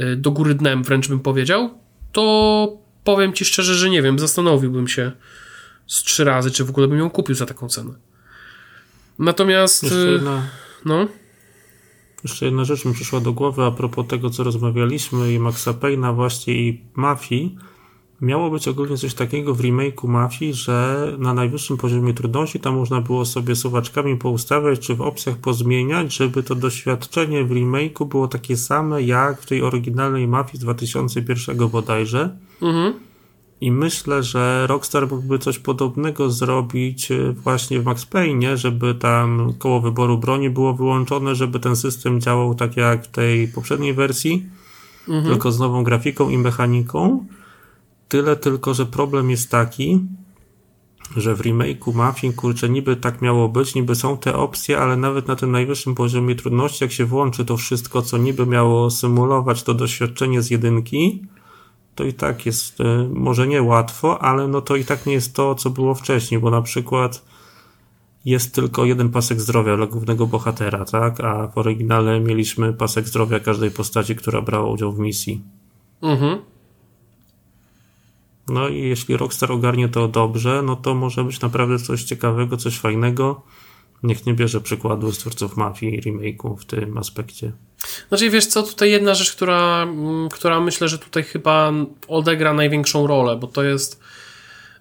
y, 0.00 0.16
do 0.16 0.30
góry 0.30 0.54
dnem, 0.54 0.82
wręcz 0.82 1.08
bym 1.08 1.20
powiedział, 1.20 1.78
to 2.12 2.76
powiem 3.04 3.32
ci 3.32 3.44
szczerze, 3.44 3.74
że 3.74 3.90
nie 3.90 4.02
wiem, 4.02 4.18
zastanowiłbym 4.18 4.88
się 4.88 5.12
z 5.86 6.02
trzy 6.02 6.24
razy, 6.24 6.50
czy 6.50 6.64
w 6.64 6.70
ogóle 6.70 6.88
bym 6.88 6.98
ją 6.98 7.10
kupił 7.10 7.34
za 7.34 7.46
taką 7.46 7.68
cenę. 7.68 7.94
Natomiast, 9.18 9.82
Jeszcze 9.82 9.98
y, 9.98 10.12
jedna, 10.12 10.42
no, 10.84 11.08
jeszcze 12.24 12.46
jedna 12.46 12.64
rzecz 12.64 12.84
mi 12.84 12.94
przyszła 12.94 13.20
do 13.20 13.32
głowy 13.32 13.64
a 13.64 13.70
propos 13.70 14.06
tego, 14.06 14.30
co 14.30 14.44
rozmawialiśmy 14.44 15.32
i 15.32 15.38
Maxa 15.38 15.72
Payne'a 15.72 16.14
właśnie 16.14 16.54
i 16.54 16.80
Mafii. 16.94 17.56
Miało 18.20 18.50
być 18.50 18.68
ogólnie 18.68 18.96
coś 18.96 19.14
takiego 19.14 19.54
w 19.54 19.60
remake'u 19.60 20.08
Mafii, 20.08 20.54
że 20.54 21.08
na 21.18 21.34
najwyższym 21.34 21.76
poziomie 21.76 22.14
trudności 22.14 22.60
tam 22.60 22.74
można 22.74 23.00
było 23.00 23.24
sobie 23.24 23.56
suwaczkami 23.56 24.16
poustawiać, 24.16 24.80
czy 24.80 24.94
w 24.94 25.00
opcjach 25.00 25.36
pozmieniać, 25.36 26.16
żeby 26.16 26.42
to 26.42 26.54
doświadczenie 26.54 27.44
w 27.44 27.50
remake'u 27.50 28.06
było 28.06 28.28
takie 28.28 28.56
same 28.56 29.02
jak 29.02 29.42
w 29.42 29.46
tej 29.46 29.62
oryginalnej 29.62 30.28
Mafii 30.28 30.58
z 30.58 30.60
2001 30.60 31.68
bodajże. 31.68 32.36
mhm. 32.62 32.94
I 33.64 33.72
myślę, 33.72 34.22
że 34.22 34.66
Rockstar 34.66 35.10
mógłby 35.10 35.38
coś 35.38 35.58
podobnego 35.58 36.30
zrobić 36.30 37.10
e, 37.10 37.32
właśnie 37.32 37.80
w 37.80 37.84
Max 37.84 38.06
Payne, 38.06 38.56
żeby 38.56 38.94
tam 38.94 39.52
koło 39.58 39.80
wyboru 39.80 40.18
broni 40.18 40.50
było 40.50 40.74
wyłączone, 40.74 41.34
żeby 41.34 41.60
ten 41.60 41.76
system 41.76 42.20
działał 42.20 42.54
tak 42.54 42.76
jak 42.76 43.04
w 43.04 43.08
tej 43.08 43.48
poprzedniej 43.48 43.94
wersji, 43.94 44.46
mhm. 45.08 45.24
tylko 45.24 45.52
z 45.52 45.58
nową 45.58 45.84
grafiką 45.84 46.28
i 46.28 46.38
mechaniką. 46.38 47.26
Tyle 48.08 48.36
tylko, 48.36 48.74
że 48.74 48.86
problem 48.86 49.30
jest 49.30 49.50
taki, 49.50 50.00
że 51.16 51.34
w 51.34 51.40
remake'u 51.40 51.94
Mafii, 51.94 52.32
kurczę, 52.32 52.68
niby 52.68 52.96
tak 52.96 53.22
miało 53.22 53.48
być, 53.48 53.74
niby 53.74 53.94
są 53.94 54.16
te 54.16 54.36
opcje, 54.36 54.78
ale 54.78 54.96
nawet 54.96 55.28
na 55.28 55.36
tym 55.36 55.52
najwyższym 55.52 55.94
poziomie 55.94 56.34
trudności, 56.34 56.84
jak 56.84 56.92
się 56.92 57.04
włączy 57.04 57.44
to 57.44 57.56
wszystko, 57.56 58.02
co 58.02 58.18
niby 58.18 58.46
miało 58.46 58.90
symulować 58.90 59.62
to 59.62 59.74
doświadczenie 59.74 60.42
z 60.42 60.50
jedynki, 60.50 61.22
to 61.94 62.04
i 62.04 62.12
tak 62.12 62.46
jest 62.46 62.80
e, 62.80 63.08
może 63.12 63.46
nie 63.46 63.62
łatwo, 63.62 64.22
ale 64.22 64.48
no 64.48 64.60
to 64.60 64.76
i 64.76 64.84
tak 64.84 65.06
nie 65.06 65.12
jest 65.12 65.34
to, 65.34 65.54
co 65.54 65.70
było 65.70 65.94
wcześniej, 65.94 66.40
bo 66.40 66.50
na 66.50 66.62
przykład 66.62 67.24
jest 68.24 68.54
tylko 68.54 68.84
jeden 68.84 69.08
pasek 69.08 69.40
zdrowia 69.40 69.76
dla 69.76 69.86
głównego 69.86 70.26
bohatera, 70.26 70.84
tak? 70.84 71.20
A 71.20 71.48
w 71.48 71.58
oryginale 71.58 72.20
mieliśmy 72.20 72.72
pasek 72.72 73.08
zdrowia 73.08 73.40
każdej 73.40 73.70
postaci, 73.70 74.16
która 74.16 74.42
brała 74.42 74.70
udział 74.70 74.92
w 74.92 74.98
misji. 74.98 75.42
Mhm. 76.02 76.38
No 78.48 78.68
i 78.68 78.78
jeśli 78.78 79.16
Rockstar 79.16 79.52
ogarnie 79.52 79.88
to 79.88 80.08
dobrze, 80.08 80.62
no 80.62 80.76
to 80.76 80.94
może 80.94 81.24
być 81.24 81.40
naprawdę 81.40 81.78
coś 81.78 82.04
ciekawego, 82.04 82.56
coś 82.56 82.78
fajnego. 82.78 83.42
Niech 84.02 84.26
nie 84.26 84.34
bierze 84.34 84.60
przykładu 84.60 85.12
z 85.12 85.18
twórców 85.18 85.56
Mafii 85.56 85.94
i 85.94 86.02
remake'u 86.02 86.56
w 86.56 86.64
tym 86.64 86.98
aspekcie. 86.98 87.52
Znaczy, 88.08 88.30
wiesz 88.30 88.46
co, 88.46 88.62
tutaj 88.62 88.90
jedna 88.90 89.14
rzecz, 89.14 89.32
która, 89.32 89.82
mm, 89.82 90.28
która 90.28 90.60
myślę, 90.60 90.88
że 90.88 90.98
tutaj 90.98 91.22
chyba 91.22 91.72
odegra 92.08 92.54
największą 92.54 93.06
rolę, 93.06 93.36
bo 93.36 93.46
to 93.46 93.62
jest 93.62 94.00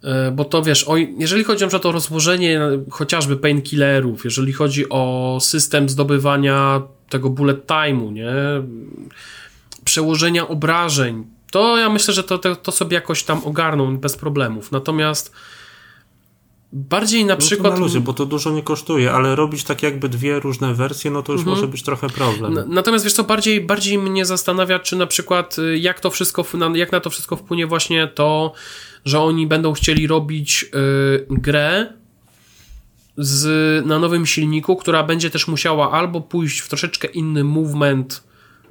e, 0.04 0.32
bo 0.32 0.46
to 0.46 0.62
wiesz, 0.62 0.84
o, 0.84 0.98
jeżeli 0.98 1.44
chodzi 1.44 1.66
o 1.66 1.80
to 1.80 1.92
rozłożenie 1.92 2.62
chociażby 2.90 3.38
painkillerów, 3.38 4.26
jeżeli 4.26 4.54
chodzi 4.54 4.90
o 4.90 5.38
system 5.42 5.90
zdobywania 5.90 6.82
tego 7.10 7.30
bullet 7.30 7.68
time'u, 7.68 8.12
nie? 8.12 8.34
Przełożenia 9.86 10.48
obrażeń, 10.48 11.26
to 11.52 11.78
ja 11.78 11.90
myślę, 11.90 12.14
że 12.14 12.24
to, 12.24 12.38
to, 12.38 12.56
to 12.56 12.72
sobie 12.72 12.96
jakoś 12.96 13.24
tam 13.24 13.42
ogarną 13.46 13.98
bez 13.98 14.18
problemów. 14.18 14.72
Natomiast 14.72 15.32
bardziej 16.74 17.26
na 17.26 17.34
no 17.34 17.40
przykład. 17.40 17.74
Na 17.74 17.80
luzie, 17.80 18.00
bo 18.00 18.14
to 18.14 18.26
dużo 18.26 18.52
nie 18.52 18.64
kosztuje, 18.64 19.12
ale 19.12 19.36
robić 19.36 19.64
tak 19.64 19.84
jakby 19.84 20.10
dwie 20.10 20.40
różne 20.40 20.74
wersje, 20.74 21.12
no 21.12 21.24
to 21.24 21.32
już 21.32 21.42
mhm. 21.42 21.58
może 21.58 21.68
być 21.68 21.84
trochę 21.84 22.10
problem. 22.10 22.60
Natomiast 22.68 23.04
wiesz 23.04 23.14
co, 23.14 23.24
bardziej, 23.24 23.62
bardziej 23.62 23.98
mnie 23.98 24.26
zastanawia, 24.26 24.80
czy 24.80 24.96
na 24.96 25.08
przykład 25.08 25.60
y, 25.60 25.78
jak 25.78 26.00
to 26.00 26.10
wszystko, 26.10 26.46
jak 26.74 26.92
na 26.92 27.00
to 27.00 27.10
wszystko 27.10 27.36
wpłynie 27.36 27.68
właśnie 27.68 28.08
to, 28.08 28.54
że 29.06 29.20
oni 29.20 29.48
będą 29.48 29.74
chcieli 29.74 30.08
robić 30.08 30.66
yy, 30.74 31.28
grę 31.30 31.94
z, 33.18 33.86
na 33.86 34.00
nowym 34.00 34.26
silniku, 34.26 34.76
która 34.76 35.04
będzie 35.04 35.30
też 35.30 35.48
musiała 35.48 35.92
albo 35.92 36.22
pójść 36.22 36.60
w 36.60 36.70
troszeczkę 36.70 37.08
inny 37.08 37.44
movement 37.44 38.24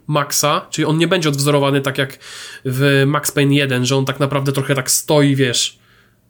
Maxa, 0.06 0.66
czyli 0.70 0.84
on 0.84 0.98
nie 0.98 1.08
będzie 1.08 1.28
odwzorowany 1.28 1.80
tak 1.80 1.98
jak 1.98 2.18
w 2.64 3.04
Max 3.06 3.32
Payne 3.32 3.54
1, 3.54 3.86
że 3.86 3.96
on 3.96 4.04
tak 4.04 4.20
naprawdę 4.20 4.52
trochę 4.52 4.74
tak 4.74 4.90
stoi, 4.90 5.36
wiesz, 5.36 5.81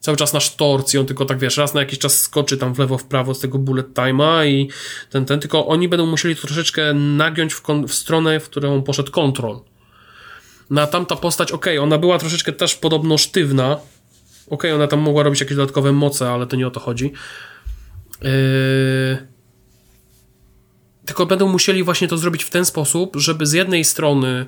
cały 0.02 0.16
czas 0.16 0.32
na 0.32 0.40
sztorc 0.40 0.94
i 0.94 0.98
on 0.98 1.06
tylko 1.06 1.24
tak, 1.24 1.38
wiesz, 1.38 1.56
raz 1.56 1.74
na 1.74 1.80
jakiś 1.80 1.98
czas 1.98 2.20
skoczy 2.20 2.56
tam 2.56 2.74
w 2.74 2.78
lewo, 2.78 2.98
w 2.98 3.04
prawo 3.04 3.34
z 3.34 3.40
tego 3.40 3.58
bullet 3.58 3.94
time'a 3.94 4.46
i 4.46 4.68
ten, 5.10 5.24
ten, 5.24 5.40
tylko 5.40 5.66
oni 5.66 5.88
będą 5.88 6.06
musieli 6.06 6.36
to 6.36 6.42
troszeczkę 6.42 6.94
nagiąć 6.94 7.54
w, 7.54 7.62
w 7.88 7.94
stronę, 7.94 8.40
w 8.40 8.48
którą 8.48 8.82
poszedł 8.82 9.12
kontrol. 9.12 9.60
Na 10.70 10.86
tamta 10.86 11.16
postać, 11.16 11.52
ok, 11.52 11.66
ona 11.80 11.98
była 11.98 12.18
troszeczkę 12.18 12.52
też 12.52 12.74
podobno 12.74 13.18
sztywna, 13.18 13.78
ok, 14.50 14.62
ona 14.74 14.86
tam 14.86 15.00
mogła 15.00 15.22
robić 15.22 15.40
jakieś 15.40 15.56
dodatkowe 15.56 15.92
moce, 15.92 16.30
ale 16.30 16.46
to 16.46 16.56
nie 16.56 16.66
o 16.66 16.70
to 16.70 16.80
chodzi. 16.80 17.12
Yy 18.22 19.32
tylko 21.06 21.26
będą 21.26 21.48
musieli 21.48 21.84
właśnie 21.84 22.08
to 22.08 22.18
zrobić 22.18 22.44
w 22.44 22.50
ten 22.50 22.64
sposób, 22.64 23.16
żeby 23.16 23.46
z 23.46 23.52
jednej 23.52 23.84
strony 23.84 24.46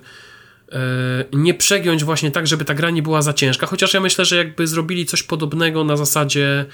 nie 1.33 1.55
przegiąć 1.55 2.05
właśnie 2.05 2.31
tak, 2.31 2.47
żeby 2.47 2.65
ta 2.65 2.75
gra 2.75 2.91
nie 2.91 3.03
była 3.03 3.23
za 3.23 3.33
ciężka, 3.33 3.67
chociaż 3.67 3.95
ja 3.95 4.01
myślę, 4.01 4.25
że 4.25 4.37
jakby 4.37 4.67
zrobili 4.67 5.07
coś 5.07 5.23
podobnego 5.23 5.85
na 5.85 5.97
zasadzie 5.97 6.65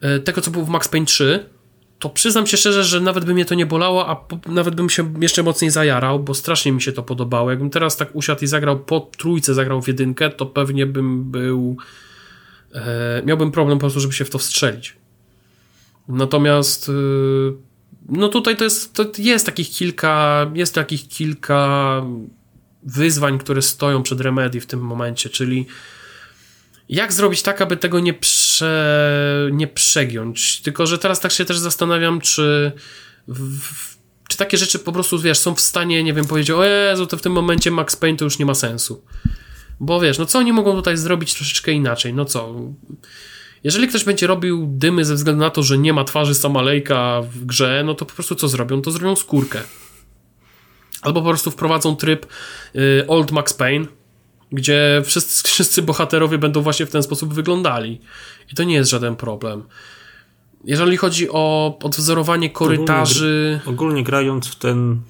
e, 0.00 0.18
tego, 0.20 0.40
co 0.40 0.50
było 0.50 0.64
w 0.64 0.68
Max 0.68 0.88
Payne 0.88 1.06
3, 1.06 1.46
to 1.98 2.10
przyznam 2.10 2.46
się 2.46 2.56
szczerze, 2.56 2.84
że 2.84 3.00
nawet 3.00 3.24
by 3.24 3.34
mnie 3.34 3.44
to 3.44 3.54
nie 3.54 3.66
bolało, 3.66 4.08
a 4.08 4.26
nawet 4.46 4.74
bym 4.74 4.90
się 4.90 5.14
jeszcze 5.20 5.42
mocniej 5.42 5.70
zajarał, 5.70 6.20
bo 6.20 6.34
strasznie 6.34 6.72
mi 6.72 6.82
się 6.82 6.92
to 6.92 7.02
podobało. 7.02 7.50
Jakbym 7.50 7.70
teraz 7.70 7.96
tak 7.96 8.16
usiadł 8.16 8.44
i 8.44 8.46
zagrał 8.46 8.80
po 8.80 9.10
trójce, 9.18 9.54
zagrał 9.54 9.82
w 9.82 9.88
jedynkę, 9.88 10.30
to 10.30 10.46
pewnie 10.46 10.86
bym 10.86 11.30
był 11.30 11.76
e, 12.74 13.22
miałbym 13.24 13.52
problem 13.52 13.78
po 13.78 13.80
prostu, 13.80 14.00
żeby 14.00 14.14
się 14.14 14.24
w 14.24 14.30
to 14.30 14.38
wstrzelić. 14.38 14.96
Natomiast 16.08 16.90
no 18.08 18.28
tutaj 18.28 18.56
to 18.56 18.64
jest, 18.64 18.94
to 18.94 19.04
jest 19.18 19.46
takich 19.46 19.70
kilka, 19.70 20.46
jest 20.54 20.74
takich 20.74 21.08
kilka 21.08 22.02
wyzwań, 22.86 23.38
które 23.38 23.62
stoją 23.62 24.02
przed 24.02 24.20
Remedy 24.20 24.60
w 24.60 24.66
tym 24.66 24.80
momencie, 24.80 25.30
czyli 25.30 25.66
jak 26.88 27.12
zrobić 27.12 27.42
tak, 27.42 27.62
aby 27.62 27.76
tego 27.76 28.00
nie, 28.00 28.14
prze, 28.14 29.50
nie 29.52 29.66
przegiąć. 29.66 30.60
Tylko, 30.60 30.86
że 30.86 30.98
teraz 30.98 31.20
tak 31.20 31.32
się 31.32 31.44
też 31.44 31.58
zastanawiam, 31.58 32.20
czy 32.20 32.72
w, 33.28 33.96
czy 34.28 34.36
takie 34.36 34.58
rzeczy 34.58 34.78
po 34.78 34.92
prostu, 34.92 35.18
wiesz, 35.18 35.38
są 35.38 35.54
w 35.54 35.60
stanie, 35.60 36.04
nie 36.04 36.14
wiem, 36.14 36.24
powiedzieć, 36.24 36.50
o 36.50 36.64
Jezu, 36.64 37.06
to 37.06 37.16
w 37.16 37.22
tym 37.22 37.32
momencie 37.32 37.70
Max 37.70 37.96
Payne 37.96 38.18
to 38.18 38.24
już 38.24 38.38
nie 38.38 38.46
ma 38.46 38.54
sensu. 38.54 39.04
Bo 39.80 40.00
wiesz, 40.00 40.18
no 40.18 40.26
co 40.26 40.38
oni 40.38 40.52
mogą 40.52 40.74
tutaj 40.74 40.96
zrobić 40.96 41.34
troszeczkę 41.34 41.72
inaczej? 41.72 42.14
No 42.14 42.24
co? 42.24 42.54
Jeżeli 43.64 43.88
ktoś 43.88 44.04
będzie 44.04 44.26
robił 44.26 44.66
dymy 44.70 45.04
ze 45.04 45.14
względu 45.14 45.40
na 45.40 45.50
to, 45.50 45.62
że 45.62 45.78
nie 45.78 45.92
ma 45.92 46.04
twarzy 46.04 46.34
Samalejka 46.34 47.22
w 47.22 47.44
grze, 47.44 47.82
no 47.86 47.94
to 47.94 48.04
po 48.04 48.14
prostu 48.14 48.34
co 48.34 48.48
zrobią? 48.48 48.82
To 48.82 48.90
zrobią 48.90 49.16
skórkę. 49.16 49.60
Albo 51.06 51.22
po 51.22 51.28
prostu 51.28 51.50
wprowadzą 51.50 51.96
tryb 51.96 52.26
y, 52.74 53.04
Old 53.08 53.32
Max 53.32 53.54
Payne, 53.54 53.86
gdzie 54.52 55.02
wszyscy, 55.04 55.48
wszyscy 55.48 55.82
bohaterowie 55.82 56.38
będą 56.38 56.62
właśnie 56.62 56.86
w 56.86 56.90
ten 56.90 57.02
sposób 57.02 57.34
wyglądali. 57.34 58.00
I 58.52 58.54
to 58.54 58.64
nie 58.64 58.74
jest 58.74 58.90
żaden 58.90 59.16
problem. 59.16 59.62
Jeżeli 60.64 60.96
chodzi 60.96 61.30
o 61.30 61.76
odwzorowanie 61.82 62.50
korytarzy. 62.50 63.60
Ogólnie, 63.62 63.76
ogólnie 63.76 64.04
grając 64.04 64.46
w 64.46 64.56
ten 64.56 65.00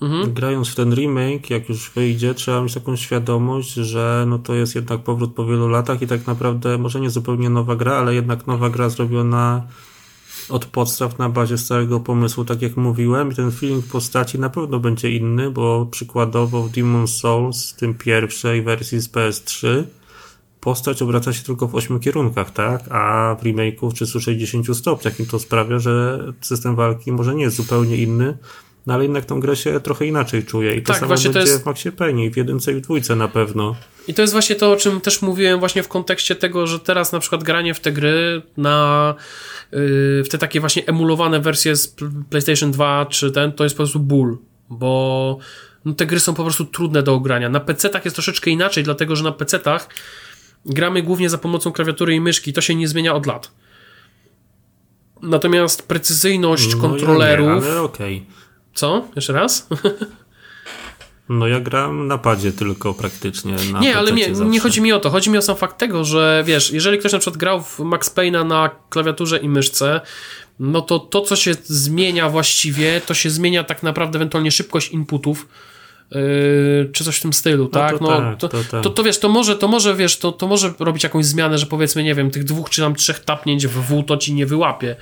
Mhm. 0.00 0.32
Grając 0.34 0.68
w 0.68 0.74
ten 0.74 0.94
remake, 0.94 1.50
jak 1.50 1.68
już 1.68 1.90
wyjdzie, 1.90 2.34
trzeba 2.34 2.62
mieć 2.62 2.74
taką 2.74 2.96
świadomość, 2.96 3.72
że 3.72 4.24
no 4.28 4.38
to 4.38 4.54
jest 4.54 4.74
jednak 4.74 5.00
powrót 5.00 5.34
po 5.34 5.46
wielu 5.46 5.68
latach 5.68 6.02
i 6.02 6.06
tak 6.06 6.26
naprawdę 6.26 6.78
może 6.78 7.00
nie 7.00 7.10
zupełnie 7.10 7.50
nowa 7.50 7.76
gra, 7.76 7.92
ale 7.92 8.14
jednak 8.14 8.46
nowa 8.46 8.70
gra 8.70 8.88
zrobiona 8.88 9.66
od 10.48 10.64
podstaw 10.64 11.18
na 11.18 11.28
bazie 11.28 11.58
starego 11.58 12.00
pomysłu, 12.00 12.44
tak 12.44 12.62
jak 12.62 12.76
mówiłem, 12.76 13.32
i 13.32 13.34
ten 13.34 13.50
feeling 13.50 13.86
postaci 13.86 14.38
na 14.38 14.50
pewno 14.50 14.78
będzie 14.78 15.10
inny, 15.10 15.50
bo 15.50 15.86
przykładowo 15.90 16.62
w 16.62 16.70
Demon's 16.70 17.06
Souls, 17.06 17.74
tym 17.74 17.94
pierwszej 17.94 18.62
wersji 18.62 19.00
z 19.00 19.08
PS3, 19.08 19.84
postać 20.60 21.02
obraca 21.02 21.32
się 21.32 21.42
tylko 21.42 21.68
w 21.68 21.74
ośmiu 21.74 21.98
kierunkach, 22.00 22.50
tak? 22.50 22.82
A 22.90 23.36
w 23.40 23.44
remake'u 23.44 23.90
w 23.90 23.94
360 23.94 24.76
stopniach 24.76 25.20
i 25.20 25.26
to 25.26 25.38
sprawia, 25.38 25.78
że 25.78 26.24
system 26.40 26.76
walki 26.76 27.12
może 27.12 27.34
nie 27.34 27.44
jest 27.44 27.56
zupełnie 27.56 27.96
inny, 27.96 28.38
no 28.86 28.94
ale 28.94 29.02
jednak 29.02 29.24
tą 29.24 29.40
grę 29.40 29.56
się 29.56 29.80
trochę 29.80 30.06
inaczej 30.06 30.44
czuje 30.44 30.76
i 30.76 30.82
to 30.82 30.92
tak, 30.92 31.00
samo 31.00 31.08
właśnie 31.08 31.30
będzie 31.30 31.46
to 31.46 31.52
jest... 31.52 31.62
w 31.62 31.66
Maxie 31.66 31.92
Payne 31.92 32.30
w 32.30 32.36
jedynce 32.36 32.72
i 32.72 32.74
w 32.74 32.80
dwójce 32.80 33.16
na 33.16 33.28
pewno. 33.28 33.76
I 34.08 34.14
to 34.14 34.22
jest 34.22 34.32
właśnie 34.32 34.56
to, 34.56 34.72
o 34.72 34.76
czym 34.76 35.00
też 35.00 35.22
mówiłem 35.22 35.60
właśnie 35.60 35.82
w 35.82 35.88
kontekście 35.88 36.36
tego, 36.36 36.66
że 36.66 36.80
teraz 36.80 37.12
na 37.12 37.18
przykład 37.18 37.44
granie 37.44 37.74
w 37.74 37.80
te 37.80 37.92
gry 37.92 38.42
na 38.56 39.14
yy, 39.72 39.78
w 40.24 40.28
te 40.30 40.38
takie 40.38 40.60
właśnie 40.60 40.86
emulowane 40.86 41.40
wersje 41.40 41.76
z 41.76 41.94
PlayStation 42.30 42.70
2 42.70 43.06
czy 43.06 43.30
ten, 43.30 43.52
to 43.52 43.64
jest 43.64 43.76
po 43.76 43.82
prostu 43.82 44.00
ból, 44.00 44.38
bo 44.70 45.38
no, 45.84 45.92
te 45.92 46.06
gry 46.06 46.20
są 46.20 46.34
po 46.34 46.42
prostu 46.42 46.64
trudne 46.64 47.02
do 47.02 47.14
ogrania. 47.14 47.48
Na 47.48 47.60
PC-tach 47.60 48.04
jest 48.04 48.16
troszeczkę 48.16 48.50
inaczej, 48.50 48.84
dlatego 48.84 49.16
że 49.16 49.24
na 49.24 49.32
PC-tach 49.32 49.88
gramy 50.66 51.02
głównie 51.02 51.30
za 51.30 51.38
pomocą 51.38 51.72
klawiatury 51.72 52.14
i 52.14 52.20
myszki, 52.20 52.52
to 52.52 52.60
się 52.60 52.74
nie 52.74 52.88
zmienia 52.88 53.14
od 53.14 53.26
lat. 53.26 53.50
Natomiast 55.22 55.88
precyzyjność 55.88 56.74
no, 56.74 56.80
kontrolerów. 56.80 57.46
Ja 57.46 57.54
nie, 57.54 57.72
ale 57.72 57.82
okej. 57.82 58.16
Okay 58.16 58.41
co? 58.74 59.08
Jeszcze 59.16 59.32
raz? 59.32 59.66
No 61.28 61.48
ja 61.48 61.60
gram 61.60 62.06
na 62.06 62.18
padzie 62.18 62.52
tylko 62.52 62.94
praktycznie. 62.94 63.56
nie, 63.80 63.96
ale 63.96 64.12
nie, 64.12 64.28
nie 64.28 64.60
chodzi 64.60 64.80
mi 64.80 64.92
o 64.92 65.00
to. 65.00 65.10
Chodzi 65.10 65.30
mi 65.30 65.38
o 65.38 65.42
sam 65.42 65.56
fakt 65.56 65.78
tego, 65.78 66.04
że 66.04 66.42
wiesz, 66.46 66.70
jeżeli 66.70 66.98
ktoś 66.98 67.12
na 67.12 67.18
przykład 67.18 67.36
grał 67.36 67.62
w 67.62 67.78
Max 67.78 68.14
Payne'a 68.14 68.46
na 68.46 68.70
klawiaturze 68.88 69.38
i 69.38 69.48
myszce, 69.48 70.00
no 70.60 70.80
to 70.80 70.98
to, 70.98 71.20
co 71.20 71.36
się 71.36 71.54
zmienia 71.64 72.28
właściwie, 72.28 73.00
to 73.06 73.14
się 73.14 73.30
zmienia 73.30 73.64
tak 73.64 73.82
naprawdę 73.82 74.16
ewentualnie 74.16 74.50
szybkość 74.50 74.88
inputów, 74.88 75.46
Yy, 76.14 76.90
czy 76.92 77.04
coś 77.04 77.16
w 77.16 77.22
tym 77.22 77.32
stylu, 77.32 77.64
no 77.64 77.70
tak? 77.70 77.98
To, 77.98 78.04
no, 78.04 78.08
tak, 78.08 78.38
to, 78.38 78.48
to, 78.48 78.58
tak. 78.70 78.82
to, 78.82 78.90
to, 78.90 79.02
wiesz, 79.02 79.18
to 79.18 79.28
może, 79.28 79.56
to 79.56 79.68
może, 79.68 79.96
wiesz, 79.96 80.16
to, 80.16 80.32
to 80.32 80.46
może 80.46 80.72
robić 80.78 81.02
jakąś 81.02 81.24
zmianę, 81.24 81.58
że 81.58 81.66
powiedzmy, 81.66 82.04
nie 82.04 82.14
wiem, 82.14 82.30
tych 82.30 82.44
dwóch 82.44 82.70
czy 82.70 82.80
tam 82.80 82.94
trzech 82.94 83.20
tapnięć 83.20 83.66
w 83.66 83.70
W 83.70 84.02
to 84.02 84.16
ci 84.16 84.34
nie 84.34 84.46
wyłapie 84.46 84.96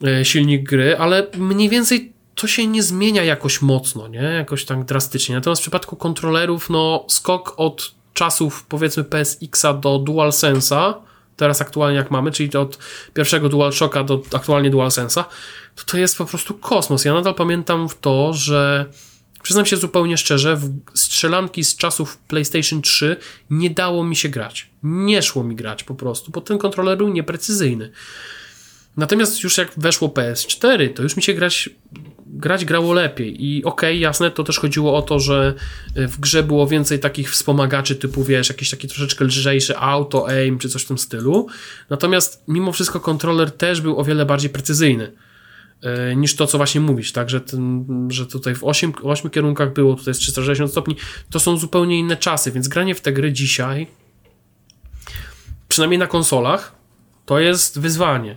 yy, 0.00 0.24
silnik 0.24 0.68
gry, 0.68 0.96
ale 0.98 1.26
mniej 1.38 1.68
więcej 1.68 2.13
to 2.34 2.46
się 2.46 2.66
nie 2.66 2.82
zmienia 2.82 3.24
jakoś 3.24 3.62
mocno, 3.62 4.08
nie? 4.08 4.22
Jakoś 4.22 4.64
tak 4.64 4.84
drastycznie. 4.84 5.34
Natomiast 5.34 5.62
w 5.62 5.64
przypadku 5.64 5.96
kontrolerów, 5.96 6.70
no, 6.70 7.04
skok 7.08 7.54
od 7.56 7.94
czasów 8.14 8.64
powiedzmy 8.68 9.04
PSX-a 9.04 9.74
do 9.74 9.98
DualSense'a, 9.98 10.94
teraz 11.36 11.60
aktualnie 11.60 11.96
jak 11.96 12.10
mamy, 12.10 12.30
czyli 12.30 12.56
od 12.56 12.78
pierwszego 13.14 13.48
DualShocka 13.48 14.04
do 14.04 14.22
aktualnie 14.34 14.70
DualSense'a, 14.70 15.24
to 15.74 15.84
to 15.86 15.98
jest 15.98 16.18
po 16.18 16.24
prostu 16.24 16.54
kosmos. 16.54 17.04
Ja 17.04 17.14
nadal 17.14 17.34
pamiętam 17.34 17.88
to, 18.00 18.32
że 18.32 18.86
przyznam 19.42 19.66
się 19.66 19.76
zupełnie 19.76 20.16
szczerze, 20.16 20.56
w 20.56 20.70
strzelanki 20.94 21.64
z 21.64 21.76
czasów 21.76 22.18
PlayStation 22.18 22.82
3 22.82 23.16
nie 23.50 23.70
dało 23.70 24.04
mi 24.04 24.16
się 24.16 24.28
grać. 24.28 24.70
Nie 24.82 25.22
szło 25.22 25.44
mi 25.44 25.56
grać 25.56 25.84
po 25.84 25.94
prostu, 25.94 26.30
bo 26.30 26.40
ten 26.40 26.58
kontroler 26.58 26.98
był 26.98 27.08
nieprecyzyjny. 27.08 27.90
Natomiast 28.96 29.42
już 29.42 29.58
jak 29.58 29.72
weszło 29.76 30.08
PS4, 30.08 30.92
to 30.94 31.02
już 31.02 31.16
mi 31.16 31.22
się 31.22 31.34
grać, 31.34 31.70
grać 32.34 32.64
grało 32.64 32.92
lepiej. 32.92 33.44
I 33.44 33.64
okej, 33.64 33.90
okay, 33.90 33.96
jasne, 33.96 34.30
to 34.30 34.44
też 34.44 34.58
chodziło 34.58 34.96
o 34.96 35.02
to, 35.02 35.20
że 35.20 35.54
w 35.94 36.20
grze 36.20 36.42
było 36.42 36.66
więcej 36.66 36.98
takich 36.98 37.30
wspomagaczy 37.30 37.96
typu, 37.96 38.24
wiesz, 38.24 38.48
jakiś 38.48 38.70
taki 38.70 38.88
troszeczkę 38.88 39.24
lżejszy 39.24 39.78
auto, 39.78 40.28
aim, 40.28 40.58
czy 40.58 40.68
coś 40.68 40.82
w 40.82 40.88
tym 40.88 40.98
stylu. 40.98 41.46
Natomiast 41.90 42.44
mimo 42.48 42.72
wszystko 42.72 43.00
kontroler 43.00 43.50
też 43.50 43.80
był 43.80 43.98
o 43.98 44.04
wiele 44.04 44.26
bardziej 44.26 44.50
precyzyjny 44.50 45.12
e, 45.82 46.16
niż 46.16 46.36
to, 46.36 46.46
co 46.46 46.58
właśnie 46.58 46.80
mówisz, 46.80 47.12
tak, 47.12 47.30
że, 47.30 47.40
ten, 47.40 47.86
że 48.10 48.26
tutaj 48.26 48.54
w 48.54 48.64
8, 48.64 48.92
8 49.02 49.30
kierunkach 49.30 49.72
było, 49.72 49.94
tutaj 49.94 50.10
jest 50.10 50.20
360 50.20 50.70
stopni, 50.70 50.96
to 51.30 51.40
są 51.40 51.56
zupełnie 51.56 51.98
inne 51.98 52.16
czasy, 52.16 52.52
więc 52.52 52.68
granie 52.68 52.94
w 52.94 53.00
te 53.00 53.12
gry 53.12 53.32
dzisiaj, 53.32 53.86
przynajmniej 55.68 55.98
na 55.98 56.06
konsolach, 56.06 56.74
to 57.26 57.40
jest 57.40 57.80
wyzwanie. 57.80 58.36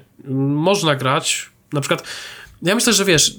Można 0.49 0.95
grać, 0.95 1.49
na 1.73 1.81
przykład 1.81 2.03
ja 2.61 2.75
myślę, 2.75 2.93
że 2.93 3.05
wiesz, 3.05 3.35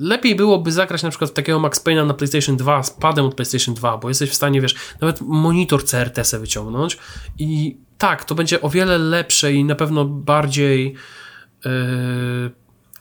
lepiej 0.00 0.34
byłoby 0.34 0.72
zagrać 0.72 1.02
na 1.02 1.10
przykład 1.10 1.34
takiego 1.34 1.58
Max 1.58 1.84
Payne'a 1.84 2.06
na 2.06 2.14
PlayStation 2.14 2.56
2 2.56 2.82
z 2.82 2.90
padem 2.90 3.24
od 3.24 3.34
PlayStation 3.34 3.74
2, 3.74 3.98
bo 3.98 4.08
jesteś 4.08 4.30
w 4.30 4.34
stanie, 4.34 4.60
wiesz, 4.60 4.74
nawet 5.00 5.20
monitor 5.20 5.84
CRT 5.84 6.24
sobie 6.24 6.40
wyciągnąć 6.40 6.98
i 7.38 7.76
tak, 7.98 8.24
to 8.24 8.34
będzie 8.34 8.60
o 8.60 8.70
wiele 8.70 8.98
lepsze 8.98 9.52
i 9.52 9.64
na 9.64 9.74
pewno 9.74 10.04
bardziej 10.04 10.94
yy, 11.64 11.70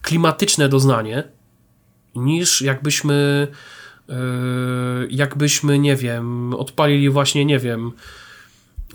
klimatyczne 0.02 0.70
doznanie 0.70 1.24
niż 2.16 2.62
jakbyśmy 2.62 3.48
yy, 4.08 4.16
jakbyśmy, 5.10 5.80
nie 5.80 5.96
wiem, 5.96 6.54
odpalili 6.54 7.10
właśnie, 7.10 7.46
nie 7.46 7.60
wiem, 7.60 7.92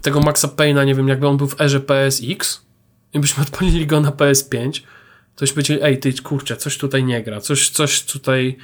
tego 0.02 0.20
Maxa 0.20 0.48
Payne'a, 0.48 0.86
nie 0.86 0.94
wiem, 0.94 1.08
jakby 1.08 1.28
on 1.28 1.36
był 1.36 1.48
w 1.48 1.60
erze 1.60 1.80
PSX 1.80 2.66
i 3.12 3.20
byśmy 3.20 3.42
odpalili 3.42 3.86
go 3.86 4.00
na 4.00 4.10
PS5 4.10 4.82
Ktoś 5.36 5.52
będzie, 5.52 5.82
ej, 5.82 5.98
ty 5.98 6.12
kurczę, 6.12 6.56
coś 6.56 6.78
tutaj 6.78 7.04
nie 7.04 7.22
gra, 7.22 7.40
coś, 7.40 7.70
coś 7.70 8.02
tutaj. 8.02 8.56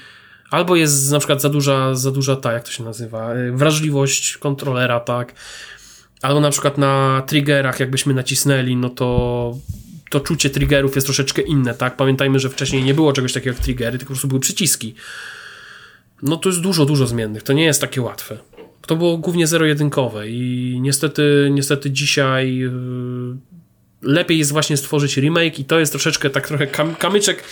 Albo 0.50 0.76
jest 0.76 1.12
na 1.12 1.18
przykład 1.18 1.42
za 1.42 1.48
duża, 1.48 1.94
za 1.94 2.10
duża 2.10 2.36
ta, 2.36 2.52
jak 2.52 2.64
to 2.64 2.70
się 2.70 2.84
nazywa, 2.84 3.36
y, 3.36 3.52
wrażliwość 3.52 4.36
kontrolera, 4.36 5.00
tak. 5.00 5.34
Albo 6.22 6.40
na 6.40 6.50
przykład 6.50 6.78
na 6.78 7.22
triggerach, 7.26 7.80
jakbyśmy 7.80 8.14
nacisnęli, 8.14 8.76
no 8.76 8.90
to 8.90 9.58
to 10.10 10.20
czucie 10.20 10.50
triggerów 10.50 10.94
jest 10.94 11.06
troszeczkę 11.06 11.42
inne, 11.42 11.74
tak? 11.74 11.96
Pamiętajmy, 11.96 12.38
że 12.38 12.50
wcześniej 12.50 12.84
nie 12.84 12.94
było 12.94 13.12
czegoś 13.12 13.32
takiego 13.32 13.56
jak 13.56 13.64
triggery, 13.64 13.98
tylko 13.98 14.08
po 14.08 14.14
prostu 14.14 14.28
były 14.28 14.40
przyciski. 14.40 14.94
No 16.22 16.36
to 16.36 16.48
jest 16.48 16.60
dużo, 16.60 16.86
dużo 16.86 17.06
zmiennych. 17.06 17.42
To 17.42 17.52
nie 17.52 17.64
jest 17.64 17.80
takie 17.80 18.02
łatwe. 18.02 18.38
To 18.86 18.96
było 18.96 19.18
głównie 19.18 19.46
zero-jedynkowe 19.46 20.28
i 20.28 20.78
niestety, 20.80 21.48
niestety 21.52 21.90
dzisiaj 21.90 22.56
yy, 22.56 22.72
lepiej 24.02 24.38
jest 24.38 24.52
właśnie 24.52 24.76
stworzyć 24.76 25.16
remake 25.16 25.58
i 25.58 25.64
to 25.64 25.80
jest 25.80 25.92
troszeczkę 25.92 26.30
tak 26.30 26.48
trochę 26.48 26.66
kam 26.66 26.94
kamyczek 26.94 27.44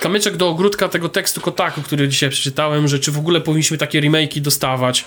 kamyczek 0.00 0.36
do 0.36 0.48
ogródka 0.48 0.88
tego 0.88 1.08
tekstu 1.08 1.40
Kotaku, 1.40 1.82
który 1.82 2.08
dzisiaj 2.08 2.30
przeczytałem, 2.30 2.88
że 2.88 2.98
czy 2.98 3.12
w 3.12 3.18
ogóle 3.18 3.40
powinniśmy 3.40 3.78
takie 3.78 4.00
remake'i 4.00 4.40
dostawać. 4.40 5.04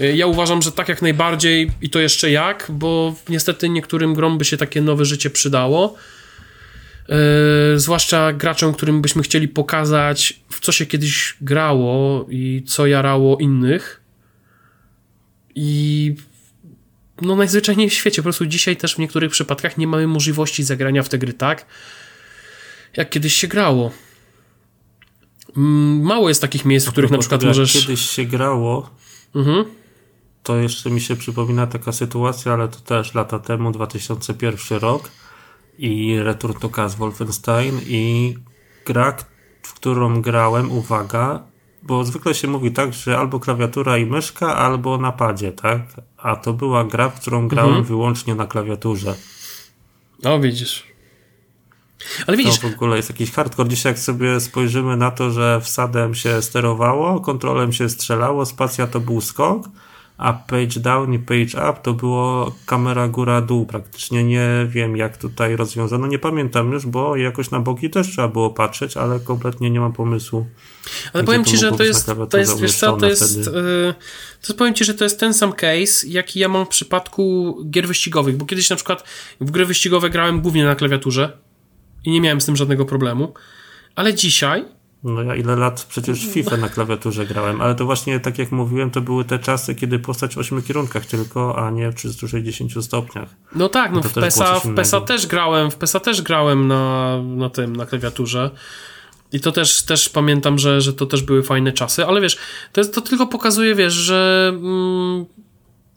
Y, 0.00 0.16
ja 0.16 0.26
uważam, 0.26 0.62
że 0.62 0.72
tak 0.72 0.88
jak 0.88 1.02
najbardziej 1.02 1.70
i 1.82 1.90
to 1.90 2.00
jeszcze 2.00 2.30
jak, 2.30 2.66
bo 2.68 3.14
niestety 3.28 3.68
niektórym 3.68 4.14
grom 4.14 4.38
by 4.38 4.44
się 4.44 4.56
takie 4.56 4.80
nowe 4.80 5.04
życie 5.04 5.30
przydało. 5.30 5.96
Yy, 7.08 7.14
zwłaszcza 7.78 8.32
graczom, 8.32 8.74
którym 8.74 9.02
byśmy 9.02 9.22
chcieli 9.22 9.48
pokazać, 9.48 10.40
w 10.50 10.60
co 10.60 10.72
się 10.72 10.86
kiedyś 10.86 11.36
grało 11.40 12.26
i 12.30 12.62
co 12.66 12.86
jarało 12.86 13.38
innych. 13.38 14.00
I 15.54 16.14
no 17.22 17.36
najzwyczajniej 17.36 17.90
w 17.90 17.94
świecie. 17.94 18.22
Po 18.22 18.24
prostu 18.24 18.46
dzisiaj 18.46 18.76
też 18.76 18.94
w 18.94 18.98
niektórych 18.98 19.32
przypadkach 19.32 19.78
nie 19.78 19.86
mamy 19.86 20.06
możliwości 20.06 20.64
zagrania 20.64 21.02
w 21.02 21.08
te 21.08 21.18
gry 21.18 21.32
tak, 21.32 21.66
jak 22.96 23.10
kiedyś 23.10 23.34
się 23.34 23.48
grało. 23.48 23.90
Mm, 25.56 26.02
mało 26.02 26.28
jest 26.28 26.40
takich 26.40 26.64
miejsc, 26.64 26.86
w 26.86 26.92
których 26.92 27.10
na 27.10 27.18
przykład 27.18 27.42
możesz... 27.42 27.72
kiedyś 27.72 28.00
się 28.00 28.24
grało, 28.24 28.90
mhm. 29.34 29.64
to 30.42 30.56
jeszcze 30.56 30.90
mi 30.90 31.00
się 31.00 31.16
przypomina 31.16 31.66
taka 31.66 31.92
sytuacja, 31.92 32.52
ale 32.52 32.68
to 32.68 32.80
też 32.80 33.14
lata 33.14 33.38
temu, 33.38 33.72
2001 33.72 34.78
rok 34.78 35.10
i 35.78 36.16
Return 36.20 36.58
to 36.58 36.68
Cas 36.68 36.94
Wolfenstein 36.94 37.80
i 37.86 38.34
gra, 38.86 39.16
w 39.62 39.74
którą 39.74 40.22
grałem, 40.22 40.72
uwaga, 40.72 41.42
bo 41.88 42.04
zwykle 42.04 42.34
się 42.34 42.48
mówi 42.48 42.70
tak, 42.72 42.94
że 42.94 43.18
albo 43.18 43.40
klawiatura 43.40 43.98
i 43.98 44.06
myszka, 44.06 44.56
albo 44.56 44.98
napadzie, 44.98 45.52
tak? 45.52 45.80
A 46.16 46.36
to 46.36 46.52
była 46.52 46.84
gra, 46.84 47.08
w 47.08 47.20
którą 47.20 47.48
grałem 47.48 47.68
mhm. 47.68 47.84
wyłącznie 47.84 48.34
na 48.34 48.46
klawiaturze. 48.46 49.14
O, 50.24 50.40
widzisz. 50.40 50.86
Ale 52.26 52.36
widzisz. 52.36 52.58
To 52.58 52.68
w 52.68 52.74
ogóle 52.74 52.96
jest 52.96 53.08
jakiś 53.08 53.32
hardcore. 53.32 53.68
Dzisiaj 53.68 53.92
jak 53.92 53.98
sobie 53.98 54.40
spojrzymy 54.40 54.96
na 54.96 55.10
to, 55.10 55.30
że 55.30 55.60
wsadem 55.60 56.14
się 56.14 56.42
sterowało, 56.42 57.20
kontrolem 57.20 57.72
się 57.72 57.88
strzelało, 57.88 58.46
spacja 58.46 58.86
to 58.86 59.00
był 59.00 59.20
skok, 59.20 59.68
a 60.18 60.32
page 60.32 60.80
down 60.80 61.14
i 61.14 61.18
page 61.18 61.70
up 61.70 61.80
to 61.82 61.94
było 61.94 62.54
kamera 62.66 63.08
góra-dół. 63.08 63.66
Praktycznie 63.66 64.24
nie 64.24 64.66
wiem, 64.68 64.96
jak 64.96 65.16
tutaj 65.16 65.56
rozwiązano. 65.56 66.06
Nie 66.06 66.18
pamiętam 66.18 66.72
już, 66.72 66.86
bo 66.86 67.16
jakoś 67.16 67.50
na 67.50 67.60
boki 67.60 67.90
też 67.90 68.08
trzeba 68.08 68.28
było 68.28 68.50
patrzeć, 68.50 68.96
ale 68.96 69.20
kompletnie 69.20 69.70
nie 69.70 69.80
mam 69.80 69.92
pomysłu. 69.92 70.46
Ale 71.12 71.24
powiem 71.24 71.44
ci, 71.44 71.56
że 71.56 71.72
to 71.72 71.82
jest, 71.82 72.10
to 72.30 72.38
jest, 72.38 72.60
wiesz 72.60 72.74
co, 72.76 72.96
to 72.96 73.06
jest, 73.06 73.36
yy, 73.36 73.94
to 74.46 74.54
powiem 74.54 74.74
ci, 74.74 74.84
że 74.84 74.94
to 74.94 75.04
jest 75.04 75.20
ten 75.20 75.34
sam 75.34 75.52
case, 75.52 76.06
jaki 76.06 76.40
ja 76.40 76.48
mam 76.48 76.66
w 76.66 76.68
przypadku 76.68 77.56
gier 77.70 77.86
wyścigowych, 77.86 78.36
bo 78.36 78.46
kiedyś 78.46 78.70
na 78.70 78.76
przykład 78.76 79.04
w 79.40 79.50
gry 79.50 79.66
wyścigowe 79.66 80.10
grałem 80.10 80.40
głównie 80.40 80.64
na 80.64 80.74
klawiaturze 80.74 81.38
i 82.04 82.10
nie 82.10 82.20
miałem 82.20 82.40
z 82.40 82.46
tym 82.46 82.56
żadnego 82.56 82.84
problemu, 82.84 83.34
ale 83.94 84.14
dzisiaj 84.14 84.77
no 85.04 85.22
ja 85.22 85.34
ile 85.34 85.56
lat 85.56 85.86
przecież 85.88 86.26
FIFA 86.26 86.56
na 86.56 86.68
klawiaturze 86.68 87.26
grałem, 87.26 87.60
ale 87.60 87.74
to 87.74 87.84
właśnie 87.84 88.20
tak 88.20 88.38
jak 88.38 88.52
mówiłem, 88.52 88.90
to 88.90 89.00
były 89.00 89.24
te 89.24 89.38
czasy, 89.38 89.74
kiedy 89.74 89.98
postać 89.98 90.34
w 90.34 90.38
8 90.38 90.62
kierunkach 90.62 91.06
tylko, 91.06 91.66
a 91.66 91.70
nie 91.70 91.90
w 91.90 91.94
360 91.94 92.84
stopniach. 92.84 93.28
No 93.54 93.68
tak, 93.68 93.92
no 93.92 94.02
w 94.02 94.12
PESA, 94.12 94.60
w 94.60 94.74
PESA 94.74 95.00
też 95.00 95.26
grałem, 95.26 95.70
w 95.70 95.76
PESA 95.76 96.00
też 96.00 96.22
grałem 96.22 96.68
na, 96.68 97.18
na 97.22 97.50
tym, 97.50 97.76
na 97.76 97.86
klawiaturze. 97.86 98.50
I 99.32 99.40
to 99.40 99.52
też, 99.52 99.82
też 99.82 100.08
pamiętam, 100.08 100.58
że, 100.58 100.80
że 100.80 100.92
to 100.92 101.06
też 101.06 101.22
były 101.22 101.42
fajne 101.42 101.72
czasy, 101.72 102.06
ale 102.06 102.20
wiesz, 102.20 102.38
to, 102.72 102.80
jest, 102.80 102.94
to 102.94 103.00
tylko 103.00 103.26
pokazuje, 103.26 103.74
wiesz, 103.74 103.92
że 103.92 104.52
mm, 104.54 105.26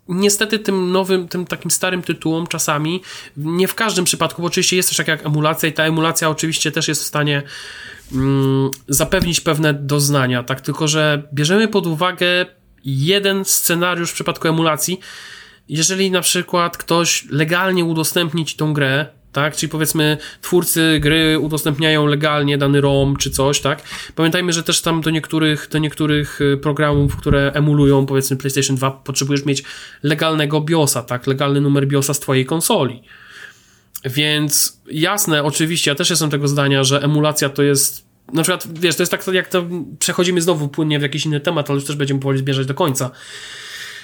niestety 0.08 0.60
tym 0.60 0.92
nowym, 0.92 1.28
tym 1.28 1.46
takim 1.46 1.72
starym 1.72 2.02
tytułom 2.02 2.48
czasami, 2.48 3.02
nie 3.38 3.68
w 3.68 3.76
każdym 3.76 4.06
przypadku, 4.06 4.42
bo 4.42 4.48
oczywiście 4.48 4.76
jest 4.76 4.90
też 4.90 4.98
tak 4.98 5.08
jak 5.08 5.26
emulacja 5.26 5.70
i 5.70 5.74
ta 5.74 5.84
emulacja 5.84 6.30
oczywiście 6.30 6.72
też 6.72 6.88
jest 6.88 7.04
w 7.04 7.06
stanie 7.06 7.44
zapewnić 8.88 9.42
pewne 9.42 9.74
doznania, 9.74 10.44
tak, 10.44 10.62
tylko 10.62 10.88
że 10.88 11.24
bierzemy 11.34 11.68
pod 11.68 11.88
uwagę 11.88 12.46
jeden 12.86 13.46
scenariusz 13.46 14.12
w 14.12 14.14
przypadku 14.14 14.48
emulacji, 14.48 15.00
jeżeli 15.70 16.12
na 16.12 16.22
przykład 16.22 16.78
ktoś 16.78 17.26
legalnie 17.30 17.86
udostępni 17.86 18.46
ci 18.46 18.58
tą 18.58 18.74
grę, 18.74 19.06
tak? 19.32 19.56
Czyli 19.56 19.70
powiedzmy, 19.70 20.18
twórcy 20.42 21.00
gry 21.00 21.40
udostępniają 21.40 22.06
legalnie 22.06 22.58
dany 22.58 22.82
ROM 22.82 23.16
czy 23.18 23.32
coś, 23.32 23.60
tak? 23.60 23.82
Pamiętajmy, 24.16 24.54
że 24.54 24.64
też 24.64 24.82
tam 24.82 25.02
do 25.02 25.10
niektórych, 25.10 25.68
do 25.72 25.78
niektórych 25.78 26.42
y, 26.42 26.58
programów, 26.58 27.16
które 27.16 27.52
emulują, 27.54 28.06
powiedzmy, 28.06 28.38
PlayStation 28.38 28.76
2, 28.76 28.92
potrzebujesz 28.92 29.46
mieć 29.46 29.64
legalnego 30.04 30.62
BIOSa, 30.62 31.04
tak? 31.04 31.28
Legalny 31.28 31.62
numer 31.62 31.88
BIOSa 31.88 32.14
z 32.14 32.20
twojej 32.20 32.46
konsoli. 32.46 33.04
Więc 34.06 34.82
jasne, 34.92 35.44
oczywiście, 35.44 35.92
ja 35.92 35.96
też 35.96 36.10
jestem 36.10 36.30
tego 36.30 36.48
zdania, 36.48 36.84
że 36.84 37.02
emulacja 37.02 37.50
to 37.50 37.64
jest. 37.64 38.12
Na 38.34 38.44
przykład, 38.44 38.80
wiesz, 38.80 38.96
to 38.96 39.02
jest 39.02 39.12
tak, 39.12 39.28
jak 39.28 39.48
to 39.48 39.66
przechodzimy 40.00 40.42
znowu 40.42 40.68
płynnie 40.68 41.00
w 41.00 41.02
jakiś 41.02 41.26
inny 41.26 41.40
temat, 41.40 41.70
ale 41.70 41.78
już 41.78 41.88
też 41.88 41.96
będziemy 41.96 42.20
powoli 42.20 42.40
zbierzać 42.40 42.66
do 42.66 42.74
końca. 42.74 43.12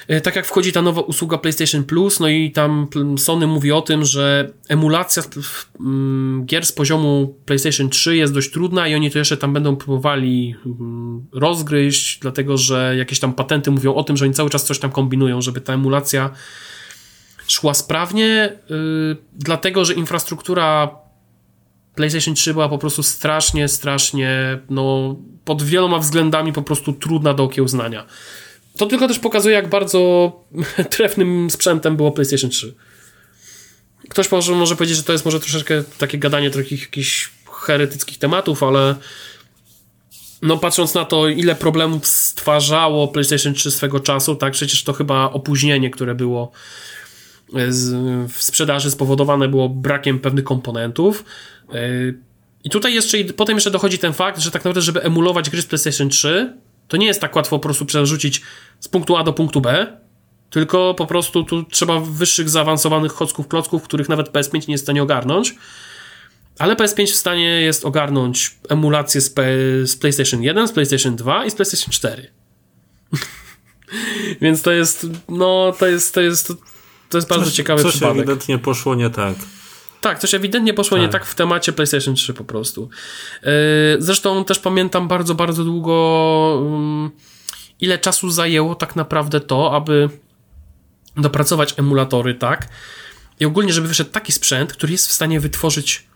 E, 0.08 0.22
tak 0.22 0.36
jak 0.36 0.46
wchodzi 0.46 0.72
ta 0.72 0.82
nowa 0.82 1.02
usługa 1.02 1.38
PlayStation 1.38 1.84
Plus, 1.84 2.20
no 2.20 2.28
i 2.28 2.52
tam 2.52 2.88
Sony 3.18 3.48
mówi 3.48 3.72
o 3.72 3.82
tym, 3.82 4.06
że 4.06 4.52
emulacja 4.70 5.24
mm, 5.80 6.46
gier 6.46 6.66
z 6.66 6.72
poziomu 6.72 7.36
PlayStation 7.46 7.90
3 7.90 8.16
jest 8.16 8.34
dość 8.34 8.52
trudna 8.52 8.88
i 8.88 8.96
oni 8.96 9.12
to 9.12 9.20
jeszcze 9.20 9.38
tam 9.38 9.54
będą 9.54 9.76
próbowali 9.76 10.56
mm, 10.66 11.26
rozgryźć, 11.34 12.20
dlatego 12.20 12.58
że 12.58 12.96
jakieś 12.98 13.20
tam 13.20 13.34
patenty 13.34 13.72
mówią 13.72 13.94
o 13.94 14.04
tym, 14.04 14.18
że 14.18 14.26
oni 14.26 14.34
cały 14.34 14.50
czas 14.50 14.66
coś 14.66 14.80
tam 14.80 14.92
kombinują, 14.92 15.42
żeby 15.42 15.62
ta 15.62 15.74
emulacja 15.74 16.30
szła 17.48 17.74
sprawnie, 17.74 18.58
yy, 18.70 19.18
dlatego 19.34 19.86
że 19.86 19.94
infrastruktura 19.94 20.90
PlayStation 21.96 22.36
3 22.36 22.54
była 22.54 22.70
po 22.70 22.78
prostu 22.78 23.04
strasznie, 23.04 23.68
strasznie, 23.68 24.60
no, 24.70 25.16
pod 25.46 25.64
wieloma 25.64 26.00
względami 26.00 26.54
po 26.54 26.62
prostu 26.62 26.94
trudna 26.94 27.34
do 27.34 27.44
okiełznania. 27.44 28.06
to 28.78 28.86
tylko 28.86 29.08
też 29.08 29.20
pokazuje, 29.20 29.56
jak 29.56 29.70
bardzo 29.70 30.32
trefnym 30.96 31.50
sprzętem 31.50 31.98
było 31.98 32.12
PlayStation 32.12 32.50
3. 32.50 32.76
Ktoś 34.10 34.32
może, 34.32 34.56
może 34.56 34.76
powiedzieć, 34.76 34.98
że 34.98 35.04
to 35.04 35.12
jest 35.12 35.26
może 35.26 35.40
troszeczkę 35.40 35.84
takie 35.98 36.18
gadanie 36.18 36.52
takich 36.52 36.82
jakichś 36.82 37.32
heretyckich 37.66 38.18
tematów, 38.18 38.64
ale 38.64 38.96
no 40.42 40.58
patrząc 40.58 40.94
na 40.94 41.06
to, 41.06 41.28
ile 41.28 41.56
problemów 41.56 42.08
stwarzało 42.08 43.08
PlayStation 43.08 43.54
3 43.54 43.72
swego 43.72 44.00
czasu, 44.00 44.36
tak, 44.36 44.54
przecież 44.54 44.84
to 44.84 44.94
chyba 44.94 45.32
opóźnienie, 45.32 45.90
które 45.90 46.16
było 46.16 46.52
w 48.28 48.36
sprzedaży 48.44 48.92
spowodowane 48.92 49.48
było 49.48 49.70
brakiem 49.70 50.20
pewnych 50.20 50.44
komponentów. 50.44 51.26
Yy, 51.74 52.20
I 52.64 52.70
tutaj 52.70 52.94
jeszcze, 52.94 53.18
potem 53.24 53.58
jeszcze 53.58 53.72
dochodzi 53.72 54.00
ten 54.00 54.14
fakt, 54.14 54.40
że 54.40 54.52
tak 54.52 54.62
naprawdę, 54.62 54.82
żeby 54.82 55.04
emulować 55.04 55.50
gry 55.50 55.62
z 55.62 55.66
PlayStation 55.66 56.10
3, 56.10 56.54
to 56.88 56.98
nie 56.98 57.08
jest 57.08 57.22
tak 57.22 57.36
łatwo 57.36 57.60
po 57.60 57.64
prostu 57.64 57.86
przerzucić 57.86 58.42
z 58.80 58.88
punktu 58.88 59.18
A 59.18 59.24
do 59.24 59.34
punktu 59.34 59.62
B, 59.62 59.98
tylko 60.50 60.94
po 60.94 61.06
prostu 61.06 61.44
tu 61.44 61.64
trzeba 61.64 62.00
wyższych, 62.00 62.50
zaawansowanych 62.50 63.12
chocków, 63.12 63.48
klocków, 63.48 63.84
których 63.84 64.10
nawet 64.10 64.30
PS5 64.30 64.68
nie 64.68 64.74
jest 64.74 64.84
w 64.84 64.86
stanie 64.86 65.04
ogarnąć. 65.04 65.56
Ale 66.60 66.76
PS5 66.76 67.06
w 67.06 67.16
stanie 67.16 67.62
jest 67.62 67.86
ogarnąć 67.86 68.56
emulację 68.70 69.22
z, 69.22 69.30
P 69.30 69.44
z 69.84 69.96
PlayStation 69.96 70.44
1, 70.44 70.68
z 70.68 70.72
PlayStation 70.72 71.16
2 71.16 71.46
i 71.46 71.52
z 71.52 71.56
PlayStation 71.56 71.92
4. 71.92 72.32
Więc 74.42 74.62
to 74.62 74.72
jest, 74.72 75.08
no, 75.30 75.74
to 75.80 75.88
jest, 75.88 76.14
to 76.14 76.22
jest, 76.22 76.54
to 77.10 77.18
jest 77.18 77.30
bardzo 77.30 77.46
coś, 77.46 77.54
ciekawy 77.54 77.84
coś 77.84 77.92
przypadek. 77.92 78.16
Coś 78.16 78.22
ewidentnie 78.22 78.60
poszło 78.60 78.96
nie 78.96 79.10
tak. 79.10 79.36
Tak, 80.02 80.20
coś 80.20 80.34
ewidentnie 80.34 80.74
poszło 80.74 80.98
tak. 80.98 81.06
nie 81.06 81.12
tak 81.12 81.26
w 81.26 81.36
temacie 81.36 81.74
PlayStation 81.74 82.16
3 82.16 82.34
po 82.34 82.44
prostu. 82.44 82.90
Yy, 83.44 83.50
zresztą 84.00 84.46
też 84.46 84.60
pamiętam 84.60 85.08
bardzo, 85.08 85.36
bardzo 85.36 85.64
długo, 85.64 86.62
yy, 87.04 87.12
ile 87.80 87.98
czasu 87.98 88.30
zajęło 88.30 88.76
tak 88.76 88.96
naprawdę 88.96 89.40
to, 89.40 89.76
aby 89.76 90.10
dopracować 91.18 91.74
emulatory, 91.78 92.36
tak? 92.36 92.68
I 93.40 93.46
ogólnie, 93.46 93.74
żeby 93.74 93.88
wyszedł 93.88 94.12
taki 94.12 94.32
sprzęt, 94.32 94.74
który 94.74 94.92
jest 94.92 95.08
w 95.08 95.12
stanie 95.14 95.40
wytworzyć 95.40 96.08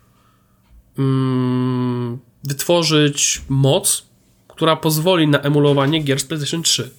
mm, 0.97 2.19
wytworzyć 2.43 3.41
moc, 3.49 4.05
która 4.47 4.76
pozwoli 4.76 5.27
na 5.27 5.39
emulowanie 5.39 5.99
gier 5.99 6.19
z 6.19 6.23
PlayStation 6.23 6.63
3. 6.63 6.89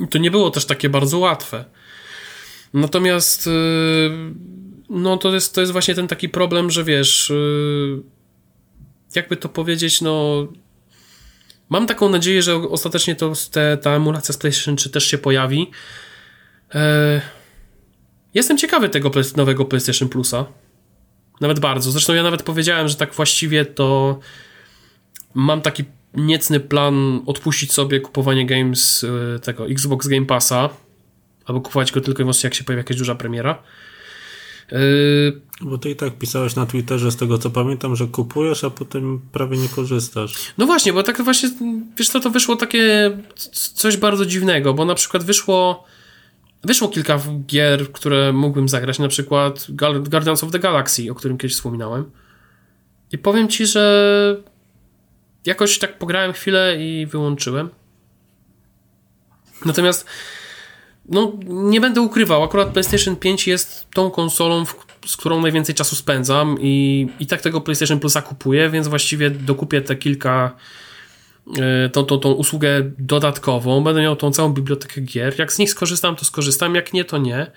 I 0.00 0.08
to 0.08 0.18
nie 0.18 0.30
było 0.30 0.50
też 0.50 0.64
takie 0.64 0.88
bardzo 0.88 1.18
łatwe. 1.18 1.64
Natomiast 2.74 3.46
yy, 3.46 3.52
no 4.90 5.16
to 5.16 5.34
jest, 5.34 5.54
to 5.54 5.60
jest 5.60 5.72
właśnie 5.72 5.94
ten 5.94 6.08
taki 6.08 6.28
problem, 6.28 6.70
że 6.70 6.84
wiesz, 6.84 7.30
yy, 7.30 8.02
jakby 9.14 9.36
to 9.36 9.48
powiedzieć, 9.48 10.00
no 10.00 10.46
mam 11.68 11.86
taką 11.86 12.08
nadzieję, 12.08 12.42
że 12.42 12.56
ostatecznie 12.56 13.16
to 13.16 13.32
te, 13.50 13.76
ta 13.76 13.90
emulacja 13.90 14.34
z 14.34 14.36
PlayStation 14.36 14.76
3 14.76 14.90
też 14.90 15.04
się 15.04 15.18
pojawi. 15.18 15.70
Yy, 16.74 16.80
jestem 18.34 18.58
ciekawy 18.58 18.88
tego 18.88 19.10
nowego 19.36 19.64
PlayStation 19.64 20.08
Plusa. 20.08 20.46
Nawet 21.40 21.60
bardzo. 21.60 21.90
Zresztą 21.90 22.14
ja 22.14 22.22
nawet 22.22 22.42
powiedziałem, 22.42 22.88
że 22.88 22.94
tak 22.94 23.14
właściwie 23.14 23.64
to 23.64 24.18
mam 25.34 25.60
taki 25.60 25.84
niecny 26.14 26.60
plan 26.60 27.22
odpuścić 27.26 27.72
sobie 27.72 28.00
kupowanie 28.00 28.46
games 28.46 29.06
tego 29.42 29.66
Xbox 29.66 30.06
Game 30.06 30.26
Passa 30.26 30.68
albo 31.50 31.60
kupować 31.60 31.92
go 31.92 32.00
tylko 32.00 32.22
i 32.22 32.24
wyłącznie 32.24 32.46
jak 32.46 32.54
się 32.54 32.64
pojawi 32.64 32.80
jakaś 32.80 32.96
duża 32.96 33.14
premiera. 33.14 33.62
Yy... 34.72 34.78
Bo 35.60 35.78
ty 35.78 35.90
i 35.90 35.96
tak 35.96 36.18
pisałeś 36.18 36.56
na 36.56 36.66
Twitterze 36.66 37.10
z 37.10 37.16
tego 37.16 37.38
co 37.38 37.50
pamiętam, 37.50 37.96
że 37.96 38.06
kupujesz, 38.06 38.64
a 38.64 38.70
potem 38.70 39.20
prawie 39.32 39.58
nie 39.58 39.68
korzystasz. 39.68 40.34
No 40.58 40.66
właśnie, 40.66 40.92
bo 40.92 41.02
tak 41.02 41.22
właśnie, 41.22 41.50
wiesz 41.98 42.08
co, 42.08 42.20
to 42.20 42.30
wyszło 42.30 42.56
takie 42.56 43.10
coś 43.74 43.96
bardzo 43.96 44.26
dziwnego, 44.26 44.74
bo 44.74 44.84
na 44.84 44.94
przykład 44.94 45.24
wyszło 45.24 45.84
wyszło 46.64 46.88
kilka 46.88 47.20
gier, 47.46 47.92
które 47.92 48.32
mógłbym 48.32 48.68
zagrać, 48.68 48.98
na 48.98 49.08
przykład 49.08 49.66
Guardians 50.08 50.44
of 50.44 50.50
the 50.50 50.58
Galaxy, 50.58 51.10
o 51.10 51.14
którym 51.14 51.38
kiedyś 51.38 51.56
wspominałem. 51.56 52.10
I 53.12 53.18
powiem 53.18 53.48
ci, 53.48 53.66
że 53.66 54.36
jakoś 55.46 55.78
tak 55.78 55.98
pograłem 55.98 56.32
chwilę 56.32 56.76
i 56.78 57.06
wyłączyłem. 57.06 57.68
Natomiast 59.64 60.06
no, 61.08 61.32
nie 61.46 61.80
będę 61.80 62.00
ukrywał, 62.00 62.42
akurat 62.42 62.68
PlayStation 62.68 63.16
5 63.16 63.46
jest 63.46 63.86
tą 63.94 64.10
konsolą, 64.10 64.64
z 65.06 65.16
którą 65.16 65.40
najwięcej 65.40 65.74
czasu 65.74 65.96
spędzam 65.96 66.56
i, 66.60 67.06
i 67.20 67.26
tak 67.26 67.40
tego 67.40 67.60
PlayStation 67.60 68.00
Plusa 68.00 68.22
kupuję, 68.22 68.70
więc 68.70 68.88
właściwie 68.88 69.30
dokupię 69.30 69.80
te 69.80 69.96
kilka 69.96 70.56
e, 71.58 71.88
tą, 71.88 72.04
tą, 72.04 72.18
tą 72.18 72.32
usługę 72.32 72.90
dodatkową, 72.98 73.84
będę 73.84 74.02
miał 74.02 74.16
tą 74.16 74.32
całą 74.32 74.48
bibliotekę 74.48 75.00
gier. 75.00 75.38
Jak 75.38 75.52
z 75.52 75.58
nich 75.58 75.70
skorzystam, 75.70 76.16
to 76.16 76.24
skorzystam, 76.24 76.74
jak 76.74 76.92
nie, 76.92 77.04
to 77.04 77.18
nie. 77.18 77.50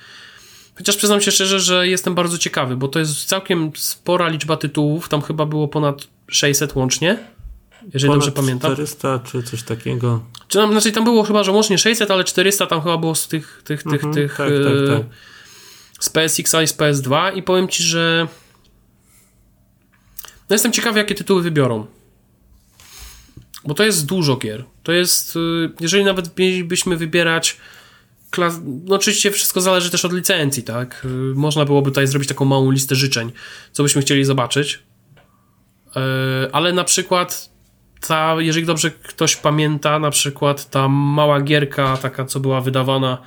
Chociaż 0.75 0.97
przyznam 0.97 1.21
się 1.21 1.31
szczerze, 1.31 1.59
że 1.59 1.87
jestem 1.87 2.15
bardzo 2.15 2.37
ciekawy, 2.37 2.77
bo 2.77 2.87
to 2.87 2.99
jest 2.99 3.25
całkiem 3.25 3.71
spora 3.75 4.27
liczba 4.27 4.57
tytułów, 4.57 5.09
tam 5.09 5.21
chyba 5.21 5.45
było 5.45 5.67
ponad 5.67 6.07
600 6.27 6.75
łącznie 6.75 7.17
jeżeli 7.93 8.11
Ponad 8.11 8.26
dobrze 8.26 8.31
pamiętam. 8.31 8.72
400 8.72 9.19
czy 9.19 9.43
coś 9.43 9.64
takiego. 9.64 10.23
Czy 10.47 10.57
tam, 10.57 10.72
znaczy 10.72 10.91
tam 10.91 11.03
było 11.03 11.23
chyba, 11.23 11.43
że 11.43 11.51
łącznie 11.51 11.77
600, 11.77 12.11
ale 12.11 12.23
400 12.23 12.68
tam 12.68 12.81
chyba 12.81 12.97
było 12.97 13.15
z 13.15 13.27
tych, 13.27 13.61
tych, 13.65 13.84
tych, 13.84 13.93
mhm, 13.93 14.14
tych 14.14 14.38
tak, 14.38 14.47
tak, 14.47 14.97
tak. 14.97 15.05
z 15.99 16.10
PSX 16.10 16.53
i 16.64 16.68
z 16.68 16.77
PS2 16.77 17.38
i 17.38 17.43
powiem 17.43 17.68
Ci, 17.68 17.84
że 17.84 18.27
no 20.49 20.53
jestem 20.53 20.72
ciekawy, 20.72 20.99
jakie 20.99 21.15
tytuły 21.15 21.41
wybiorą. 21.41 21.85
Bo 23.65 23.73
to 23.73 23.84
jest 23.84 24.05
dużo 24.05 24.38
gier. 24.38 24.64
To 24.84 24.91
jest, 24.91 25.35
y, 25.35 25.72
jeżeli 25.80 26.03
nawet 26.03 26.38
mielibyśmy 26.38 26.97
wybierać 26.97 27.57
klas... 28.30 28.60
no 28.64 28.95
oczywiście 28.95 29.31
wszystko 29.31 29.61
zależy 29.61 29.89
też 29.89 30.05
od 30.05 30.14
licencji, 30.14 30.64
tak? 30.64 31.05
Y, 31.05 31.07
można 31.35 31.65
byłoby 31.65 31.91
tutaj 31.91 32.07
zrobić 32.07 32.30
taką 32.30 32.45
małą 32.45 32.72
listę 32.72 32.95
życzeń, 32.95 33.31
co 33.72 33.84
byśmy 33.84 34.01
chcieli 34.01 34.26
zobaczyć. 34.26 34.84
Y, 35.88 36.51
ale 36.51 36.73
na 36.73 36.84
przykład 36.84 37.52
ta, 38.07 38.35
jeżeli 38.39 38.65
dobrze 38.65 38.91
ktoś 38.91 39.35
pamięta, 39.35 39.99
na 39.99 40.11
przykład 40.11 40.69
ta 40.69 40.88
mała 40.88 41.41
gierka, 41.41 41.97
taka 41.97 42.25
co 42.25 42.39
była 42.39 42.61
wydawana, 42.61 43.17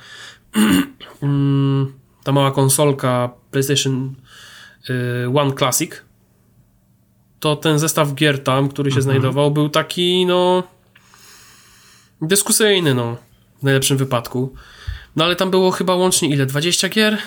mm, 1.21 1.93
ta 2.23 2.31
mała 2.31 2.51
konsolka 2.51 3.29
PlayStation 3.51 4.15
y, 4.89 5.39
One 5.39 5.53
Classic, 5.53 5.91
to 7.39 7.55
ten 7.55 7.79
zestaw 7.79 8.13
gier 8.13 8.43
tam, 8.43 8.69
który 8.69 8.91
się 8.91 8.97
mhm. 8.97 9.03
znajdował, 9.03 9.51
był 9.51 9.69
taki, 9.69 10.25
no, 10.25 10.63
dyskusyjny, 12.21 12.93
no, 12.93 13.17
w 13.59 13.63
najlepszym 13.63 13.97
wypadku. 13.97 14.55
No 15.15 15.25
ale 15.25 15.35
tam 15.35 15.51
było 15.51 15.71
chyba 15.71 15.95
łącznie 15.95 16.29
ile? 16.29 16.45
20 16.45 16.89
gier? 16.89 17.17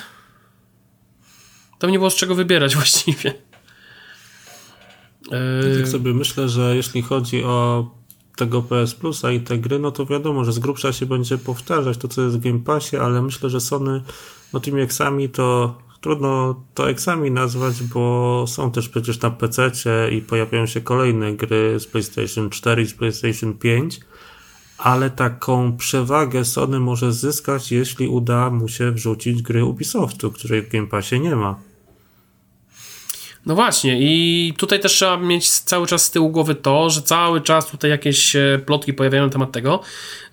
Tam 1.79 1.91
nie 1.91 1.97
było 1.97 2.09
z 2.09 2.15
czego 2.15 2.35
wybierać 2.35 2.75
właściwie. 2.81 3.33
Ja 5.31 5.77
tak 5.77 5.87
sobie 5.87 6.13
myślę, 6.13 6.49
że 6.49 6.75
jeśli 6.75 7.01
chodzi 7.01 7.43
o 7.43 7.89
tego 8.35 8.61
PS 8.61 8.95
Plusa 8.95 9.31
i 9.31 9.39
te 9.39 9.57
gry, 9.57 9.79
no 9.79 9.91
to 9.91 10.05
wiadomo, 10.05 10.45
że 10.45 10.53
z 10.53 10.59
grubsza 10.59 10.93
się 10.93 11.05
będzie 11.05 11.37
powtarzać 11.37 11.97
to, 11.97 12.07
co 12.07 12.21
jest 12.21 12.37
w 12.37 12.41
Game 12.41 12.59
Passie, 12.59 12.97
ale 12.97 13.21
myślę, 13.21 13.49
że 13.49 13.61
Sony 13.61 14.01
no 14.53 14.59
tymi 14.59 14.81
eksami 14.81 15.29
to 15.29 15.77
trudno 16.01 16.61
to 16.73 16.89
eksami 16.89 17.31
nazwać, 17.31 17.83
bo 17.83 18.45
są 18.47 18.71
też 18.71 18.89
przecież 18.89 19.21
na 19.21 19.29
PC 19.31 19.71
i 20.11 20.21
pojawiają 20.21 20.65
się 20.65 20.81
kolejne 20.81 21.33
gry 21.33 21.79
z 21.79 21.87
PlayStation 21.87 22.49
4 22.49 22.81
i 22.81 22.87
z 22.87 22.93
PlayStation 22.93 23.53
5, 23.53 23.99
ale 24.77 25.09
taką 25.09 25.77
przewagę 25.77 26.45
Sony 26.45 26.79
może 26.79 27.13
zyskać, 27.13 27.71
jeśli 27.71 28.07
uda 28.07 28.49
mu 28.49 28.67
się 28.67 28.91
wrzucić 28.91 29.41
gry 29.41 29.65
Ubisoftu, 29.65 30.31
której 30.31 30.61
w 30.61 30.69
Game 30.69 30.87
Passie 30.87 31.19
nie 31.19 31.35
ma. 31.35 31.70
No 33.45 33.55
właśnie, 33.55 33.97
i 33.99 34.53
tutaj 34.57 34.79
też 34.79 34.91
trzeba 34.91 35.17
mieć 35.17 35.49
cały 35.49 35.87
czas 35.87 36.03
z 36.03 36.11
tyłu 36.11 36.29
głowy 36.29 36.55
to, 36.55 36.89
że 36.89 37.01
cały 37.01 37.41
czas 37.41 37.67
tutaj 37.67 37.91
jakieś 37.91 38.35
plotki 38.65 38.93
pojawiają 38.93 39.23
na 39.23 39.29
temat 39.29 39.51
tego, 39.51 39.79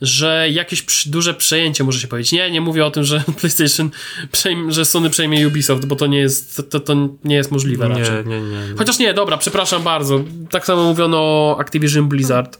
że 0.02 0.46
jakieś 0.50 1.08
duże 1.08 1.34
przejęcie 1.34 1.84
może 1.84 2.00
się 2.00 2.08
powiedzieć. 2.08 2.32
Nie, 2.32 2.50
nie 2.50 2.60
mówię 2.60 2.86
o 2.86 2.90
tym, 2.90 3.04
że 3.04 3.24
PlayStation, 3.40 3.90
przejmie, 4.32 4.72
że 4.72 4.84
Sony 4.84 5.10
przejmie 5.10 5.48
Ubisoft, 5.48 5.86
bo 5.86 5.96
to 5.96 6.06
nie 6.06 6.18
jest, 6.18 6.70
to, 6.70 6.80
to 6.80 6.94
nie 7.24 7.36
jest 7.36 7.50
możliwe 7.50 7.88
nie, 7.88 7.94
raczej. 7.94 8.26
Nie, 8.26 8.40
nie, 8.40 8.68
nie. 8.68 8.74
Chociaż 8.78 8.98
nie, 8.98 9.14
dobra, 9.14 9.36
przepraszam 9.36 9.82
bardzo. 9.82 10.20
Tak 10.50 10.66
samo 10.66 10.82
mówiono 10.82 11.18
o 11.18 11.56
Activision 11.60 12.08
Blizzard. 12.08 12.58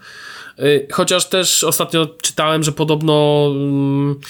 Y, 0.58 0.86
chociaż 0.92 1.28
też 1.28 1.64
ostatnio 1.64 2.06
czytałem, 2.06 2.62
że 2.62 2.72
podobno. 2.72 3.44
Hmm, 3.52 4.20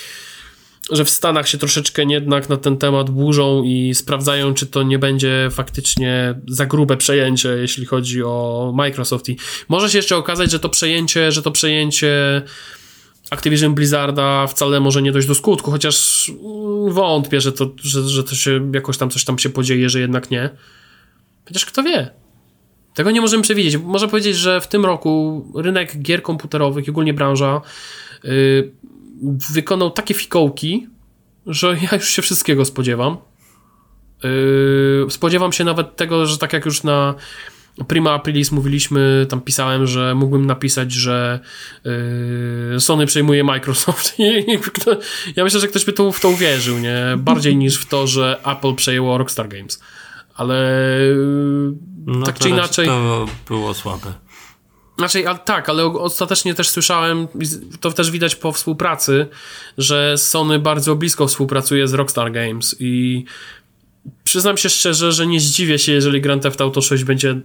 że 0.91 1.05
w 1.05 1.11
Stanach 1.11 1.49
się 1.49 1.59
troszeczkę 1.59 2.05
jednak 2.05 2.49
na 2.49 2.57
ten 2.57 2.77
temat 2.77 3.11
burzą 3.11 3.63
i 3.63 3.95
sprawdzają, 3.95 4.55
czy 4.55 4.67
to 4.67 4.83
nie 4.83 4.99
będzie 4.99 5.49
faktycznie 5.51 6.35
za 6.49 6.67
grube 6.67 6.97
przejęcie, 6.97 7.49
jeśli 7.49 7.87
chodzi 7.87 8.23
o 8.23 8.73
Microsoft. 8.75 9.29
I 9.29 9.37
może 9.69 9.91
się 9.91 9.99
jeszcze 9.99 10.17
okazać, 10.17 10.51
że 10.51 10.59
to 10.59 10.69
przejęcie, 10.69 11.33
że 11.33 11.43
to 11.43 11.51
przejęcie 11.51 12.43
Activision 13.31 13.75
Blizzarda 13.75 14.47
wcale 14.47 14.81
może 14.81 15.03
nie 15.03 15.13
dojść 15.13 15.29
do 15.29 15.35
skutku, 15.35 15.71
chociaż 15.71 16.31
wątpię, 16.89 17.41
że 17.41 17.53
to, 17.53 17.71
że, 17.83 18.03
że 18.03 18.25
to 18.25 18.35
się 18.35 18.71
jakoś 18.75 18.99
tam 18.99 19.11
coś 19.11 19.25
tam 19.25 19.39
się 19.39 19.51
podzieje, 19.51 19.91
że 19.91 20.01
jednak 20.01 20.31
nie. 20.31 20.51
Chociaż 21.45 21.67
kto 21.67 21.83
wie. 21.83 22.11
Tego 22.95 23.11
nie 23.11 23.21
możemy 23.21 23.43
przewidzieć. 23.43 23.77
Można 23.77 24.09
powiedzieć, 24.09 24.37
że 24.37 24.61
w 24.61 24.69
tym 24.69 24.85
roku 24.85 25.45
rynek 25.55 26.03
gier 26.03 26.23
komputerowych 26.23 26.89
ogólnie 26.89 27.15
branża 27.15 27.61
yy, 28.25 28.73
wykonał 29.53 29.91
takie 29.91 30.15
fikołki, 30.15 30.89
że 31.47 31.77
ja 31.83 31.97
już 31.97 32.09
się 32.09 32.23
wszystkiego 32.23 32.65
spodziewam. 32.65 33.17
Yy, 34.25 35.11
spodziewam 35.11 35.53
się 35.53 35.65
nawet 35.65 35.97
tego, 35.97 36.27
że 36.27 36.39
tak 36.39 36.53
jak 36.53 36.65
już 36.65 36.83
na 36.83 37.15
Prima 37.89 38.13
Aprilis 38.13 38.53
mówiliśmy, 38.53 39.27
tam 39.29 39.41
pisałem, 39.41 39.87
że 39.87 40.15
mógłbym 40.15 40.47
napisać, 40.47 40.93
że 40.93 41.41
yy, 42.73 42.81
Sony 42.81 43.07
przejmuje 43.07 43.45
Microsoft 43.45 44.15
i 44.19 44.47
ja 45.37 45.45
myślę, 45.45 45.61
że 45.61 45.69
ktoś 45.69 45.85
by 45.85 45.93
to, 45.93 46.13
w 46.13 46.21
to 46.21 46.29
uwierzył, 46.29 46.79
nie? 46.79 47.05
Bardziej 47.19 47.57
niż 47.57 47.79
w 47.79 47.87
to, 47.87 48.07
że 48.07 48.41
Apple 48.45 48.75
przejęło 48.75 49.19
Rockstar 49.19 49.49
Games. 49.49 49.83
Ale 50.35 50.55
yy, 51.01 51.75
No 52.07 52.27
tak 52.27 52.39
czy 52.39 52.49
inaczej... 52.49 52.87
To 52.87 53.27
było 53.49 53.75
słabe. 53.75 54.13
Znaczy, 54.99 55.29
ale 55.29 55.39
tak, 55.39 55.69
ale 55.69 55.85
ostatecznie 55.87 56.55
też 56.55 56.69
słyszałem, 56.69 57.29
to 57.81 57.93
też 57.93 58.11
widać 58.11 58.37
po 58.37 58.53
współpracy, 58.53 59.27
że 59.79 60.19
Sony 60.19 60.59
bardzo 60.59 60.97
blisko 60.97 61.27
współpracuje 61.27 61.89
z 61.89 61.95
Rockstar 61.95 62.33
Games 62.33 62.77
i 62.81 63.25
przyznam 64.25 64.57
się 64.57 64.69
szczerze, 64.69 65.13
że 65.13 65.27
nie 65.27 65.41
zdziwię 65.41 65.79
się, 65.79 65.93
jeżeli 65.93 66.21
Grand 66.21 66.43
Theft 66.43 66.61
Auto 66.61 66.81
6 66.81 67.05
będzie 67.05 67.41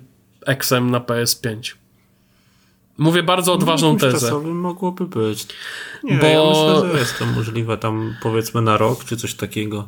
Xem 0.62 0.92
na 0.92 1.00
PS5. 1.00 1.74
Mówię 2.98 3.24
bardzo 3.24 3.54
odważną 3.54 3.88
Jakimś 3.94 4.02
tezę. 4.14 4.28
czasowym 4.28 4.60
mogłoby 4.60 5.08
być. 5.08 5.48
Nie, 6.04 6.18
Bo- 6.18 6.26
ja 6.28 6.44
myślę, 6.50 6.92
że 6.94 7.00
jest 7.00 7.20
to 7.20 7.26
możliwe 7.26 7.78
tam 7.78 8.16
powiedzmy 8.22 8.62
na 8.62 8.78
rok 8.78 9.04
czy 9.06 9.18
coś 9.18 9.34
takiego. 9.34 9.88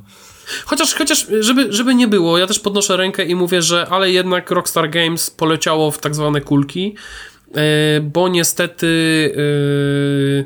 Chociaż, 0.66 0.94
chociaż 0.96 1.28
żeby, 1.40 1.74
żeby 1.74 1.96
nie 1.96 2.08
było, 2.08 2.38
ja 2.38 2.48
też 2.48 2.60
podnoszę 2.60 2.98
rękę 2.98 3.26
i 3.26 3.36
mówię, 3.36 3.62
że 3.62 3.88
ale 3.90 4.12
jednak 4.12 4.52
Rockstar 4.52 4.90
Games 4.90 5.30
poleciało 5.30 5.92
w 5.92 5.98
tak 5.98 6.16
zwane 6.16 6.42
kulki, 6.42 6.96
bo 8.02 8.30
niestety 8.30 8.88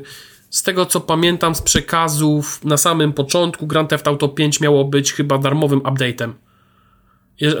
z 0.50 0.62
tego 0.62 0.86
co 0.86 1.00
pamiętam 1.00 1.54
z 1.54 1.62
przekazów 1.62 2.64
na 2.64 2.76
samym 2.76 3.12
początku 3.12 3.66
Grand 3.66 3.90
Theft 3.90 4.08
Auto 4.08 4.28
5 4.28 4.60
miało 4.60 4.84
być 4.84 5.12
chyba 5.12 5.38
darmowym 5.38 5.80
update'em. 5.80 6.32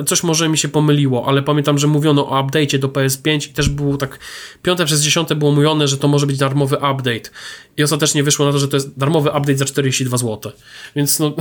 Coś 0.06 0.22
może 0.22 0.48
mi 0.48 0.58
się 0.58 0.68
pomyliło, 0.68 1.26
ale 1.26 1.42
pamiętam, 1.42 1.78
że 1.78 1.86
mówiono 1.86 2.28
o 2.28 2.42
update'cie 2.42 2.78
do 2.78 2.88
PS5 2.88 3.50
i 3.50 3.52
też 3.52 3.68
było 3.68 3.96
tak 3.96 4.18
piąte 4.62 4.84
przez 4.84 5.00
dziesiąte 5.00 5.34
było 5.34 5.52
mówione, 5.52 5.88
że 5.88 5.98
to 5.98 6.08
może 6.08 6.26
być 6.26 6.38
darmowy 6.38 6.76
update. 6.76 7.30
I 7.76 7.82
ostatecznie 7.82 8.22
wyszło 8.22 8.46
na 8.46 8.52
to, 8.52 8.58
że 8.58 8.68
to 8.68 8.76
jest 8.76 8.98
darmowy 8.98 9.28
update 9.28 9.56
za 9.56 9.64
42 9.64 10.16
zł. 10.16 10.52
Więc 10.96 11.18
no... 11.18 11.34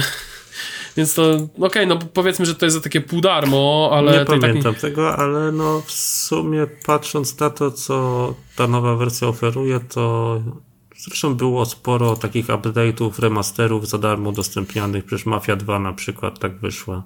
Więc 0.97 1.13
to, 1.13 1.47
okej, 1.61 1.87
no 1.87 1.99
powiedzmy, 2.13 2.45
że 2.45 2.55
to 2.55 2.65
jest 2.65 2.77
za 2.77 2.83
takie 2.83 3.01
pół 3.01 3.21
darmo, 3.21 3.89
ale 3.93 4.11
nie 4.11 4.23
i 4.23 4.25
tak 4.25 4.39
pamiętam 4.39 4.75
tego, 4.75 5.15
ale 5.15 5.51
no 5.51 5.81
w 5.85 5.91
sumie 5.91 6.67
patrząc 6.85 7.39
na 7.39 7.49
to, 7.49 7.71
co 7.71 8.33
ta 8.55 8.67
nowa 8.67 8.95
wersja 8.95 9.27
oferuje, 9.27 9.79
to 9.79 10.41
zresztą 10.97 11.35
było 11.35 11.65
sporo 11.65 12.15
takich 12.15 12.47
update'ów, 12.47 13.19
remasterów 13.19 13.87
za 13.87 13.97
darmo 13.97 14.29
udostępnianych, 14.29 15.05
przecież 15.05 15.25
Mafia 15.25 15.55
2 15.55 15.79
na 15.79 15.93
przykład 15.93 16.39
tak 16.39 16.59
wyszła. 16.59 17.03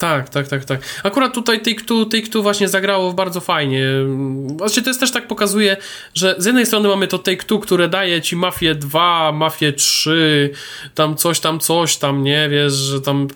Tak, 0.00 0.28
tak, 0.28 0.48
tak, 0.48 0.64
tak. 0.64 0.80
Akurat 1.02 1.34
tutaj 1.34 1.60
Take-Two, 1.62 2.06
Take-Two 2.06 2.42
właśnie 2.42 2.68
zagrało 2.68 3.12
bardzo 3.12 3.40
fajnie. 3.40 3.86
Właściwie 4.46 4.84
to 4.84 4.90
jest 4.90 5.00
też 5.00 5.10
tak 5.12 5.28
pokazuje, 5.28 5.76
że 6.14 6.34
z 6.38 6.46
jednej 6.46 6.66
strony 6.66 6.88
mamy 6.88 7.06
to 7.06 7.18
Take-Two, 7.18 7.60
które 7.60 7.88
daje 7.88 8.22
ci 8.22 8.36
Mafię 8.36 8.74
2, 8.74 9.32
Mafię 9.32 9.72
3, 9.72 10.50
tam 10.94 11.16
coś 11.16 11.40
tam, 11.40 11.60
coś 11.60 11.96
tam, 11.96 12.24
nie, 12.24 12.48
wiesz, 12.48 12.72
że 12.72 13.00
tam 13.00 13.28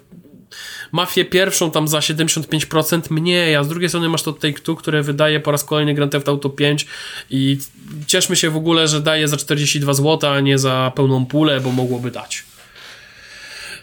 Mafię 0.93 1.25
pierwszą 1.25 1.71
tam 1.71 1.89
za 1.89 1.99
75% 1.99 3.11
mniej, 3.11 3.57
a 3.57 3.65
z 3.65 3.69
drugiej 3.69 3.89
strony 3.89 4.09
masz 4.09 4.23
to 4.23 4.33
Take-Two, 4.33 4.77
które 4.77 5.03
wydaje 5.03 5.41
po 5.41 5.51
raz 5.51 5.65
kolejny 5.65 5.95
Grand 5.95 6.13
Theft 6.13 6.29
Auto 6.29 6.51
5 6.51 6.87
i 7.31 7.59
cieszmy 8.07 8.37
się 8.37 8.51
w 8.51 8.57
ogóle, 8.57 8.89
że 8.89 9.01
daje 9.01 9.29
za 9.29 9.37
42 9.37 9.95
zł, 9.95 10.31
a 10.31 10.41
nie 10.41 10.59
za 10.59 10.93
pełną 10.97 11.27
pulę, 11.27 11.61
bo 11.61 11.73
mogłoby 11.73 12.11
dać. 12.11 12.54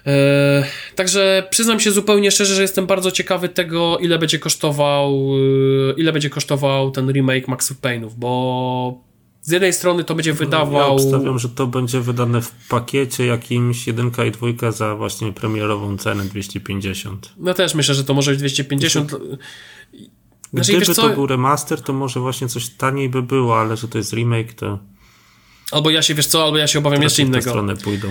Eee, 0.06 0.64
także 0.96 1.48
przyznam 1.52 1.80
się 1.80 1.92
zupełnie 1.92 2.32
szczerze, 2.32 2.56
że 2.56 2.62
jestem 2.62 2.86
bardzo 2.88 3.12
ciekawy 3.12 3.50
tego, 3.50 3.98
ile 3.98 4.20
będzie 4.20 4.40
kosztował, 4.40 5.38
yy, 5.38 5.94
ile 5.98 6.12
będzie 6.14 6.30
kosztował 6.30 6.92
ten 6.92 7.12
remake 7.12 7.48
Max 7.48 7.74
Payne'ów, 7.74 8.10
bo 8.18 9.02
z 9.42 9.52
jednej 9.52 9.74
strony 9.74 10.04
to 10.04 10.16
będzie 10.16 10.30
Ja 10.32 10.36
wydawał. 10.36 10.96
obstawiam, 10.96 11.40
że 11.40 11.50
to 11.50 11.68
będzie 11.68 12.00
wydane 12.02 12.42
w 12.42 12.52
pakiecie 12.70 13.26
jakimś 13.26 13.88
jedynka 13.88 14.26
i 14.26 14.32
dwójka 14.32 14.72
za 14.72 14.96
właśnie 14.96 15.34
premierową 15.34 15.98
cenę 15.98 16.24
250. 16.24 17.34
No 17.38 17.54
też 17.54 17.76
myślę, 17.76 17.96
że 17.96 18.04
to 18.04 18.14
może 18.14 18.32
być 18.32 18.40
250. 18.40 19.10
Znaczy, 20.54 20.72
Gdyby 20.72 20.86
wiesz 20.86 20.96
to 20.96 21.10
był 21.10 21.28
remaster, 21.28 21.82
to 21.82 21.94
może 21.94 22.20
właśnie 22.20 22.48
coś 22.48 22.70
taniej 22.70 23.10
by 23.10 23.22
było, 23.24 23.60
ale 23.60 23.78
że 23.78 23.88
to 23.88 23.98
jest 23.98 24.14
remake, 24.14 24.54
to 24.54 24.80
Albo 25.72 25.90
ja 25.90 26.02
się 26.02 26.14
wiesz 26.14 26.28
co, 26.28 26.44
albo 26.44 26.58
ja 26.58 26.68
się 26.68 26.80
obawiam 26.80 27.02
jeszcze 27.04 27.22
w 27.22 27.26
tę 27.26 27.30
innego. 27.30 27.50
stronę 27.50 27.76
pójdą. 27.76 28.08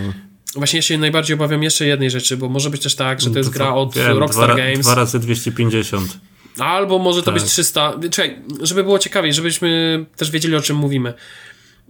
Właśnie 0.56 0.78
ja 0.78 0.82
się 0.82 0.98
najbardziej 0.98 1.34
obawiam 1.34 1.62
jeszcze 1.62 1.86
jednej 1.86 2.10
rzeczy, 2.10 2.36
bo 2.36 2.48
może 2.48 2.70
być 2.70 2.82
też 2.82 2.94
tak, 2.94 3.20
że 3.20 3.30
to 3.30 3.38
jest 3.38 3.50
To 3.50 3.54
gra 3.54 3.74
od 3.74 3.94
Wiem, 3.94 4.18
Rockstar 4.18 4.46
dwa, 4.46 4.56
Games. 4.56 4.80
Dwa 4.80 4.94
razy 4.94 5.18
250. 5.18 6.18
Albo 6.58 6.98
może 6.98 7.20
to 7.22 7.32
Tak. 7.32 7.34
być 7.34 7.44
300. 7.44 7.94
Czekaj, 8.10 8.38
żeby 8.62 8.84
było 8.84 8.98
ciekawiej, 8.98 9.32
żebyśmy 9.32 10.04
też 10.16 10.30
wiedzieli 10.30 10.56
o 10.56 10.60
czym 10.60 10.76
mówimy. 10.76 11.14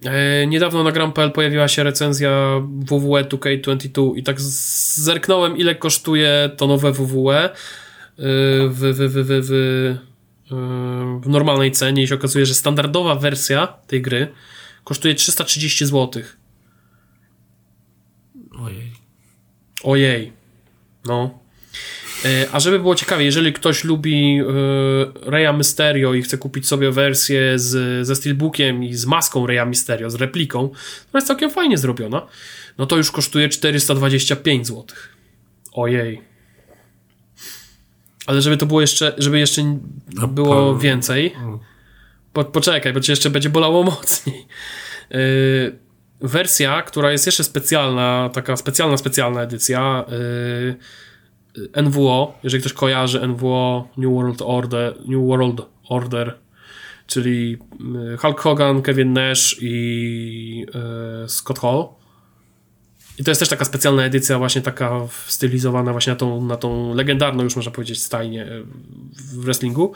E, 0.04 0.46
niedawno 0.46 0.82
na 0.82 0.92
Gram.pl 0.92 1.32
pojawiła 1.32 1.68
się 1.68 1.82
recenzja 1.82 2.30
WWE 2.60 3.24
2K22 3.24 4.16
i 4.16 4.22
tak 4.22 4.40
zerknąłem 4.40 5.56
ile 5.56 5.74
kosztuje 5.74 6.50
to 6.56 6.66
nowe 6.66 6.92
WWE 6.92 7.44
e, 7.44 7.52
w, 8.68 8.78
w, 8.78 8.98
w, 8.98 9.26
w, 9.26 9.46
w, 9.46 9.52
e, 9.52 11.20
w 11.20 11.28
normalnej 11.28 11.72
cenie 11.72 12.02
i 12.02 12.08
się 12.08 12.14
okazuje, 12.14 12.46
że 12.46 12.54
standardowa 12.54 13.14
wersja 13.14 13.66
tej 13.66 14.02
gry 14.02 14.28
kosztuje 14.84 15.14
330 15.14 15.86
zł. 15.86 16.22
Ojej. 18.60 18.92
Ojej. 19.82 20.32
No. 21.04 21.38
E, 22.24 22.46
A 22.52 22.60
żeby 22.60 22.78
było 22.78 22.94
ciekawie, 22.94 23.24
jeżeli 23.24 23.52
ktoś 23.52 23.84
lubi 23.84 24.38
e, 24.38 24.44
Reya 25.30 25.52
Mysterio 25.56 26.14
i 26.14 26.22
chce 26.22 26.38
kupić 26.38 26.66
sobie 26.66 26.90
wersję 26.90 27.58
z, 27.58 28.06
ze 28.06 28.16
Steelbookiem 28.16 28.84
i 28.84 28.94
z 28.94 29.06
maską 29.06 29.46
Reya 29.46 29.66
Mysterio, 29.66 30.10
z 30.10 30.14
repliką, 30.14 30.68
która 30.68 31.18
jest 31.18 31.26
całkiem 31.26 31.50
fajnie 31.50 31.78
zrobiona, 31.78 32.26
no 32.78 32.86
to 32.86 32.96
już 32.96 33.10
kosztuje 33.10 33.48
425 33.48 34.66
zł. 34.66 34.86
Ojej. 35.72 36.20
Ale 38.26 38.42
żeby 38.42 38.56
to 38.56 38.66
było 38.66 38.80
jeszcze, 38.80 39.14
żeby 39.18 39.38
jeszcze 39.38 39.78
A 40.22 40.26
było 40.26 40.78
więcej, 40.78 41.34
po, 42.32 42.44
poczekaj, 42.44 42.92
bo 42.92 43.00
cię 43.00 43.12
jeszcze 43.12 43.30
będzie 43.30 43.50
bolało 43.50 43.82
mocniej. 43.82 44.46
Yy, 45.10 45.78
wersja, 46.20 46.82
która 46.82 47.12
jest 47.12 47.26
jeszcze 47.26 47.44
specjalna, 47.44 48.30
taka 48.32 48.56
specjalna, 48.56 48.96
specjalna 48.96 49.42
edycja 49.42 50.04
yy, 51.56 51.82
NWO, 51.82 52.38
jeżeli 52.42 52.60
ktoś 52.60 52.72
kojarzy 52.72 53.28
NWO 53.28 53.88
New 53.96 54.12
World 54.12 54.42
Order, 54.42 54.94
New 55.06 55.26
World 55.26 55.60
Order 55.88 56.38
czyli 57.10 57.58
yy, 57.94 58.16
Hulk 58.16 58.40
Hogan, 58.40 58.82
Kevin 58.82 59.12
Nash 59.12 59.56
i 59.60 60.66
yy, 61.22 61.28
Scott 61.28 61.58
Hall. 61.58 61.88
I 63.18 63.24
to 63.24 63.30
jest 63.30 63.38
też 63.38 63.48
taka 63.48 63.64
specjalna 63.64 64.04
edycja, 64.04 64.38
właśnie 64.38 64.62
taka 64.62 65.00
stylizowana 65.26 65.92
właśnie 65.92 66.12
na 66.12 66.16
tą, 66.16 66.44
na 66.44 66.56
tą 66.56 66.94
legendarną, 66.94 67.44
już 67.44 67.56
można 67.56 67.72
powiedzieć, 67.72 68.02
stajnię 68.02 68.46
w 69.12 69.44
wrestlingu 69.44 69.92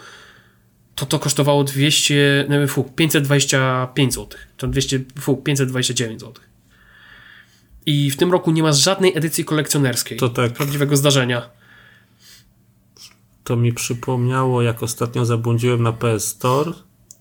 to 0.94 1.06
to 1.06 1.18
kosztowało 1.18 1.64
200, 1.64 2.46
nie, 2.48 2.66
fu, 2.66 2.84
525 2.84 4.14
zł. 4.14 4.38
To 4.56 4.66
200, 4.66 5.00
fu, 5.20 5.36
529 5.36 6.20
zł. 6.20 6.34
I 7.86 8.10
w 8.10 8.16
tym 8.16 8.32
roku 8.32 8.50
nie 8.50 8.62
ma 8.62 8.72
żadnej 8.72 9.16
edycji 9.16 9.44
kolekcjonerskiej. 9.44 10.18
To 10.18 10.28
tak. 10.28 10.52
Prawdziwego 10.52 10.96
zdarzenia. 10.96 11.50
To 13.44 13.56
mi 13.56 13.72
przypomniało, 13.72 14.62
jak 14.62 14.82
ostatnio 14.82 15.24
zabłądziłem 15.24 15.82
na 15.82 15.92
PS 15.92 16.24
Store 16.24 16.72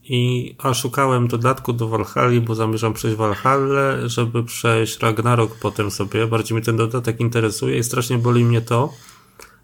i 0.03 0.55
a 0.57 0.73
szukałem 0.73 1.27
dodatku 1.27 1.73
do 1.73 1.87
Valhalla, 1.87 2.41
bo 2.41 2.55
zamierzam 2.55 2.93
przejść 2.93 3.17
Valhalla, 3.17 4.07
żeby 4.07 4.43
przejść 4.43 4.99
Ragnarok 4.99 5.55
potem 5.55 5.91
sobie. 5.91 6.27
Bardziej 6.27 6.55
mnie 6.55 6.65
ten 6.65 6.77
dodatek 6.77 7.19
interesuje 7.19 7.77
i 7.77 7.83
strasznie 7.83 8.17
boli 8.17 8.45
mnie 8.45 8.61
to, 8.61 8.93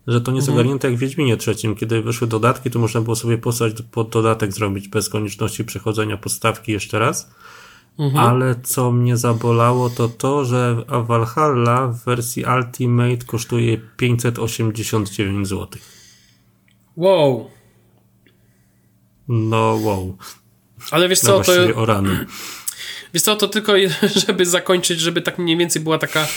że 0.08 0.22
to 0.22 0.32
nie 0.32 0.38
jest 0.38 0.50
ogarnięte 0.50 0.88
jak 0.88 0.98
w 0.98 1.00
Wiedźminie 1.00 1.38
trzecim. 1.38 1.76
Kiedy 1.76 2.02
wyszły 2.02 2.28
dodatki, 2.28 2.72
to 2.72 2.80
można 2.80 3.02
było 3.02 3.16
sobie 3.16 3.38
posłać 3.38 3.74
pod 3.92 4.10
dodatek 4.10 4.54
zrobić 4.54 4.88
bez 4.88 5.10
konieczności 5.10 5.66
przechodzenia 5.66 6.18
podstawki 6.18 6.72
jeszcze 6.72 7.00
raz. 7.00 7.32
Ale 8.16 8.56
co 8.64 8.92
mnie 8.92 9.18
zabolało, 9.18 9.90
to 9.90 10.10
to, 10.10 10.46
że 10.46 10.84
Valhalla 10.88 11.88
w 11.88 12.04
wersji 12.04 12.46
Ultimate 12.58 13.26
kosztuje 13.26 13.78
589 13.98 15.48
zł. 15.48 15.68
Wow. 16.96 17.50
No 19.28 19.80
wow. 19.82 20.18
Ale 20.92 21.10
wiesz 21.10 21.24
No 21.24 21.28
co, 21.28 21.38
to, 21.38 21.44
właściwie 21.44 21.76
o 21.76 21.86
rany. 21.86 22.26
Wiesz 23.14 23.24
co, 23.24 23.36
to 23.36 23.48
tylko 23.48 23.74
żeby 24.28 24.46
zakończyć, 24.46 25.00
żeby 25.00 25.22
tak 25.22 25.38
mniej 25.38 25.58
więcej 25.58 25.82
była 25.82 25.98
taka 25.98 26.28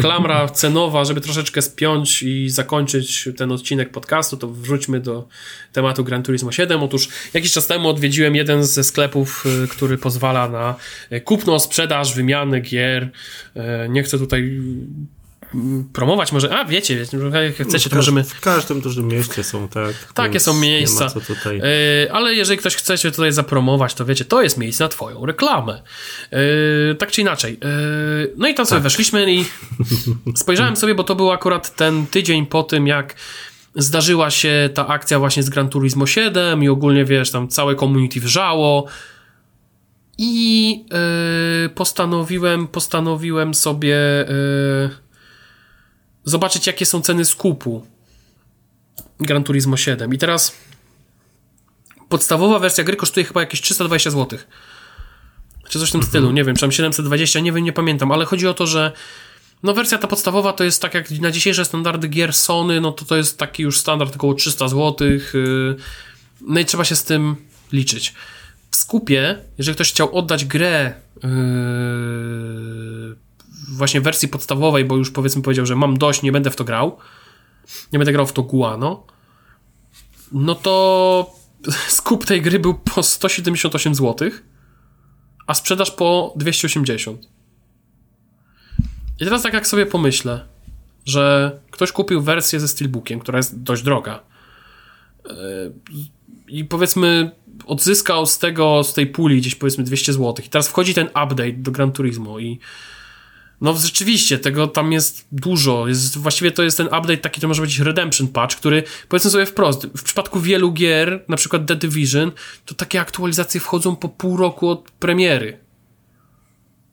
klamra 0.00 0.48
cenowa, 0.48 1.04
żeby 1.04 1.20
troszeczkę 1.20 1.62
spiąć 1.62 2.22
i 2.22 2.50
zakończyć 2.50 3.28
ten 3.36 3.52
odcinek 3.52 3.90
podcastu, 3.90 4.36
to 4.36 4.48
wróćmy 4.48 5.00
do 5.00 5.28
tematu 5.72 6.04
Gran 6.04 6.22
Turismo 6.22 6.52
7. 6.52 6.82
Otóż 6.82 7.08
jakiś 7.34 7.52
czas 7.52 7.66
temu 7.66 7.88
odwiedziłem 7.88 8.36
jeden 8.36 8.64
ze 8.64 8.84
sklepów, 8.84 9.44
y, 9.64 9.68
który 9.68 9.98
pozwala 9.98 10.48
na 10.48 10.74
kupno, 11.24 11.60
sprzedaż, 11.60 12.14
wymianę 12.14 12.60
gier. 12.60 13.02
Y, 13.56 13.60
nie 13.88 14.02
chcę 14.02 14.18
tutaj 14.18 14.60
promować 15.92 16.32
może, 16.32 16.58
a 16.58 16.64
wiecie, 16.64 16.96
wiecie 16.96 17.18
jak 17.58 17.68
chcecie, 17.68 17.90
to 17.90 17.96
możemy... 17.96 18.24
W 18.24 18.40
każdym 18.40 18.80
dużym 18.80 19.08
mieście 19.08 19.44
są, 19.44 19.68
tak? 19.68 19.94
Takie 20.14 20.40
są 20.40 20.54
miejsca. 20.54 21.04
Ma 21.04 21.10
co 21.10 21.20
tutaj... 21.20 21.58
Yy, 21.58 22.12
ale 22.12 22.34
jeżeli 22.34 22.58
ktoś 22.58 22.76
chce 22.76 22.98
się 22.98 23.10
tutaj 23.10 23.32
zapromować, 23.32 23.94
to 23.94 24.04
wiecie, 24.04 24.24
to 24.24 24.42
jest 24.42 24.58
miejsce 24.58 24.84
na 24.84 24.88
twoją 24.88 25.26
reklamę. 25.26 25.82
Yy, 26.32 26.94
tak 26.94 27.10
czy 27.10 27.20
inaczej. 27.20 27.52
Yy, 27.52 28.32
no 28.36 28.48
i 28.48 28.54
tam 28.54 28.66
sobie 28.66 28.76
tak. 28.76 28.82
weszliśmy 28.82 29.34
i 29.34 29.44
spojrzałem 30.42 30.76
sobie, 30.76 30.94
bo 30.94 31.04
to 31.04 31.14
był 31.14 31.30
akurat 31.30 31.76
ten 31.76 32.06
tydzień 32.06 32.46
po 32.46 32.62
tym, 32.62 32.86
jak 32.86 33.14
zdarzyła 33.74 34.30
się 34.30 34.70
ta 34.74 34.86
akcja 34.86 35.18
właśnie 35.18 35.42
z 35.42 35.50
Gran 35.50 35.68
Turismo 35.68 36.06
7 36.06 36.62
i 36.62 36.68
ogólnie, 36.68 37.04
wiesz, 37.04 37.30
tam 37.30 37.48
całe 37.48 37.76
community 37.76 38.20
wrzało. 38.20 38.86
I 40.18 40.70
yy, 41.62 41.68
postanowiłem, 41.68 42.68
postanowiłem 42.68 43.54
sobie 43.54 43.96
yy, 44.28 45.09
zobaczyć, 46.24 46.66
jakie 46.66 46.86
są 46.86 47.02
ceny 47.02 47.24
skupu 47.24 47.86
Gran 49.20 49.44
Turismo 49.44 49.76
7. 49.76 50.14
I 50.14 50.18
teraz 50.18 50.56
podstawowa 52.08 52.58
wersja 52.58 52.84
gry 52.84 52.96
kosztuje 52.96 53.26
chyba 53.26 53.40
jakieś 53.40 53.60
320 53.60 54.10
zł. 54.10 54.38
Czy 55.68 55.78
coś 55.78 55.88
w 55.88 55.92
tym 55.92 56.02
stylu, 56.02 56.30
nie 56.30 56.44
wiem, 56.44 56.54
czy 56.54 56.60
tam 56.60 56.72
720, 56.72 57.40
nie 57.40 57.52
wiem, 57.52 57.64
nie 57.64 57.72
pamiętam, 57.72 58.12
ale 58.12 58.24
chodzi 58.24 58.46
o 58.46 58.54
to, 58.54 58.66
że 58.66 58.92
no 59.62 59.74
wersja 59.74 59.98
ta 59.98 60.06
podstawowa 60.06 60.52
to 60.52 60.64
jest 60.64 60.82
tak 60.82 60.94
jak 60.94 61.10
na 61.10 61.30
dzisiejsze 61.30 61.64
standardy 61.64 62.08
gier 62.08 62.32
Sony, 62.32 62.80
no 62.80 62.92
to 62.92 63.04
to 63.04 63.16
jest 63.16 63.38
taki 63.38 63.62
już 63.62 63.78
standard 63.78 64.16
około 64.16 64.34
300 64.34 64.68
zł. 64.68 65.08
Y, 65.08 65.76
no 66.40 66.60
i 66.60 66.64
trzeba 66.64 66.84
się 66.84 66.96
z 66.96 67.04
tym 67.04 67.36
liczyć. 67.72 68.14
W 68.70 68.76
skupie, 68.76 69.38
jeżeli 69.58 69.74
ktoś 69.74 69.90
chciał 69.90 70.18
oddać 70.18 70.44
grę 70.44 70.94
yy, 71.22 71.30
właśnie 73.70 74.00
wersji 74.00 74.28
podstawowej, 74.28 74.84
bo 74.84 74.96
już 74.96 75.10
powiedzmy 75.10 75.42
powiedział, 75.42 75.66
że 75.66 75.76
mam 75.76 75.98
dość, 75.98 76.22
nie 76.22 76.32
będę 76.32 76.50
w 76.50 76.56
to 76.56 76.64
grał, 76.64 76.98
nie 77.92 77.98
będę 77.98 78.12
grał 78.12 78.26
w 78.26 78.32
to 78.32 78.42
Guano, 78.42 79.06
no 80.32 80.54
to 80.54 81.34
skup 81.88 82.24
tej 82.24 82.42
gry 82.42 82.58
był 82.58 82.74
po 82.74 83.02
178 83.02 83.94
zł, 83.94 84.30
a 85.46 85.54
sprzedaż 85.54 85.90
po 85.90 86.34
280. 86.36 87.28
I 89.20 89.24
teraz 89.24 89.42
tak 89.42 89.54
jak 89.54 89.66
sobie 89.66 89.86
pomyślę, 89.86 90.46
że 91.04 91.58
ktoś 91.70 91.92
kupił 91.92 92.22
wersję 92.22 92.60
ze 92.60 92.68
Steelbookiem, 92.68 93.20
która 93.20 93.36
jest 93.36 93.62
dość 93.62 93.82
droga 93.82 94.22
yy, 95.24 95.32
i 96.48 96.64
powiedzmy 96.64 97.30
odzyskał 97.66 98.26
z 98.26 98.38
tego, 98.38 98.84
z 98.84 98.94
tej 98.94 99.06
puli 99.06 99.36
gdzieś 99.36 99.54
powiedzmy 99.54 99.84
200 99.84 100.12
zł 100.12 100.34
i 100.46 100.48
teraz 100.48 100.68
wchodzi 100.68 100.94
ten 100.94 101.06
update 101.06 101.52
do 101.52 101.70
Gran 101.70 101.92
Turismo 101.92 102.38
i 102.38 102.58
no 103.60 103.74
rzeczywiście, 103.74 104.38
tego 104.38 104.66
tam 104.66 104.92
jest 104.92 105.26
dużo. 105.32 105.88
Jest, 105.88 106.18
właściwie 106.18 106.50
to 106.50 106.62
jest 106.62 106.76
ten 106.76 106.86
update 106.86 107.16
taki, 107.16 107.40
to 107.40 107.48
może 107.48 107.62
być 107.62 107.78
Redemption 107.78 108.28
Patch, 108.28 108.56
który 108.56 108.82
powiedzmy 109.08 109.30
sobie 109.30 109.46
wprost, 109.46 109.86
w 109.96 110.02
przypadku 110.02 110.40
wielu 110.40 110.72
gier, 110.72 111.24
na 111.28 111.36
przykład 111.36 111.66
The 111.66 111.76
Division, 111.76 112.32
to 112.64 112.74
takie 112.74 113.00
aktualizacje 113.00 113.60
wchodzą 113.60 113.96
po 113.96 114.08
pół 114.08 114.36
roku 114.36 114.68
od 114.68 114.90
premiery. 114.90 115.58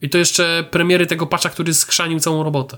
I 0.02 0.10
to 0.10 0.18
jeszcze 0.18 0.68
premiery 0.72 1.06
tego 1.06 1.27
patcha, 1.27 1.49
który 1.49 1.73
skrzanił 1.73 2.19
całą 2.19 2.44
robotę. 2.44 2.77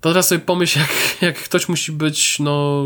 To 0.00 0.10
teraz 0.10 0.28
sobie 0.28 0.40
pomyśl, 0.40 0.78
jak, 0.78 1.22
jak 1.22 1.44
ktoś 1.44 1.68
musi 1.68 1.92
być, 1.92 2.38
no, 2.38 2.84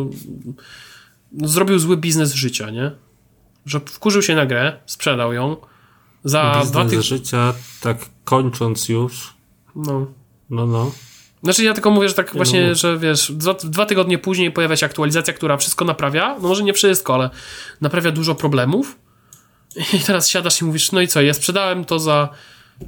no 1.32 1.49
zrobił 1.49 1.78
zły 1.78 1.97
biznes 1.97 2.35
życia, 2.35 2.70
nie? 2.70 2.90
Że 3.66 3.81
wkurzył 3.81 4.23
się 4.23 4.35
na 4.35 4.47
grę, 4.47 4.81
sprzedał 4.86 5.32
ją, 5.32 5.57
za 6.24 6.53
biznes 6.55 6.70
dwa 6.70 6.85
tygodnie. 6.85 7.03
życia, 7.03 7.55
tak 7.81 7.99
kończąc 8.24 8.89
już, 8.89 9.38
no. 9.79 10.07
No, 10.51 10.67
no. 10.67 10.91
Znaczy 11.43 11.65
ja 11.65 11.75
tylko 11.75 11.91
mówię, 11.91 12.09
że 12.09 12.15
tak 12.15 12.37
właśnie, 12.37 12.69
no. 12.69 12.75
że 12.75 12.99
wiesz, 12.99 13.33
dwa, 13.33 13.55
dwa, 13.55 13.87
tygodnie 13.87 14.19
później 14.19 14.51
pojawia 14.51 14.77
się 14.77 14.87
aktualizacja, 14.87 15.33
która 15.33 15.57
wszystko 15.57 15.85
naprawia, 15.85 16.37
no 16.43 16.49
może 16.49 16.63
nie 16.63 16.73
wszystko, 16.73 17.15
ale 17.15 17.31
naprawia 17.81 18.11
dużo 18.11 18.35
problemów 18.35 18.99
i 19.95 19.99
teraz 19.99 20.29
siadasz 20.29 20.61
i 20.61 20.65
mówisz, 20.65 20.93
no 20.93 21.01
i 21.01 21.09
co, 21.09 21.23
ja 21.23 21.35
sprzedałem 21.35 21.85
to 21.85 21.99
za 21.99 22.29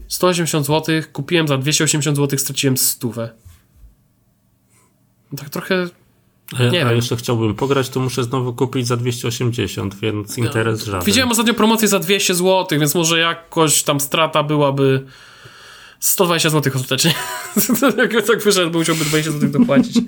180 0.09 0.67
zł, 0.67 0.95
kupiłem 1.12 1.49
za 1.49 1.59
280 1.59 2.17
zł, 2.17 2.39
straciłem 2.39 2.77
stówę. 2.77 3.31
No 5.33 5.39
tak 5.39 5.49
trochę 5.49 5.89
a, 6.59 6.62
nie 6.62 6.83
a 6.83 6.89
wiem. 6.89 6.97
jeszcze 6.97 7.17
chciałbym 7.17 7.55
pograć, 7.55 7.89
to 7.89 8.01
muszę 8.01 8.25
znowu 8.25 8.55
kupić 8.55 8.87
za 8.87 8.97
280, 8.97 9.95
więc 9.95 10.39
interes 10.39 10.85
żaden. 10.85 11.07
Widziałem 11.07 11.31
ostatnio 11.31 11.55
promocję 11.55 11.89
za 11.89 11.99
200 11.99 12.35
zł, 12.35 12.79
więc 12.79 12.95
może 12.95 13.19
jakoś 13.19 13.83
tam 13.83 14.01
strata 14.01 14.43
byłaby 14.43 15.07
120 16.01 16.51
zł 16.51 16.72
ostatecznie. 16.77 17.14
Jak 18.12 18.27
tak 18.27 18.43
wyszedł, 18.43 18.70
bo 18.70 18.78
musiałby 18.78 19.05
20 19.05 19.32
zł 19.32 19.51
dopłacić. 19.51 19.98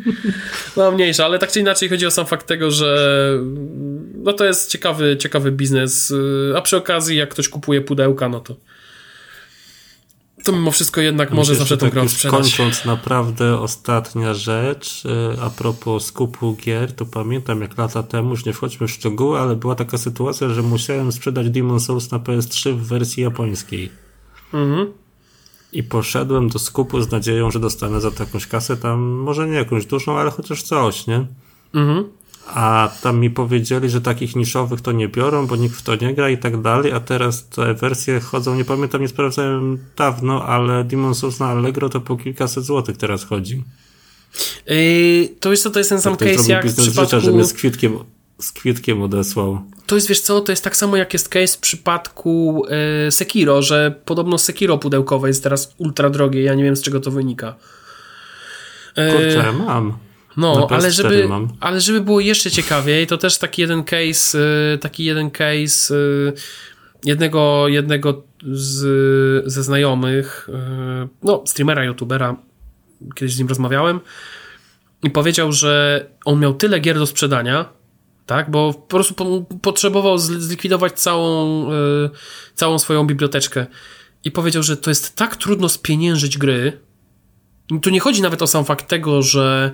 No 0.76 0.92
mniejsza, 0.92 1.24
ale 1.24 1.38
tak 1.38 1.52
czy 1.52 1.60
inaczej 1.60 1.88
chodzi 1.88 2.06
o 2.06 2.10
sam 2.10 2.26
fakt 2.26 2.46
tego, 2.46 2.70
że 2.70 3.30
no 4.14 4.32
to 4.32 4.44
jest 4.44 4.70
ciekawy, 4.70 5.16
ciekawy 5.16 5.52
biznes, 5.52 6.14
a 6.56 6.60
przy 6.60 6.76
okazji 6.76 7.16
jak 7.16 7.28
ktoś 7.28 7.48
kupuje 7.48 7.80
pudełka, 7.80 8.28
no 8.28 8.40
to 8.40 8.56
to 10.44 10.52
mimo 10.52 10.70
wszystko 10.70 11.00
jednak 11.00 11.30
może 11.30 11.54
zawsze 11.54 11.76
tą 11.76 11.86
tak 11.86 11.94
grę 11.94 12.08
sprzedać. 12.08 12.40
Kończąc 12.40 12.84
naprawdę 12.84 13.58
ostatnia 13.58 14.34
rzecz, 14.34 15.02
e, 15.06 15.42
a 15.42 15.50
propos 15.50 16.06
skupu 16.06 16.56
gier, 16.56 16.92
to 16.92 17.06
pamiętam 17.06 17.60
jak 17.60 17.78
lata 17.78 18.02
temu, 18.02 18.30
już 18.30 18.44
nie 18.44 18.52
wchodźmy 18.52 18.86
w 18.86 18.90
szczegóły, 18.90 19.38
ale 19.38 19.56
była 19.56 19.74
taka 19.74 19.98
sytuacja, 19.98 20.48
że 20.48 20.62
musiałem 20.62 21.12
sprzedać 21.12 21.50
Demon 21.50 21.80
Souls 21.80 22.10
na 22.10 22.18
PS3 22.18 22.72
w 22.72 22.86
wersji 22.86 23.22
japońskiej. 23.22 23.90
Mhm. 24.54 25.01
I 25.72 25.82
poszedłem 25.82 26.48
do 26.48 26.58
skupu 26.58 27.00
z 27.00 27.10
nadzieją, 27.10 27.50
że 27.50 27.60
dostanę 27.60 28.00
za 28.00 28.10
to 28.10 28.24
jakąś 28.24 28.46
kasę 28.46 28.76
tam, 28.76 29.00
może 29.00 29.48
nie 29.48 29.54
jakąś 29.54 29.86
dużą, 29.86 30.18
ale 30.18 30.30
chociaż 30.30 30.62
coś, 30.62 31.06
nie? 31.06 31.26
Mhm. 31.74 32.04
A 32.46 32.90
tam 33.02 33.20
mi 33.20 33.30
powiedzieli, 33.30 33.90
że 33.90 34.00
takich 34.00 34.36
niszowych 34.36 34.80
to 34.80 34.92
nie 34.92 35.08
biorą, 35.08 35.46
bo 35.46 35.56
nikt 35.56 35.76
w 35.76 35.82
to 35.82 35.96
nie 35.96 36.14
gra 36.14 36.30
i 36.30 36.38
tak 36.38 36.62
dalej, 36.62 36.92
a 36.92 37.00
teraz 37.00 37.48
te 37.48 37.74
wersje 37.74 38.20
chodzą, 38.20 38.54
nie 38.54 38.64
pamiętam, 38.64 39.00
nie 39.00 39.08
sprawdzałem 39.08 39.78
dawno, 39.96 40.44
ale 40.44 40.84
Demon 40.84 41.14
Souls 41.14 41.40
na 41.40 41.46
Allegro 41.46 41.88
to 41.88 42.00
po 42.00 42.16
kilkaset 42.16 42.64
złotych 42.64 42.96
teraz 42.96 43.24
chodzi. 43.24 43.64
Yy, 44.66 45.28
to 45.40 45.50
jest 45.50 45.64
to, 45.64 45.70
to 45.70 45.78
jest 45.78 45.90
ten 45.90 46.00
sam 46.00 46.16
case 46.16 46.52
jak 46.52 46.66
w 46.66 46.76
przypadku... 46.76 47.04
Życia, 47.04 47.20
że 47.20 47.32
mnie 47.32 47.44
z 47.44 47.52
kwitkiem 47.52 47.98
z 48.42 48.52
kwitkiem 48.52 49.02
odesłał. 49.02 49.62
To 49.86 49.94
jest, 49.94 50.08
wiesz 50.08 50.20
co, 50.20 50.40
to 50.40 50.52
jest 50.52 50.64
tak 50.64 50.76
samo 50.76 50.96
jak 50.96 51.12
jest 51.12 51.28
case 51.28 51.56
w 51.56 51.60
przypadku 51.60 52.64
e, 53.06 53.10
Sekiro, 53.10 53.62
że 53.62 53.94
podobno 54.04 54.38
Sekiro 54.38 54.78
pudełkowe 54.78 55.28
jest 55.28 55.42
teraz 55.42 55.74
ultra 55.78 56.10
drogie, 56.10 56.42
ja 56.42 56.54
nie 56.54 56.64
wiem 56.64 56.76
z 56.76 56.82
czego 56.82 57.00
to 57.00 57.10
wynika. 57.10 57.54
E, 58.94 59.12
Kurczę, 59.12 59.52
mam. 59.52 59.98
No, 60.36 60.68
ale 60.70 60.90
żeby, 60.90 61.28
mam. 61.28 61.48
ale 61.60 61.80
żeby 61.80 62.00
było 62.00 62.20
jeszcze 62.20 62.50
ciekawiej, 62.50 63.06
to 63.06 63.18
też 63.18 63.38
taki 63.38 63.62
jeden 63.62 63.84
case, 63.84 64.38
e, 64.74 64.78
taki 64.78 65.04
jeden 65.04 65.30
case 65.30 65.94
jednego, 67.04 67.68
jednego 67.68 68.22
z, 68.52 69.52
ze 69.52 69.62
znajomych, 69.62 70.48
no, 71.22 71.42
streamera, 71.46 71.84
youtubera, 71.84 72.36
kiedyś 73.14 73.34
z 73.34 73.38
nim 73.38 73.48
rozmawiałem 73.48 74.00
i 75.02 75.10
powiedział, 75.10 75.52
że 75.52 76.04
on 76.24 76.40
miał 76.40 76.54
tyle 76.54 76.80
gier 76.80 76.98
do 76.98 77.06
sprzedania, 77.06 77.68
tak? 78.32 78.50
Bo 78.50 78.74
po 78.74 78.80
prostu 78.80 79.14
po, 79.14 79.44
potrzebował 79.62 80.18
zlikwidować 80.18 80.92
całą, 80.92 81.66
y, 81.72 82.10
całą 82.54 82.78
swoją 82.78 83.06
biblioteczkę 83.06 83.66
i 84.24 84.30
powiedział, 84.30 84.62
że 84.62 84.76
to 84.76 84.90
jest 84.90 85.16
tak 85.16 85.36
trudno 85.36 85.68
spieniężyć 85.68 86.38
gry. 86.38 86.80
Tu 87.82 87.90
nie 87.90 88.00
chodzi 88.00 88.22
nawet 88.22 88.42
o 88.42 88.46
sam 88.46 88.64
fakt 88.64 88.88
tego, 88.88 89.22
że 89.22 89.72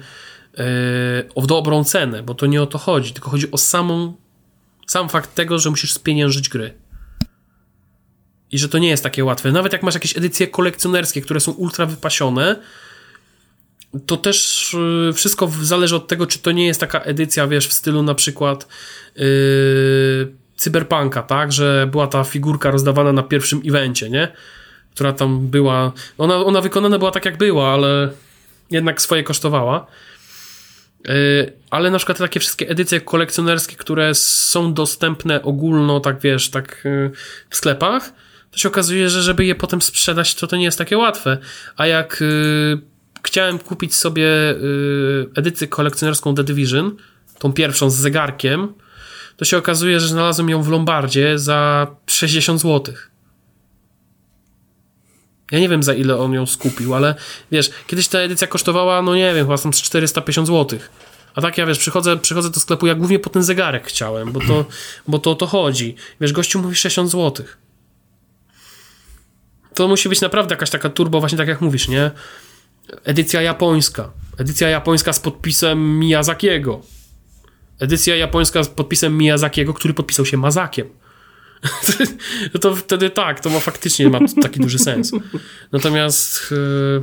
y, 0.55 1.35
o 1.35 1.47
dobrą 1.47 1.85
cenę, 1.85 2.23
bo 2.23 2.35
to 2.35 2.47
nie 2.47 2.63
o 2.63 2.67
to 2.67 2.79
chodzi, 2.79 3.13
tylko 3.13 3.31
chodzi 3.31 3.51
o 3.51 3.59
samą, 3.59 4.17
sam 4.87 5.09
fakt 5.09 5.35
tego, 5.35 5.59
że 5.59 5.71
musisz 5.71 5.93
spieniężyć 5.93 6.49
gry. 6.49 6.75
I 8.51 8.59
że 8.59 8.69
to 8.69 8.79
nie 8.79 8.89
jest 8.89 9.03
takie 9.03 9.25
łatwe. 9.25 9.53
Nawet 9.53 9.73
jak 9.73 9.83
masz 9.83 9.95
jakieś 9.95 10.17
edycje 10.17 10.47
kolekcjonerskie, 10.47 11.21
które 11.21 11.41
są 11.41 11.53
ultra 11.53 11.87
wypasione, 11.87 12.57
to 14.07 14.17
też 14.17 14.75
y, 14.75 15.13
wszystko 15.15 15.51
zależy 15.63 15.97
od 15.97 16.09
tego, 16.09 16.27
czy 16.27 16.39
to 16.39 16.53
nie 16.53 16.67
jest 16.67 16.81
taka 16.81 17.01
edycja, 17.01 17.47
wiesz, 17.47 17.69
w 17.69 17.73
stylu 17.73 18.03
na 18.03 18.15
przykład 18.15 18.69
yy, 19.17 19.25
Cyberpunka, 20.57 21.23
tak, 21.23 21.53
że 21.53 21.89
była 21.91 22.07
ta 22.07 22.25
figurka 22.25 22.71
rozdawana 22.71 23.13
na 23.13 23.23
pierwszym 23.23 23.63
evencie, 23.67 24.11
nie? 24.11 24.33
Która 24.95 25.13
tam 25.13 25.47
była, 25.47 25.93
ona, 26.19 26.37
ona 26.37 26.61
wykonana 26.61 26.99
była 26.99 27.11
tak 27.11 27.25
jak 27.25 27.37
była, 27.37 27.69
ale 27.69 28.11
jednak 28.71 29.03
swoje 29.03 29.23
kosztowała. 29.23 29.87
Yy, 31.05 31.53
ale 31.71 31.91
na 31.91 31.99
przykład 31.99 32.19
takie 32.19 32.41
wszystkie 32.41 32.69
edycje 32.69 33.01
kolekcjonerskie, 33.01 33.77
które 33.77 34.15
są 34.15 34.75
dostępne 34.75 35.43
ogólno, 35.43 36.01
tak 36.01 36.21
wiesz, 36.21 36.51
tak 36.51 36.81
yy, 36.85 37.11
w 37.51 37.57
sklepach, 37.57 38.13
to 38.51 38.59
się 38.59 38.69
okazuje, 38.69 39.09
że 39.09 39.23
żeby 39.23 39.45
je 39.45 39.55
potem 39.55 39.83
sprzedać, 39.83 40.35
to 40.35 40.47
to 40.47 40.57
nie 40.57 40.65
jest 40.65 40.79
takie 40.79 40.99
łatwe. 40.99 41.39
A 41.77 41.87
jak 41.87 42.23
y, 42.23 42.79
chciałem 43.23 43.59
kupić 43.59 43.95
sobie 43.95 44.27
y, 44.51 45.31
edycję 45.35 45.69
kolekcjonerską 45.69 46.35
The 46.35 46.45
Division, 46.45 46.97
tą 47.39 47.53
pierwszą 47.53 47.91
z 47.91 47.95
zegarkiem, 47.95 48.75
to 49.37 49.45
się 49.45 49.59
okazuje, 49.59 50.01
że 50.01 50.09
znalazłem 50.09 50.49
ją 50.49 50.63
w 50.63 50.69
Lombardzie 50.69 51.39
za 51.39 51.87
60 52.07 52.61
zł. 52.61 52.95
Ja 55.51 55.59
nie 55.59 55.69
wiem 55.69 55.83
za 55.83 55.95
ile 55.95 56.17
on 56.17 56.33
ją 56.33 56.47
skupił, 56.47 56.95
ale 56.95 57.15
wiesz, 57.53 57.71
kiedyś 57.87 58.09
ta 58.09 58.19
edycja 58.19 58.47
kosztowała, 58.47 59.03
no 59.03 59.17
nie 59.17 59.35
wiem, 59.35 59.47
chyba 59.47 59.59
tam 59.59 59.73
z 59.73 59.83
450 59.83 60.49
zł. 60.49 60.79
A 61.35 61.41
tak 61.41 61.59
ja 61.59 61.67
wiesz, 61.67 61.79
przychodzę, 61.79 62.17
przychodzę 62.17 62.51
do 62.51 62.61
sklepu, 62.61 62.87
ja 62.87 62.95
głównie 62.95 63.19
po 63.19 63.31
ten 63.31 63.43
zegarek 63.43 63.87
chciałem, 63.87 64.33
bo 64.33 64.41
to, 64.41 64.65
bo 65.09 65.19
to 65.19 65.35
to 65.35 65.47
chodzi. 65.47 65.95
Wiesz, 66.21 66.33
gościu 66.33 66.63
mówi 66.63 66.77
60 66.77 67.11
zł. 67.11 67.47
To 69.75 69.89
musi 69.89 70.09
być 70.09 70.21
naprawdę 70.21 70.55
jakaś 70.55 70.71
taka 70.71 70.89
turbo, 70.89 71.21
właśnie 71.21 71.39
tak 71.39 71.49
jak 71.49 71.61
mówisz, 71.61 71.89
nie? 71.89 72.11
Edycja 73.05 73.43
japońska. 73.43 74.11
Edycja 74.39 74.69
japońska 74.69 75.13
z 75.13 75.21
podpisem 75.21 75.99
Miyazakiego. 75.99 76.81
Edycja 77.79 78.17
japońska 78.17 78.63
z 78.63 78.69
podpisem 78.69 79.19
Miyazakiego, 79.19 79.75
który 79.75 79.95
podpisał 79.95 80.27
się 80.27 80.37
Mazakiem. 80.37 80.89
to 82.61 82.77
wtedy 82.77 83.11
tak, 83.11 83.41
to 83.41 83.51
ma 83.51 83.61
faktycznie 83.61 84.09
ma 84.09 84.19
taki 84.43 84.61
duży 84.61 84.79
sens. 84.79 85.13
Natomiast 85.73 86.51
yy, 86.51 87.03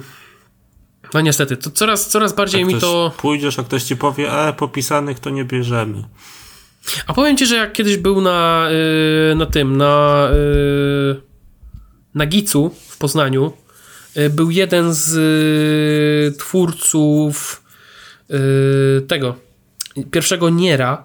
no 1.14 1.22
niestety, 1.22 1.58
to 1.58 1.72
coraz, 1.72 2.10
coraz 2.10 2.34
bardziej 2.34 2.62
Jak 2.62 2.68
mi 2.68 2.82
to... 2.82 3.12
Pójdziesz, 3.18 3.60
a 3.60 3.64
ktoś 3.64 3.84
ci 3.84 3.96
powie, 3.96 4.32
e, 4.32 4.54
popisanych 4.54 5.20
to 5.20 5.30
nie 5.30 5.46
bierzemy. 5.46 6.04
A 7.08 7.14
powiem 7.14 7.38
ci, 7.38 7.46
że 7.46 7.56
jak 7.56 7.74
kiedyś 7.74 7.98
był 7.98 8.22
na, 8.22 8.68
yy, 9.30 9.36
na 9.36 9.46
tym, 9.46 9.78
na 9.78 10.28
yy, 10.32 11.22
na 12.16 12.26
Gicu 12.26 12.72
w 12.88 12.98
Poznaniu, 12.98 13.54
był 14.30 14.52
jeden 14.52 14.94
z 14.94 15.14
yy, 16.34 16.38
twórców 16.38 17.64
yy, 18.30 18.38
tego 19.08 19.36
pierwszego 20.12 20.50
Niera, 20.50 21.04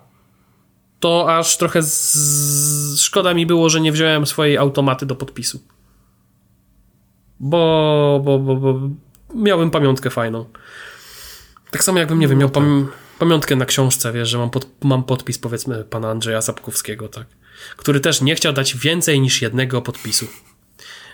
to 1.00 1.38
aż 1.38 1.56
trochę 1.56 1.82
z, 1.82 3.00
szkoda 3.00 3.34
mi 3.34 3.46
było, 3.46 3.70
że 3.70 3.80
nie 3.80 3.92
wziąłem 3.92 4.26
swojej 4.26 4.58
automaty 4.58 5.06
do 5.06 5.16
podpisu. 5.16 5.60
Bo, 7.40 8.20
bo, 8.24 8.38
bo, 8.38 8.56
bo 8.56 8.80
miałem 9.34 9.70
pamiątkę 9.70 10.10
fajną. 10.10 10.44
Tak 11.70 11.84
samo 11.84 11.98
jakbym, 11.98 12.18
nie 12.18 12.28
wiem, 12.28 12.38
miał 12.38 12.50
pam 12.50 12.88
pamiątkę 13.18 13.56
na 13.56 13.66
książce, 13.66 14.12
wiesz, 14.12 14.28
że 14.28 14.38
mam, 14.38 14.50
pod, 14.50 14.68
mam 14.84 15.04
podpis, 15.04 15.38
powiedzmy, 15.38 15.84
pana 15.84 16.10
Andrzeja 16.10 16.42
Sapkowskiego, 16.42 17.08
tak, 17.08 17.26
który 17.76 18.00
też 18.00 18.20
nie 18.20 18.34
chciał 18.34 18.52
dać 18.52 18.76
więcej 18.76 19.20
niż 19.20 19.42
jednego 19.42 19.82
podpisu. 19.82 20.26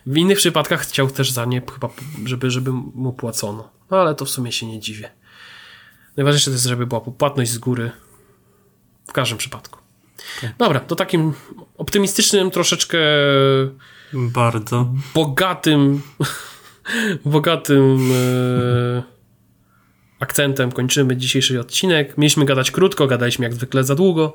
W 0.06 0.16
innych 0.16 0.38
przypadkach 0.38 0.80
chciał 0.80 1.10
też 1.10 1.30
za 1.30 1.44
nie 1.44 1.62
chyba, 1.74 1.88
żeby, 2.24 2.50
żeby 2.50 2.72
mu 2.72 3.12
płacono. 3.12 3.70
No 3.90 4.00
ale 4.00 4.14
to 4.14 4.24
w 4.24 4.30
sumie 4.30 4.52
się 4.52 4.66
nie 4.66 4.80
dziwię. 4.80 5.10
Najważniejsze 6.16 6.50
to 6.50 6.54
jest, 6.54 6.66
żeby 6.66 6.86
była 6.86 7.00
płatność 7.00 7.50
z 7.50 7.58
góry. 7.58 7.90
W 9.08 9.12
każdym 9.12 9.38
przypadku. 9.38 9.78
Dobra, 10.58 10.80
to 10.80 10.96
takim 10.96 11.32
optymistycznym, 11.78 12.50
troszeczkę 12.50 12.98
Bardzo. 14.12 14.92
bogatym, 15.14 16.02
bogatym 17.24 18.12
e, 18.12 19.02
akcentem 20.20 20.72
kończymy 20.72 21.16
dzisiejszy 21.16 21.60
odcinek. 21.60 22.18
Mieliśmy 22.18 22.44
gadać 22.44 22.70
krótko, 22.70 23.06
gadaliśmy 23.06 23.44
jak 23.44 23.54
zwykle 23.54 23.84
za 23.84 23.94
długo. 23.94 24.32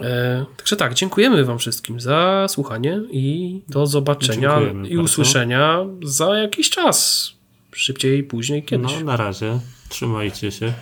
E, 0.00 0.44
także 0.56 0.76
tak, 0.76 0.94
dziękujemy 0.94 1.44
Wam 1.44 1.58
wszystkim 1.58 2.00
za 2.00 2.46
słuchanie 2.48 3.00
i 3.10 3.60
do 3.68 3.86
zobaczenia 3.86 4.50
Dziękujemy 4.50 4.88
i 4.88 4.90
bardzo. 4.90 5.02
usłyszenia 5.02 5.84
za 6.02 6.38
jakiś 6.38 6.70
czas. 6.70 7.28
Szybciej, 7.72 8.24
później, 8.24 8.62
kiedyś. 8.62 8.92
No, 8.98 9.04
na 9.04 9.16
razie. 9.16 9.58
Trzymajcie 9.88 10.52
się. 10.52 10.72